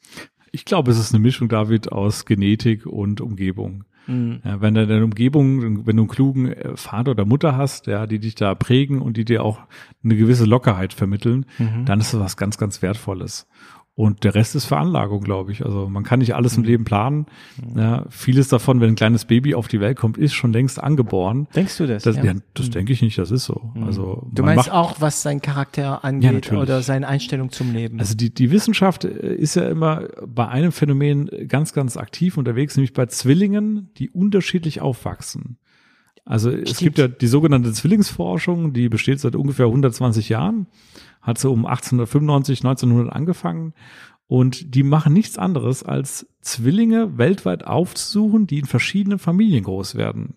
Ich 0.52 0.66
glaube, 0.66 0.92
es 0.92 1.00
ist 1.00 1.14
eine 1.14 1.22
Mischung, 1.22 1.50
David, 1.50 1.92
aus 1.92 2.26
Genetik 2.26 2.86
und 2.86 3.22
Umgebung. 3.22 3.86
Mhm. 4.08 4.42
Ja, 4.44 4.62
wenn 4.62 4.74
du 4.74 4.84
in 4.84 4.90
der 4.90 5.04
Umgebung, 5.04 5.86
wenn 5.86 5.98
du 5.98 6.04
einen 6.04 6.10
klugen 6.10 6.52
äh, 6.52 6.76
Vater 6.76 7.12
oder 7.12 7.26
Mutter 7.26 7.56
hast, 7.58 7.88
ja, 7.88 8.06
die 8.08 8.20
dich 8.20 8.36
da 8.36 8.56
prägen 8.56 9.02
und 9.02 9.18
die 9.18 9.26
dir 9.26 9.44
auch 9.44 9.60
eine 10.04 10.16
gewisse 10.16 10.46
Lockerheit 10.46 10.94
vermitteln, 10.94 11.46
mhm. 11.58 11.86
dann 11.86 12.00
ist 12.00 12.14
das 12.14 12.20
was 12.20 12.38
ganz, 12.38 12.58
ganz 12.58 12.82
Wertvolles. 12.82 13.48
Und 13.96 14.24
der 14.24 14.34
Rest 14.34 14.56
ist 14.56 14.66
Veranlagung, 14.66 15.22
glaube 15.22 15.52
ich. 15.52 15.64
Also 15.64 15.88
man 15.88 16.04
kann 16.04 16.18
nicht 16.18 16.34
alles 16.34 16.58
im 16.58 16.64
mhm. 16.64 16.68
Leben 16.68 16.84
planen. 16.84 17.28
Mhm. 17.62 17.80
Ja, 17.80 18.06
vieles 18.10 18.48
davon, 18.48 18.82
wenn 18.82 18.90
ein 18.90 18.96
kleines 18.96 19.26
Baby 19.26 19.54
auf 19.54 19.68
die 19.68 19.80
Welt 19.80 19.98
kommt, 19.98 20.18
ist 20.18 20.34
schon 20.34 20.52
längst 20.52 20.82
angeboren. 20.82 21.48
Denkst 21.56 21.78
du 21.78 21.86
das? 21.86 22.02
Das, 22.02 22.16
ja. 22.16 22.24
Ja, 22.24 22.34
das 22.56 22.68
mhm. 22.68 22.72
denke 22.72 22.94
ich 22.94 23.04
nicht, 23.04 23.20
das 23.20 23.30
ist 23.30 23.46
so. 23.46 23.72
Also 23.86 24.28
du 24.32 24.42
meinst 24.42 24.72
auch, 24.72 25.00
was 25.00 25.22
sein 25.22 25.42
Charakter 25.42 26.04
angeht 26.04 26.52
oder 26.52 26.82
seine 26.82 27.08
Einstellung 27.08 27.52
zum 27.52 27.72
Leben? 27.72 28.00
Also 28.00 28.16
die, 28.16 28.34
die 28.34 28.50
Wissenschaft 28.50 29.06
äh, 29.06 29.36
ist 29.36 29.56
ja 29.56 29.70
immer 29.70 30.08
bei 30.26 30.48
einem 30.48 30.72
Phänomen 30.72 31.30
ganz, 31.48 31.74
ganz 31.74 31.96
aktiv 31.96 32.38
unterwegs, 32.38 32.76
nämlich 32.76 32.94
bei 32.94 33.06
Zwillingen, 33.06 33.92
die 33.98 34.10
unterschiedlich 34.10 34.82
aufwachsen. 34.82 35.58
Also 36.26 36.52
Stimmt. 36.52 36.70
es 36.70 36.78
gibt 36.78 36.98
ja 36.98 37.08
die 37.08 37.28
sogenannte 37.28 37.74
Zwillingsforschung, 37.74 38.74
die 38.74 38.90
besteht 38.90 39.20
seit 39.20 39.36
ungefähr 39.36 39.66
120 39.66 40.30
Jahren 40.30 40.68
hat 41.24 41.40
so 41.40 41.52
um 41.52 41.66
1895, 41.66 42.60
1900 42.60 43.14
angefangen 43.14 43.74
und 44.28 44.76
die 44.76 44.84
machen 44.84 45.14
nichts 45.14 45.38
anderes, 45.38 45.84
als 45.84 46.28
Zwillinge 46.42 47.18
weltweit 47.18 47.66
aufzusuchen, 47.66 48.46
die 48.46 48.60
in 48.60 48.66
verschiedenen 48.66 49.20
Familien 49.20 49.64
groß 49.64 49.96
werden. 49.96 50.36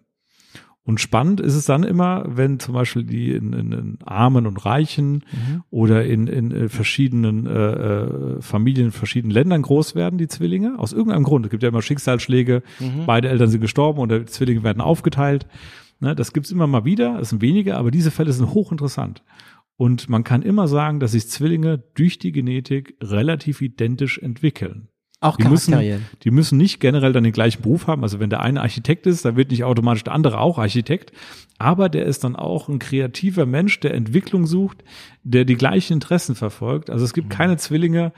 Und 0.87 1.01
spannend 1.01 1.41
ist 1.41 1.57
es 1.57 1.65
dann 1.65 1.83
immer, 1.83 2.25
wenn 2.29 2.61
zum 2.61 2.73
Beispiel 2.73 3.03
die 3.03 3.33
in, 3.33 3.53
in, 3.53 3.73
in 3.73 3.99
Armen 4.05 4.47
und 4.47 4.65
Reichen 4.65 5.25
mhm. 5.33 5.65
oder 5.69 6.05
in, 6.05 6.29
in 6.29 6.53
äh, 6.53 6.69
verschiedenen 6.69 7.45
äh, 7.45 7.51
äh, 7.51 8.41
Familien, 8.41 8.87
in 8.87 8.93
verschiedenen 8.93 9.33
Ländern 9.33 9.63
groß 9.63 9.97
werden, 9.97 10.17
die 10.17 10.29
Zwillinge. 10.29 10.79
Aus 10.79 10.93
irgendeinem 10.93 11.25
Grund. 11.25 11.45
Es 11.45 11.51
gibt 11.51 11.65
ja 11.65 11.71
immer 11.71 11.83
Schicksalsschläge, 11.83 12.63
mhm. 12.79 13.05
beide 13.05 13.29
Eltern 13.29 13.49
sind 13.49 13.61
gestorben 13.61 13.99
und 13.99 14.13
die 14.13 14.27
Zwillinge 14.27 14.63
werden 14.63 14.81
aufgeteilt. 14.81 15.49
Ne, 15.99 16.15
das 16.15 16.33
gibt's 16.33 16.53
immer 16.53 16.69
mal 16.69 16.85
wieder, 16.85 17.19
es 17.19 17.31
sind 17.31 17.43
wenige, 17.43 17.77
aber 17.77 17.91
diese 17.91 18.13
Fälle 18.13 18.33
sind 18.33 18.55
hochinteressant. 18.55 19.25
Und 19.77 20.09
man 20.09 20.23
kann 20.23 20.43
immer 20.43 20.69
sagen, 20.69 21.01
dass 21.01 21.13
sich 21.13 21.29
Zwillinge 21.29 21.83
durch 21.95 22.21
die 22.21 22.31
Genetik 22.31 22.97
relativ 23.03 23.61
identisch 23.61 24.19
entwickeln. 24.19 24.89
Auch 25.27 25.37
die 25.37 25.49
müssen, 25.49 26.03
die 26.23 26.31
müssen 26.31 26.59
nicht 26.59 26.81
generell 26.81 27.13
dann 27.13 27.25
den 27.25 27.33
gleichen 27.33 27.63
Beruf 27.63 27.87
haben. 27.87 28.03
Also 28.03 28.21
wenn 28.21 28.31
der 28.31 28.41
eine 28.41 28.61
Architekt 28.61 29.07
ist, 29.07 29.25
dann 29.25 29.37
wird 29.37 29.51
nicht 29.51 29.65
automatisch 29.65 30.05
der 30.05 30.15
andere 30.15 30.39
auch 30.39 30.59
Architekt. 30.59 31.13
Aber 31.59 31.89
der 31.89 32.05
ist 32.05 32.25
dann 32.25 32.37
auch 32.37 32.69
ein 32.69 32.79
kreativer 32.79 33.47
Mensch, 33.47 33.81
der 33.81 33.95
Entwicklung 33.95 34.47
sucht, 34.47 34.85
der 35.23 35.45
die 35.45 35.57
gleichen 35.57 35.95
Interessen 35.95 36.35
verfolgt. 36.35 36.91
Also 36.91 37.05
es 37.05 37.15
gibt 37.15 37.29
mhm. 37.29 37.33
keine 37.33 37.57
Zwillinge 37.57 38.13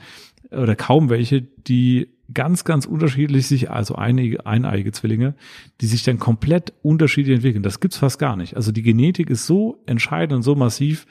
oder 0.51 0.75
kaum 0.75 1.09
welche, 1.09 1.41
die 1.41 2.09
ganz, 2.33 2.63
ganz 2.63 2.85
unterschiedlich 2.85 3.47
sich, 3.47 3.71
also 3.71 3.95
einige, 3.95 4.45
eineige 4.45 4.91
Zwillinge, 4.91 5.35
die 5.81 5.87
sich 5.87 6.03
dann 6.03 6.19
komplett 6.19 6.73
unterschiedlich 6.81 7.35
entwickeln. 7.35 7.63
Das 7.63 7.79
gibt's 7.79 7.97
fast 7.97 8.19
gar 8.19 8.35
nicht. 8.35 8.55
Also 8.55 8.71
die 8.71 8.83
Genetik 8.83 9.29
ist 9.29 9.47
so 9.47 9.81
entscheidend 9.85 10.37
und 10.37 10.43
so 10.43 10.55
massiv 10.55 11.05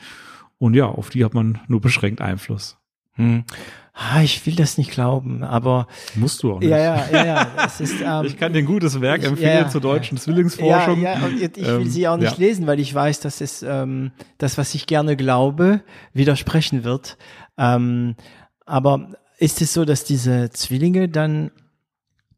und 0.58 0.74
ja, 0.74 0.86
auf 0.86 1.10
die 1.10 1.24
hat 1.24 1.34
man 1.34 1.60
nur 1.68 1.80
beschränkt 1.80 2.20
Einfluss. 2.20 2.78
Hm. 3.18 3.44
Ah, 3.92 4.22
ich 4.22 4.46
will 4.46 4.54
das 4.54 4.78
nicht 4.78 4.92
glauben, 4.92 5.42
aber 5.42 5.88
musst 6.14 6.44
du 6.44 6.52
auch 6.52 6.60
nicht. 6.60 6.68
Ja, 6.68 6.78
ja, 6.78 7.04
ja, 7.10 7.26
ja. 7.26 7.48
Es 7.66 7.80
ist, 7.80 8.00
ähm, 8.00 8.24
ich 8.24 8.36
kann 8.36 8.52
dir 8.52 8.60
ein 8.60 8.64
gutes 8.64 9.00
Werk 9.00 9.24
empfehlen 9.24 9.64
ja, 9.64 9.68
zur 9.68 9.80
deutschen 9.80 10.16
ja. 10.16 10.22
Zwillingsforschung. 10.22 11.02
Ja, 11.02 11.18
ja, 11.18 11.26
und 11.26 11.42
ich 11.42 11.56
will 11.56 11.82
ähm, 11.82 11.90
sie 11.90 12.06
auch 12.06 12.16
nicht 12.16 12.38
ja. 12.38 12.46
lesen, 12.46 12.68
weil 12.68 12.78
ich 12.78 12.94
weiß, 12.94 13.18
dass 13.18 13.40
es 13.40 13.64
ähm, 13.64 14.12
das, 14.38 14.56
was 14.56 14.72
ich 14.76 14.86
gerne 14.86 15.16
glaube, 15.16 15.80
widersprechen 16.12 16.84
wird. 16.84 17.18
Ähm, 17.58 18.14
aber 18.66 19.10
ist 19.38 19.60
es 19.62 19.74
so, 19.74 19.84
dass 19.84 20.04
diese 20.04 20.50
Zwillinge 20.50 21.08
dann 21.08 21.50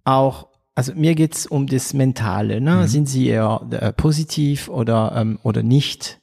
auch 0.04 0.48
also 0.74 0.94
mir 0.94 1.14
geht's 1.14 1.46
um 1.46 1.66
das 1.66 1.92
Mentale. 1.92 2.62
Ne? 2.62 2.76
Mhm. 2.76 2.86
Sind 2.86 3.06
sie 3.06 3.26
eher 3.26 3.60
äh, 3.70 3.92
positiv 3.92 4.68
oder 4.68 5.12
ähm, 5.14 5.38
oder 5.42 5.62
nicht? 5.62 6.19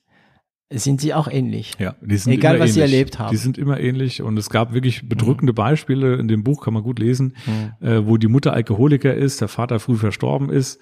Sind 0.70 1.00
sie 1.00 1.14
auch 1.14 1.28
ähnlich. 1.30 1.74
Ja, 1.80 1.96
die 2.02 2.18
sind 2.18 2.34
Egal, 2.34 2.56
was 2.56 2.72
ähnlich. 2.72 2.74
sie 2.74 2.82
erlebt 2.82 3.20
haben. 3.20 3.32
Die 3.32 3.38
sind 3.38 3.58
immer 3.58 3.80
ähnlich 3.80 4.22
und 4.22 4.38
es 4.38 4.50
gab 4.50 4.74
wirklich 4.74 5.08
bedrückende 5.08 5.54
mhm. 5.54 5.56
Beispiele, 5.56 6.16
in 6.16 6.28
dem 6.28 6.44
Buch 6.44 6.64
kann 6.64 6.74
man 6.74 6.84
gut 6.84 7.00
lesen, 7.00 7.36
mhm. 7.46 7.88
äh, 7.88 8.06
wo 8.06 8.18
die 8.18 8.28
Mutter 8.28 8.54
Alkoholiker 8.54 9.14
ist, 9.14 9.40
der 9.40 9.48
Vater 9.48 9.80
früh 9.80 9.96
verstorben 9.96 10.50
ist. 10.50 10.80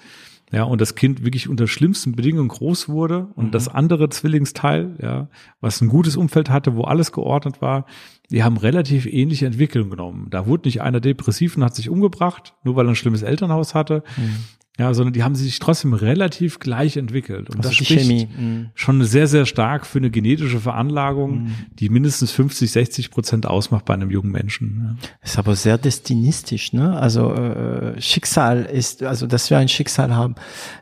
ja, 0.51 0.63
und 0.63 0.81
das 0.81 0.95
Kind 0.95 1.23
wirklich 1.23 1.49
unter 1.49 1.67
schlimmsten 1.67 2.15
Bedingungen 2.15 2.47
groß 2.47 2.89
wurde 2.89 3.27
und 3.35 3.47
mhm. 3.47 3.51
das 3.51 3.67
andere 3.67 4.09
Zwillingsteil, 4.09 4.95
ja, 5.01 5.29
was 5.61 5.81
ein 5.81 5.89
gutes 5.89 6.17
Umfeld 6.17 6.49
hatte, 6.49 6.75
wo 6.75 6.83
alles 6.83 7.11
geordnet 7.11 7.61
war, 7.61 7.85
die 8.31 8.43
haben 8.43 8.57
relativ 8.57 9.05
ähnliche 9.05 9.45
Entwicklungen 9.45 9.91
genommen. 9.91 10.27
Da 10.31 10.47
wurde 10.47 10.67
nicht 10.67 10.81
einer 10.81 10.99
depressiv 10.99 11.57
und 11.57 11.63
hat 11.63 11.75
sich 11.75 11.89
umgebracht, 11.89 12.55
nur 12.63 12.75
weil 12.75 12.87
er 12.87 12.89
ein 12.89 12.95
schlimmes 12.95 13.21
Elternhaus 13.21 13.75
hatte, 13.75 14.03
mhm. 14.17 14.37
Ja, 14.77 14.93
sondern 14.93 15.13
die 15.13 15.23
haben 15.23 15.35
sich 15.35 15.59
trotzdem 15.59 15.93
relativ 15.93 16.59
gleich 16.59 16.97
entwickelt. 16.97 17.49
Und 17.49 17.57
also 17.57 17.69
das 17.69 17.75
spricht 17.75 18.01
Chemie. 18.01 18.27
Mhm. 18.27 18.69
schon 18.73 19.03
sehr, 19.05 19.27
sehr 19.27 19.45
stark 19.45 19.85
für 19.85 19.99
eine 19.99 20.11
genetische 20.11 20.59
Veranlagung, 20.59 21.43
mhm. 21.43 21.55
die 21.79 21.87
mindestens 21.87 22.31
50, 22.31 22.71
60 22.71 23.11
Prozent 23.11 23.45
ausmacht 23.45 23.85
bei 23.85 23.93
einem 23.93 24.11
jungen 24.11 24.31
Menschen. 24.31 24.97
Ja. 25.01 25.09
Ist 25.23 25.37
aber 25.37 25.55
sehr 25.55 25.77
destinistisch, 25.77 26.73
ne? 26.73 26.99
Also 26.99 27.33
äh, 27.33 28.01
Schicksal 28.01 28.65
ist, 28.65 29.01
also 29.01 29.27
dass 29.27 29.49
wir 29.49 29.57
ein 29.57 29.69
Schicksal 29.69 30.13
haben. 30.13 30.35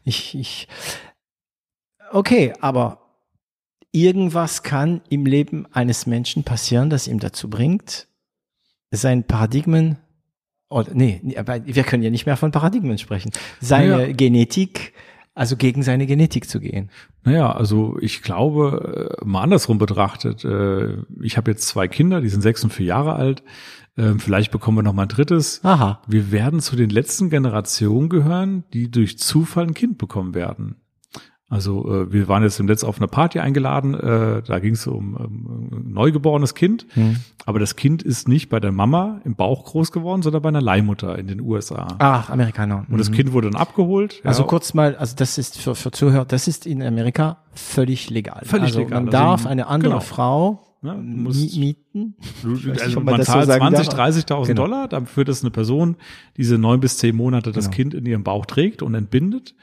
Ich, 0.04 0.34
ich, 0.34 0.68
okay, 2.12 2.54
aber 2.62 3.00
irgendwas 3.91 4.64
kann 4.64 5.02
im 5.10 5.28
Leben 5.28 5.68
eines 5.72 6.08
Menschen 6.08 6.44
passieren, 6.44 6.89
das 6.89 7.08
ihm 7.08 7.20
dazu 7.20 7.48
bringt, 7.48 8.08
sein 8.89 9.24
Paradigmen 9.24 9.98
oder 10.74 10.91
nee, 10.93 11.21
aber 11.38 11.65
wir 11.65 11.84
können 11.84 12.03
ja 12.03 12.09
nicht 12.09 12.26
mehr 12.26 12.38
von 12.38 12.51
Paradigmen 12.51 12.97
sprechen. 12.97 13.32
Seine 13.61 14.07
ja. 14.07 14.13
Genetik, 14.13 14.93
also 15.36 15.55
gegen 15.55 15.84
seine 15.84 16.05
Genetik 16.05 16.49
zu 16.49 16.59
gehen. 16.59 16.89
Naja, 17.24 17.51
also 17.51 17.97
ich 18.01 18.21
glaube, 18.21 19.17
äh, 19.21 19.26
mal 19.26 19.41
andersrum 19.41 19.78
betrachtet, 19.78 20.43
äh, 20.43 20.97
ich 21.21 21.38
habe 21.38 21.51
jetzt 21.51 21.67
zwei 21.67 21.88
Kinder, 21.88 22.21
die 22.21 22.30
sind 22.30 22.41
sechs 22.41 22.63
und 22.63 22.71
vier 22.71 22.88
Jahre 22.88 23.13
alt. 23.13 23.43
Ähm, 23.95 24.19
vielleicht 24.19 24.51
bekommen 24.51 24.78
wir 24.78 24.84
noch 24.84 24.93
mal 24.93 25.03
ein 25.03 25.07
drittes. 25.07 25.61
Aha. 25.63 26.01
Wir 26.07 26.32
werden 26.32 26.59
zu 26.59 26.76
den 26.76 26.89
letzten 26.89 27.30
Generationen 27.30 28.09
gehören, 28.09 28.63
die 28.74 28.89
durch 28.89 29.19
Zufall 29.19 29.65
ein 29.65 29.74
Kind 29.76 29.97
bekommen 29.99 30.34
werden. 30.34 30.78
Also 31.50 31.88
äh, 31.88 32.12
wir 32.12 32.28
waren 32.28 32.41
jetzt 32.41 32.60
im 32.60 32.66
Netz 32.66 32.84
auf 32.84 32.98
einer 32.98 33.08
Party 33.08 33.39
eingeladen, 33.39 33.94
äh, 33.94 34.41
da 34.41 34.60
ging 34.60 34.74
es 34.74 34.88
um, 34.88 35.16
um 35.16 35.70
ein 35.72 35.94
neugeborenes 35.94 36.56
Kind, 36.56 36.88
hm. 36.94 37.18
aber 37.46 37.60
das 37.60 37.76
Kind 37.76 38.02
ist 38.02 38.28
nicht 38.28 38.50
bei 38.50 38.60
der 38.60 38.72
Mama 38.72 39.22
im 39.24 39.36
Bauch 39.36 39.66
groß 39.66 39.91
geworden, 39.91 40.24
sondern 40.24 40.41
bei 40.41 40.50
einer 40.50 40.62
Leihmutter 40.62 41.18
in 41.20 41.28
den 41.28 41.41
USA. 41.41 41.88
Ach, 42.00 42.30
Amerikaner. 42.30 42.86
Und 42.89 42.98
das 42.98 43.10
mhm. 43.12 43.16
Kind 43.16 43.34
wurde 43.34 43.52
dann 43.52 43.60
abgeholt. 43.60 44.22
Also 44.24 44.44
ja. 44.44 44.48
kurz 44.48 44.74
mal, 44.74 44.96
also 44.96 45.16
das 45.16 45.38
ist 45.38 45.60
für, 45.60 45.76
für 45.76 45.91
Zuhörer, 45.91 46.26
das 46.26 46.48
ist 46.48 46.66
in 46.66 46.82
Amerika 46.82 47.38
völlig 47.54 48.10
legal. 48.10 48.41
Völlig 48.46 48.68
also 48.68 48.80
legal. 48.80 49.02
Man 49.02 49.14
also, 49.14 49.18
darf 49.18 49.46
eine 49.46 49.68
andere 49.68 49.91
genau. 49.91 50.02
Frau 50.02 50.74
ja, 50.84 50.96
mieten. 50.96 52.16
Du, 52.41 52.72
also 52.72 53.00
man 53.00 53.24
zahlt 53.24 53.46
so 53.46 53.58
20, 53.58 53.88
30.000 53.88 54.48
genau. 54.48 54.64
Dollar 54.64 54.88
dafür, 54.89 55.24
dass 55.24 55.41
eine 55.41 55.52
Person 55.52 55.96
diese 56.36 56.58
neun 56.58 56.82
bis 56.82 56.98
zehn 56.98 57.16
Monate 57.16 57.52
das 57.54 57.66
genau. 57.66 57.76
Kind 57.76 57.94
in 57.94 58.06
ihrem 58.06 58.24
Bauch 58.24 58.46
trägt 58.46 58.82
und 58.82 58.94
entbindet. 58.94 59.56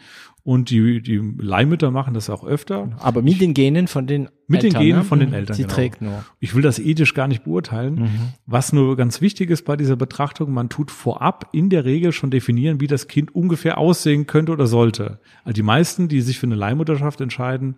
Und 0.51 0.68
die, 0.70 1.01
die 1.01 1.22
Leihmütter 1.38 1.92
machen 1.92 2.12
das 2.12 2.28
auch 2.28 2.44
öfter. 2.44 2.90
Aber 2.98 3.22
mit 3.22 3.40
den 3.40 3.55
Genen 3.55 3.86
von 3.86 4.09
den 4.09 4.28
mit 4.48 4.64
Eltern, 4.64 4.80
den 4.80 4.88
Genen 4.88 4.98
ne? 4.98 5.05
von 5.05 5.20
den 5.20 5.32
Eltern. 5.32 5.55
Sie 5.55 5.62
genau. 5.62 5.74
trägt 5.74 6.03
nur. 6.03 6.24
Ich 6.40 6.57
will 6.57 6.62
das 6.62 6.80
ethisch 6.80 7.14
gar 7.14 7.28
nicht 7.28 7.44
beurteilen. 7.44 7.94
Mhm. 8.01 8.09
Was 8.46 8.72
nur 8.72 8.96
ganz 8.96 9.20
wichtig 9.20 9.48
ist 9.51 9.64
bei 9.64 9.76
dieser 9.76 9.94
Betrachtung, 9.94 10.53
man 10.53 10.68
tut 10.68 10.90
vorab 10.90 11.51
in 11.53 11.70
der 11.70 11.84
Regel 11.84 12.11
schon 12.11 12.32
definieren, 12.32 12.80
wie 12.80 12.88
das 12.88 13.07
Kind 13.07 13.32
ungefähr 13.32 13.78
aussehen 13.78 14.26
könnte 14.26 14.51
oder 14.51 14.66
sollte. 14.66 15.20
Also 15.44 15.55
die 15.55 15.62
meisten, 15.62 16.09
die 16.09 16.20
sich 16.20 16.40
für 16.40 16.46
eine 16.46 16.57
Leihmutterschaft 16.57 17.20
entscheiden, 17.20 17.76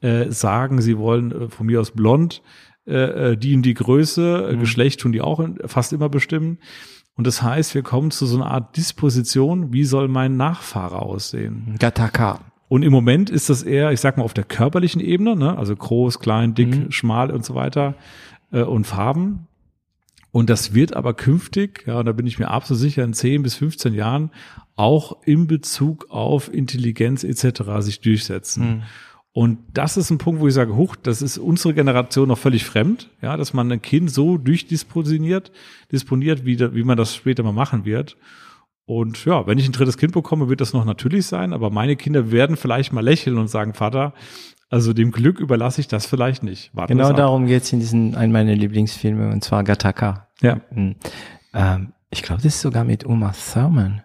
äh, 0.00 0.30
sagen, 0.30 0.80
sie 0.80 0.96
wollen 0.96 1.32
äh, 1.32 1.48
von 1.50 1.66
mir 1.66 1.82
aus 1.82 1.90
blond, 1.90 2.40
äh, 2.86 3.32
äh 3.32 3.36
die 3.36 3.52
in 3.52 3.60
die 3.60 3.74
Größe, 3.74 4.52
mhm. 4.54 4.60
Geschlecht 4.60 5.00
tun 5.00 5.12
die 5.12 5.20
auch 5.20 5.46
fast 5.66 5.92
immer 5.92 6.08
bestimmen. 6.08 6.60
Und 7.16 7.26
das 7.26 7.42
heißt, 7.42 7.74
wir 7.74 7.82
kommen 7.82 8.10
zu 8.10 8.26
so 8.26 8.36
einer 8.36 8.50
Art 8.50 8.76
Disposition, 8.76 9.72
wie 9.72 9.84
soll 9.84 10.08
mein 10.08 10.36
Nachfahre 10.36 11.00
aussehen? 11.00 11.76
Gataka. 11.78 12.40
Und 12.68 12.82
im 12.82 12.92
Moment 12.92 13.30
ist 13.30 13.48
das 13.48 13.62
eher, 13.62 13.92
ich 13.92 14.00
sag 14.00 14.18
mal, 14.18 14.24
auf 14.24 14.34
der 14.34 14.44
körperlichen 14.44 15.00
Ebene, 15.00 15.36
ne? 15.36 15.56
also 15.56 15.74
groß, 15.74 16.18
klein, 16.18 16.54
dick, 16.54 16.76
mhm. 16.76 16.92
schmal 16.92 17.30
und 17.30 17.44
so 17.44 17.54
weiter 17.54 17.94
äh, 18.52 18.62
und 18.62 18.86
Farben. 18.86 19.46
Und 20.30 20.50
das 20.50 20.74
wird 20.74 20.94
aber 20.94 21.14
künftig, 21.14 21.84
ja, 21.86 22.02
da 22.02 22.12
bin 22.12 22.26
ich 22.26 22.38
mir 22.38 22.48
absolut 22.50 22.80
sicher, 22.80 23.04
in 23.04 23.14
10 23.14 23.42
bis 23.42 23.54
15 23.54 23.94
Jahren 23.94 24.30
auch 24.74 25.22
in 25.22 25.46
Bezug 25.46 26.10
auf 26.10 26.52
Intelligenz 26.52 27.24
etc. 27.24 27.62
sich 27.78 28.00
durchsetzen. 28.00 28.68
Mhm. 28.68 28.82
Und 29.36 29.58
das 29.74 29.98
ist 29.98 30.08
ein 30.08 30.16
Punkt, 30.16 30.40
wo 30.40 30.48
ich 30.48 30.54
sage, 30.54 30.76
huch, 30.76 30.96
das 30.96 31.20
ist 31.20 31.36
unsere 31.36 31.74
Generation 31.74 32.28
noch 32.28 32.38
völlig 32.38 32.64
fremd, 32.64 33.10
ja, 33.20 33.36
dass 33.36 33.52
man 33.52 33.70
ein 33.70 33.82
Kind 33.82 34.10
so 34.10 34.38
durchdisposiert, 34.38 35.52
disponiert, 35.92 36.46
wie, 36.46 36.58
wie 36.58 36.84
man 36.84 36.96
das 36.96 37.14
später 37.14 37.42
mal 37.42 37.52
machen 37.52 37.84
wird. 37.84 38.16
Und 38.86 39.26
ja, 39.26 39.46
wenn 39.46 39.58
ich 39.58 39.68
ein 39.68 39.72
drittes 39.72 39.98
Kind 39.98 40.14
bekomme, 40.14 40.48
wird 40.48 40.62
das 40.62 40.72
noch 40.72 40.86
natürlich 40.86 41.26
sein, 41.26 41.52
aber 41.52 41.68
meine 41.68 41.96
Kinder 41.96 42.30
werden 42.30 42.56
vielleicht 42.56 42.94
mal 42.94 43.04
lächeln 43.04 43.36
und 43.36 43.48
sagen, 43.48 43.74
Vater, 43.74 44.14
also 44.70 44.94
dem 44.94 45.10
Glück 45.12 45.38
überlasse 45.38 45.82
ich 45.82 45.88
das 45.88 46.06
vielleicht 46.06 46.42
nicht. 46.42 46.74
Warten 46.74 46.96
genau 46.96 47.12
darum 47.12 47.46
geht's 47.46 47.70
in 47.74 47.80
diesen, 47.80 48.14
einen 48.14 48.32
meiner 48.32 48.54
Lieblingsfilme, 48.54 49.32
und 49.32 49.44
zwar 49.44 49.64
Gattaca. 49.64 50.28
Ja. 50.40 50.62
Hm. 50.70 50.94
Ähm, 51.52 51.92
ich 52.08 52.22
glaube, 52.22 52.40
das 52.40 52.54
ist 52.54 52.62
sogar 52.62 52.84
mit 52.84 53.04
Uma 53.04 53.34
Thurman. 53.52 54.00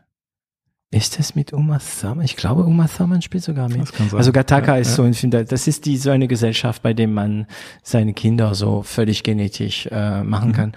Ist 0.94 1.18
das 1.18 1.36
mit 1.36 1.54
Uma 1.54 1.80
Thurman? 1.80 2.26
Ich 2.26 2.36
glaube, 2.36 2.66
Uma 2.66 2.86
Thurman 2.86 3.22
spielt 3.22 3.46
sogar 3.46 3.70
mit. 3.70 3.90
Also 4.14 4.34
Gattaca 4.34 4.74
ja, 4.74 4.82
ist 4.82 4.90
ja. 4.90 4.96
so 4.96 5.04
ein 5.04 5.14
Film, 5.14 5.32
das 5.32 5.68
ist 5.68 5.86
die 5.86 5.96
so 5.96 6.10
eine 6.10 6.28
Gesellschaft, 6.28 6.84
bei 6.84 6.94
dem 6.94 7.14
man 7.14 7.48
seine 7.82 8.14
Kinder 8.14 8.54
so 8.56 8.84
völlig 8.84 9.24
genetisch 9.24 9.88
äh, 9.90 10.22
machen 10.22 10.50
mhm. 10.50 10.54
kann. 10.54 10.72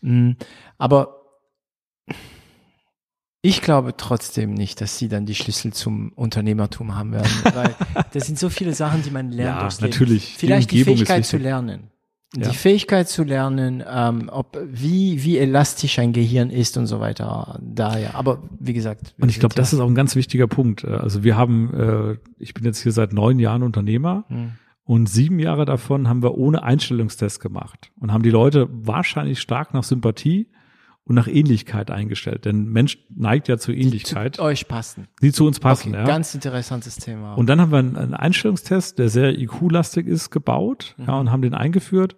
Mhm. 0.00 0.36
Aber 0.78 1.22
ich 3.42 3.60
glaube 3.60 3.94
trotzdem 3.94 4.54
nicht, 4.54 4.80
dass 4.80 4.96
sie 4.96 5.08
dann 5.08 5.26
die 5.26 5.34
Schlüssel 5.34 5.74
zum 5.74 6.12
Unternehmertum 6.14 6.94
haben 6.94 7.12
werden, 7.12 7.30
weil 7.54 7.74
das 8.14 8.26
sind 8.26 8.38
so 8.38 8.48
viele 8.48 8.72
Sachen, 8.72 9.02
die 9.02 9.10
man 9.10 9.32
lernt. 9.32 9.74
Ja, 9.74 9.86
natürlich. 9.86 10.34
Vielleicht 10.34 10.70
die, 10.70 10.78
die 10.78 10.84
Fähigkeit 10.84 11.26
zu 11.26 11.36
lernen. 11.36 11.91
Ja. 12.34 12.48
Die 12.48 12.56
Fähigkeit 12.56 13.08
zu 13.08 13.24
lernen, 13.24 13.84
ähm, 13.86 14.30
ob 14.32 14.58
wie 14.64 15.22
wie 15.22 15.36
elastisch 15.36 15.98
ein 15.98 16.14
Gehirn 16.14 16.48
ist 16.48 16.78
und 16.78 16.86
so 16.86 16.98
weiter. 16.98 17.58
Daher, 17.62 18.14
aber 18.14 18.42
wie 18.58 18.72
gesagt. 18.72 19.14
Und 19.20 19.28
ich 19.28 19.38
glaube, 19.38 19.54
das 19.54 19.74
ist 19.74 19.80
auch 19.80 19.88
ein 19.88 19.94
ganz 19.94 20.16
wichtiger 20.16 20.46
Punkt. 20.46 20.84
Also 20.84 21.24
wir 21.24 21.36
haben, 21.36 21.74
äh, 21.74 22.16
ich 22.38 22.54
bin 22.54 22.64
jetzt 22.64 22.82
hier 22.82 22.92
seit 22.92 23.12
neun 23.12 23.38
Jahren 23.38 23.62
Unternehmer. 23.62 24.24
Hm. 24.28 24.52
Und 24.84 25.08
sieben 25.08 25.38
Jahre 25.38 25.64
davon 25.64 26.08
haben 26.08 26.22
wir 26.22 26.36
ohne 26.36 26.62
Einstellungstest 26.64 27.38
gemacht 27.40 27.92
und 28.00 28.12
haben 28.12 28.22
die 28.22 28.30
Leute 28.30 28.68
wahrscheinlich 28.72 29.40
stark 29.40 29.74
nach 29.74 29.84
Sympathie 29.84 30.48
und 31.04 31.14
nach 31.14 31.26
Ähnlichkeit 31.26 31.90
eingestellt. 31.90 32.44
Denn 32.44 32.66
Mensch 32.66 32.98
neigt 33.14 33.48
ja 33.48 33.58
zur 33.58 33.74
Ähnlichkeit. 33.74 34.34
Die 34.34 34.38
zu 34.38 34.42
euch 34.42 34.68
passen. 34.68 35.08
Die 35.20 35.32
zu 35.32 35.46
uns 35.46 35.58
passen, 35.58 35.90
okay, 35.90 35.98
ja. 35.98 36.06
Ganz 36.06 36.34
interessantes 36.34 36.96
Thema. 36.96 37.34
Und 37.34 37.48
dann 37.48 37.60
haben 37.60 37.72
wir 37.72 37.78
einen 37.78 38.14
Einstellungstest, 38.14 38.98
der 38.98 39.08
sehr 39.08 39.38
IQ-lastig 39.38 40.06
ist, 40.06 40.30
gebaut, 40.30 40.94
mhm. 40.98 41.04
ja, 41.06 41.18
und 41.18 41.30
haben 41.30 41.42
den 41.42 41.54
eingeführt. 41.54 42.16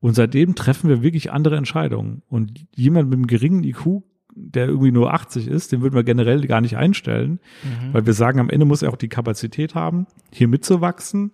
Und 0.00 0.14
seitdem 0.14 0.54
treffen 0.54 0.88
wir 0.88 1.02
wirklich 1.02 1.30
andere 1.30 1.56
Entscheidungen. 1.56 2.22
Und 2.26 2.66
jemand 2.74 3.10
mit 3.10 3.18
einem 3.18 3.26
geringen 3.26 3.64
IQ, 3.64 4.02
der 4.34 4.66
irgendwie 4.66 4.92
nur 4.92 5.12
80 5.12 5.46
ist, 5.46 5.72
den 5.72 5.82
würden 5.82 5.94
wir 5.94 6.04
generell 6.04 6.46
gar 6.46 6.62
nicht 6.62 6.76
einstellen, 6.76 7.38
mhm. 7.62 7.92
weil 7.92 8.06
wir 8.06 8.14
sagen, 8.14 8.40
am 8.40 8.48
Ende 8.48 8.64
muss 8.64 8.82
er 8.82 8.90
auch 8.90 8.96
die 8.96 9.08
Kapazität 9.08 9.74
haben, 9.74 10.06
hier 10.32 10.48
mitzuwachsen 10.48 11.32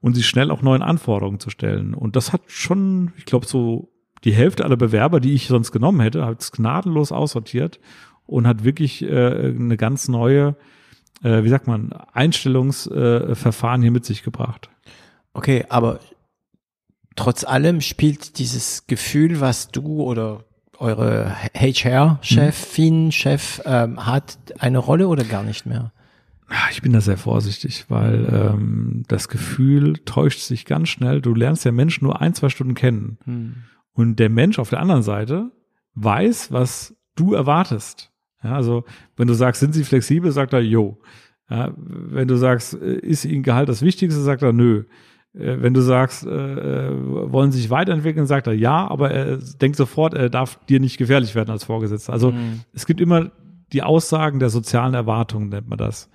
und 0.00 0.14
sich 0.14 0.26
schnell 0.26 0.50
auch 0.50 0.62
neuen 0.62 0.82
Anforderungen 0.82 1.38
zu 1.38 1.48
stellen. 1.50 1.94
Und 1.94 2.16
das 2.16 2.32
hat 2.32 2.42
schon, 2.46 3.12
ich 3.16 3.24
glaube, 3.24 3.46
so 3.46 3.89
die 4.24 4.32
Hälfte 4.32 4.64
aller 4.64 4.76
Bewerber, 4.76 5.20
die 5.20 5.32
ich 5.32 5.48
sonst 5.48 5.72
genommen 5.72 6.00
hätte, 6.00 6.24
hat 6.26 6.40
es 6.40 6.52
gnadenlos 6.52 7.12
aussortiert 7.12 7.80
und 8.26 8.46
hat 8.46 8.64
wirklich 8.64 9.02
äh, 9.02 9.48
eine 9.48 9.76
ganz 9.76 10.08
neue, 10.08 10.56
äh, 11.22 11.42
wie 11.42 11.48
sagt 11.48 11.66
man, 11.66 11.92
Einstellungsverfahren 12.12 13.80
äh, 13.80 13.84
hier 13.84 13.90
mit 13.90 14.04
sich 14.04 14.22
gebracht. 14.22 14.70
Okay, 15.32 15.64
aber 15.68 16.00
trotz 17.16 17.44
allem 17.44 17.80
spielt 17.80 18.38
dieses 18.38 18.86
Gefühl, 18.86 19.40
was 19.40 19.68
du 19.68 20.02
oder 20.02 20.44
eure 20.78 21.36
HR-Chefin, 21.54 23.06
mhm. 23.06 23.12
Chef 23.12 23.60
ähm, 23.64 24.06
hat, 24.06 24.38
eine 24.58 24.78
Rolle 24.78 25.08
oder 25.08 25.24
gar 25.24 25.42
nicht 25.42 25.66
mehr? 25.66 25.92
Ah, 26.48 26.68
ich 26.72 26.82
bin 26.82 26.92
da 26.92 27.00
sehr 27.00 27.18
vorsichtig, 27.18 27.84
weil 27.88 28.26
ähm, 28.32 29.04
das 29.06 29.28
Gefühl 29.28 29.98
täuscht 29.98 30.40
sich 30.40 30.64
ganz 30.64 30.88
schnell. 30.88 31.20
Du 31.20 31.32
lernst 31.34 31.64
ja 31.64 31.70
Menschen 31.70 32.04
nur 32.04 32.20
ein, 32.20 32.34
zwei 32.34 32.48
Stunden 32.48 32.74
kennen. 32.74 33.18
Mhm. 33.24 33.54
Und 33.92 34.16
der 34.16 34.30
Mensch 34.30 34.58
auf 34.58 34.70
der 34.70 34.80
anderen 34.80 35.02
Seite 35.02 35.50
weiß, 35.94 36.52
was 36.52 36.96
du 37.16 37.34
erwartest. 37.34 38.12
Ja, 38.42 38.54
also 38.54 38.84
wenn 39.16 39.28
du 39.28 39.34
sagst, 39.34 39.60
sind 39.60 39.74
sie 39.74 39.84
flexibel, 39.84 40.32
sagt 40.32 40.52
er, 40.52 40.60
jo. 40.60 40.98
Ja, 41.48 41.72
wenn 41.76 42.28
du 42.28 42.36
sagst, 42.36 42.74
äh, 42.74 42.94
ist 42.94 43.24
ihnen 43.24 43.42
Gehalt 43.42 43.68
das 43.68 43.82
Wichtigste, 43.82 44.20
sagt 44.20 44.42
er, 44.42 44.52
nö. 44.52 44.84
Äh, 45.34 45.56
wenn 45.60 45.74
du 45.74 45.80
sagst, 45.80 46.24
äh, 46.26 46.90
wollen 47.32 47.52
sie 47.52 47.60
sich 47.60 47.70
weiterentwickeln, 47.70 48.26
sagt 48.26 48.46
er 48.46 48.54
ja, 48.54 48.88
aber 48.88 49.10
er 49.10 49.36
denkt 49.36 49.76
sofort, 49.76 50.14
er 50.14 50.30
darf 50.30 50.58
dir 50.66 50.80
nicht 50.80 50.96
gefährlich 50.96 51.34
werden 51.34 51.50
als 51.50 51.64
Vorgesetzter. 51.64 52.12
Also 52.12 52.32
mhm. 52.32 52.60
es 52.72 52.86
gibt 52.86 53.00
immer 53.00 53.30
die 53.72 53.82
Aussagen 53.82 54.40
der 54.40 54.50
sozialen 54.50 54.94
Erwartungen, 54.94 55.48
nennt 55.48 55.68
man 55.68 55.78
das. 55.78 56.10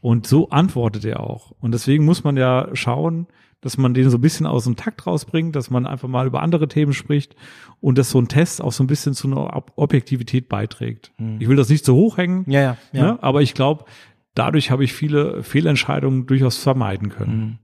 Und 0.00 0.26
so 0.26 0.50
antwortet 0.50 1.04
er 1.04 1.20
auch. 1.20 1.52
Und 1.60 1.72
deswegen 1.72 2.04
muss 2.04 2.24
man 2.24 2.36
ja 2.36 2.68
schauen, 2.74 3.26
dass 3.64 3.78
man 3.78 3.94
den 3.94 4.10
so 4.10 4.18
ein 4.18 4.20
bisschen 4.20 4.44
aus 4.44 4.64
dem 4.64 4.76
Takt 4.76 5.06
rausbringt, 5.06 5.56
dass 5.56 5.70
man 5.70 5.86
einfach 5.86 6.06
mal 6.06 6.26
über 6.26 6.42
andere 6.42 6.68
Themen 6.68 6.92
spricht 6.92 7.34
und 7.80 7.96
dass 7.96 8.10
so 8.10 8.20
ein 8.20 8.28
Test 8.28 8.60
auch 8.60 8.72
so 8.72 8.84
ein 8.84 8.86
bisschen 8.86 9.14
zu 9.14 9.26
einer 9.26 9.62
Objektivität 9.76 10.50
beiträgt. 10.50 11.12
Hm. 11.16 11.38
Ich 11.40 11.48
will 11.48 11.56
das 11.56 11.70
nicht 11.70 11.82
zu 11.82 11.94
hoch 11.94 12.18
hängen, 12.18 12.44
ja, 12.46 12.60
ja, 12.60 12.76
ja. 12.92 13.02
Ne? 13.02 13.22
aber 13.22 13.40
ich 13.40 13.54
glaube, 13.54 13.86
dadurch 14.34 14.70
habe 14.70 14.84
ich 14.84 14.92
viele 14.92 15.42
Fehlentscheidungen 15.42 16.26
durchaus 16.26 16.58
vermeiden 16.58 17.08
können. 17.08 17.40
Mhm. 17.40 17.58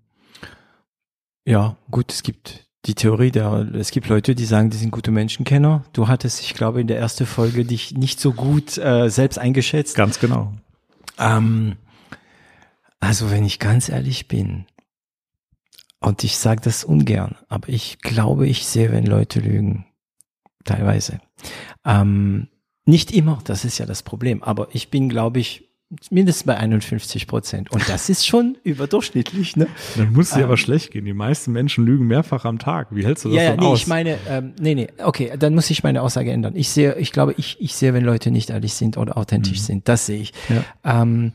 Ja, 1.44 1.76
gut, 1.90 2.12
es 2.12 2.22
gibt 2.22 2.66
die 2.86 2.94
Theorie 2.94 3.30
der, 3.30 3.68
es 3.74 3.90
gibt 3.90 4.08
Leute, 4.08 4.34
die 4.34 4.46
sagen, 4.46 4.70
die 4.70 4.78
sind 4.78 4.92
gute 4.92 5.10
Menschenkenner. 5.10 5.84
Du 5.92 6.08
hattest, 6.08 6.40
ich 6.40 6.54
glaube, 6.54 6.80
in 6.80 6.86
der 6.86 6.98
ersten 6.98 7.26
Folge 7.26 7.66
dich 7.66 7.92
nicht 7.92 8.20
so 8.20 8.32
gut 8.32 8.78
äh, 8.78 9.10
selbst 9.10 9.38
eingeschätzt. 9.38 9.96
Ganz 9.96 10.18
genau. 10.18 10.54
Ähm, 11.18 11.76
also 13.00 13.30
wenn 13.30 13.44
ich 13.44 13.58
ganz 13.58 13.90
ehrlich 13.90 14.28
bin, 14.28 14.64
und 16.00 16.24
ich 16.24 16.38
sage 16.38 16.62
das 16.62 16.84
ungern, 16.84 17.36
aber 17.48 17.68
ich 17.68 17.98
glaube, 18.00 18.46
ich 18.46 18.66
sehe, 18.66 18.90
wenn 18.90 19.06
Leute 19.06 19.40
lügen, 19.40 19.86
teilweise. 20.64 21.20
Ähm, 21.84 22.48
nicht 22.86 23.12
immer, 23.12 23.40
das 23.44 23.64
ist 23.64 23.78
ja 23.78 23.86
das 23.86 24.02
Problem, 24.02 24.42
aber 24.42 24.68
ich 24.72 24.90
bin, 24.90 25.08
glaube 25.08 25.40
ich, 25.40 25.70
mindestens 26.10 26.44
bei 26.44 26.56
51 26.56 27.26
Prozent. 27.26 27.70
Und 27.70 27.88
das 27.88 28.08
ist 28.08 28.26
schon 28.26 28.56
überdurchschnittlich. 28.64 29.56
Ne? 29.56 29.66
Dann 29.96 30.12
muss 30.12 30.30
es 30.30 30.36
ähm, 30.36 30.44
aber 30.44 30.56
schlecht 30.56 30.92
gehen. 30.92 31.04
Die 31.04 31.12
meisten 31.12 31.52
Menschen 31.52 31.84
lügen 31.84 32.06
mehrfach 32.06 32.44
am 32.44 32.58
Tag. 32.58 32.94
Wie 32.94 33.04
hältst 33.04 33.24
du 33.24 33.28
das 33.28 33.36
ja, 33.36 33.42
ja, 33.42 33.56
nee, 33.56 33.66
aus? 33.66 33.80
Ich 33.80 33.86
meine, 33.86 34.16
ähm, 34.28 34.54
nee, 34.60 34.74
nee, 34.74 34.88
okay, 35.02 35.32
dann 35.38 35.54
muss 35.54 35.68
ich 35.70 35.82
meine 35.82 36.02
Aussage 36.02 36.30
ändern. 36.30 36.54
Ich 36.56 36.70
sehe, 36.70 36.96
ich 36.96 37.12
glaube, 37.12 37.34
ich, 37.36 37.60
ich 37.60 37.74
sehe, 37.74 37.92
wenn 37.92 38.04
Leute 38.04 38.30
nicht 38.30 38.50
ehrlich 38.50 38.74
sind 38.74 38.96
oder 38.96 39.16
authentisch 39.18 39.58
mhm. 39.58 39.64
sind. 39.64 39.88
Das 39.88 40.06
sehe 40.06 40.20
ich. 40.20 40.32
Ja. 40.48 41.02
Ähm, 41.02 41.32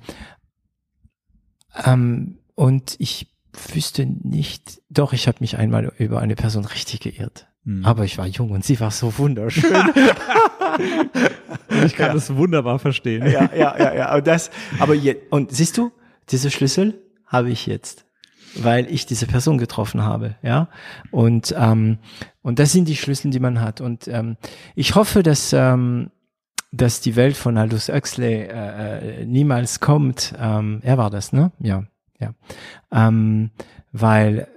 ähm, 1.85 2.37
und 2.55 2.95
ich 2.99 3.27
wüsste 3.73 4.05
nicht, 4.05 4.81
doch, 4.89 5.13
ich 5.13 5.27
habe 5.27 5.37
mich 5.39 5.57
einmal 5.57 5.91
über 5.97 6.19
eine 6.19 6.35
Person 6.35 6.65
richtig 6.65 7.01
geirrt. 7.01 7.47
Mhm. 7.63 7.85
Aber 7.85 8.05
ich 8.05 8.17
war 8.17 8.27
jung 8.27 8.51
und 8.51 8.63
sie 8.63 8.79
war 8.79 8.91
so 8.91 9.17
wunderschön. 9.17 9.73
ich 11.85 11.95
kann 11.95 12.07
ja. 12.07 12.13
das 12.13 12.35
wunderbar 12.35 12.79
verstehen. 12.79 13.25
Ja, 13.25 13.49
ja, 13.55 13.77
ja, 13.77 13.95
ja. 13.95 14.15
Und 14.15 14.27
das, 14.27 14.51
aber 14.79 14.93
je, 14.93 15.17
und 15.29 15.51
siehst 15.51 15.77
du, 15.77 15.91
diese 16.29 16.51
Schlüssel 16.51 17.01
habe 17.25 17.49
ich 17.49 17.65
jetzt, 17.65 18.05
weil 18.55 18.91
ich 18.91 19.05
diese 19.05 19.27
Person 19.27 19.57
getroffen 19.57 20.03
habe, 20.03 20.35
ja. 20.41 20.69
Und 21.11 21.53
ähm, 21.57 21.97
und 22.41 22.59
das 22.59 22.71
sind 22.71 22.87
die 22.87 22.95
Schlüssel, 22.95 23.31
die 23.31 23.39
man 23.39 23.61
hat. 23.61 23.81
Und 23.81 24.07
ähm, 24.07 24.37
ich 24.75 24.95
hoffe, 24.95 25.23
dass 25.23 25.53
ähm, 25.53 26.11
dass 26.71 27.01
die 27.01 27.15
Welt 27.15 27.37
von 27.37 27.57
Aldous 27.57 27.89
Huxley 27.89 28.33
äh, 28.33 29.21
äh, 29.21 29.25
niemals 29.25 29.79
kommt. 29.79 30.33
Ähm, 30.37 30.81
er 30.83 30.97
war 30.97 31.09
das, 31.09 31.31
ne? 31.31 31.51
Ja, 31.59 31.83
ja. 32.19 32.33
Ähm, 32.91 33.51
weil 33.91 34.47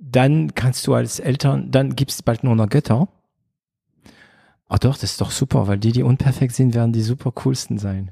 dann 0.00 0.54
kannst 0.54 0.86
du 0.86 0.94
als 0.94 1.20
Eltern, 1.20 1.70
dann 1.70 1.96
gibt 1.96 2.10
es 2.10 2.22
bald 2.22 2.44
nur 2.44 2.56
noch 2.56 2.68
Götter. 2.68 3.08
Ach 4.70 4.78
doch, 4.78 4.94
das 4.94 5.12
ist 5.12 5.20
doch 5.22 5.30
super, 5.30 5.66
weil 5.66 5.78
die, 5.78 5.92
die 5.92 6.02
unperfekt 6.02 6.54
sind, 6.54 6.74
werden 6.74 6.92
die 6.92 7.00
super 7.00 7.32
coolsten 7.32 7.78
sein. 7.78 8.10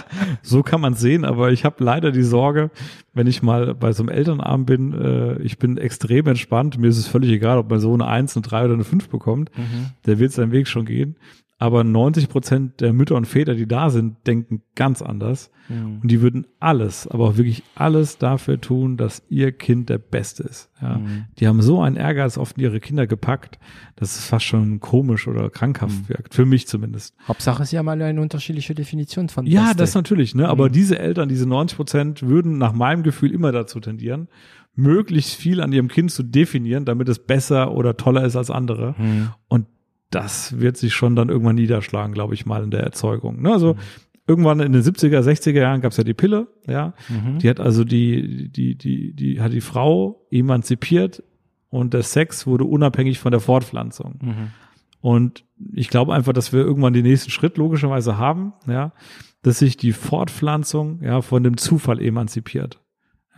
so 0.42 0.62
kann 0.62 0.80
man 0.80 0.94
sehen, 0.94 1.26
aber 1.26 1.52
ich 1.52 1.66
habe 1.66 1.84
leider 1.84 2.12
die 2.12 2.22
Sorge, 2.22 2.70
wenn 3.12 3.26
ich 3.26 3.42
mal 3.42 3.74
bei 3.74 3.92
so 3.92 4.02
einem 4.02 4.08
Elternabend 4.08 4.66
bin, 4.66 4.92
äh, 4.94 5.38
ich 5.42 5.58
bin 5.58 5.76
extrem 5.76 6.26
entspannt, 6.26 6.78
mir 6.78 6.88
ist 6.88 6.96
es 6.96 7.06
völlig 7.06 7.30
egal, 7.30 7.58
ob 7.58 7.68
mein 7.68 7.80
Sohn 7.80 8.00
eine 8.00 8.10
Eins, 8.10 8.34
eine 8.36 8.42
Drei 8.42 8.64
oder 8.64 8.72
eine 8.72 8.84
Fünf 8.84 9.10
bekommt, 9.10 9.50
mhm. 9.56 9.90
der 10.06 10.18
wird 10.18 10.32
seinen 10.32 10.50
Weg 10.50 10.66
schon 10.66 10.86
gehen. 10.86 11.16
Aber 11.60 11.82
90 11.82 12.28
Prozent 12.28 12.80
der 12.80 12.92
Mütter 12.92 13.16
und 13.16 13.26
Väter, 13.26 13.56
die 13.56 13.66
da 13.66 13.90
sind, 13.90 14.16
denken 14.28 14.62
ganz 14.76 15.02
anders. 15.02 15.50
Mhm. 15.68 15.98
Und 16.02 16.08
die 16.08 16.22
würden 16.22 16.46
alles, 16.60 17.08
aber 17.08 17.24
auch 17.24 17.36
wirklich 17.36 17.64
alles 17.74 18.16
dafür 18.16 18.60
tun, 18.60 18.96
dass 18.96 19.22
ihr 19.28 19.50
Kind 19.50 19.88
der 19.88 19.98
Beste 19.98 20.44
ist. 20.44 20.70
Ja. 20.80 20.98
Mhm. 20.98 21.24
Die 21.38 21.48
haben 21.48 21.60
so 21.60 21.82
einen 21.82 21.96
Ehrgeiz 21.96 22.38
oft 22.38 22.56
in 22.56 22.62
ihre 22.62 22.78
Kinder 22.78 23.08
gepackt, 23.08 23.58
dass 23.96 24.16
es 24.16 24.24
fast 24.24 24.44
schon 24.44 24.78
komisch 24.78 25.26
oder 25.26 25.50
krankhaft 25.50 26.02
mhm. 26.02 26.08
wirkt. 26.08 26.32
Für 26.32 26.46
mich 26.46 26.68
zumindest. 26.68 27.16
Hauptsache, 27.26 27.64
sie 27.66 27.76
haben 27.76 27.88
alle 27.88 28.04
eine 28.04 28.20
unterschiedliche 28.20 28.76
Definition 28.76 29.28
von 29.28 29.44
Ja, 29.44 29.62
Beste. 29.62 29.76
das 29.78 29.94
natürlich, 29.94 30.36
ne? 30.36 30.48
Aber 30.48 30.68
mhm. 30.68 30.72
diese 30.72 30.98
Eltern, 30.98 31.28
diese 31.28 31.46
90 31.46 31.76
Prozent, 31.76 32.22
würden 32.22 32.58
nach 32.58 32.72
meinem 32.72 33.02
Gefühl 33.02 33.32
immer 33.32 33.50
dazu 33.50 33.80
tendieren, 33.80 34.28
möglichst 34.76 35.34
viel 35.34 35.60
an 35.60 35.72
ihrem 35.72 35.88
Kind 35.88 36.12
zu 36.12 36.22
definieren, 36.22 36.84
damit 36.84 37.08
es 37.08 37.18
besser 37.18 37.72
oder 37.72 37.96
toller 37.96 38.24
ist 38.24 38.36
als 38.36 38.48
andere. 38.48 38.94
Mhm. 38.96 39.30
Und 39.48 39.66
das 40.10 40.58
wird 40.58 40.76
sich 40.76 40.94
schon 40.94 41.16
dann 41.16 41.28
irgendwann 41.28 41.56
niederschlagen, 41.56 42.14
glaube 42.14 42.34
ich 42.34 42.46
mal, 42.46 42.62
in 42.62 42.70
der 42.70 42.80
Erzeugung. 42.80 43.42
Ne? 43.42 43.52
Also 43.52 43.74
mhm. 43.74 43.78
irgendwann 44.26 44.60
in 44.60 44.72
den 44.72 44.82
70er, 44.82 45.20
60er 45.20 45.60
Jahren 45.60 45.80
gab 45.80 45.92
es 45.92 45.98
ja 45.98 46.04
die 46.04 46.14
Pille, 46.14 46.48
ja. 46.66 46.94
Mhm. 47.08 47.38
Die 47.38 47.48
hat 47.48 47.60
also 47.60 47.84
die, 47.84 48.50
die, 48.50 48.76
die, 48.76 49.14
die 49.14 49.40
hat 49.40 49.52
die 49.52 49.60
Frau 49.60 50.26
emanzipiert 50.30 51.22
und 51.68 51.92
der 51.94 52.02
Sex 52.02 52.46
wurde 52.46 52.64
unabhängig 52.64 53.18
von 53.18 53.32
der 53.32 53.40
Fortpflanzung. 53.40 54.18
Mhm. 54.22 54.50
Und 55.00 55.44
ich 55.74 55.90
glaube 55.90 56.14
einfach, 56.14 56.32
dass 56.32 56.52
wir 56.52 56.60
irgendwann 56.60 56.92
den 56.92 57.04
nächsten 57.04 57.30
Schritt 57.30 57.56
logischerweise 57.56 58.18
haben, 58.18 58.54
ja, 58.66 58.92
dass 59.42 59.60
sich 59.60 59.76
die 59.76 59.92
Fortpflanzung 59.92 61.02
ja 61.02 61.20
von 61.20 61.42
dem 61.42 61.56
Zufall 61.56 62.00
emanzipiert. 62.00 62.80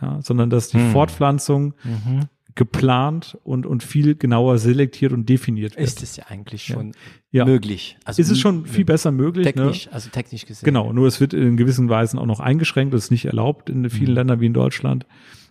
Ja, 0.01 0.19
sondern 0.21 0.49
dass 0.49 0.69
die 0.69 0.77
mhm. 0.77 0.91
Fortpflanzung 0.91 1.75
mhm 1.83 2.27
geplant 2.55 3.37
und, 3.43 3.65
und 3.65 3.83
viel 3.83 4.15
genauer 4.15 4.57
selektiert 4.57 5.13
und 5.13 5.27
definiert 5.27 5.75
wird. 5.75 5.87
Ist 5.87 6.03
es 6.03 6.17
ja 6.17 6.25
eigentlich 6.27 6.63
schon 6.63 6.93
ja. 7.31 7.45
möglich. 7.45 7.97
Also 8.03 8.21
ist 8.21 8.29
es 8.29 8.39
schon 8.39 8.65
viel 8.65 8.85
besser 8.85 9.11
möglich. 9.11 9.45
Ne? 9.45 9.53
Technisch, 9.53 9.85
ne? 9.85 9.93
also 9.93 10.09
technisch 10.09 10.45
gesehen. 10.45 10.65
Genau, 10.65 10.91
nur 10.93 11.07
es 11.07 11.19
wird 11.21 11.33
in 11.33 11.57
gewissen 11.57 11.89
Weisen 11.89 12.19
auch 12.19 12.25
noch 12.25 12.39
eingeschränkt. 12.39 12.93
Das 12.93 13.05
ist 13.05 13.11
nicht 13.11 13.25
erlaubt 13.25 13.69
in 13.69 13.89
vielen 13.89 14.09
mhm. 14.09 14.15
Ländern 14.15 14.41
wie 14.41 14.47
in 14.47 14.53
Deutschland, 14.53 15.05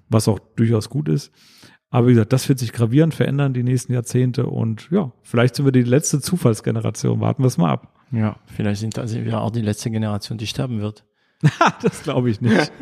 was 0.08 0.28
auch 0.28 0.38
durchaus 0.56 0.90
gut 0.90 1.08
ist. 1.08 1.32
Aber 1.90 2.06
wie 2.06 2.12
gesagt, 2.12 2.32
das 2.32 2.48
wird 2.48 2.58
sich 2.58 2.72
gravierend 2.72 3.14
verändern 3.14 3.52
die 3.52 3.64
nächsten 3.64 3.92
Jahrzehnte 3.92 4.46
und 4.46 4.88
ja, 4.92 5.12
vielleicht 5.22 5.56
sind 5.56 5.64
wir 5.64 5.72
die 5.72 5.82
letzte 5.82 6.20
Zufallsgeneration. 6.20 7.20
Warten 7.20 7.42
wir 7.42 7.48
es 7.48 7.58
mal 7.58 7.70
ab. 7.70 7.96
Ja, 8.12 8.36
vielleicht 8.46 8.80
sind 8.80 8.96
wir 8.96 9.40
auch 9.40 9.50
die 9.50 9.60
letzte 9.60 9.90
Generation, 9.90 10.38
die 10.38 10.46
sterben 10.46 10.80
wird. 10.80 11.04
das 11.82 12.02
glaube 12.02 12.30
ich 12.30 12.40
nicht. 12.40 12.72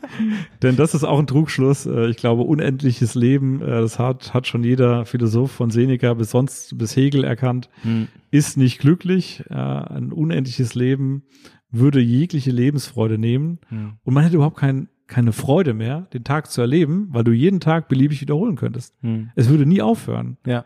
Denn 0.62 0.76
das 0.76 0.94
ist 0.94 1.04
auch 1.04 1.18
ein 1.18 1.26
Trugschluss. 1.26 1.86
Äh, 1.86 2.08
ich 2.08 2.16
glaube, 2.16 2.42
unendliches 2.42 3.14
Leben, 3.14 3.60
äh, 3.60 3.66
das 3.66 3.98
hat, 3.98 4.32
hat 4.32 4.46
schon 4.46 4.64
jeder 4.64 5.04
Philosoph 5.04 5.52
von 5.52 5.70
Seneca 5.70 6.14
bis 6.14 6.30
sonst, 6.30 6.78
bis 6.78 6.96
Hegel 6.96 7.24
erkannt, 7.24 7.68
hm. 7.82 8.08
ist 8.30 8.56
nicht 8.56 8.78
glücklich. 8.78 9.44
Äh, 9.50 9.54
ein 9.54 10.12
unendliches 10.12 10.74
Leben 10.74 11.24
würde 11.70 12.00
jegliche 12.00 12.50
Lebensfreude 12.50 13.18
nehmen. 13.18 13.58
Hm. 13.68 13.94
Und 14.02 14.14
man 14.14 14.22
hätte 14.22 14.36
überhaupt 14.36 14.56
kein, 14.56 14.88
keine 15.06 15.32
Freude 15.32 15.74
mehr, 15.74 16.08
den 16.12 16.24
Tag 16.24 16.50
zu 16.50 16.62
erleben, 16.62 17.08
weil 17.10 17.24
du 17.24 17.32
jeden 17.32 17.60
Tag 17.60 17.88
beliebig 17.88 18.22
wiederholen 18.22 18.56
könntest. 18.56 18.94
Hm. 19.02 19.30
Es 19.34 19.48
würde 19.48 19.66
nie 19.66 19.82
aufhören. 19.82 20.38
Ja. 20.46 20.64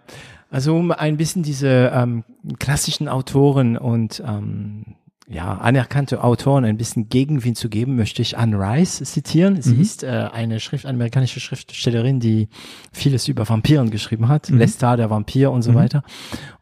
Also 0.50 0.76
um 0.76 0.90
ein 0.90 1.16
bisschen 1.16 1.42
diese 1.42 1.90
ähm, 1.94 2.24
klassischen 2.58 3.08
Autoren 3.08 3.76
und 3.76 4.22
ähm, 4.26 4.96
ja, 5.30 5.58
anerkannte 5.58 6.24
Autoren 6.24 6.64
ein 6.64 6.76
bisschen 6.76 7.08
Gegenwind 7.08 7.56
zu 7.56 7.68
geben, 7.68 7.94
möchte 7.94 8.20
ich 8.20 8.36
Anne 8.36 8.58
Rice 8.58 8.96
zitieren. 9.04 9.62
Sie 9.62 9.76
mhm. 9.76 9.80
ist 9.80 10.02
äh, 10.02 10.28
eine 10.32 10.58
Schrift, 10.58 10.86
amerikanische 10.86 11.38
Schriftstellerin, 11.38 12.18
die 12.18 12.48
vieles 12.92 13.28
über 13.28 13.48
Vampiren 13.48 13.90
geschrieben 13.90 14.26
hat, 14.26 14.50
mhm. 14.50 14.58
Lestat, 14.58 14.98
der 14.98 15.08
Vampir 15.08 15.52
und 15.52 15.62
so 15.62 15.70
mhm. 15.70 15.76
weiter. 15.76 16.02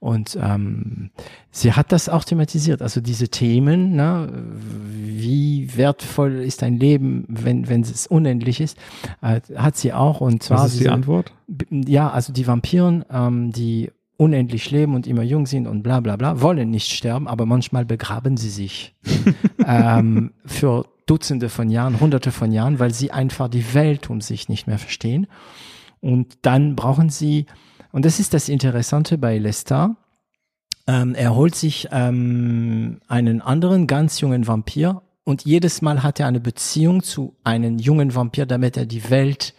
Und 0.01 0.39
ähm, 0.41 1.09
sie 1.51 1.73
hat 1.73 1.93
das 1.93 2.11
auch 2.11 2.25
thematisiert, 2.25 2.83
also 2.83 3.01
diese 3.01 3.29
Themen, 3.29 3.97
ne, 3.97 4.31
wie 4.61 5.75
wertvoll 5.75 6.35
ist 6.35 6.63
ein 6.63 6.79
Leben, 6.79 7.25
wenn, 7.27 7.71
wenn 7.71 7.81
es 7.81 8.07
unendlich 8.07 8.61
ist, 8.61 8.77
äh, 9.23 9.41
hat 9.57 9.79
sie 9.79 9.95
auch. 9.95 10.21
Und 10.21 10.43
zwar 10.43 10.65
Was 10.65 10.75
ist 10.75 10.83
die 10.83 10.91
Antwort? 10.91 11.33
Ja, 11.71 12.11
also 12.11 12.35
die 12.35 12.47
Vampiren, 12.47 13.03
ähm, 13.11 13.51
die 13.51 13.91
unendlich 14.19 14.71
leben 14.73 14.95
und 14.95 15.07
immer 15.07 15.23
jung 15.23 15.47
sind 15.47 15.67
und 15.67 15.83
bla 15.83 16.01
bla 16.01 16.17
bla, 16.17 16.43
wollen 16.43 16.71
nicht 16.71 16.93
sterben, 16.93 17.29
aber 17.29 17.47
manchmal 17.47 17.85
begraben 17.85 18.37
sie 18.37 18.51
sich 18.51 18.95
ähm, 19.67 20.33
für 20.45 20.87
Dutzende 21.07 21.49
von 21.49 21.71
Jahren, 21.71 22.01
Hunderte 22.01 22.33
von 22.33 22.53
Jahren, 22.53 22.81
weil 22.81 22.93
sie 22.93 23.13
einfach 23.13 23.49
die 23.49 23.73
Welt 23.75 24.11
um 24.11 24.21
sich 24.21 24.49
nicht 24.49 24.67
mehr 24.67 24.79
verstehen. 24.79 25.29
Und 26.01 26.39
dann 26.43 26.77
brauchen 26.77 27.11
sie, 27.11 27.47
und 27.93 28.05
das 28.05 28.19
ist 28.19 28.35
das 28.35 28.49
Interessante 28.49 29.19
bei 29.19 29.39
Lestat, 29.39 29.93
ähm, 30.89 31.15
er 31.15 31.35
holt 31.37 31.55
sich 31.55 31.89
ähm, 31.93 32.99
einen 33.07 33.41
anderen 33.41 33.87
ganz 33.87 34.21
jungen 34.21 34.49
Vampir 34.49 35.03
und 35.23 35.45
jedes 35.45 35.81
Mal 35.81 36.03
hat 36.03 36.19
er 36.19 36.27
eine 36.27 36.41
Beziehung 36.41 37.03
zu 37.05 37.37
einem 37.45 37.79
jungen 37.79 38.15
Vampir, 38.15 38.47
damit 38.47 38.77
er 38.77 38.87
die 38.87 39.11
Welt 39.11 39.55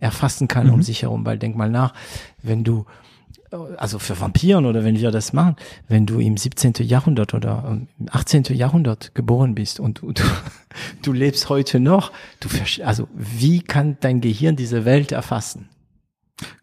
erfassen 0.00 0.48
kann 0.48 0.66
mhm. 0.66 0.74
um 0.74 0.82
sich 0.82 1.02
herum. 1.02 1.24
Weil 1.24 1.38
denk 1.38 1.56
mal 1.56 1.70
nach, 1.70 1.94
wenn 2.42 2.62
du 2.62 2.84
also 3.76 3.98
für 3.98 4.18
Vampiren 4.20 4.66
oder 4.66 4.84
wenn 4.84 4.98
wir 4.98 5.10
das 5.10 5.32
machen, 5.32 5.56
wenn 5.88 6.06
du 6.06 6.20
im 6.20 6.36
17. 6.36 6.74
Jahrhundert 6.80 7.34
oder 7.34 7.64
im 7.68 8.08
18. 8.10 8.44
Jahrhundert 8.50 9.14
geboren 9.14 9.54
bist 9.54 9.80
und 9.80 10.00
du, 10.02 10.12
du, 10.12 10.22
du 11.02 11.12
lebst 11.12 11.48
heute 11.48 11.80
noch, 11.80 12.12
du 12.40 12.48
also 12.84 13.08
wie 13.14 13.60
kann 13.60 13.96
dein 14.00 14.20
Gehirn 14.20 14.56
diese 14.56 14.84
Welt 14.84 15.12
erfassen? 15.12 15.68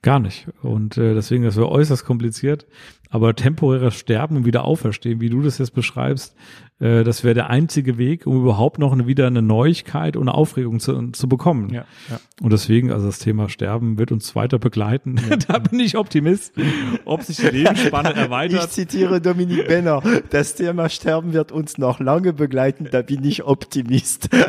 Gar 0.02 0.20
nicht. 0.20 0.48
Und 0.61 0.98
äh, 0.98 1.14
deswegen, 1.14 1.44
das 1.44 1.56
wäre 1.56 1.70
äußerst 1.70 2.03
kompliziert. 2.03 2.66
Aber 3.10 3.36
temporäres 3.36 3.95
Sterben 3.95 4.38
und 4.38 4.45
wieder 4.45 4.66
auferstehen, 4.66 5.22
wie 5.22 5.30
du 5.30 5.41
das 5.41 5.57
jetzt 5.57 5.74
beschreibst, 5.74 6.36
äh, 6.80 7.03
das 7.03 7.23
wäre 7.23 7.34
der 7.34 7.49
einzige 7.49 7.97
Weg, 7.97 8.26
um 8.26 8.38
überhaupt 8.41 8.80
noch 8.80 8.93
eine, 8.93 9.07
wieder 9.07 9.27
eine 9.27 9.41
Neuigkeit 9.41 10.15
und 10.15 10.23
eine 10.30 10.34
Aufregung 10.34 10.80
zu, 10.80 11.11
zu 11.11 11.27
bekommen. 11.27 11.69
Ja, 11.73 11.85
ja. 12.10 12.19
Und 12.41 12.53
deswegen, 12.53 12.91
also 12.91 13.06
das 13.06 13.19
Thema 13.19 13.49
Sterben 13.49 13.97
wird 13.97 14.11
uns 14.11 14.35
weiter 14.35 14.60
begleiten. 14.60 15.19
da 15.47 15.60
bin 15.60 15.80
ich 15.80 15.97
Optimist, 15.97 16.53
ob 17.06 17.23
sich 17.23 17.38
die 17.38 17.47
Lebensspanne 17.47 18.11
Ich 18.14 18.18
erweitert. 18.18 18.72
zitiere 18.72 19.22
Dominik 19.22 19.68
Benner. 19.68 20.01
Das 20.30 20.56
Thema 20.56 20.89
Sterben 20.89 21.34
wird 21.34 21.51
uns 21.51 21.77
noch 21.77 21.99
lange 21.99 22.34
begleiten. 22.34 22.88
Da 22.91 23.01
bin 23.01 23.23
ich 23.23 23.43
Optimist. 23.43 24.30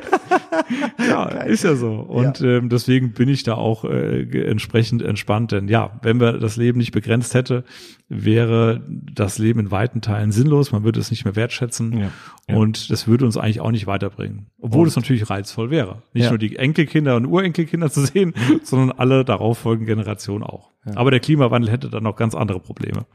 Ja, 0.99 1.27
ist 1.29 1.65
ja 1.65 1.75
so. 1.75 1.95
Und 1.95 2.41
ähm, 2.41 2.69
deswegen 2.69 3.13
bin 3.13 3.29
ich 3.29 3.43
da 3.43 3.55
auch 3.55 3.85
äh, 3.85 4.23
entsprechend 4.45 5.03
entspannt. 5.03 5.53
Denn 5.53 5.69
ja, 5.69 5.99
wenn 6.03 6.21
wir 6.21 6.35
das 6.35 6.57
Leben 6.57 6.79
nicht 6.79 6.93
begrenzt 6.93 7.35
hätte, 7.35 7.65
wäre 8.09 8.83
das 8.89 9.39
Leben 9.39 9.61
in 9.61 9.71
weiten 9.71 10.01
Teilen 10.01 10.33
sinnlos. 10.33 10.73
Man 10.73 10.85
würde 10.85 11.01
es 11.01 11.11
nicht 11.11 11.25
mehr 11.25 11.37
wertschätzen. 11.37 11.99
Ja. 11.99 12.11
Ja. 12.49 12.57
Und 12.57 12.91
das 12.91 13.07
würde 13.07 13.25
uns 13.25 13.37
eigentlich 13.37 13.61
auch 13.61 13.71
nicht 13.71 13.87
weiterbringen. 13.87 14.47
Obwohl 14.61 14.89
es 14.89 14.97
natürlich 14.97 15.31
reizvoll 15.31 15.71
wäre. 15.71 16.03
Nicht 16.13 16.25
Ja. 16.25 16.31
nur 16.31 16.39
die 16.39 16.57
Enkelkinder 16.57 17.17
und 17.17 17.27
Urenkelkinder 17.27 17.91
zu 17.91 18.05
sehen, 18.05 18.35
sondern 18.65 18.93
alle 18.93 19.25
darauffolgenden 19.25 19.97
Generationen 19.97 20.43
auch. 20.43 20.71
Aber 20.95 21.11
der 21.11 21.21
Klimawandel 21.21 21.71
hätte 21.71 21.91
dann 21.91 22.03
noch 22.03 22.17
ganz 22.17 22.35
andere 22.35 22.59
Probleme. 22.61 23.07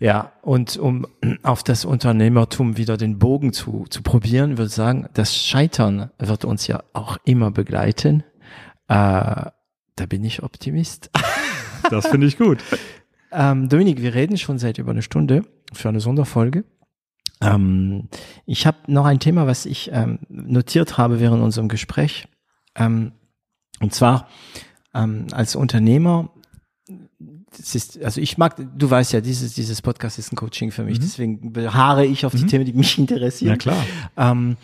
Ja, 0.00 0.32
und 0.42 0.76
um 0.78 1.06
auf 1.42 1.62
das 1.62 1.84
Unternehmertum 1.84 2.76
wieder 2.76 2.96
den 2.96 3.18
Bogen 3.18 3.52
zu, 3.52 3.84
zu 3.88 4.02
probieren, 4.02 4.58
würde 4.58 4.66
ich 4.68 4.74
sagen, 4.74 5.06
das 5.14 5.36
Scheitern 5.36 6.10
wird 6.18 6.44
uns 6.44 6.66
ja 6.66 6.82
auch 6.92 7.18
immer 7.24 7.50
begleiten. 7.52 8.24
Äh, 8.88 8.94
da 9.96 10.06
bin 10.08 10.24
ich 10.24 10.42
Optimist. 10.42 11.10
Das 11.90 12.06
finde 12.08 12.26
ich 12.26 12.36
gut. 12.38 12.58
Ähm, 13.34 13.70
Dominik, 13.70 14.02
wir 14.02 14.12
reden 14.14 14.36
schon 14.36 14.58
seit 14.58 14.76
über 14.76 14.90
eine 14.90 15.00
Stunde 15.00 15.44
für 15.72 15.88
eine 15.88 16.00
Sonderfolge. 16.00 16.64
Ähm, 17.42 18.08
ich 18.46 18.66
habe 18.66 18.78
noch 18.86 19.04
ein 19.04 19.18
Thema, 19.18 19.46
was 19.46 19.66
ich 19.66 19.90
ähm, 19.92 20.20
notiert 20.28 20.96
habe 20.96 21.20
während 21.20 21.42
unserem 21.42 21.68
Gespräch. 21.68 22.28
Ähm, 22.74 23.12
und 23.80 23.92
zwar 23.92 24.28
ähm, 24.94 25.26
als 25.32 25.56
Unternehmer, 25.56 26.30
ist, 27.74 28.02
also 28.02 28.20
ich 28.20 28.38
mag, 28.38 28.56
du 28.76 28.90
weißt 28.90 29.12
ja, 29.12 29.20
dieses, 29.20 29.54
dieses 29.54 29.82
Podcast 29.82 30.18
ist 30.18 30.32
ein 30.32 30.36
Coaching 30.36 30.70
für 30.70 30.84
mich, 30.84 30.98
deswegen 30.98 31.52
beharre 31.52 32.06
ich 32.06 32.24
auf 32.24 32.34
die 32.34 32.46
Themen, 32.46 32.64
die 32.64 32.72
mich 32.72 32.98
interessieren. 32.98 33.50
Ja 33.50 33.56
klar. 33.56 33.84
Ähm, 34.16 34.56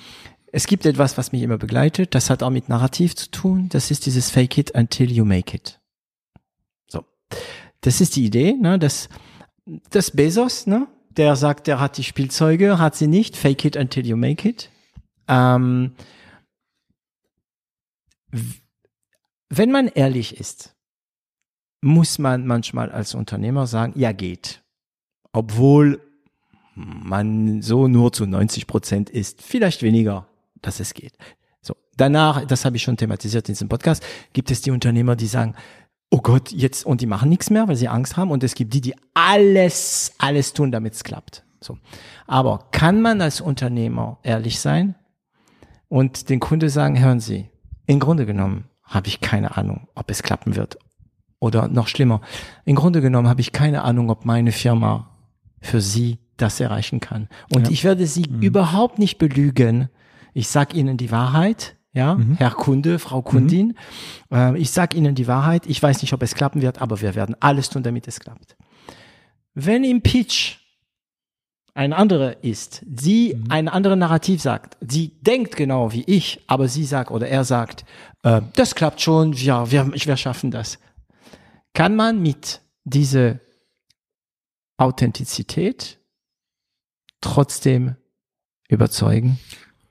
es 0.51 0.67
gibt 0.67 0.87
etwas, 0.87 1.19
was 1.19 1.33
mich 1.33 1.43
immer 1.43 1.59
begleitet, 1.59 2.15
das 2.15 2.31
hat 2.31 2.43
auch 2.43 2.51
mit 2.51 2.69
Narrativ 2.69 3.15
zu 3.15 3.31
tun, 3.31 3.69
das 3.69 3.91
ist 3.91 4.07
dieses 4.07 4.31
Fake 4.31 4.57
it 4.57 4.75
until 4.75 5.11
you 5.11 5.25
make 5.25 5.55
it. 5.55 5.81
So. 6.87 7.05
Das 7.83 8.01
ist 8.01 8.17
die 8.17 8.25
Idee, 8.25 8.55
ne, 8.55 8.79
dass, 8.79 9.09
dass 9.91 10.11
Bezos, 10.11 10.67
ne, 10.67 10.87
der 11.11 11.37
sagt, 11.37 11.67
der 11.67 11.81
hat 11.81 11.97
die 11.97 12.05
Spielzeuge, 12.05 12.79
hat 12.79 12.95
sie 12.95 13.07
nicht, 13.07 13.37
fake 13.37 13.65
it 13.65 13.77
until 13.77 14.07
you 14.07 14.17
make 14.17 14.49
it. 14.49 14.71
Ähm, 15.27 15.93
wenn 19.49 19.71
man 19.71 19.89
ehrlich 19.89 20.39
ist, 20.39 20.75
muss 21.81 22.19
man 22.19 22.47
manchmal 22.47 22.91
als 22.91 23.15
Unternehmer 23.15 23.67
sagen, 23.67 23.93
ja 23.97 24.13
geht. 24.13 24.63
Obwohl 25.33 26.01
man 26.75 27.63
so 27.63 27.89
nur 27.89 28.13
zu 28.13 28.27
90 28.27 28.67
Prozent 28.67 29.11
ist, 29.11 29.43
vielleicht 29.43 29.83
weniger, 29.83 30.29
dass 30.61 30.81
es 30.81 30.95
geht. 30.95 31.15
So, 31.61 31.75
danach, 31.97 32.45
das 32.45 32.65
habe 32.65 32.77
ich 32.77 32.83
schon 32.83 32.97
thematisiert 32.97 33.49
in 33.49 33.55
diesem 33.55 33.69
Podcast, 33.69 34.05
gibt 34.33 34.51
es 34.51 34.61
die 34.61 34.71
Unternehmer, 34.71 35.17
die 35.17 35.27
sagen, 35.27 35.55
oh 36.11 36.21
Gott, 36.23 36.53
jetzt, 36.53 36.87
und 36.87 37.01
die 37.01 37.07
machen 37.07 37.29
nichts 37.29 37.51
mehr, 37.51 37.69
weil 37.69 37.77
sie 37.77 37.89
Angst 37.89 38.17
haben, 38.17 38.31
und 38.31 38.43
es 38.43 38.55
gibt 38.55 38.73
die, 38.75 38.81
die 38.81 38.95
alles, 39.15 40.13
alles 40.19 40.53
tun, 40.55 40.73
damit 40.73 40.95
es 40.95 41.05
klappt. 41.05 41.45
So. 41.61 41.79
Aber 42.27 42.69
kann 42.71 43.03
man 43.03 43.21
als 43.21 43.41
Unternehmer 43.41 44.19
ehrlich 44.23 44.61
sein 44.61 44.95
und 45.89 46.29
den 46.29 46.41
Kunde 46.41 46.71
sagen, 46.71 46.99
hören 47.01 47.21
Sie, 47.21 47.51
im 47.87 47.99
Grunde 48.01 48.27
genommen 48.27 48.65
habe 48.85 49.09
ich 49.09 49.21
keine 49.21 49.57
Ahnung, 49.57 49.89
ob 49.95 50.11
es 50.11 50.23
klappen 50.23 50.57
wird. 50.57 50.79
Oder 51.41 51.69
noch 51.69 51.89
schlimmer, 51.89 52.21
im 52.65 52.75
Grunde 52.77 53.01
genommen 53.01 53.29
habe 53.29 53.41
ich 53.41 53.53
keine 53.53 53.83
Ahnung, 53.83 54.11
ob 54.11 54.25
meine 54.25 54.53
Firma 54.53 55.17
für 55.61 55.81
Sie 55.81 56.19
das 56.37 56.61
erreichen 56.61 57.01
kann. 57.01 57.29
Und 57.55 57.67
Ja. 57.67 57.73
ich 57.73 57.85
werde 57.85 58.07
Sie 58.07 58.23
überhaupt 58.41 58.99
nicht 58.99 59.19
belügen. 59.19 59.89
Ich 60.35 60.49
sag 60.49 60.75
Ihnen 60.75 60.97
die 60.97 61.11
Wahrheit, 61.11 61.77
ja, 61.99 62.17
Herr 62.37 62.53
Kunde, 62.53 63.01
Frau 63.01 63.23
Kundin. 63.23 63.77
Äh, 64.33 64.57
ich 64.57 64.71
sag 64.71 64.95
Ihnen 64.95 65.17
die 65.17 65.27
Wahrheit. 65.27 65.67
Ich 65.67 65.83
weiß 65.83 66.01
nicht, 66.01 66.13
ob 66.13 66.23
es 66.23 66.37
klappen 66.37 66.63
wird, 66.63 66.81
aber 66.81 67.01
wir 67.01 67.17
werden 67.17 67.35
alles 67.41 67.71
tun, 67.71 67.83
damit 67.83 68.07
es 68.07 68.21
klappt. 68.21 68.57
Wenn 69.55 69.83
im 69.83 70.01
Pitch 70.01 70.59
ein 71.75 71.93
anderer 71.93 72.45
ist, 72.45 72.85
sie 72.97 73.37
ein 73.49 73.67
anderes 73.69 73.99
Narrativ 73.99 74.41
sagt, 74.41 74.77
sie 74.81 75.09
denkt 75.23 75.57
genau 75.57 75.93
wie 75.93 76.05
ich, 76.05 76.41
aber 76.47 76.69
sie 76.69 76.85
sagt 76.85 77.11
oder 77.11 77.27
er 77.27 77.45
sagt, 77.45 77.85
äh, 78.23 78.43
das 78.55 78.77
klappt 78.77 79.01
schon, 79.01 79.33
ja, 79.33 79.69
wir, 79.69 79.93
wir 79.93 80.17
schaffen 80.17 80.53
das. 80.53 80.79
Kann 81.75 81.97
man 81.97 82.23
mit 82.23 82.61
dieser 82.85 83.41
Authentizität 84.77 85.99
trotzdem 87.21 87.97
überzeugen? 88.69 89.41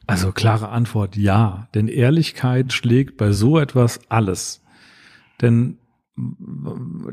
Also 0.08 0.32
klare 0.32 0.70
Antwort, 0.70 1.18
ja. 1.18 1.68
Denn 1.76 1.88
Ehrlichkeit 1.88 2.74
schlägt 2.74 3.18
bei 3.18 3.32
so 3.32 3.60
etwas 3.60 4.00
alles. 4.10 4.64
Denn 5.42 5.78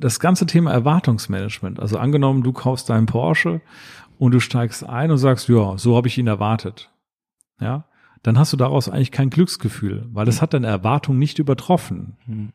das 0.00 0.20
ganze 0.20 0.46
Thema 0.46 0.72
Erwartungsmanagement, 0.72 1.78
also 1.80 1.98
angenommen, 1.98 2.42
du 2.42 2.52
kaufst 2.52 2.88
deinen 2.88 3.06
Porsche 3.06 3.60
und 4.18 4.32
du 4.32 4.40
steigst 4.40 4.84
ein 4.88 5.10
und 5.10 5.18
sagst, 5.18 5.48
ja, 5.48 5.76
so 5.76 5.96
habe 5.96 6.08
ich 6.08 6.16
ihn 6.16 6.26
erwartet. 6.26 6.90
Ja, 7.60 7.84
dann 8.22 8.38
hast 8.38 8.52
du 8.52 8.56
daraus 8.56 8.88
eigentlich 8.88 9.12
kein 9.12 9.28
Glücksgefühl, 9.28 10.08
weil 10.12 10.24
das 10.24 10.40
hat 10.40 10.54
deine 10.54 10.68
Erwartung 10.68 11.18
nicht 11.18 11.38
übertroffen. 11.38 12.52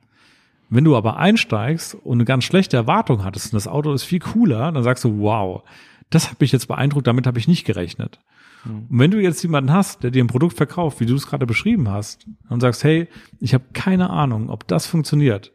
Wenn 0.70 0.84
du 0.84 0.96
aber 0.96 1.18
einsteigst 1.18 1.96
und 1.96 2.18
eine 2.18 2.26
ganz 2.26 2.46
schlechte 2.46 2.78
Erwartung 2.78 3.24
hattest 3.24 3.54
und 3.54 3.58
das 3.58 3.68
Auto 3.68 3.94
ist 3.94 4.04
viel 4.04 4.20
cooler, 4.20 4.72
dann 4.72 4.84
sagst 4.84 5.04
du, 5.04 5.20
wow, 5.20 5.64
das 6.10 6.32
hat 6.32 6.42
mich 6.42 6.52
jetzt 6.52 6.68
beeindruckt, 6.68 7.06
damit 7.06 7.28
habe 7.28 7.38
ich 7.38 7.48
nicht 7.48 7.66
gerechnet. 7.66 8.20
Und 8.66 9.00
wenn 9.00 9.12
du 9.12 9.22
jetzt 9.22 9.42
jemanden 9.42 9.72
hast, 9.72 10.04
der 10.04 10.12
dir 10.12 10.24
ein 10.24 10.28
Produkt 10.28 10.58
verkauft, 10.58 11.00
wie 11.00 11.06
du 11.06 11.16
es 11.16 11.28
gerade 11.28 11.46
beschrieben 11.46 11.90
hast, 11.90 12.28
und 12.50 12.60
sagst, 12.60 12.84
hey, 12.84 13.08
ich 13.40 13.54
habe 13.54 13.66
keine 13.74 14.10
Ahnung, 14.10 14.50
ob 14.50 14.68
das 14.68 14.86
funktioniert. 14.86 15.54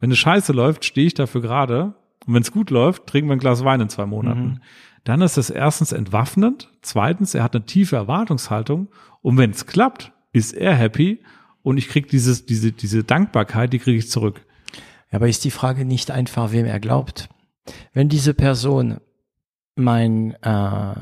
Wenn 0.00 0.10
es 0.10 0.18
scheiße 0.18 0.52
läuft, 0.52 0.84
stehe 0.84 1.06
ich 1.06 1.14
dafür 1.14 1.42
gerade. 1.42 1.94
Und 2.26 2.34
wenn 2.34 2.42
es 2.42 2.52
gut 2.52 2.70
läuft, 2.70 3.06
trinken 3.06 3.28
wir 3.28 3.36
ein 3.36 3.40
Glas 3.40 3.64
Wein 3.64 3.80
in 3.80 3.88
zwei 3.88 4.06
Monaten. 4.06 4.60
Dann 5.04 5.22
ist 5.22 5.36
es 5.36 5.50
erstens 5.50 5.92
entwaffnend. 5.92 6.70
Zweitens, 6.82 7.34
er 7.34 7.44
hat 7.44 7.54
eine 7.54 7.64
tiefe 7.64 7.96
Erwartungshaltung. 7.96 8.88
Und 9.22 9.38
wenn 9.38 9.50
es 9.50 9.66
klappt, 9.66 10.12
ist 10.32 10.52
er 10.52 10.74
happy. 10.74 11.22
Und 11.62 11.78
ich 11.78 11.88
krieg 11.88 12.08
dieses, 12.08 12.46
diese, 12.46 12.72
diese 12.72 13.04
Dankbarkeit, 13.04 13.72
die 13.72 13.78
kriege 13.78 13.98
ich 13.98 14.10
zurück. 14.10 14.44
Ja, 15.10 15.16
aber 15.16 15.28
ist 15.28 15.44
die 15.44 15.50
Frage 15.50 15.84
nicht 15.84 16.10
einfach, 16.10 16.52
wem 16.52 16.66
er 16.66 16.80
glaubt? 16.80 17.28
Wenn 17.92 18.08
diese 18.08 18.34
Person 18.34 18.98
mein, 19.76 20.32
äh, 20.42 20.94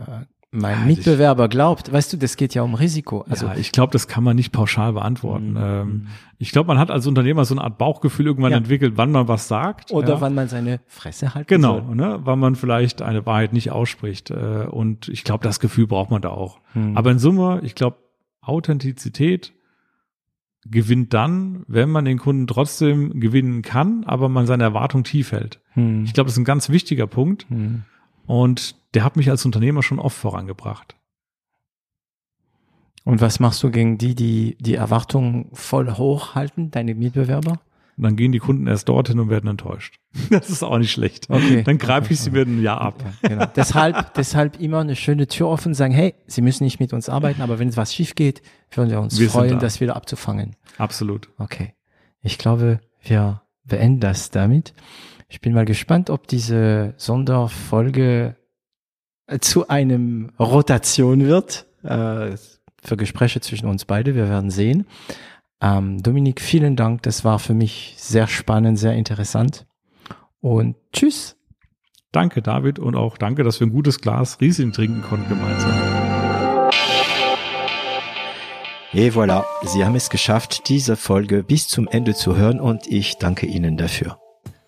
mein 0.55 0.72
Ja, 0.74 0.81
ich- 0.90 0.97
Mitbewerber 0.98 1.48
glaubt, 1.48 1.93
weißt 1.93 2.12
du, 2.12 2.16
das 2.16 2.36
geht 2.36 2.55
ja 2.55 2.62
um 2.62 2.74
Risiko. 2.74 3.24
Also 3.28 3.47
ja, 3.47 3.56
ich 3.56 3.72
glaube, 3.72 3.93
das 3.93 4.09
kann 4.09 4.24
man 4.24 4.36
nicht 4.36 4.52
pauschal 4.52 4.93
beantworten. 4.93 5.56
Ähm, 5.59 6.06
ich 6.39 6.52
glaube, 6.52 6.68
man 6.68 6.78
hat 6.78 6.90
als 6.90 7.06
Unternehmer 7.06 7.44
so 7.44 7.55
eine 7.55 7.62
Art 7.64 7.76
Bauchgefühl 7.78 8.26
irgendwann 8.26 8.52
Ja. 8.52 8.59
entwickelt, 8.59 8.94
wann 8.97 9.10
man 9.12 9.28
was 9.28 9.48
sagt. 9.48 9.90
oder 9.93 10.20
wann 10.20 10.35
man 10.35 10.48
seine 10.48 10.81
Fresse 10.86 11.35
halten 11.35 11.48
Genau, 11.48 11.81
soll. 11.86 11.94
ne, 11.97 12.20
weil 12.24 12.36
man 12.36 12.55
vielleicht 12.56 13.02
eine 13.02 13.26
Wahrheit 13.26 13.52
nicht 13.52 13.70
ausspricht. 13.72 14.31
Äh, 14.31 14.66
und 14.70 15.09
ich 15.09 15.24
glaube, 15.24 15.43
das 15.44 15.60
Gefühl 15.60 15.86
braucht 15.86 16.10
man 16.10 16.22
da 16.22 16.31
auch. 16.31 16.60
Hm. 16.72 16.97
Aber 16.97 17.10
in 17.10 17.18
Summe, 17.18 17.60
ich 17.62 17.74
glaube, 17.74 17.97
Authentizität 18.40 19.52
gewinnt 20.66 21.12
dann, 21.12 21.64
wenn 21.68 21.90
man 21.90 22.05
den 22.06 22.18
Kunden 22.18 22.47
trotzdem 22.47 23.20
gewinnen 23.20 23.60
kann, 23.62 24.05
aber 24.05 24.28
man 24.31 24.47
seine 24.47 24.62
Erwartung 24.64 25.05
tief 25.05 25.32
hält. 25.32 25.60
Hm. 25.72 26.05
Ich 26.05 26.14
glaube, 26.14 26.28
das 26.28 26.35
ist 26.35 26.39
ein 26.39 26.44
ganz 26.44 26.70
wichtiger 26.70 27.06
Punkt. 27.06 27.47
Und 28.27 28.77
der 28.95 29.05
hat 29.05 29.17
mich 29.17 29.31
als 29.31 29.45
Unternehmer 29.45 29.83
schon 29.83 29.99
oft 29.99 30.17
vorangebracht. 30.17 30.97
Und 33.05 33.21
was 33.21 33.39
machst 33.39 33.63
du 33.63 33.71
gegen 33.71 33.99
die, 33.99 34.15
die 34.15 34.57
die 34.59 34.75
Erwartungen 34.75 35.51
voll 35.53 35.91
hochhalten, 35.93 36.71
deine 36.71 36.95
Mitbewerber? 36.95 37.61
Und 37.97 38.03
dann 38.03 38.17
gehen 38.17 38.33
die 38.33 38.39
Kunden 38.41 38.67
erst 38.67 38.89
dorthin 38.89 39.21
und 39.21 39.31
werden 39.31 39.49
enttäuscht. 39.49 40.01
Das 40.31 40.51
ist 40.51 40.63
auch 40.63 40.79
nicht 40.79 40.91
schlecht. 40.91 41.29
Okay. 41.29 41.63
Dann 41.63 41.79
greife 41.79 42.13
ich 42.13 42.21
sie 42.21 42.31
mir 42.31 42.43
ein 42.43 42.63
Jahr 42.63 42.81
ab. 42.81 43.05
Ja, 43.23 43.29
genau. 43.29 43.47
deshalb, 43.55 44.15
deshalb 44.15 44.61
immer 44.61 44.81
eine 44.81 44.97
schöne 44.97 45.29
Tür 45.29 45.49
offen 45.49 45.69
und 45.69 45.75
sagen, 45.75 45.93
hey, 45.93 46.15
Sie 46.27 46.41
müssen 46.41 46.65
nicht 46.65 46.81
mit 46.81 46.93
uns 46.93 47.09
arbeiten, 47.09 47.43
aber 47.43 47.59
wenn 47.59 47.77
was 47.77 47.95
schief 47.95 48.15
geht, 48.15 48.43
würden 48.71 48.91
wir 48.91 49.01
uns 49.01 49.19
Wir 49.19 49.31
freuen, 49.31 49.51
da. 49.51 49.59
das 49.59 49.81
wieder 49.81 49.97
abzufangen. 49.97 50.57
Absolut. 50.79 51.29
Okay. 51.39 51.75
Ich 52.21 52.39
glaube, 52.39 52.81
wir 53.03 53.43
beenden 53.65 54.01
das 54.01 54.31
damit. 54.31 54.75
Ich 55.35 55.40
bin 55.40 55.52
mal 55.52 55.65
gespannt, 55.65 56.11
ob 56.11 56.28
diese 56.28 56.94
Sonderfolge 56.97 58.36
zu 59.40 59.66
einem 59.66 60.31
Rotation 60.39 61.27
wird 61.27 61.66
äh, 61.82 62.36
für 62.81 62.97
Gespräche 62.97 63.40
zwischen 63.40 63.66
uns 63.66 63.85
beide. 63.85 64.15
Wir 64.15 64.28
werden 64.28 64.52
sehen. 64.52 64.86
Ähm, 65.61 66.01
Dominik, 66.01 66.40
vielen 66.40 66.77
Dank. 66.77 67.02
Das 67.02 67.24
war 67.24 67.40
für 67.40 67.52
mich 67.52 67.97
sehr 67.98 68.28
spannend, 68.28 68.78
sehr 68.78 68.93
interessant. 68.93 69.66
Und 70.40 70.77
tschüss. 70.93 71.35
Danke, 72.12 72.40
David, 72.40 72.78
und 72.78 72.94
auch 72.94 73.19
danke, 73.19 73.43
dass 73.43 73.59
wir 73.59 73.66
ein 73.66 73.73
gutes 73.73 74.01
Glas 74.01 74.40
Riesling 74.40 74.70
trinken 74.70 75.02
konnten 75.02 75.28
gemeinsam. 75.28 75.73
Et 78.93 79.12
voilà, 79.12 79.44
Sie 79.65 79.85
haben 79.85 79.97
es 79.97 80.11
geschafft, 80.11 80.69
diese 80.69 80.94
Folge 80.94 81.43
bis 81.43 81.66
zum 81.66 81.89
Ende 81.89 82.15
zu 82.15 82.36
hören 82.36 82.61
und 82.61 82.86
ich 82.86 83.16
danke 83.16 83.47
Ihnen 83.47 83.77
dafür. 83.77 84.20